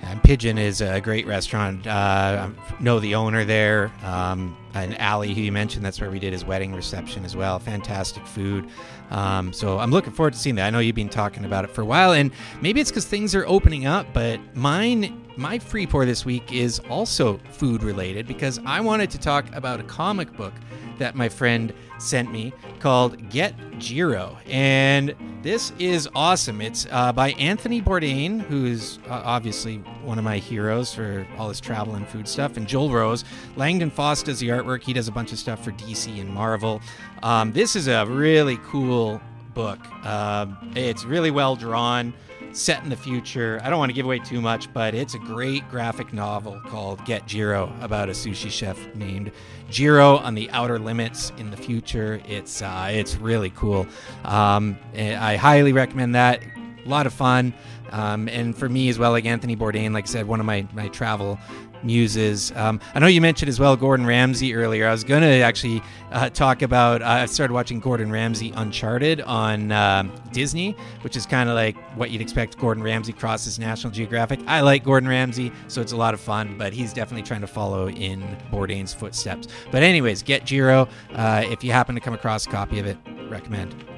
And 0.00 0.22
Pidgin 0.22 0.58
is 0.58 0.80
a 0.80 1.00
great 1.00 1.26
restaurant. 1.26 1.86
Uh, 1.86 2.48
I 2.48 2.82
know 2.82 2.98
the 2.98 3.14
owner 3.14 3.44
there. 3.44 3.92
Um, 4.02 4.56
and 4.72 4.96
Ali, 4.98 5.34
who 5.34 5.42
you 5.42 5.52
mentioned, 5.52 5.84
that's 5.84 6.00
where 6.00 6.10
we 6.10 6.18
did 6.18 6.32
his 6.32 6.44
wedding 6.44 6.74
reception 6.74 7.24
as 7.24 7.36
well. 7.36 7.58
Fantastic 7.58 8.26
food. 8.26 8.70
Um, 9.10 9.52
so 9.52 9.78
I'm 9.78 9.90
looking 9.90 10.12
forward 10.12 10.32
to 10.32 10.38
seeing 10.38 10.54
that. 10.56 10.66
I 10.66 10.70
know 10.70 10.78
you've 10.78 10.96
been 10.96 11.08
talking 11.08 11.44
about 11.44 11.64
it 11.64 11.70
for 11.70 11.82
a 11.82 11.84
while, 11.84 12.12
and 12.12 12.30
maybe 12.62 12.80
it's 12.80 12.90
because 12.90 13.04
things 13.04 13.34
are 13.34 13.46
opening 13.46 13.86
up, 13.86 14.06
but 14.14 14.40
mine. 14.56 15.24
My 15.36 15.60
free 15.60 15.86
pour 15.86 16.04
this 16.04 16.24
week 16.24 16.52
is 16.52 16.80
also 16.90 17.38
food 17.52 17.84
related 17.84 18.26
because 18.26 18.58
I 18.66 18.80
wanted 18.80 19.08
to 19.10 19.18
talk 19.18 19.54
about 19.54 19.78
a 19.78 19.84
comic 19.84 20.36
book 20.36 20.52
that 20.98 21.14
my 21.14 21.28
friend 21.28 21.72
sent 21.98 22.32
me 22.32 22.52
called 22.80 23.28
Get 23.30 23.54
Jiro. 23.78 24.38
And 24.46 25.14
this 25.42 25.72
is 25.78 26.08
awesome. 26.14 26.60
It's 26.60 26.86
uh, 26.90 27.12
by 27.12 27.30
Anthony 27.32 27.80
Bourdain, 27.80 28.40
who's 28.40 28.98
uh, 29.08 29.22
obviously 29.24 29.76
one 30.04 30.18
of 30.18 30.24
my 30.24 30.38
heroes 30.38 30.92
for 30.92 31.26
all 31.36 31.48
his 31.48 31.60
travel 31.60 31.94
and 31.94 32.06
food 32.08 32.28
stuff, 32.28 32.56
and 32.56 32.66
Joel 32.66 32.90
Rose. 32.90 33.24
Langdon 33.56 33.90
Foss 33.90 34.22
does 34.22 34.40
the 34.40 34.48
artwork. 34.48 34.82
He 34.82 34.92
does 34.92 35.08
a 35.08 35.12
bunch 35.12 35.32
of 35.32 35.38
stuff 35.38 35.64
for 35.64 35.72
DC 35.72 36.20
and 36.20 36.30
Marvel. 36.30 36.80
Um, 37.22 37.52
this 37.52 37.76
is 37.76 37.88
a 37.88 38.06
really 38.06 38.58
cool 38.64 39.20
book. 39.54 39.78
Uh, 40.04 40.46
it's 40.74 41.04
really 41.04 41.30
well 41.30 41.56
drawn 41.56 42.14
set 42.58 42.82
in 42.82 42.90
the 42.90 42.96
future. 42.96 43.60
I 43.62 43.70
don't 43.70 43.78
want 43.78 43.90
to 43.90 43.94
give 43.94 44.04
away 44.04 44.18
too 44.18 44.40
much, 44.40 44.72
but 44.72 44.94
it's 44.94 45.14
a 45.14 45.18
great 45.18 45.68
graphic 45.70 46.12
novel 46.12 46.60
called 46.66 47.04
Get 47.04 47.26
Jiro 47.26 47.72
about 47.80 48.08
a 48.08 48.12
sushi 48.12 48.50
chef 48.50 48.78
named 48.94 49.30
Jiro 49.70 50.16
on 50.16 50.34
the 50.34 50.50
outer 50.50 50.78
limits 50.78 51.32
in 51.38 51.50
the 51.50 51.56
future. 51.56 52.20
It's 52.26 52.60
uh, 52.60 52.88
it's 52.90 53.16
really 53.16 53.50
cool. 53.50 53.86
Um, 54.24 54.76
I 54.96 55.36
highly 55.36 55.72
recommend 55.72 56.14
that. 56.14 56.42
A 56.84 56.88
lot 56.88 57.06
of 57.06 57.12
fun. 57.12 57.54
Um, 57.90 58.28
and 58.28 58.56
for 58.56 58.68
me 58.68 58.88
as 58.88 58.98
well, 58.98 59.10
like 59.10 59.24
Anthony 59.24 59.56
Bourdain, 59.56 59.92
like 59.92 60.04
I 60.04 60.08
said, 60.08 60.26
one 60.26 60.40
of 60.40 60.46
my, 60.46 60.66
my 60.72 60.88
travel 60.88 61.38
muses. 61.82 62.52
Um, 62.56 62.80
I 62.94 62.98
know 62.98 63.06
you 63.06 63.20
mentioned 63.20 63.48
as 63.48 63.60
well 63.60 63.76
Gordon 63.76 64.06
Ramsay 64.06 64.54
earlier. 64.54 64.88
I 64.88 64.90
was 64.90 65.04
going 65.04 65.22
to 65.22 65.40
actually 65.40 65.82
uh, 66.10 66.30
talk 66.30 66.62
about. 66.62 67.02
Uh, 67.02 67.06
I 67.06 67.26
started 67.26 67.54
watching 67.54 67.80
Gordon 67.80 68.10
Ramsay 68.10 68.52
Uncharted 68.56 69.20
on 69.20 69.72
uh, 69.72 70.04
Disney, 70.32 70.76
which 71.02 71.16
is 71.16 71.26
kind 71.26 71.48
of 71.48 71.54
like 71.54 71.76
what 71.96 72.10
you'd 72.10 72.20
expect 72.20 72.58
Gordon 72.58 72.82
Ramsay 72.82 73.12
crosses 73.12 73.58
National 73.58 73.92
Geographic. 73.92 74.40
I 74.46 74.60
like 74.60 74.84
Gordon 74.84 75.08
Ramsay, 75.08 75.52
so 75.68 75.80
it's 75.80 75.92
a 75.92 75.96
lot 75.96 76.14
of 76.14 76.20
fun, 76.20 76.56
but 76.58 76.72
he's 76.72 76.92
definitely 76.92 77.22
trying 77.22 77.42
to 77.42 77.46
follow 77.46 77.88
in 77.88 78.22
Bourdain's 78.50 78.92
footsteps. 78.92 79.48
But, 79.70 79.82
anyways, 79.82 80.22
get 80.22 80.44
Jiro. 80.44 80.88
Uh, 81.14 81.44
if 81.46 81.62
you 81.62 81.72
happen 81.72 81.94
to 81.94 82.00
come 82.00 82.14
across 82.14 82.46
a 82.46 82.50
copy 82.50 82.78
of 82.78 82.86
it, 82.86 82.98
recommend. 83.28 83.97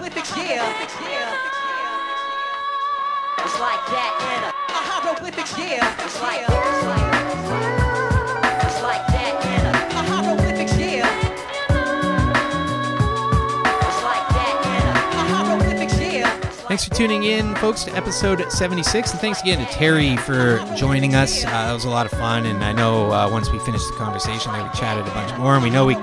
Hieroglyphics, 0.00 0.32
yeah. 0.38 0.64
It's 3.38 3.60
like 3.60 3.84
that 3.92 4.12
in 4.32 4.40
a, 4.44 4.48
a 4.48 4.80
hieroglyphics, 4.88 5.58
yeah. 5.58 6.04
It's 6.04 6.20
like, 6.22 6.40
it's 6.40 6.84
like, 6.88 7.12
it's 8.64 8.80
like 8.82 9.06
that 9.08 9.34
in 9.44 9.66
a, 9.66 9.70
a 9.70 10.02
hieroglyphics, 10.08 10.76
yeah. 10.78 11.04
It's 13.76 14.02
like 14.02 14.26
that 14.32 14.56
in 14.64 14.82
a, 14.88 14.92
a 14.96 15.22
hieroglyphics, 15.34 16.00
yeah. 16.00 16.32
Thanks 16.68 16.84
for 16.84 16.94
tuning 16.94 17.24
in, 17.24 17.54
folks, 17.56 17.84
to 17.84 17.94
episode 17.94 18.50
76. 18.50 19.10
And 19.10 19.20
thanks 19.20 19.42
again 19.42 19.58
to 19.58 19.70
Terry 19.70 20.16
for 20.16 20.64
joining 20.76 21.14
us. 21.14 21.44
Uh, 21.44 21.68
it 21.70 21.74
was 21.74 21.84
a 21.84 21.90
lot 21.90 22.06
of 22.06 22.12
fun. 22.12 22.46
And 22.46 22.64
I 22.64 22.72
know 22.72 23.10
uh, 23.12 23.28
once 23.30 23.50
we 23.50 23.58
finished 23.58 23.86
the 23.88 23.96
conversation, 23.96 24.50
we 24.52 24.60
chatted 24.78 25.06
a 25.06 25.10
bunch 25.10 25.36
more. 25.36 25.56
And 25.56 25.62
we 25.62 25.68
know 25.68 25.84
we 25.84 25.96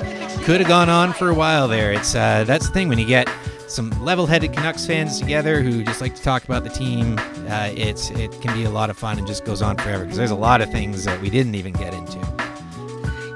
could 0.44 0.60
have 0.60 0.68
gone 0.68 0.90
on 0.90 1.14
for 1.14 1.30
a 1.30 1.34
while 1.34 1.68
there. 1.68 1.94
It's 1.94 2.14
uh, 2.14 2.44
That's 2.44 2.68
the 2.68 2.74
thing 2.74 2.90
when 2.90 3.00
you 3.00 3.06
get 3.06 3.28
some 3.68 3.90
level-headed 4.04 4.54
Canucks 4.54 4.86
fans 4.86 5.20
together 5.20 5.62
who 5.62 5.84
just 5.84 6.02
like 6.02 6.16
to 6.16 6.24
talk 6.24 6.44
about 6.44 6.64
the 6.64 6.70
team. 6.70 7.18
Uh, 7.48 7.72
it's 7.76 8.10
it 8.12 8.32
can 8.42 8.56
be 8.56 8.64
a 8.64 8.70
lot 8.70 8.90
of 8.90 8.98
fun 8.98 9.18
and 9.18 9.28
just 9.28 9.46
goes 9.46 9.62
on 9.62 9.78
forever 9.78 10.04
because 10.04 10.18
there's 10.18 10.32
a 10.32 10.36
lot 10.36 10.62
of 10.62 10.72
things 10.72 11.04
that 11.04 11.22
we 11.22 11.30
didn't 11.30 11.56
even 11.56 11.74
get 11.74 11.94
into. 11.94 12.18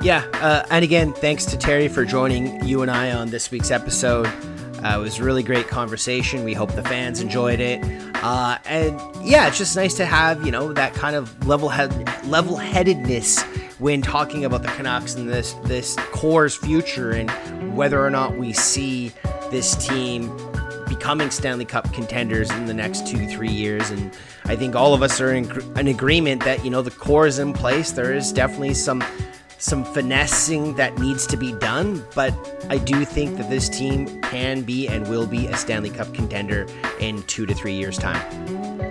Yeah, 0.02 0.26
uh, 0.36 0.66
and 0.72 0.84
again, 0.84 1.14
thanks 1.14 1.46
to 1.46 1.58
Terry 1.58 1.88
for 1.88 2.06
joining 2.06 2.66
you 2.66 2.82
and 2.82 2.90
I 2.90 3.12
on 3.12 3.30
this 3.30 3.52
week's 3.52 3.70
episode. 3.70 4.26
Uh, 4.84 4.96
it 4.96 5.00
was 5.00 5.20
a 5.20 5.24
really 5.24 5.44
great 5.44 5.68
conversation. 5.68 6.44
We 6.44 6.56
hope 6.56 6.72
the 6.72 6.82
fans 6.82 7.22
enjoyed 7.22 7.60
it. 7.60 7.84
Uh, 8.24 8.58
and 8.66 9.00
yeah, 9.24 9.48
it's 9.48 9.60
just 9.60 9.76
nice 9.76 9.94
to 9.96 10.06
have 10.06 10.44
you 10.46 10.52
know 10.52 10.74
that 10.74 10.94
kind 10.94 11.16
of 11.16 11.48
level 11.48 11.70
head 11.70 11.92
level 12.26 12.56
headedness 12.56 13.44
when 13.78 14.02
talking 14.02 14.46
about 14.46 14.64
the 14.64 14.70
Canucks 14.70 15.16
and 15.16 15.30
this 15.30 15.54
this 15.66 15.96
core's 16.12 16.56
future 16.56 17.12
and 17.12 17.30
whether 17.76 18.04
or 18.04 18.10
not 18.10 18.38
we 18.38 18.54
see 18.54 19.12
this 19.52 19.76
team 19.76 20.36
becoming 20.88 21.30
Stanley 21.30 21.66
Cup 21.66 21.92
contenders 21.94 22.50
in 22.52 22.66
the 22.66 22.74
next 22.74 23.08
two, 23.08 23.28
three 23.28 23.52
years. 23.52 23.90
And 23.92 24.12
I 24.46 24.56
think 24.56 24.76
all 24.76 24.94
of 24.94 25.02
us 25.02 25.22
are 25.22 25.32
in, 25.32 25.50
in 25.78 25.88
agreement 25.88 26.44
that, 26.44 26.66
you 26.66 26.72
know, 26.72 26.82
the 26.82 26.92
core 26.92 27.28
is 27.28 27.40
in 27.40 27.54
place. 27.54 27.92
There 27.92 28.14
is 28.14 28.32
definitely 28.32 28.74
some 28.74 29.04
some 29.58 29.84
finessing 29.84 30.74
that 30.76 30.98
needs 30.98 31.28
to 31.28 31.38
be 31.38 31.52
done, 31.54 32.04
but 32.16 32.34
I 32.70 32.80
do 32.80 33.06
think 33.06 33.38
that 33.38 33.48
this 33.48 33.70
team 33.70 34.20
can 34.24 34.64
be 34.64 34.88
and 34.88 35.08
will 35.08 35.28
be 35.28 35.46
a 35.46 35.56
Stanley 35.56 35.92
Cup 35.92 36.12
contender 36.16 36.66
in 37.00 37.22
two 37.24 37.46
to 37.46 37.54
three 37.54 37.74
years' 37.74 38.00
time. 38.00 38.91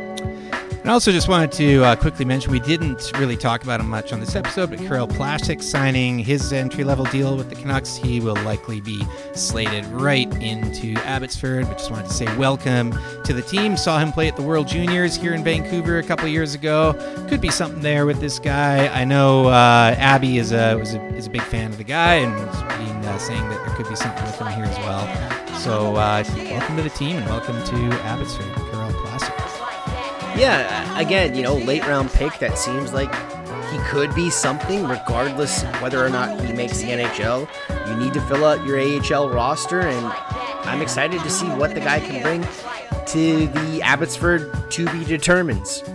I 0.91 0.93
also 0.93 1.13
just 1.13 1.29
wanted 1.29 1.53
to 1.53 1.85
uh, 1.85 1.95
quickly 1.95 2.25
mention 2.25 2.51
we 2.51 2.59
didn't 2.59 3.13
really 3.17 3.37
talk 3.37 3.63
about 3.63 3.79
him 3.79 3.89
much 3.89 4.13
on 4.13 4.19
this 4.19 4.35
episode, 4.35 4.71
but 4.71 4.81
Karel 4.81 5.07
Plasek 5.07 5.63
signing 5.63 6.19
his 6.19 6.53
entry 6.53 6.83
level 6.83 7.05
deal 7.05 7.37
with 7.37 7.49
the 7.49 7.55
Canucks. 7.55 7.95
He 7.95 8.19
will 8.19 8.35
likely 8.43 8.81
be 8.81 9.07
slated 9.33 9.87
right 9.87 10.27
into 10.43 10.95
Abbotsford. 11.05 11.69
But 11.69 11.79
just 11.79 11.93
wanted 11.93 12.09
to 12.09 12.13
say 12.13 12.37
welcome 12.37 12.93
to 13.23 13.33
the 13.33 13.41
team. 13.41 13.77
Saw 13.77 14.01
him 14.01 14.11
play 14.11 14.27
at 14.27 14.35
the 14.35 14.43
World 14.43 14.67
Juniors 14.67 15.15
here 15.15 15.33
in 15.33 15.45
Vancouver 15.45 15.99
a 15.99 16.03
couple 16.03 16.27
years 16.27 16.55
ago. 16.55 16.95
Could 17.29 17.41
be 17.41 17.51
something 17.51 17.83
there 17.83 18.05
with 18.05 18.19
this 18.19 18.41
guy. 18.41 18.89
I 18.89 19.05
know 19.05 19.47
uh, 19.47 19.95
Abby 19.97 20.39
is 20.39 20.51
a 20.51 20.75
was 20.75 20.95
a, 20.95 21.07
is 21.15 21.29
a 21.29 21.31
big 21.31 21.43
fan 21.43 21.71
of 21.71 21.79
the 21.79 21.85
guy 21.85 22.15
and 22.15 22.35
uh, 22.35 23.17
saying 23.17 23.49
that 23.49 23.65
there 23.65 23.77
could 23.77 23.89
be 23.89 23.95
something 23.95 24.25
with 24.25 24.41
him 24.41 24.49
here 24.49 24.65
as 24.65 24.79
well. 24.79 25.57
So 25.61 25.95
uh, 25.95 26.25
welcome 26.37 26.77
to 26.79 26.83
the 26.83 26.91
team 26.91 27.17
and 27.17 27.27
welcome 27.27 27.63
to 27.63 27.77
Abbotsford, 28.03 28.80
yeah, 30.41 30.99
again, 30.99 31.35
you 31.35 31.43
know, 31.43 31.55
late 31.55 31.83
round 31.83 32.11
pick 32.11 32.39
that 32.39 32.57
seems 32.57 32.95
like 32.95 33.15
he 33.71 33.79
could 33.91 34.15
be 34.15 34.31
something 34.31 34.87
regardless 34.89 35.63
whether 35.83 36.05
or 36.05 36.09
not 36.09 36.41
he 36.41 36.53
makes 36.55 36.79
the 36.79 36.89
NHL. 36.89 37.47
You 37.89 37.97
need 37.97 38.15
to 38.15 38.21
fill 38.23 38.47
out 38.47 38.67
your 38.67 38.81
AHL 38.81 39.29
roster, 39.29 39.81
and 39.81 40.07
I'm 40.67 40.81
excited 40.81 41.21
to 41.21 41.31
see 41.31 41.47
what 41.47 41.75
the 41.75 41.81
guy 41.81 42.01
can 42.01 42.23
bring 42.23 42.43
to 43.09 43.47
the 43.49 43.83
Abbotsford 43.83 44.71
to 44.71 44.91
be 44.91 45.05
determines. 45.05 45.85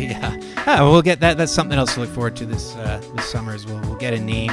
Yeah, 0.00 0.34
oh, 0.66 0.90
we'll 0.90 1.02
get 1.02 1.20
that. 1.20 1.36
That's 1.36 1.52
something 1.52 1.78
else 1.78 1.92
to 1.92 2.00
look 2.00 2.08
forward 2.08 2.34
to 2.36 2.46
this 2.46 2.74
uh, 2.76 3.02
this 3.14 3.26
summer 3.26 3.52
as 3.52 3.66
well. 3.66 3.78
We'll 3.82 3.96
get 3.96 4.14
a 4.14 4.18
name 4.18 4.50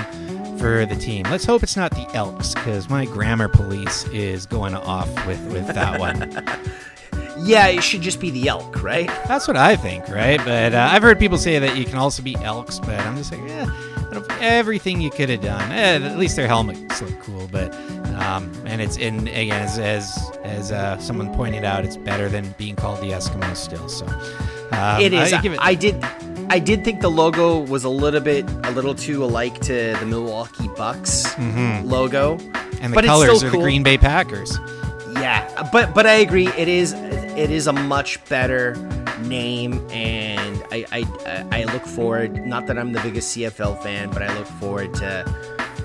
for 0.58 0.86
the 0.86 0.96
team. 0.98 1.24
Let's 1.24 1.46
hope 1.46 1.64
it's 1.64 1.78
not 1.78 1.92
the 1.92 2.06
Elks 2.14 2.54
because 2.54 2.90
my 2.90 3.06
grammar 3.06 3.48
police 3.48 4.04
is 4.10 4.46
going 4.46 4.76
off 4.76 5.08
with 5.26 5.42
with 5.54 5.68
that 5.68 6.02
one. 6.02 6.46
yeah, 7.40 7.68
it 7.68 7.84
should 7.84 8.02
just 8.02 8.20
be 8.20 8.30
the 8.32 8.48
elk, 8.48 8.84
right? 8.84 9.08
That's 9.28 9.48
what 9.48 9.58
I 9.58 9.76
think, 9.76 10.08
right? 10.08 10.40
But 10.44 10.74
uh, 10.74 10.90
I've 10.92 11.02
heard 11.02 11.20
people 11.20 11.38
say 11.38 11.60
that 11.60 11.78
you 11.78 11.86
can 11.86 11.98
also 11.98 12.24
be 12.24 12.36
elks, 12.38 12.80
but 12.80 13.00
I'm 13.00 13.16
just 13.18 13.32
like, 13.32 13.42
yeah, 13.48 13.70
out 14.08 14.18
of 14.18 14.28
everything 14.42 15.02
you 15.02 15.10
could 15.10 15.30
have 15.30 15.42
done. 15.42 15.72
Eh, 15.72 16.06
at 16.06 16.18
least 16.18 16.36
their 16.36 16.48
helmets 16.48 17.02
look 17.02 17.20
cool, 17.22 17.48
but 17.52 17.74
um, 18.16 18.52
and 18.66 18.82
it's 18.82 18.98
in 18.98 19.28
again 19.28 19.62
as 19.62 19.78
as 19.78 20.32
as 20.44 20.72
uh, 20.72 20.98
someone 20.98 21.34
pointed 21.36 21.64
out, 21.64 21.86
it's 21.86 21.98
better 21.98 22.30
than 22.30 22.54
being 22.58 22.76
called 22.76 23.00
the 23.00 23.12
Eskimos 23.12 23.58
still. 23.58 23.88
So 23.90 24.06
um, 24.72 25.02
it 25.02 25.14
is. 25.14 25.34
I, 25.34 25.42
it- 25.44 25.60
I 25.60 25.76
did. 25.76 26.04
I 26.50 26.60
did 26.60 26.86
think 26.86 27.02
the 27.02 27.12
logo 27.12 27.60
was 27.60 27.84
a 27.84 27.90
little 27.90 28.22
bit, 28.22 28.50
a 28.64 28.72
little 28.72 28.96
too 28.96 29.22
alike 29.22 29.60
to 29.62 29.98
the 30.00 30.06
Milwaukee 30.06 30.70
Bucks 30.78 31.26
mm-hmm. 31.34 31.86
logo, 31.86 32.38
and 32.80 32.94
the 32.94 32.96
but 32.96 33.04
colors 33.04 33.44
are 33.44 33.50
cool. 33.50 33.60
the 33.60 33.66
Green 33.66 33.84
Bay 33.84 33.98
Packers. 33.98 34.58
Yeah, 35.28 35.70
but 35.74 35.94
but 35.94 36.08
I 36.08 36.14
agree. 36.14 36.48
It 36.48 36.70
is 36.70 36.94
it 36.94 37.52
is 37.52 37.68
a 37.68 37.74
much 37.74 38.24
better 38.30 38.76
name, 39.24 39.86
and 39.92 40.64
I 40.72 40.86
I 40.94 41.46
I 41.52 41.64
look 41.66 41.86
forward. 41.86 42.46
Not 42.48 42.66
that 42.68 42.78
I'm 42.78 42.94
the 42.94 43.02
biggest 43.02 43.36
CFL 43.36 43.84
fan, 43.84 44.10
but 44.10 44.24
I 44.24 44.34
look 44.38 44.48
forward 44.48 44.94
to 44.96 45.26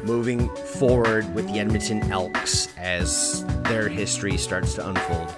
moving 0.04 0.48
forward 0.78 1.34
with 1.34 1.48
the 1.48 1.58
Edmonton 1.58 2.12
Elks 2.12 2.68
as 2.76 3.44
their 3.64 3.88
history 3.88 4.36
starts 4.36 4.74
to 4.74 4.88
unfold. 4.88 5.34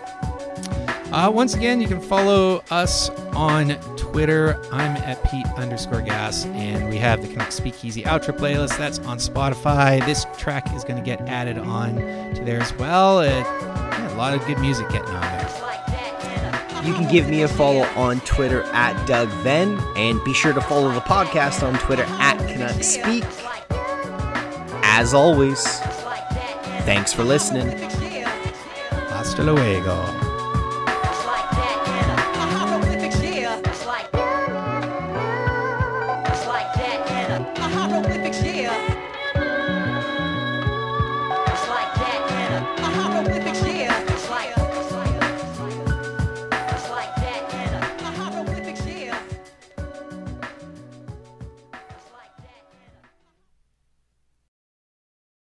Uh, 1.15 1.31
once 1.31 1.55
again, 1.55 1.81
you 1.81 1.87
can 1.87 2.01
follow 2.01 2.63
us 2.71 3.09
on 3.35 3.69
Twitter. 3.97 4.61
I'm 4.73 4.97
at 4.97 5.23
Pete 5.31 5.47
underscore 5.57 6.03
gas, 6.03 6.45
and 6.47 6.91
we 6.91 6.97
have 6.97 7.23
the 7.23 7.29
Canuck 7.29 7.53
Speakeasy 7.53 8.03
outro 8.03 8.37
playlist 8.37 8.77
that's 8.77 8.99
on 8.99 9.19
Spotify. 9.19 10.05
This 10.05 10.27
track 10.37 10.75
is 10.75 10.83
going 10.83 10.97
to 10.97 11.03
get 11.03 11.21
added 11.29 11.57
on 11.57 11.95
to 12.35 12.43
there 12.45 12.61
as 12.61 12.73
well. 12.75 13.25
Yeah, 13.25 13.45
a 14.15 14.17
lot 14.17 14.33
of 14.33 14.47
good 14.47 14.59
music 14.61 14.89
getting 14.91 15.09
on 15.09 15.21
there. 15.21 15.51
You 16.85 16.93
can 16.93 17.11
give 17.11 17.29
me 17.29 17.43
a 17.43 17.49
follow 17.49 17.83
on 17.97 18.21
Twitter 18.21 18.63
at 18.73 19.07
Doug 19.07 19.29
Venn, 19.43 19.79
and 19.97 20.23
be 20.23 20.33
sure 20.33 20.53
to 20.53 20.61
follow 20.61 20.93
the 20.93 21.01
podcast 21.01 21.67
on 21.67 21.79
Twitter 21.79 22.05
at 22.05 22.39
Canuck 22.47 22.83
Speak. 22.83 23.25
As 24.85 25.15
always, 25.15 25.63
thanks 26.85 27.13
for 27.13 27.25
listening. 27.25 27.77
Hasta 29.09 29.43
luego. 29.43 30.24